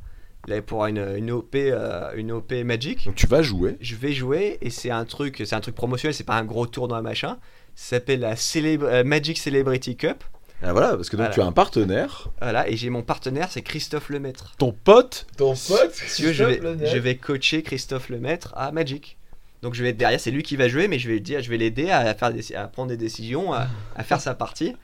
là, 0.47 0.61
pour 0.61 0.85
une, 0.87 0.97
une 1.17 1.31
OP, 1.31 1.55
euh, 1.55 2.11
une 2.15 2.31
OP 2.31 2.51
Magic. 2.63 3.05
Donc 3.05 3.15
tu 3.15 3.27
vas 3.27 3.41
jouer. 3.41 3.77
Je 3.81 3.95
vais 3.95 4.13
jouer 4.13 4.57
et 4.61 4.69
c'est 4.69 4.89
un 4.91 5.05
truc, 5.05 5.43
c'est 5.45 5.55
un 5.55 5.61
truc 5.61 5.75
promotionnel, 5.75 6.13
c'est 6.13 6.23
pas 6.23 6.35
un 6.37 6.43
gros 6.45 6.65
tournoi 6.65 7.01
machin. 7.01 7.37
Ça 7.75 7.97
s'appelle 7.97 8.21
la 8.21 8.35
Célébr- 8.35 8.83
euh, 8.85 9.03
Magic 9.03 9.37
Celebrity 9.37 9.95
Cup. 9.95 10.23
Ah, 10.63 10.71
voilà, 10.71 10.95
parce 10.95 11.09
que 11.11 11.15
donc 11.15 11.25
Voilà. 11.27 11.33
tu 11.35 11.41
as 11.41 11.45
un 11.45 11.51
partenaire. 11.51 12.29
Voilà, 12.41 12.67
et 12.67 12.75
j'ai 12.75 12.89
mon 12.89 13.03
partenaire, 13.03 13.51
c'est 13.51 13.61
Christophe 13.61 14.09
Lemaître. 14.09 14.55
Ton 14.57 14.71
pote, 14.71 15.27
Ton 15.37 15.49
pote 15.53 15.91
Si 15.93 16.23
tu 16.23 16.27
veux, 16.27 16.33
je 16.33 16.43
vais, 16.43 16.59
je 16.87 16.97
vais 16.97 17.15
coacher 17.15 17.61
Christophe 17.61 18.09
Lemaître 18.09 18.53
à 18.57 18.71
Magic. 18.71 19.19
Donc 19.61 19.75
je 19.75 19.83
vais 19.83 19.89
être 19.89 19.97
derrière, 19.97 20.19
c'est 20.19 20.31
lui 20.31 20.41
qui 20.41 20.55
va 20.55 20.67
jouer, 20.67 20.87
mais 20.87 20.97
je 20.97 21.07
vais 21.07 21.15
le 21.15 21.19
dire, 21.19 21.41
je 21.43 21.49
vais 21.51 21.57
l'aider 21.57 21.91
à 21.91 22.11
faire 22.15 22.33
des, 22.33 22.55
à 22.55 22.67
prendre 22.67 22.89
des 22.89 22.97
décisions, 22.97 23.53
à, 23.53 23.67
à 23.95 24.03
faire 24.03 24.19
sa 24.19 24.33
partie. 24.33 24.75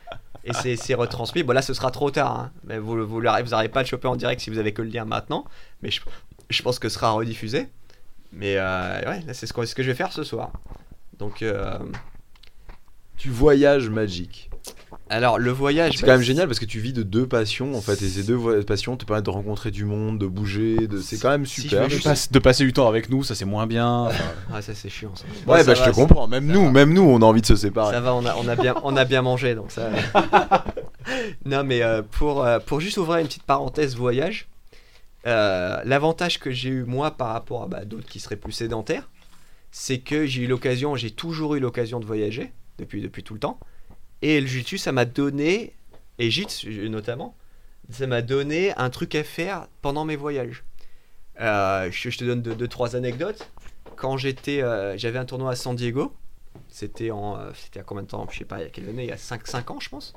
Et 0.65 0.75
c'est, 0.75 0.93
retransmis. 0.93 1.43
Bon 1.43 1.53
là, 1.53 1.61
ce 1.61 1.73
sera 1.73 1.89
trop 1.91 2.11
tard. 2.11 2.37
hein. 2.39 2.51
Mais 2.65 2.77
vous, 2.77 3.05
vous, 3.07 3.21
n'arrivez 3.21 3.69
pas 3.69 3.79
à 3.79 3.83
le 3.83 3.87
choper 3.87 4.07
en 4.07 4.15
direct 4.15 4.41
si 4.41 4.49
vous 4.49 4.57
avez 4.57 4.73
que 4.73 4.81
le 4.81 4.89
lien 4.89 5.05
maintenant. 5.05 5.45
Mais 5.81 5.89
je, 5.91 6.01
je 6.49 6.61
pense 6.63 6.79
que 6.79 6.89
ce 6.89 6.95
sera 6.95 7.11
rediffusé. 7.11 7.69
Mais 8.33 8.57
euh, 8.57 8.99
ouais, 9.09 9.21
là, 9.21 9.33
c'est 9.33 9.45
ce, 9.45 9.53
que- 9.53 9.63
je 9.65 9.87
vais 9.87 9.93
faire 9.95 10.11
ce 10.11 10.23
soir. 10.23 10.51
Donc, 11.19 11.41
euh, 11.41 11.77
Tu 13.17 13.29
voyages 13.29 13.89
Magic. 13.89 14.49
Alors, 15.13 15.37
le 15.39 15.51
voyage. 15.51 15.93
C'est 15.95 16.01
bah, 16.01 16.07
quand 16.07 16.13
même 16.13 16.21
génial 16.21 16.47
parce 16.47 16.59
que 16.59 16.65
tu 16.65 16.79
vis 16.79 16.93
de 16.93 17.03
deux 17.03 17.27
passions 17.27 17.75
en 17.75 17.81
fait 17.81 18.01
et 18.01 18.07
ces 18.07 18.23
deux 18.23 18.33
vo- 18.35 18.61
passions 18.63 18.97
te 18.97 19.05
permettent 19.05 19.25
de 19.25 19.29
rencontrer 19.29 19.71
du 19.71 19.85
monde, 19.85 20.17
de 20.19 20.27
bouger, 20.27 20.87
de 20.87 20.99
c'est 20.99 21.17
quand 21.19 21.29
même 21.29 21.45
Si 21.45 21.61
super. 21.61 21.83
je 21.83 21.85
De, 21.85 21.89
juste- 21.91 22.03
passe- 22.03 22.31
de 22.31 22.39
passer 22.39 22.63
du 22.65 22.73
temps 22.73 22.87
avec 22.87 23.09
nous, 23.09 23.23
ça 23.23 23.35
c'est 23.35 23.45
moins 23.45 23.67
bien. 23.67 24.09
Ah, 24.53 24.61
ça, 24.61 24.73
c'est 24.75 24.89
chiant, 24.89 25.11
ça. 25.15 25.25
Ouais, 25.51 25.63
bah 25.63 25.73
je 25.75 25.83
te 25.83 25.89
comprends. 25.91 26.27
Même 26.27 26.47
ça 26.47 26.53
nous, 26.53 26.65
va. 26.65 26.71
même 26.71 26.93
nous, 26.93 27.01
on 27.03 27.21
a 27.21 27.25
envie 27.25 27.41
de 27.41 27.45
se 27.45 27.55
séparer. 27.55 27.93
Ça 27.93 28.01
va, 28.01 28.13
on 28.15 28.25
a, 28.25 28.35
on 28.35 28.47
a, 28.47 28.55
bien, 28.55 28.75
on 28.83 28.95
a 28.97 29.05
bien 29.05 29.21
mangé, 29.21 29.55
donc 29.55 29.71
ça. 29.71 29.89
non, 31.45 31.63
mais 31.63 31.81
euh, 31.81 32.01
pour, 32.01 32.43
euh, 32.43 32.59
pour 32.59 32.79
juste 32.79 32.97
ouvrir 32.97 33.19
une 33.19 33.27
petite 33.27 33.43
parenthèse 33.43 33.95
voyage, 33.95 34.47
euh, 35.27 35.77
l'avantage 35.85 36.39
que 36.39 36.51
j'ai 36.51 36.69
eu 36.69 36.83
moi 36.83 37.11
par 37.11 37.29
rapport 37.33 37.63
à 37.63 37.67
bah, 37.67 37.85
d'autres 37.85 38.07
qui 38.07 38.19
seraient 38.19 38.35
plus 38.35 38.51
sédentaires, 38.51 39.09
c'est 39.71 39.99
que 39.99 40.25
j'ai 40.25 40.43
eu 40.43 40.47
l'occasion, 40.47 40.95
j'ai 40.95 41.11
toujours 41.11 41.55
eu 41.55 41.59
l'occasion 41.59 41.99
de 41.99 42.05
voyager 42.05 42.51
depuis, 42.77 43.01
depuis 43.01 43.23
tout 43.23 43.33
le 43.33 43.39
temps. 43.39 43.59
Et 44.23 44.39
le 44.39 44.77
ça 44.77 44.93
m'a 44.93 45.03
donné, 45.03 45.75
et 46.17 46.31
JITS 46.31 46.65
notamment, 46.89 47.35
ça 47.89 48.07
m'a 48.07 48.21
donné 48.21 48.73
un 48.77 48.89
truc 48.89 49.15
à 49.15 49.23
faire 49.25 49.67
pendant 49.81 50.05
mes 50.05 50.15
voyages. 50.15 50.63
Euh, 51.41 51.91
je, 51.91 52.17
te 52.17 52.23
donne 52.23 52.41
deux, 52.41 52.55
deux, 52.55 52.69
trois 52.69 52.95
anecdotes. 52.95 53.51
Quand 53.97 54.15
j'étais, 54.15 54.63
euh, 54.63 54.97
j'avais 54.97 55.19
un 55.19 55.25
tournoi 55.25 55.51
à 55.51 55.55
San 55.57 55.75
Diego, 55.75 56.15
c'était 56.69 57.11
en, 57.11 57.35
euh, 57.35 57.51
c'était 57.53 57.81
à 57.81 57.83
combien 57.83 58.03
de 58.03 58.07
temps? 58.07 58.25
Je 58.31 58.37
sais 58.37 58.45
pas, 58.45 58.59
il 58.59 58.63
y 58.63 58.65
a 58.65 58.69
quelle 58.69 58.87
année? 58.87 59.03
Il 59.03 59.09
y 59.09 59.11
a 59.11 59.17
5, 59.17 59.45
5 59.45 59.71
ans, 59.71 59.79
je 59.81 59.89
pense. 59.89 60.13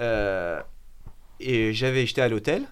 Euh, 0.00 0.62
et 1.40 1.74
j'avais, 1.74 2.06
j'étais 2.06 2.22
à 2.22 2.28
l'hôtel, 2.30 2.64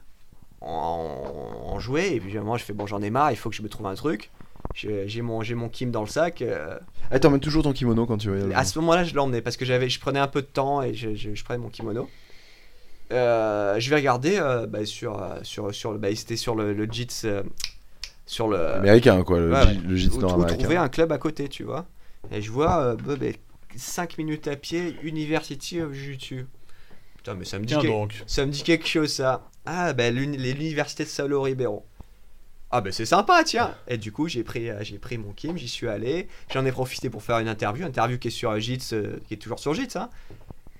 en, 0.62 1.66
en 1.66 1.78
jouet, 1.78 2.14
et 2.14 2.20
puis 2.20 2.38
moi 2.38 2.56
je 2.56 2.64
fais 2.64 2.72
bon, 2.72 2.86
j'en 2.86 3.02
ai 3.02 3.10
marre, 3.10 3.32
il 3.32 3.36
faut 3.36 3.50
que 3.50 3.56
je 3.56 3.62
me 3.62 3.68
trouve 3.68 3.86
un 3.86 3.96
truc. 3.96 4.30
J'ai 4.74 5.22
mon, 5.22 5.42
j'ai 5.42 5.54
mon 5.54 5.68
Kim 5.68 5.90
dans 5.90 6.00
le 6.02 6.06
sac. 6.06 6.40
euh, 6.42 6.78
Ah, 7.10 7.18
t'emmènes 7.18 7.40
toujours 7.40 7.62
ton 7.62 7.72
kimono 7.72 8.06
quand 8.06 8.16
tu 8.18 8.28
voyages. 8.28 8.50
à 8.54 8.64
ce 8.64 8.78
moment-là, 8.78 9.04
je 9.04 9.14
l'emmenais 9.14 9.42
parce 9.42 9.56
que 9.56 9.64
j'avais, 9.64 9.88
je 9.88 10.00
prenais 10.00 10.18
un 10.18 10.28
peu 10.28 10.40
de 10.42 10.46
temps 10.46 10.82
et 10.82 10.94
je, 10.94 11.14
je, 11.14 11.34
je 11.34 11.44
prenais 11.44 11.58
mon 11.58 11.68
kimono. 11.68 12.08
Euh, 13.12 13.78
je 13.78 13.90
vais 13.90 13.96
regarder 13.96 14.38
euh, 14.38 14.66
bah, 14.66 14.86
sur, 14.86 15.22
euh, 15.22 15.36
sur, 15.42 15.74
sur, 15.74 15.98
bah, 15.98 16.14
c'était 16.14 16.36
sur 16.36 16.54
le, 16.54 16.72
le 16.72 16.86
JITS, 16.90 17.24
euh, 17.24 17.42
sur 18.24 18.48
le, 18.48 18.56
Américain 18.76 19.22
quoi, 19.22 19.38
le, 19.40 19.52
Ouais, 19.52 19.74
le 19.86 20.14
où 20.14 20.18
nord-américain. 20.20 20.56
trouver 20.58 20.76
un 20.76 20.88
club 20.88 21.12
à 21.12 21.18
côté, 21.18 21.48
tu 21.48 21.64
vois. 21.64 21.84
Et 22.30 22.40
je 22.40 22.50
vois 22.50 22.96
5 23.76 24.16
minutes 24.16 24.48
à 24.48 24.56
pied, 24.56 24.96
University 25.02 25.80
of 25.82 25.92
Jiu-Jitsu. 25.92 26.46
Putain, 27.18 27.34
mais 27.34 27.44
ça 27.44 27.58
me 27.58 27.64
dit, 27.64 27.74
Tiens 27.74 27.80
quel- 27.82 27.90
donc. 27.90 28.22
ça 28.26 28.46
me 28.46 28.50
dit 28.52 28.62
quelque 28.62 28.86
chose, 28.88 29.12
ça. 29.12 29.48
Ah, 29.66 29.92
ben 29.92 30.12
l'université 30.14 31.04
de 31.04 31.08
Saulo 31.08 31.42
Ribeiro. 31.42 31.84
Ah, 32.74 32.80
ben 32.80 32.90
c'est 32.92 33.04
sympa, 33.04 33.42
tiens. 33.44 33.74
Et 33.86 33.98
du 33.98 34.12
coup, 34.12 34.28
j'ai 34.28 34.42
pris, 34.42 34.70
euh, 34.70 34.78
j'ai 34.80 34.98
pris 34.98 35.18
mon 35.18 35.32
Kim, 35.32 35.58
j'y 35.58 35.68
suis 35.68 35.88
allé. 35.88 36.26
J'en 36.52 36.64
ai 36.64 36.72
profité 36.72 37.10
pour 37.10 37.22
faire 37.22 37.38
une 37.38 37.48
interview, 37.48 37.84
interview 37.86 38.18
qui 38.18 38.28
est 38.28 38.30
sur 38.32 38.50
euh, 38.50 38.58
JITS, 38.58 38.94
qui 39.28 39.34
est 39.34 39.36
toujours 39.36 39.58
sur 39.58 39.74
JITS, 39.74 39.96
hein. 39.96 40.08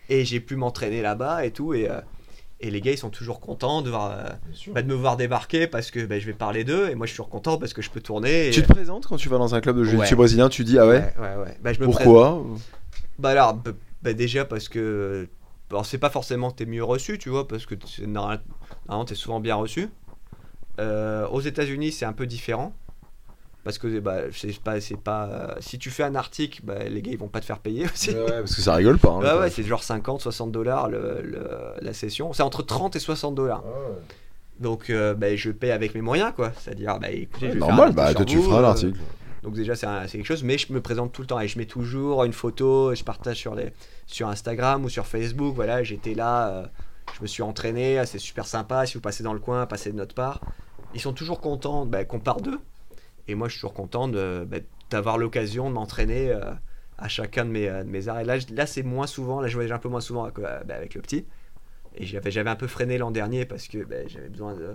Et 0.09 0.25
j'ai 0.25 0.41
pu 0.41 0.57
m'entraîner 0.57 1.03
là-bas 1.03 1.45
et 1.45 1.51
tout. 1.51 1.75
Et, 1.75 1.91
euh, 1.91 2.01
et 2.61 2.71
les 2.71 2.81
gars, 2.81 2.93
ils 2.93 2.99
sont 2.99 3.11
toujours 3.11 3.41
contents 3.41 3.83
de, 3.83 3.91
voir, 3.91 4.17
bah, 4.69 4.83
de 4.83 4.89
me 4.89 4.95
voir 4.95 5.17
débarquer 5.17 5.67
parce 5.67 5.91
que 5.91 6.05
bah, 6.07 6.19
je 6.19 6.27
vais 6.27 6.33
parler 6.33 6.65
d'eux. 6.65 6.89
Et 6.89 6.95
moi, 6.95 7.07
je 7.07 7.11
suis 7.13 7.17
toujours 7.17 7.29
content 7.31 7.59
parce 7.59 7.75
que 7.75 7.83
je 7.83 7.91
peux 7.91 8.01
tourner. 8.01 8.49
et- 8.49 8.51
Tu 8.53 8.63
te 8.63 8.73
présentes 8.73 9.07
quand 9.07 9.17
tu 9.17 9.29
vas 9.29 9.39
dans 9.39 9.55
un 9.55 9.61
club 9.61 9.77
de 9.77 9.85
jiu-jitsu 9.85 10.13
Ouais. 10.15 10.17
brésilien, 10.17 10.49
tu 10.49 10.65
dis 10.65 10.79
ah 10.79 10.87
ouais, 10.87 11.13
ouais, 11.19 11.23
ouais, 11.23 11.37
ouais. 11.45 11.57
Bah, 11.63 11.73
je 11.73 11.81
me 11.81 11.87
présente- 11.89 12.05
Pourquoi 12.05 12.45
Bah 13.19 13.31
alors, 13.31 13.55
bah, 13.55 13.73
bah, 14.03 14.13
déjà 14.15 14.45
parce 14.47 14.69
que. 14.69 15.29
Alors, 15.71 15.87
c'est 15.87 15.99
pas 15.99 16.11
forcément 16.11 16.51
que 16.51 16.57
t'es 16.57 16.67
mieux 16.67 16.85
reçu, 16.85 17.17
tu 17.19 17.31
vois, 17.31 17.49
parce 17.49 17.65
que 17.67 17.75
normalement 18.07 19.05
t'es 19.07 19.15
souvent 19.15 19.41
bien 19.41 19.55
reçu. 19.57 19.89
Euh, 20.79 21.27
aux 21.29 21.41
États-Unis, 21.41 21.93
c'est 21.93 22.05
un 22.07 22.13
peu 22.13 22.27
différent. 22.27 22.73
Parce 23.65 23.79
que 23.79 24.01
bah, 24.01 24.23
c'est 24.33 24.59
pas. 24.61 24.81
c'est 24.81 24.97
pas 24.99 25.27
euh, 25.27 25.55
si 25.61 25.79
tu 25.79 25.91
fais 25.91 26.03
un 26.03 26.17
article, 26.17 26.63
bah, 26.65 26.83
les 26.83 27.01
gars 27.01 27.13
ils 27.13 27.19
vont 27.19 27.29
pas 27.29 27.39
te 27.41 27.45
faire 27.45 27.61
payer 27.61 27.85
aussi. 27.85 28.11
Ouais, 28.11 28.27
parce 28.27 28.57
que 28.57 28.61
ça 28.61 28.75
rigole 28.75 28.99
pas. 28.99 29.11
hein, 29.11 29.19
Ouais, 29.19 29.23
le 29.29 29.29
ouais, 29.35 29.39
tarif. 29.41 29.55
c'est 29.55 29.63
genre 29.63 29.83
50, 29.85 30.21
60 30.21 30.51
dollars 30.51 30.89
le, 30.89 31.21
le- 31.23 31.49
la 31.81 31.93
session. 31.93 32.33
C'est 32.33 32.43
entre 32.43 32.63
30 32.63 32.97
et 32.97 32.99
60 32.99 33.35
dollars. 33.37 33.63
Donc, 34.59 34.91
euh, 34.91 35.15
bah, 35.15 35.35
je 35.37 35.51
paye 35.51 35.71
avec 35.71 35.95
mes 35.95 36.01
moyens, 36.01 36.33
quoi. 36.35 36.53
C'est-à-dire, 36.59 36.99
bah, 36.99 37.11
écoutez, 37.11 37.49
je 37.49 37.53
vais 37.55 37.59
faire 37.61 37.69
un 37.69 37.77
Normal, 37.77 37.89
article 37.89 37.97
bah 37.97 38.07
sur 38.09 38.17
toi 38.17 38.25
tu 38.27 38.37
vous, 38.37 38.43
feras 38.45 38.59
euh, 38.59 38.63
l'article. 38.63 38.99
donc 39.45 39.55
déjà 39.55 39.75
c'est 39.77 39.87
un- 39.87 40.07
c'est 40.09 40.19
quelque 40.19 40.27
chose, 40.27 40.43
mais 40.45 40.59
je 40.59 40.73
me 40.73 40.81
présente 40.81 41.13
tout 41.13 41.21
le 41.23 41.27
temps 41.29 41.39
et 41.41 41.47
je 41.49 41.57
mets 41.59 41.65
toujours 41.67 42.25
une 42.25 42.33
photo, 42.33 42.95
je 42.95 43.03
partage 43.05 43.37
sur, 43.37 43.55
les, 43.55 43.73
sur 44.07 44.27
Instagram 44.29 44.85
ou 44.85 44.89
sur 44.89 45.07
Facebook, 45.07 45.55
voilà, 45.55 45.83
j'étais 45.85 46.15
là, 46.15 46.49
euh, 46.49 46.67
je 47.15 47.23
me 47.23 47.27
suis 47.27 47.43
entraîné, 47.43 47.99
ah, 47.99 48.07
c'est 48.07 48.19
super 48.19 48.47
sympa, 48.47 48.87
si 48.87 48.95
vous 48.95 49.01
passez 49.01 49.23
dans 49.23 49.33
le 49.33 49.41
coin, 49.41 49.67
passez 49.67 49.93
de 49.93 49.97
notre 49.97 50.15
part. 50.15 50.41
Ils 50.95 51.01
sont 51.01 51.13
toujours 51.13 51.41
contents 51.41 51.87
bah, 51.87 52.05
qu'on 52.05 52.21
part 52.21 52.41
d'eux, 52.41 52.61
et 53.29 53.35
moi 53.35 53.49
je 53.49 53.53
suis 53.53 53.61
toujours 53.61 53.75
content 53.75 54.09
bah, 54.09 54.59
d'avoir 54.91 55.19
l'occasion 55.19 55.69
de 55.69 55.75
m'entraîner 55.75 56.31
euh, 56.31 56.53
à 56.99 57.09
chacun 57.09 57.45
de 57.45 57.51
mes, 57.51 57.69
euh, 57.69 57.85
de 57.85 58.55
là, 58.55 58.67
c'est 58.67 58.83
moins 58.83 59.07
souvent, 59.07 59.41
là 59.41 59.49
je 59.49 59.55
voyage 59.55 59.73
un 59.73 59.79
peu 59.79 59.89
moins 59.89 60.01
souvent 60.01 60.25
avec, 60.25 60.39
euh, 60.39 60.61
avec 60.69 60.95
le 60.95 61.03
petit, 61.03 61.27
et 61.95 62.07
j'avais, 62.07 62.49
un 62.49 62.57
peu 62.57 62.67
freiné 62.67 62.99
l'an 62.99 63.11
dernier 63.11 63.45
parce 63.45 63.69
que 63.69 63.87
j'avais 64.07 64.29
besoin 64.29 64.55
de, 64.55 64.75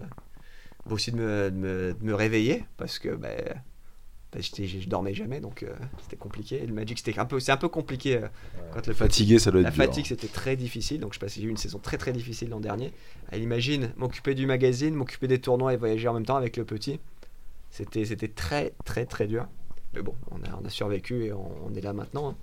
aussi 0.90 1.12
de 1.12 1.18
me, 1.18 1.52
de 1.52 2.06
me 2.06 2.14
réveiller, 2.14 2.66
parce 2.78 3.00
que... 3.00 3.18
bah, 4.38 4.44
bah, 4.58 4.66
je 4.66 4.88
dormais 4.88 5.14
jamais 5.14 5.40
donc 5.40 5.64
euh, 5.64 5.74
c'était 6.02 6.16
compliqué. 6.18 6.62
Et 6.64 6.66
le 6.66 6.74
Magic 6.74 6.98
c'était 7.00 7.18
un 7.20 7.26
peu, 7.26 7.40
c'est 7.40 7.52
un 7.52 7.58
peu 7.58 7.70
compliqué 7.70 8.18
euh, 8.18 8.28
quand 8.74 8.86
le 8.88 8.94
Fatigué, 8.94 9.40
ça 9.40 9.52
doit 9.52 9.62
La 9.62 9.70
être 9.70 9.76
dur. 9.76 9.84
fatigue 9.86 10.06
c'était 10.06 10.28
très 10.28 10.56
difficile 10.56 11.00
donc 11.00 11.14
je 11.14 11.20
passais 11.20 11.42
j'ai 11.42 11.48
eu 11.48 11.50
une 11.50 11.58
saison 11.58 11.80
très 11.80 11.98
très 11.98 12.14
difficile 12.14 12.50
l'an 12.50 12.60
dernier. 12.60 12.94
Elle 13.32 13.42
imagine 13.42 13.92
m'occuper 13.98 14.36
du 14.36 14.46
magazine, 14.46 14.94
m'occuper 14.96 15.28
des 15.28 15.40
tournois 15.40 15.74
et 15.74 15.78
voyager 15.78 16.08
en 16.08 16.14
même 16.14 16.26
temps 16.26 16.38
avec 16.38 16.58
le 16.58 16.66
petit. 16.66 17.00
C'était 17.70 18.06
c'était 18.06 18.28
très 18.30 18.74
très 18.86 19.06
très 19.06 19.28
dur. 19.28 19.48
Mais 19.94 20.02
bon, 20.02 20.16
on 20.32 20.38
a, 20.44 20.60
on 20.62 20.66
a 20.66 20.70
survécu 20.70 21.26
et 21.26 21.34
on, 21.34 21.52
on 21.66 21.74
est 21.74 21.82
là 21.82 21.94
maintenant. 21.94 22.30
hein. 22.30 22.36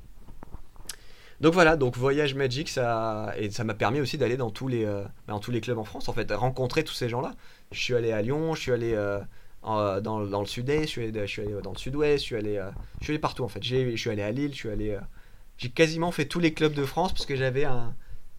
Donc 1.41 1.53
voilà, 1.53 1.77
donc 1.77 1.97
voyage 1.97 2.35
Magic 2.35 2.69
ça 2.69 3.35
et 3.37 3.51
ça 3.51 3.65
m'a 3.65 3.75
permis 3.75 4.01
aussi 4.01 4.17
d'aller 4.19 4.37
dans 4.37 4.51
tous 4.51 4.69
les 4.69 4.85
euh, 4.85 5.05
dans 5.27 5.41
tous 5.41 5.51
les 5.51 5.61
clubs 5.61 5.77
en 5.79 5.85
France 5.85 6.09
en 6.09 6.13
fait, 6.13 6.31
rencontrer 6.33 6.85
tous 6.85 6.95
ces 6.95 7.09
gens-là. 7.09 7.33
Je 7.73 7.81
suis 7.81 7.95
allé 7.95 8.13
à 8.13 8.23
Lyon, 8.23 8.55
je 8.55 8.61
suis 8.61 8.73
allé 8.73 8.95
euh, 8.95 9.19
en- 9.65 10.01
dans, 10.01 10.21
dans 10.27 10.41
le 10.41 10.47
sud-est, 10.47 10.83
je 10.85 10.87
suis 10.89 11.03
allé, 11.05 11.21
je 11.21 11.27
suis 11.33 11.43
allé 11.43 11.55
dans 11.63 11.73
le 11.73 11.79
sud-ouest, 11.79 12.19
je 12.19 12.25
suis 12.27 12.37
allé, 12.37 12.57
euh, 12.59 12.71
je 13.01 13.05
suis 13.05 13.13
allé 13.13 13.19
partout 13.19 13.45
en 13.45 13.49
fait. 13.49 13.63
J'ai- 13.63 13.91
Je 13.97 14.01
suis 14.01 14.11
allé 14.11 14.23
à 14.23 14.31
Lille, 14.31 14.51
je 14.53 14.57
suis 14.59 14.69
allé, 14.71 14.91
euh, 14.91 15.01
j'ai 15.59 15.71
quasiment 15.71 16.11
fait 16.13 16.27
tous 16.27 16.41
les 16.41 16.53
clubs 16.55 16.75
de 16.75 16.85
France 16.85 17.13
parce 17.13 17.27
que 17.27 17.37
j'avais 17.37 17.65
un, 17.65 17.95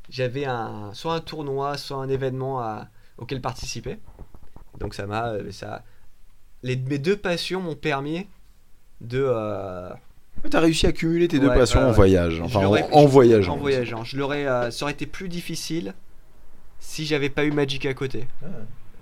j'avais 0.09 0.45
un, 0.45 0.91
soit 0.93 1.15
un 1.15 1.19
tournoi, 1.19 1.77
soit 1.77 1.97
un 1.97 2.09
événement 2.09 2.59
à- 2.61 2.87
auquel 3.17 3.41
participer. 3.41 3.97
Donc 4.79 4.93
ça 4.93 5.05
m'a, 5.07 5.29
euh, 5.29 5.51
ça, 5.51 5.83
les, 6.63 6.75
mes 6.75 6.97
deux 6.99 7.15
passions 7.17 7.61
m'ont 7.61 7.75
permis 7.75 8.27
de, 9.01 9.21
euh, 9.25 9.89
T'as 10.51 10.59
réussi 10.59 10.85
à 10.85 10.91
cumuler 10.91 11.27
tes 11.27 11.39
deux 11.39 11.47
passions 11.59 11.79
en 11.79 11.91
voyage, 11.91 12.39
enfin 12.41 12.59
en, 12.59 12.63
en 12.91 13.05
voyageant. 13.05 13.53
en 13.53 13.57
voyageant. 13.57 14.03
Je 14.03 14.17
l'aurais, 14.17 14.45
euh, 14.45 14.69
ça 14.69 14.83
aurait 14.85 14.93
été 14.93 15.05
plus 15.07 15.27
difficile 15.29 15.93
si 16.79 17.05
j'avais 17.05 17.29
pas 17.29 17.45
eu 17.45 17.51
Magic 17.51 17.85
à 17.85 17.93
côté. 17.95 18.27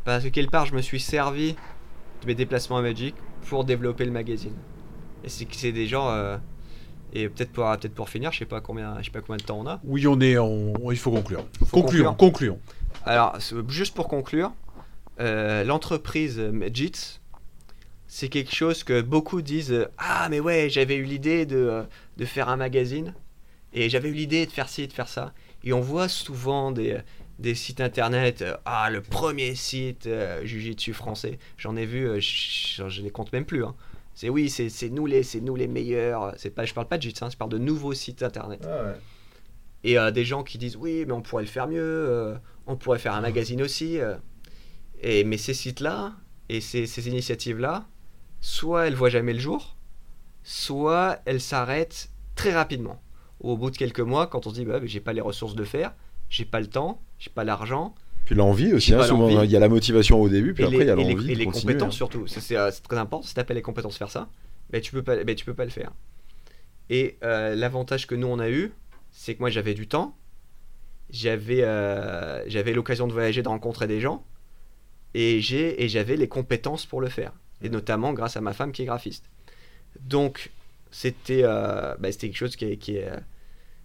Parce 0.05 0.23
que 0.23 0.29
quelque 0.29 0.51
part, 0.51 0.65
je 0.65 0.75
me 0.75 0.81
suis 0.81 0.99
servi 0.99 1.55
mes 2.25 2.35
déplacements 2.35 2.77
à 2.77 2.81
Magic 2.81 3.15
pour 3.49 3.63
développer 3.65 4.05
le 4.05 4.11
magazine. 4.11 4.53
Et 5.23 5.29
c'est 5.29 5.45
que 5.45 5.55
c'est 5.55 5.71
des 5.71 5.87
gens. 5.87 6.09
euh, 6.09 6.37
et 7.15 7.29
peut-être 7.29 7.51
pour, 7.51 7.65
peut-être 7.77 7.93
pour 7.93 8.09
finir, 8.09 8.31
je 8.31 8.39
sais 8.39 8.45
pas 8.45 8.59
combien, 8.61 8.95
je 8.99 9.05
sais 9.05 9.11
pas 9.11 9.21
combien 9.21 9.37
de 9.37 9.43
temps 9.43 9.59
on 9.59 9.67
a. 9.67 9.79
Oui, 9.83 10.07
on 10.07 10.19
est. 10.19 10.37
on- 10.37 10.73
Il 10.91 10.97
faut 10.97 11.11
conclure. 11.11 11.45
Faut 11.59 11.65
concluons, 11.81 12.15
conclure. 12.15 12.17
concluons. 12.17 12.59
Alors, 13.05 13.37
juste 13.67 13.93
pour 13.95 14.07
conclure, 14.07 14.51
euh, 15.19 15.63
l'entreprise 15.63 16.39
Magits, 16.39 17.19
c'est 18.07 18.29
quelque 18.29 18.53
chose 18.53 18.83
que 18.83 19.01
beaucoup 19.01 19.41
disent 19.41 19.87
Ah, 19.97 20.27
mais 20.29 20.39
ouais, 20.39 20.69
j'avais 20.69 20.95
eu 20.95 21.03
l'idée 21.03 21.45
de, 21.45 21.83
de 22.17 22.25
faire 22.25 22.49
un 22.49 22.57
magazine, 22.57 23.13
et 23.73 23.89
j'avais 23.89 24.09
eu 24.09 24.13
l'idée 24.13 24.45
de 24.45 24.51
faire 24.51 24.69
ci, 24.69 24.87
de 24.87 24.93
faire 24.93 25.07
ça. 25.07 25.33
Et 25.63 25.71
on 25.73 25.81
voit 25.81 26.07
souvent 26.09 26.71
des, 26.71 26.97
des 27.39 27.55
sites 27.55 27.81
internet 27.81 28.41
euh, 28.41 28.55
Ah, 28.65 28.89
le 28.89 29.01
premier 29.01 29.55
site 29.55 30.07
euh, 30.07 30.43
Jujitsu 30.45 30.93
français. 30.93 31.39
J'en 31.57 31.75
ai 31.75 31.85
vu, 31.85 32.07
euh, 32.07 32.19
je, 32.19 32.87
je 32.87 33.01
les 33.01 33.09
compte 33.09 33.31
même 33.33 33.45
plus. 33.45 33.63
hein. 33.65 33.75
C'est 34.15 34.29
oui, 34.29 34.49
c'est 34.49 34.89
nous 34.89 35.07
les, 35.07 35.23
c'est 35.23 35.41
nous 35.41 35.55
les 35.55 35.67
meilleurs. 35.67 36.33
C'est 36.37 36.51
pas, 36.51 36.65
je 36.65 36.73
parle 36.73 36.87
pas 36.87 36.97
de 36.97 37.01
Jits, 37.01 37.15
hein, 37.21 37.29
je 37.31 37.37
parle 37.37 37.49
de 37.51 37.57
nouveaux 37.57 37.93
sites 37.95 38.21
internet. 38.21 38.63
Et 39.83 39.97
euh, 39.97 40.11
des 40.11 40.23
gens 40.23 40.43
qui 40.43 40.57
disent 40.59 40.75
oui, 40.77 41.03
mais 41.07 41.13
on 41.13 41.21
pourrait 41.21 41.43
le 41.43 41.49
faire 41.49 41.67
mieux, 41.67 41.79
euh, 41.81 42.35
on 42.67 42.75
pourrait 42.75 42.99
faire 42.99 43.15
un 43.15 43.21
magazine 43.21 43.61
aussi. 43.61 43.99
euh. 43.99 44.15
Et, 45.01 45.23
mais 45.23 45.37
ces 45.37 45.53
sites-là 45.55 46.13
et 46.49 46.61
ces, 46.61 46.85
ces 46.85 47.07
initiatives-là, 47.07 47.87
soit 48.39 48.85
elles 48.87 48.93
voient 48.95 49.09
jamais 49.09 49.33
le 49.33 49.39
jour, 49.39 49.75
soit 50.43 51.19
elles 51.25 51.41
s'arrêtent 51.41 52.11
très 52.35 52.53
rapidement. 52.53 53.01
Au 53.39 53.57
bout 53.57 53.71
de 53.71 53.77
quelques 53.77 53.99
mois, 53.99 54.27
quand 54.27 54.45
on 54.47 54.51
se 54.51 54.55
dit 54.55 54.65
bah, 54.65 54.79
j'ai 54.83 54.99
pas 55.01 55.13
les 55.13 55.21
ressources 55.21 55.55
de 55.55 55.63
faire, 55.63 55.93
j'ai 56.33 56.45
pas 56.45 56.59
le 56.59 56.67
temps, 56.67 56.99
j'ai 57.19 57.29
pas 57.29 57.43
l'argent, 57.43 57.93
Puis 58.25 58.33
l'envie 58.35 58.73
aussi, 58.73 58.93
hein, 58.93 59.03
souvent 59.03 59.29
l'envie. 59.29 59.45
il 59.47 59.51
y 59.51 59.55
a 59.55 59.59
la 59.59 59.69
motivation 59.69 60.19
au 60.19 60.29
début, 60.29 60.53
puis 60.55 60.63
et 60.63 60.65
après 60.67 60.77
il 60.79 60.87
y 60.87 60.89
a 60.89 60.93
et 60.93 60.95
les- 60.97 61.13
l'envie 61.13 61.31
et 61.31 61.35
les 61.35 61.45
continuer, 61.45 61.73
compétences 61.73 61.93
hein. 61.93 61.97
surtout. 61.97 62.25
C'est 62.27 62.39
c'est, 62.41 62.57
euh, 62.57 62.71
c'est 62.71 62.81
très 62.83 62.97
important. 62.97 63.25
Si 63.27 63.35
tu 63.35 63.43
pas 63.43 63.53
les 63.53 63.61
compétences 63.61 63.97
faire 63.97 64.09
ça, 64.09 64.29
ben, 64.71 64.81
tu 64.81 64.91
peux 64.91 65.03
pas, 65.03 65.23
ben, 65.23 65.35
tu 65.35 65.45
peux 65.45 65.53
pas 65.53 65.65
le 65.65 65.69
faire. 65.71 65.91
Et 66.89 67.17
euh, 67.23 67.53
l'avantage 67.55 68.07
que 68.07 68.15
nous 68.15 68.27
on 68.27 68.39
a 68.39 68.49
eu, 68.49 68.71
c'est 69.11 69.35
que 69.35 69.39
moi 69.41 69.49
j'avais 69.51 69.73
du 69.75 69.87
temps, 69.87 70.17
j'avais 71.11 71.61
euh, 71.63 72.43
j'avais 72.47 72.73
l'occasion 72.73 73.07
de 73.07 73.13
voyager, 73.13 73.43
de 73.43 73.47
rencontrer 73.49 73.85
des 73.87 73.99
gens, 74.01 74.25
et 75.13 75.39
j'ai 75.41 75.83
et 75.83 75.87
j'avais 75.87 76.15
les 76.17 76.27
compétences 76.27 76.85
pour 76.87 76.99
le 77.01 77.09
faire. 77.09 77.31
et 77.61 77.69
notamment 77.69 78.11
grâce 78.13 78.35
à 78.37 78.41
ma 78.41 78.53
femme 78.53 78.71
qui 78.73 78.81
est 78.81 78.85
graphiste. 78.85 79.29
Donc, 80.01 80.51
c'était 80.91 81.41
euh, 81.43 81.95
bah, 81.99 82.11
c'était 82.11 82.27
quelque 82.27 82.37
chose 82.37 82.55
qui 82.55 82.65
est, 82.65 82.77
qui, 82.77 82.97
est, 82.97 83.09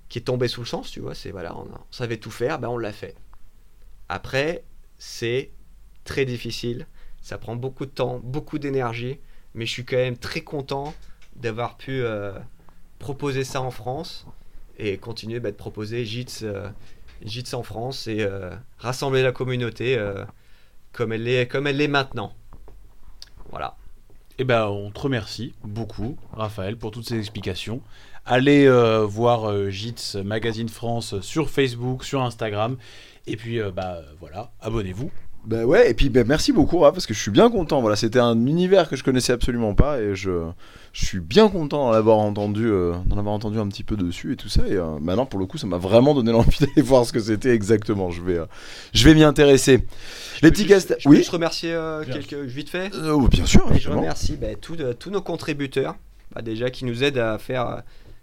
qui 0.08 0.18
est 0.18 0.22
tombé 0.22 0.48
sous 0.48 0.60
le 0.60 0.66
sens, 0.66 0.90
tu 0.90 1.00
vois. 1.00 1.14
C'est 1.14 1.30
voilà, 1.30 1.56
on, 1.56 1.68
savait 1.90 2.16
tout 2.16 2.30
faire, 2.30 2.58
ben 2.58 2.68
on 2.68 2.78
l'a 2.78 2.92
fait. 2.92 3.14
Après, 4.08 4.64
c'est 4.98 5.50
très 6.04 6.24
difficile, 6.24 6.86
ça 7.20 7.38
prend 7.38 7.56
beaucoup 7.56 7.86
de 7.86 7.90
temps, 7.90 8.20
beaucoup 8.22 8.58
d'énergie, 8.58 9.18
mais 9.54 9.66
je 9.66 9.72
suis 9.72 9.84
quand 9.84 9.96
même 9.96 10.16
très 10.16 10.40
content 10.40 10.94
d'avoir 11.36 11.76
pu 11.76 12.02
euh, 12.02 12.32
proposer 12.98 13.44
ça 13.44 13.60
en 13.60 13.70
France 13.70 14.26
et 14.78 14.96
continuer 14.96 15.40
bah, 15.40 15.50
de 15.50 15.56
proposer 15.56 16.04
JITS, 16.04 16.42
euh, 16.42 16.70
en 17.52 17.62
France 17.62 18.06
et 18.06 18.20
euh, 18.20 18.50
rassembler 18.78 19.22
la 19.22 19.32
communauté 19.32 19.98
comme 20.92 21.12
elle 21.12 21.48
comme 21.48 21.66
elle 21.66 21.76
l'est 21.76 21.88
maintenant. 21.88 22.34
Voilà. 23.50 23.76
Eh 24.38 24.44
ben, 24.44 24.66
on 24.66 24.92
te 24.92 25.00
remercie 25.00 25.52
beaucoup, 25.64 26.16
Raphaël, 26.32 26.76
pour 26.76 26.92
toutes 26.92 27.08
ces 27.08 27.18
explications. 27.18 27.82
Allez 28.30 28.66
euh, 28.66 29.06
voir 29.06 29.48
euh, 29.50 29.70
JITS 29.70 30.16
Magazine 30.22 30.68
France 30.68 31.18
sur 31.22 31.48
Facebook, 31.48 32.04
sur 32.04 32.22
Instagram. 32.22 32.76
Et 33.26 33.36
puis, 33.36 33.58
euh, 33.60 33.70
bah 33.70 34.00
voilà, 34.20 34.50
abonnez-vous. 34.60 35.10
Bah 35.46 35.64
ouais, 35.64 35.90
et 35.90 35.94
puis 35.94 36.10
bah, 36.10 36.24
merci 36.26 36.52
beaucoup, 36.52 36.78
Raph, 36.80 36.92
parce 36.92 37.06
que 37.06 37.14
je 37.14 37.20
suis 37.22 37.30
bien 37.30 37.50
content. 37.50 37.80
Voilà, 37.80 37.96
c'était 37.96 38.18
un 38.18 38.34
univers 38.46 38.88
que 38.90 38.96
je 38.96 39.04
connaissais 39.04 39.32
absolument 39.32 39.74
pas 39.74 39.98
et 40.00 40.14
je, 40.14 40.46
je 40.92 41.06
suis 41.06 41.20
bien 41.20 41.48
content 41.48 41.86
d'en 41.90 41.92
avoir 41.96 42.18
entendu, 42.18 42.66
euh, 42.66 42.92
d'en 43.06 43.16
avoir 43.16 43.34
entendu 43.34 43.58
un 43.58 43.66
petit 43.68 43.84
peu 43.84 43.96
dessus 43.96 44.32
et 44.34 44.36
tout 44.36 44.50
ça. 44.50 44.66
Et 44.68 44.74
euh, 44.74 44.98
maintenant, 45.00 45.24
pour 45.24 45.40
le 45.40 45.46
coup, 45.46 45.56
ça 45.56 45.66
m'a 45.66 45.78
vraiment 45.78 46.14
donné 46.14 46.32
l'envie 46.32 46.58
d'aller 46.60 46.82
voir 46.82 47.06
ce 47.06 47.14
que 47.14 47.20
c'était 47.20 47.54
exactement. 47.54 48.10
Je 48.10 48.20
vais, 48.20 48.38
euh, 48.40 48.44
je 48.92 49.04
vais 49.08 49.14
m'y 49.14 49.22
intéresser. 49.24 49.86
Les 50.42 50.50
petits 50.50 50.66
casta- 50.66 50.96
Je 50.98 51.04
peux 51.04 51.10
Oui, 51.10 51.16
juste 51.18 51.30
remercier 51.30 51.72
euh, 51.72 52.04
quelques 52.04 52.34
vite 52.34 52.68
fait. 52.68 52.94
Euh, 52.94 53.12
oui, 53.12 53.28
bien 53.30 53.46
sûr. 53.46 53.66
Et 53.74 53.78
je 53.78 53.88
remercie 53.88 54.36
bah, 54.36 54.48
tous 54.60 55.10
nos 55.10 55.22
contributeurs, 55.22 55.94
bah, 56.34 56.42
déjà 56.42 56.68
qui 56.68 56.84
nous 56.84 57.04
aident 57.04 57.18
à 57.18 57.38
faire, 57.38 57.82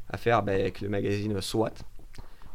à 0.09 0.17
faire 0.17 0.43
bah, 0.43 0.53
avec 0.53 0.81
le 0.81 0.89
magazine 0.89 1.39
SWAT. 1.41 1.71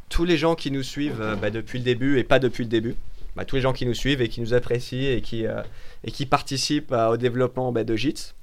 Tous 0.09 0.25
les 0.25 0.37
gens 0.37 0.55
qui 0.55 0.71
nous 0.71 0.83
suivent 0.83 1.21
euh, 1.21 1.37
bah, 1.37 1.51
depuis 1.51 1.79
le 1.79 1.85
début 1.85 2.19
et 2.19 2.25
pas 2.25 2.39
depuis 2.39 2.65
le 2.65 2.71
début. 2.71 2.95
Bah, 3.37 3.45
tous 3.45 3.57
les 3.57 3.63
gens 3.63 3.73
qui 3.73 3.87
nous 3.87 3.95
suivent 3.95 4.21
et 4.23 4.29
qui 4.29 4.41
nous 4.41 4.55
apprécient 4.55 5.17
et 5.17 5.21
qui, 5.21 5.47
euh, 5.47 5.63
et 6.05 6.11
qui 6.11 6.27
participent 6.27 6.93
euh, 6.93 7.11
au 7.11 7.17
développement 7.17 7.71
bah, 7.73 7.85
de 7.85 7.95
JITS. 7.97 8.35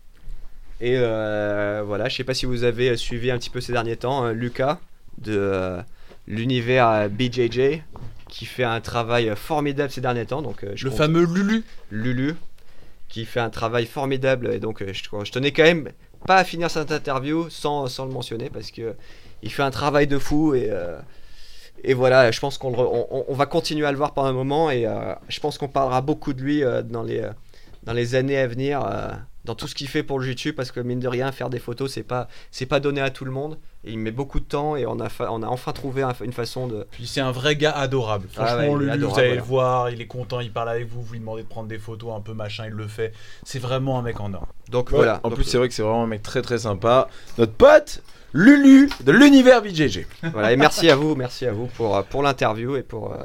Et 0.79 0.95
voilà, 0.97 2.07
je 2.07 2.15
sais 2.15 2.23
pas 2.23 2.33
si 2.35 2.45
vous 2.45 2.63
avez 2.63 2.95
suivi 2.97 3.31
un 3.31 3.37
petit 3.39 3.49
peu 3.49 3.59
ces 3.61 3.73
derniers 3.73 3.97
temps, 3.97 4.25
euh, 4.25 4.33
Lucas 4.33 4.79
de 5.17 5.77
l'univers 6.27 7.09
BJJ 7.09 7.81
qui 8.29 8.45
fait 8.45 8.63
un 8.63 8.81
travail 8.81 9.31
formidable 9.35 9.89
ces 9.91 10.01
derniers 10.01 10.25
temps. 10.25 10.41
Donc, 10.43 10.63
je 10.75 10.83
Le 10.83 10.89
compte- 10.91 10.97
fameux 10.99 11.25
Lulu. 11.25 11.63
Lulu, 11.91 12.35
qui 13.07 13.25
fait 13.25 13.39
un 13.39 13.49
travail 13.49 13.85
formidable. 13.87 14.53
Et 14.53 14.59
donc, 14.59 14.83
je, 14.85 14.93
je 15.23 15.31
tenais 15.31 15.51
quand 15.51 15.63
même 15.63 15.89
pas 16.27 16.35
à 16.35 16.43
finir 16.43 16.69
cette 16.69 16.91
interview 16.91 17.49
sans, 17.49 17.87
sans 17.87 18.05
le 18.05 18.11
mentionner 18.11 18.51
parce 18.51 18.69
que 18.69 18.95
il 19.41 19.51
fait 19.51 19.63
un 19.63 19.71
travail 19.71 20.05
de 20.07 20.19
fou 20.19 20.53
et, 20.53 20.67
euh, 20.69 20.99
et 21.83 21.93
voilà, 21.93 22.31
je 22.31 22.39
pense 22.39 22.57
qu'on 22.57 22.73
on, 23.27 23.33
va 23.33 23.45
continuer 23.45 23.85
à 23.85 23.91
le 23.91 23.97
voir 23.97 24.13
pendant 24.13 24.27
un 24.27 24.33
moment 24.33 24.69
et 24.69 24.85
euh, 24.85 25.13
je 25.29 25.39
pense 25.39 25.57
qu'on 25.57 25.67
parlera 25.67 26.01
beaucoup 26.01 26.33
de 26.33 26.41
lui 26.41 26.63
euh, 26.63 26.81
dans, 26.81 27.03
les, 27.03 27.23
dans 27.83 27.93
les 27.93 28.15
années 28.15 28.37
à 28.37 28.45
venir. 28.47 28.83
Euh, 29.47 29.51
dans 29.51 29.55
tout 29.55 29.67
ce 29.67 29.75
qu'il 29.75 29.87
fait 29.87 30.03
pour 30.03 30.19
le 30.19 30.27
YouTube 30.27 30.55
parce 30.55 30.71
que 30.71 30.79
mine 30.79 30.99
de 30.99 31.07
rien 31.07 31.31
faire 31.31 31.49
des 31.49 31.59
photos 31.59 31.91
c'est 31.93 32.03
pas 32.03 32.27
c'est 32.51 32.65
pas 32.65 32.79
donné 32.79 33.01
à 33.01 33.09
tout 33.09 33.25
le 33.25 33.31
monde 33.31 33.57
et 33.83 33.91
il 33.91 33.97
met 33.99 34.11
beaucoup 34.11 34.39
de 34.39 34.45
temps 34.45 34.75
et 34.75 34.85
on 34.85 34.99
a 34.99 35.07
fa- 35.09 35.31
on 35.31 35.41
a 35.43 35.47
enfin 35.47 35.71
trouvé 35.71 36.01
un- 36.03 36.13
une 36.23 36.33
façon 36.33 36.67
de 36.67 36.85
Puis 36.91 37.07
c'est 37.07 37.21
un 37.21 37.31
vrai 37.31 37.55
gars 37.55 37.71
adorable. 37.71 38.27
Ah 38.35 38.45
Franchement, 38.45 38.73
ouais, 38.73 38.83
il 38.85 38.89
est 38.89 38.93
Lulu, 38.95 39.05
vous 39.05 39.19
allez 39.19 39.27
voilà. 39.29 39.35
le 39.35 39.41
voir, 39.47 39.89
il 39.89 40.01
est 40.01 40.07
content, 40.07 40.39
il 40.41 40.51
parle 40.51 40.69
avec 40.69 40.87
vous, 40.87 41.01
vous 41.01 41.13
lui 41.13 41.19
demandez 41.19 41.43
de 41.43 41.47
prendre 41.47 41.67
des 41.69 41.77
photos 41.79 42.13
un 42.17 42.21
peu 42.21 42.33
machin, 42.33 42.65
il 42.67 42.73
le 42.73 42.87
fait. 42.87 43.13
C'est 43.43 43.59
vraiment 43.59 43.97
un 43.99 44.01
mec 44.01 44.19
en 44.19 44.33
or. 44.33 44.47
donc 44.69 44.89
Ouais, 44.89 44.97
voilà 44.97 45.19
En 45.23 45.29
Donc, 45.29 45.35
plus, 45.35 45.43
c'est 45.45 45.57
vrai 45.57 45.67
que 45.69 45.73
c'est 45.73 45.81
vraiment 45.83 46.03
un 46.03 46.07
mec 46.07 46.21
très 46.23 46.41
très 46.41 46.57
sympa. 46.59 47.07
Notre 47.37 47.53
pote 47.53 48.01
Lulu 48.33 48.89
de 49.05 49.11
l'univers 49.13 49.61
BJJ. 49.61 50.05
Voilà, 50.33 50.51
et 50.51 50.57
merci 50.57 50.89
à 50.89 50.95
vous, 50.97 51.15
merci 51.15 51.45
à 51.45 51.53
vous 51.53 51.67
pour, 51.67 51.95
euh, 51.95 52.01
pour 52.03 52.21
l'interview 52.23 52.75
et 52.75 52.83
pour, 52.83 53.13
euh, 53.13 53.17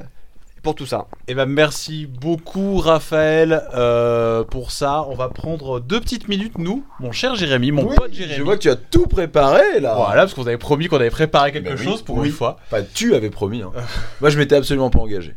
pour 0.62 0.74
tout 0.76 0.86
ça. 0.86 1.06
Eh 1.28 1.34
ben 1.34 1.47
merci 1.47 2.06
beaucoup 2.06 2.78
Raphaël 2.78 3.62
euh, 3.74 4.44
pour 4.44 4.70
ça. 4.70 5.05
On 5.09 5.14
va 5.14 5.28
prendre 5.28 5.80
deux 5.80 6.01
petites 6.01 6.28
minutes 6.28 6.56
nous, 6.59 6.84
mon 7.01 7.10
cher 7.12 7.34
Jérémy, 7.34 7.72
mon 7.72 7.84
Oui, 7.89 7.97
pote 7.97 8.12
Jérémy. 8.12 8.36
Je 8.39 8.43
vois 8.43 8.56
que 8.56 8.62
tu 8.62 8.70
as 8.70 8.76
tout 8.76 9.06
préparé 9.06 9.80
là. 9.80 9.94
Voilà, 9.97 10.22
parce 10.22 10.34
qu'on 10.34 10.43
avait 10.47 10.59
promis 10.59 10.86
qu'on 10.86 10.97
avait 10.97 11.10
préparé 11.10 11.51
quelque 11.52 11.70
Ben 11.70 11.76
oui, 11.78 11.84
chose 11.84 12.02
pour 12.02 12.18
oui. 12.18 12.28
une 12.28 12.32
fois. 12.34 12.59
Enfin, 12.70 12.82
tu 12.94 13.14
avais 13.14 13.30
promis. 13.30 13.62
Hein. 13.62 13.72
Moi, 14.20 14.30
je 14.30 14.39
m'étais 14.39 14.55
absolument 14.56 14.89
pas 14.90 15.01
engagé. 15.01 15.34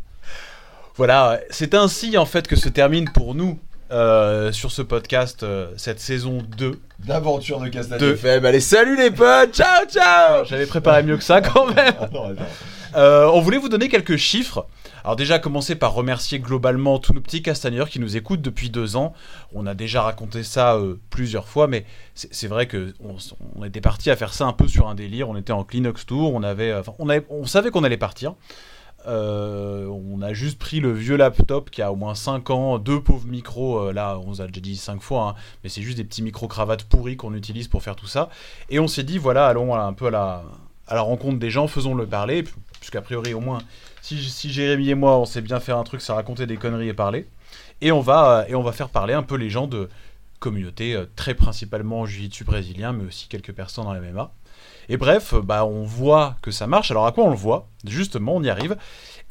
Voilà, 0.95 1.39
c'est 1.49 1.73
ainsi 1.73 2.17
en 2.17 2.25
fait 2.25 2.47
que 2.47 2.55
se 2.55 2.69
termine 2.69 3.09
pour 3.11 3.35
nous 3.35 3.59
euh, 3.91 4.51
sur 4.51 4.71
ce 4.71 4.81
podcast 4.81 5.43
euh, 5.43 5.67
cette 5.75 5.99
saison 5.99 6.41
2. 6.57 6.79
D'aventure 6.99 7.59
de 7.59 7.67
Castagne 7.67 7.99
De- 7.99 8.13
FM. 8.13 8.45
Allez, 8.45 8.59
salut 8.61 8.95
les 8.95 9.11
potes. 9.11 9.53
Ciao, 9.53 9.85
ciao. 9.87 10.45
J'avais 10.45 10.65
préparé 10.65 11.03
mieux 11.03 11.17
que 11.17 11.23
ça 11.23 11.41
quand 11.41 11.65
même. 11.65 11.93
Euh, 12.97 13.25
on 13.33 13.41
voulait 13.41 13.57
vous 13.57 13.67
donner 13.67 13.89
quelques 13.89 14.15
chiffres. 14.15 14.67
Alors 15.05 15.15
déjà, 15.15 15.37
commencer 15.37 15.75
par 15.75 15.93
remercier 15.93 16.39
globalement 16.39 16.97
tous 16.97 17.13
nos 17.13 17.21
petits 17.21 17.43
castagneurs 17.43 17.89
qui 17.89 17.99
nous 17.99 18.17
écoutent 18.17 18.41
depuis 18.41 18.71
deux 18.71 18.95
ans. 18.95 19.13
On 19.53 19.67
a 19.67 19.75
déjà 19.75 20.01
raconté 20.01 20.41
ça 20.41 20.77
euh, 20.77 20.95
plusieurs 21.11 21.47
fois, 21.47 21.67
mais 21.67 21.85
c'est 22.15 22.47
vrai 22.47 22.65
que 22.65 22.91
on, 23.55 23.63
était 23.63 23.81
parti 23.81 24.09
à 24.09 24.15
faire 24.15 24.33
ça 24.33 24.45
un 24.45 24.53
peu 24.53 24.67
sur 24.67 24.89
un 24.89 24.95
délire. 24.95 25.29
On 25.29 25.37
était 25.37 25.53
en 25.53 25.63
Cleanox 25.63 26.07
Tour, 26.07 26.29
euh, 26.29 26.39
on 26.97 27.07
avait- 27.07 27.23
on 27.29 27.45
savait 27.45 27.69
qu'on 27.69 27.83
allait 27.83 27.97
partir. 27.97 28.33
Euh, 29.05 29.85
on 29.85 30.23
a 30.23 30.33
juste 30.33 30.57
pris 30.57 30.79
le 30.79 30.91
vieux 30.91 31.17
laptop 31.17 31.69
qui 31.69 31.83
a 31.83 31.91
au 31.91 31.95
moins 31.95 32.15
5 32.15 32.49
ans, 32.49 32.79
deux 32.79 32.99
pauvres 32.99 33.27
micros, 33.27 33.91
là 33.91 34.17
on 34.17 34.31
vous 34.31 34.41
a 34.41 34.47
déjà 34.47 34.59
dit 34.59 34.75
5 34.75 35.03
fois, 35.03 35.29
hein, 35.29 35.41
mais 35.63 35.69
c'est 35.69 35.83
juste 35.83 35.97
des 35.97 36.03
petits 36.03 36.23
micros 36.23 36.47
cravates 36.47 36.85
pourris 36.85 37.15
qu'on 37.15 37.35
utilise 37.35 37.67
pour 37.67 37.83
faire 37.83 37.95
tout 37.95 38.07
ça. 38.07 38.29
Et 38.71 38.79
on 38.79 38.87
s'est 38.87 39.03
dit, 39.03 39.19
voilà, 39.19 39.45
allons 39.45 39.75
un 39.75 39.93
peu 39.93 40.07
à 40.07 40.09
la, 40.09 40.43
à 40.87 40.95
la 40.95 41.01
rencontre 41.01 41.39
des 41.39 41.49
gens, 41.49 41.67
faisons-le 41.67 42.05
parler, 42.05 42.43
pu- 42.43 42.53
puisqu'a 42.79 43.01
priori 43.01 43.33
au 43.33 43.39
moins, 43.39 43.59
si, 44.01 44.21
si 44.23 44.51
Jérémy 44.51 44.89
et 44.89 44.95
moi 44.95 45.17
on 45.17 45.25
sait 45.25 45.41
bien 45.41 45.59
faire 45.59 45.77
un 45.77 45.83
truc, 45.83 46.01
c'est 46.01 46.13
raconter 46.13 46.45
des 46.45 46.57
conneries 46.57 46.89
et 46.89 46.93
parler. 46.93 47.27
Et 47.81 47.91
on 47.91 48.01
va, 48.01 48.39
euh, 48.39 48.45
et 48.47 48.55
on 48.55 48.61
va 48.63 48.71
faire 48.71 48.89
parler 48.89 49.13
un 49.13 49.23
peu 49.23 49.35
les 49.35 49.49
gens 49.49 49.67
de 49.67 49.89
communautés, 50.39 50.93
euh, 50.93 51.05
très 51.15 51.33
principalement 51.33 52.05
jiu-jitsu 52.05 52.43
brésilien, 52.43 52.93
mais 52.93 53.05
aussi 53.05 53.27
quelques 53.27 53.51
personnes 53.53 53.85
dans 53.85 53.93
la 53.93 53.99
MMA. 54.01 54.31
Et 54.89 54.97
bref, 54.97 55.33
euh, 55.33 55.41
bah, 55.41 55.65
on 55.65 55.83
voit 55.83 56.35
que 56.41 56.51
ça 56.51 56.67
marche. 56.67 56.91
Alors 56.91 57.07
à 57.07 57.11
quoi 57.11 57.23
on 57.25 57.29
le 57.31 57.35
voit? 57.35 57.67
Justement, 57.85 58.35
on 58.35 58.43
y 58.43 58.49
arrive. 58.49 58.77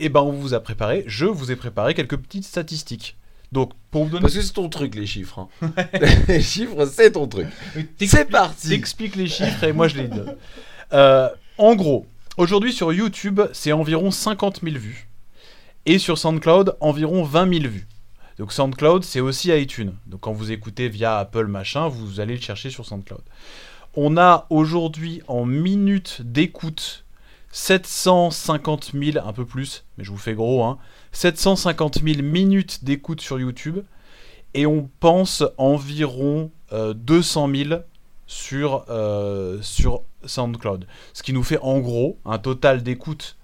Et 0.00 0.08
ben 0.08 0.20
on 0.20 0.32
vous 0.32 0.54
a 0.54 0.60
préparé, 0.60 1.04
je 1.06 1.24
vous 1.24 1.52
ai 1.52 1.56
préparé 1.56 1.94
quelques 1.94 2.16
petites 2.16 2.44
statistiques. 2.44 3.16
Donc 3.52 3.70
pour 3.92 4.04
vous 4.04 4.10
donner... 4.10 4.22
Parce 4.22 4.34
que 4.34 4.42
c'est 4.42 4.52
ton 4.52 4.68
truc, 4.68 4.96
les 4.96 5.06
chiffres. 5.06 5.46
hein. 5.62 5.70
les 6.28 6.42
chiffres, 6.42 6.84
c'est 6.86 7.12
ton 7.12 7.28
truc. 7.28 7.46
C'est 8.04 8.28
parti. 8.28 8.70
T'expliques 8.70 9.14
les 9.14 9.28
chiffres 9.28 9.62
et 9.62 9.72
moi 9.72 9.86
je 9.86 9.96
les 9.98 10.08
donne. 10.08 10.34
Euh, 10.92 11.28
en 11.58 11.76
gros, 11.76 12.06
aujourd'hui 12.36 12.72
sur 12.72 12.92
YouTube, 12.92 13.40
c'est 13.52 13.72
environ 13.72 14.10
50 14.10 14.60
000 14.62 14.76
vues. 14.76 15.08
Et 15.86 15.98
sur 15.98 16.18
SoundCloud, 16.18 16.76
environ 16.80 17.22
20 17.22 17.60
000 17.60 17.72
vues. 17.72 17.86
Donc 18.38 18.52
SoundCloud, 18.52 19.04
c'est 19.04 19.20
aussi 19.20 19.50
iTunes. 19.50 19.92
Donc 20.06 20.22
quand 20.22 20.32
vous 20.32 20.50
écoutez 20.50 20.88
via 20.88 21.18
Apple 21.18 21.46
machin, 21.46 21.88
vous 21.88 22.18
allez 22.20 22.34
le 22.34 22.40
chercher 22.40 22.70
sur 22.70 22.84
SoundCloud. 22.84 23.22
On 23.94 24.16
a 24.16 24.46
aujourd'hui 24.50 25.22
en 25.28 25.44
minutes 25.44 26.22
d'écoute 26.24 27.04
750 27.52 28.90
000, 28.92 29.24
un 29.24 29.32
peu 29.32 29.44
plus, 29.44 29.84
mais 29.96 30.02
je 30.02 30.10
vous 30.10 30.18
fais 30.18 30.34
gros, 30.34 30.64
hein, 30.64 30.78
750 31.12 32.02
000 32.02 32.22
minutes 32.22 32.82
d'écoute 32.82 33.20
sur 33.20 33.38
YouTube. 33.38 33.78
Et 34.54 34.66
on 34.66 34.88
pense 34.98 35.44
environ 35.56 36.50
euh, 36.72 36.94
200 36.94 37.50
000 37.54 37.80
sur, 38.26 38.84
euh, 38.88 39.58
sur 39.62 40.02
SoundCloud. 40.26 40.86
Ce 41.12 41.22
qui 41.22 41.32
nous 41.32 41.42
fait 41.42 41.58
en 41.58 41.80
gros 41.80 42.18
un 42.24 42.38
total 42.38 42.82
d'écoute 42.82 43.36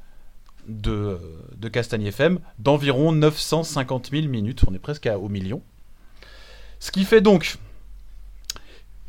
de, 0.68 1.18
de 1.56 1.68
Castagne 1.68 2.04
FM 2.06 2.38
d'environ 2.58 3.12
950 3.12 4.10
000 4.10 4.26
minutes. 4.28 4.62
On 4.68 4.74
est 4.74 4.78
presque 4.78 5.06
à- 5.06 5.18
au 5.18 5.28
million. 5.28 5.62
Ce 6.78 6.90
qui 6.90 7.04
fait 7.04 7.20
donc 7.20 7.56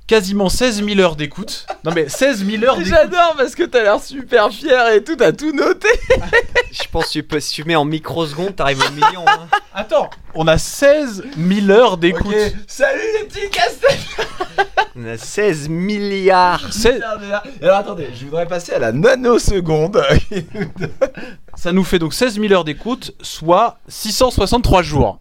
quasiment 0.07 0.49
16 0.49 0.83
000 0.85 0.99
heures 0.99 1.15
d'écoute. 1.15 1.65
Non 1.85 1.91
mais 1.95 2.09
16 2.09 2.45
000 2.45 2.63
heures 2.65 2.75
d'écoute. 2.77 2.89
J'adore 2.93 3.33
parce 3.37 3.55
que 3.55 3.63
t'as 3.63 3.81
l'air 3.83 3.99
super 4.01 4.51
fier 4.51 4.89
et 4.93 5.03
tout, 5.03 5.15
t'as 5.15 5.31
tout 5.31 5.53
noté. 5.53 5.87
Je 6.71 6.83
pense 6.91 7.07
que 7.07 7.11
tu 7.13 7.23
peux, 7.23 7.39
si 7.39 7.53
tu 7.53 7.63
mets 7.63 7.75
en 7.75 7.85
microsecondes, 7.85 8.55
t'arrives 8.55 8.81
au 8.85 8.91
million. 8.91 9.25
hein. 9.27 9.47
Attends, 9.73 10.09
on 10.35 10.47
a 10.47 10.57
16 10.57 11.23
000 11.37 11.69
heures 11.69 11.97
d'écoute. 11.97 12.25
Ok, 12.33 12.53
salut 12.67 12.99
les 13.19 13.25
petits 13.27 13.49
castagneurs. 13.49 14.67
On 14.95 15.05
a 15.07 15.17
16 15.17 15.69
milliards. 15.69 16.67
C'est- 16.73 16.99
Alors 17.61 17.77
attendez, 17.77 18.09
je 18.13 18.25
voudrais 18.25 18.47
passer 18.47 18.73
à 18.73 18.79
la 18.79 18.91
nanoseconde. 18.91 20.01
Ça 21.55 21.71
nous 21.71 21.83
fait 21.83 21.99
donc 21.99 22.13
16 22.13 22.39
000 22.39 22.51
heures 22.53 22.63
d'écoute, 22.65 23.13
soit 23.21 23.77
663 23.87 24.81
jours. 24.81 25.19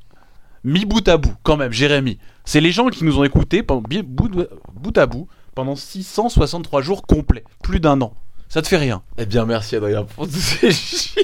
Mis 0.65 0.85
bout 0.85 1.07
à 1.09 1.17
bout, 1.17 1.35
quand 1.43 1.57
même, 1.57 1.73
Jérémy. 1.73 2.19
C'est 2.45 2.61
les 2.61 2.73
gens 2.73 2.89
qui 2.89 3.05
nous 3.05 3.19
ont 3.19 3.25
écoutés 3.25 3.63
pendant, 3.63 3.81
bi- 3.81 4.03
bout, 4.03 4.29
de- 4.29 4.51
bout 4.81 4.97
à 4.99 5.07
bout 5.07 5.29
pendant 5.55 5.77
663 5.77 6.83
jours 6.83 7.03
complets. 7.07 7.45
Plus 7.63 7.81
d'un 7.81 8.01
an. 8.01 8.13
Ça 8.49 8.63
te 8.63 8.69
fait 8.69 8.79
rien. 8.79 9.03
eh 9.19 9.27
bien, 9.27 9.45
merci 9.47 9.77
Adrien 9.77 10.05
pour 10.05 10.27
tous 10.27 10.35
ces 10.41 10.73
chiffres. 10.73 11.21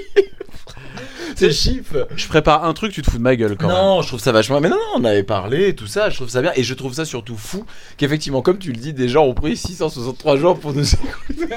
Ces 1.35 1.53
chiffres. 1.53 2.09
Je 2.17 2.29
prépare 2.29 2.65
un 2.65 2.73
truc, 2.73 2.93
tu 2.93 3.03
te 3.03 3.11
fous 3.11 3.19
de 3.19 3.23
ma 3.23 3.37
gueule 3.37 3.57
quand 3.59 3.67
même. 3.69 3.77
Non, 3.77 4.01
je 4.01 4.09
trouve 4.09 4.21
ça 4.21 4.33
vachement. 4.33 4.59
Mais 4.61 4.71
non, 4.71 4.77
non, 4.77 5.01
on 5.03 5.05
avait 5.05 5.23
parlé, 5.23 5.75
tout 5.75 5.87
ça, 5.87 6.09
je 6.09 6.17
trouve 6.17 6.31
ça 6.31 6.41
bien. 6.41 6.51
Et 6.55 6.63
je 6.63 6.73
trouve 6.73 6.95
ça 6.95 7.05
surtout 7.05 7.37
fou 7.37 7.67
qu'effectivement, 7.99 8.41
comme 8.41 8.57
tu 8.59 8.73
le 8.73 8.79
dis, 8.79 8.95
des 8.95 9.09
gens 9.09 9.25
ont 9.25 9.35
pris 9.35 9.55
663 9.57 10.37
jours 10.39 10.59
pour 10.59 10.73
nous 10.73 10.85
écouter. 10.95 11.55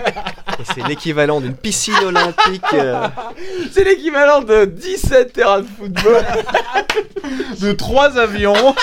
C'est 0.76 0.86
l'équivalent 0.86 1.40
d'une 1.40 1.56
piscine 1.56 1.94
olympique. 2.04 2.62
euh, 2.74 3.08
C'est 3.72 3.86
l'équivalent 3.86 4.42
de 4.42 4.66
17 4.66 5.32
terrains 5.32 5.62
de 5.62 5.68
football. 5.68 6.26
De 7.62 7.72
trois 7.72 8.18
avions. 8.18 8.76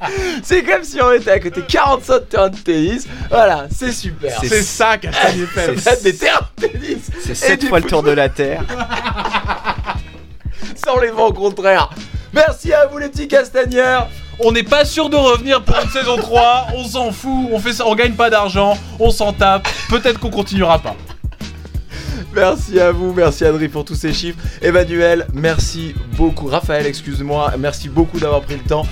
C'est 0.42 0.62
comme 0.62 0.84
si 0.84 1.00
on 1.02 1.12
était 1.12 1.30
à 1.32 1.40
côté 1.40 1.62
45 1.66 2.28
terrains 2.28 2.48
de 2.50 2.56
tennis. 2.56 3.06
Voilà, 3.30 3.66
c'est 3.74 3.92
super. 3.92 4.38
C'est- 4.40 4.48
C'est 4.48 4.62
ça, 4.62 4.96
Castagne 4.98 5.42
FM. 5.56 5.76
C'est 5.78 6.02
des 6.02 6.16
terrains 6.16 6.48
de 6.60 6.66
tennis. 6.66 7.10
C'est 7.24 7.32
Et 7.32 7.34
7 7.34 7.60
du 7.60 7.66
fois 7.68 7.80
le 7.80 7.86
tour 7.86 8.02
de 8.02 8.10
la 8.12 8.28
Terre. 8.28 8.62
Sans 10.84 10.98
les 11.00 11.10
vents 11.10 11.32
contraires. 11.32 11.90
Merci 12.32 12.72
à 12.72 12.86
vous 12.86 12.98
les 12.98 13.08
petits 13.08 13.28
castagneurs. 13.28 14.08
On 14.40 14.52
n'est 14.52 14.62
pas 14.62 14.84
sûr 14.84 15.10
de 15.10 15.16
revenir 15.16 15.62
pour 15.64 15.74
une 15.82 15.90
saison 15.90 16.16
3. 16.16 16.68
On 16.76 16.84
s'en 16.84 17.10
fout. 17.10 17.48
On 17.50 17.58
fait 17.58 17.72
ça. 17.72 17.84
On 17.86 17.94
gagne 17.94 18.12
pas 18.14 18.30
d'argent. 18.30 18.78
On 19.00 19.10
s'en 19.10 19.32
tape. 19.32 19.66
Peut-être 19.88 20.20
qu'on 20.20 20.30
continuera 20.30 20.78
pas. 20.78 20.94
Merci 22.34 22.78
à 22.78 22.92
vous, 22.92 23.12
merci 23.14 23.44
Adri 23.44 23.68
pour 23.68 23.84
tous 23.84 23.94
ces 23.94 24.12
chiffres. 24.12 24.38
Emmanuel, 24.62 25.26
merci 25.32 25.94
beaucoup. 26.16 26.46
Raphaël, 26.46 26.86
excuse-moi, 26.86 27.54
merci 27.58 27.88
beaucoup 27.88 28.20
d'avoir 28.20 28.42
pris 28.42 28.54
le 28.56 28.62
temps. 28.62 28.86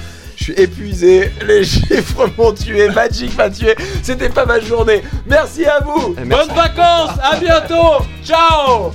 Je 0.46 0.52
suis 0.52 0.62
épuisé, 0.62 1.32
les 1.44 1.64
chiffres 1.64 2.30
m'ont 2.38 2.52
tué, 2.52 2.88
Magic 2.90 3.36
m'a 3.36 3.50
tué, 3.50 3.74
c'était 4.00 4.28
pas 4.28 4.46
ma 4.46 4.60
journée. 4.60 5.02
Merci 5.26 5.64
à 5.64 5.80
vous. 5.80 6.14
Merci. 6.24 6.46
Bonnes 6.46 6.56
vacances. 6.56 7.18
À 7.20 7.36
bientôt. 7.36 8.04
Ciao. 8.24 8.92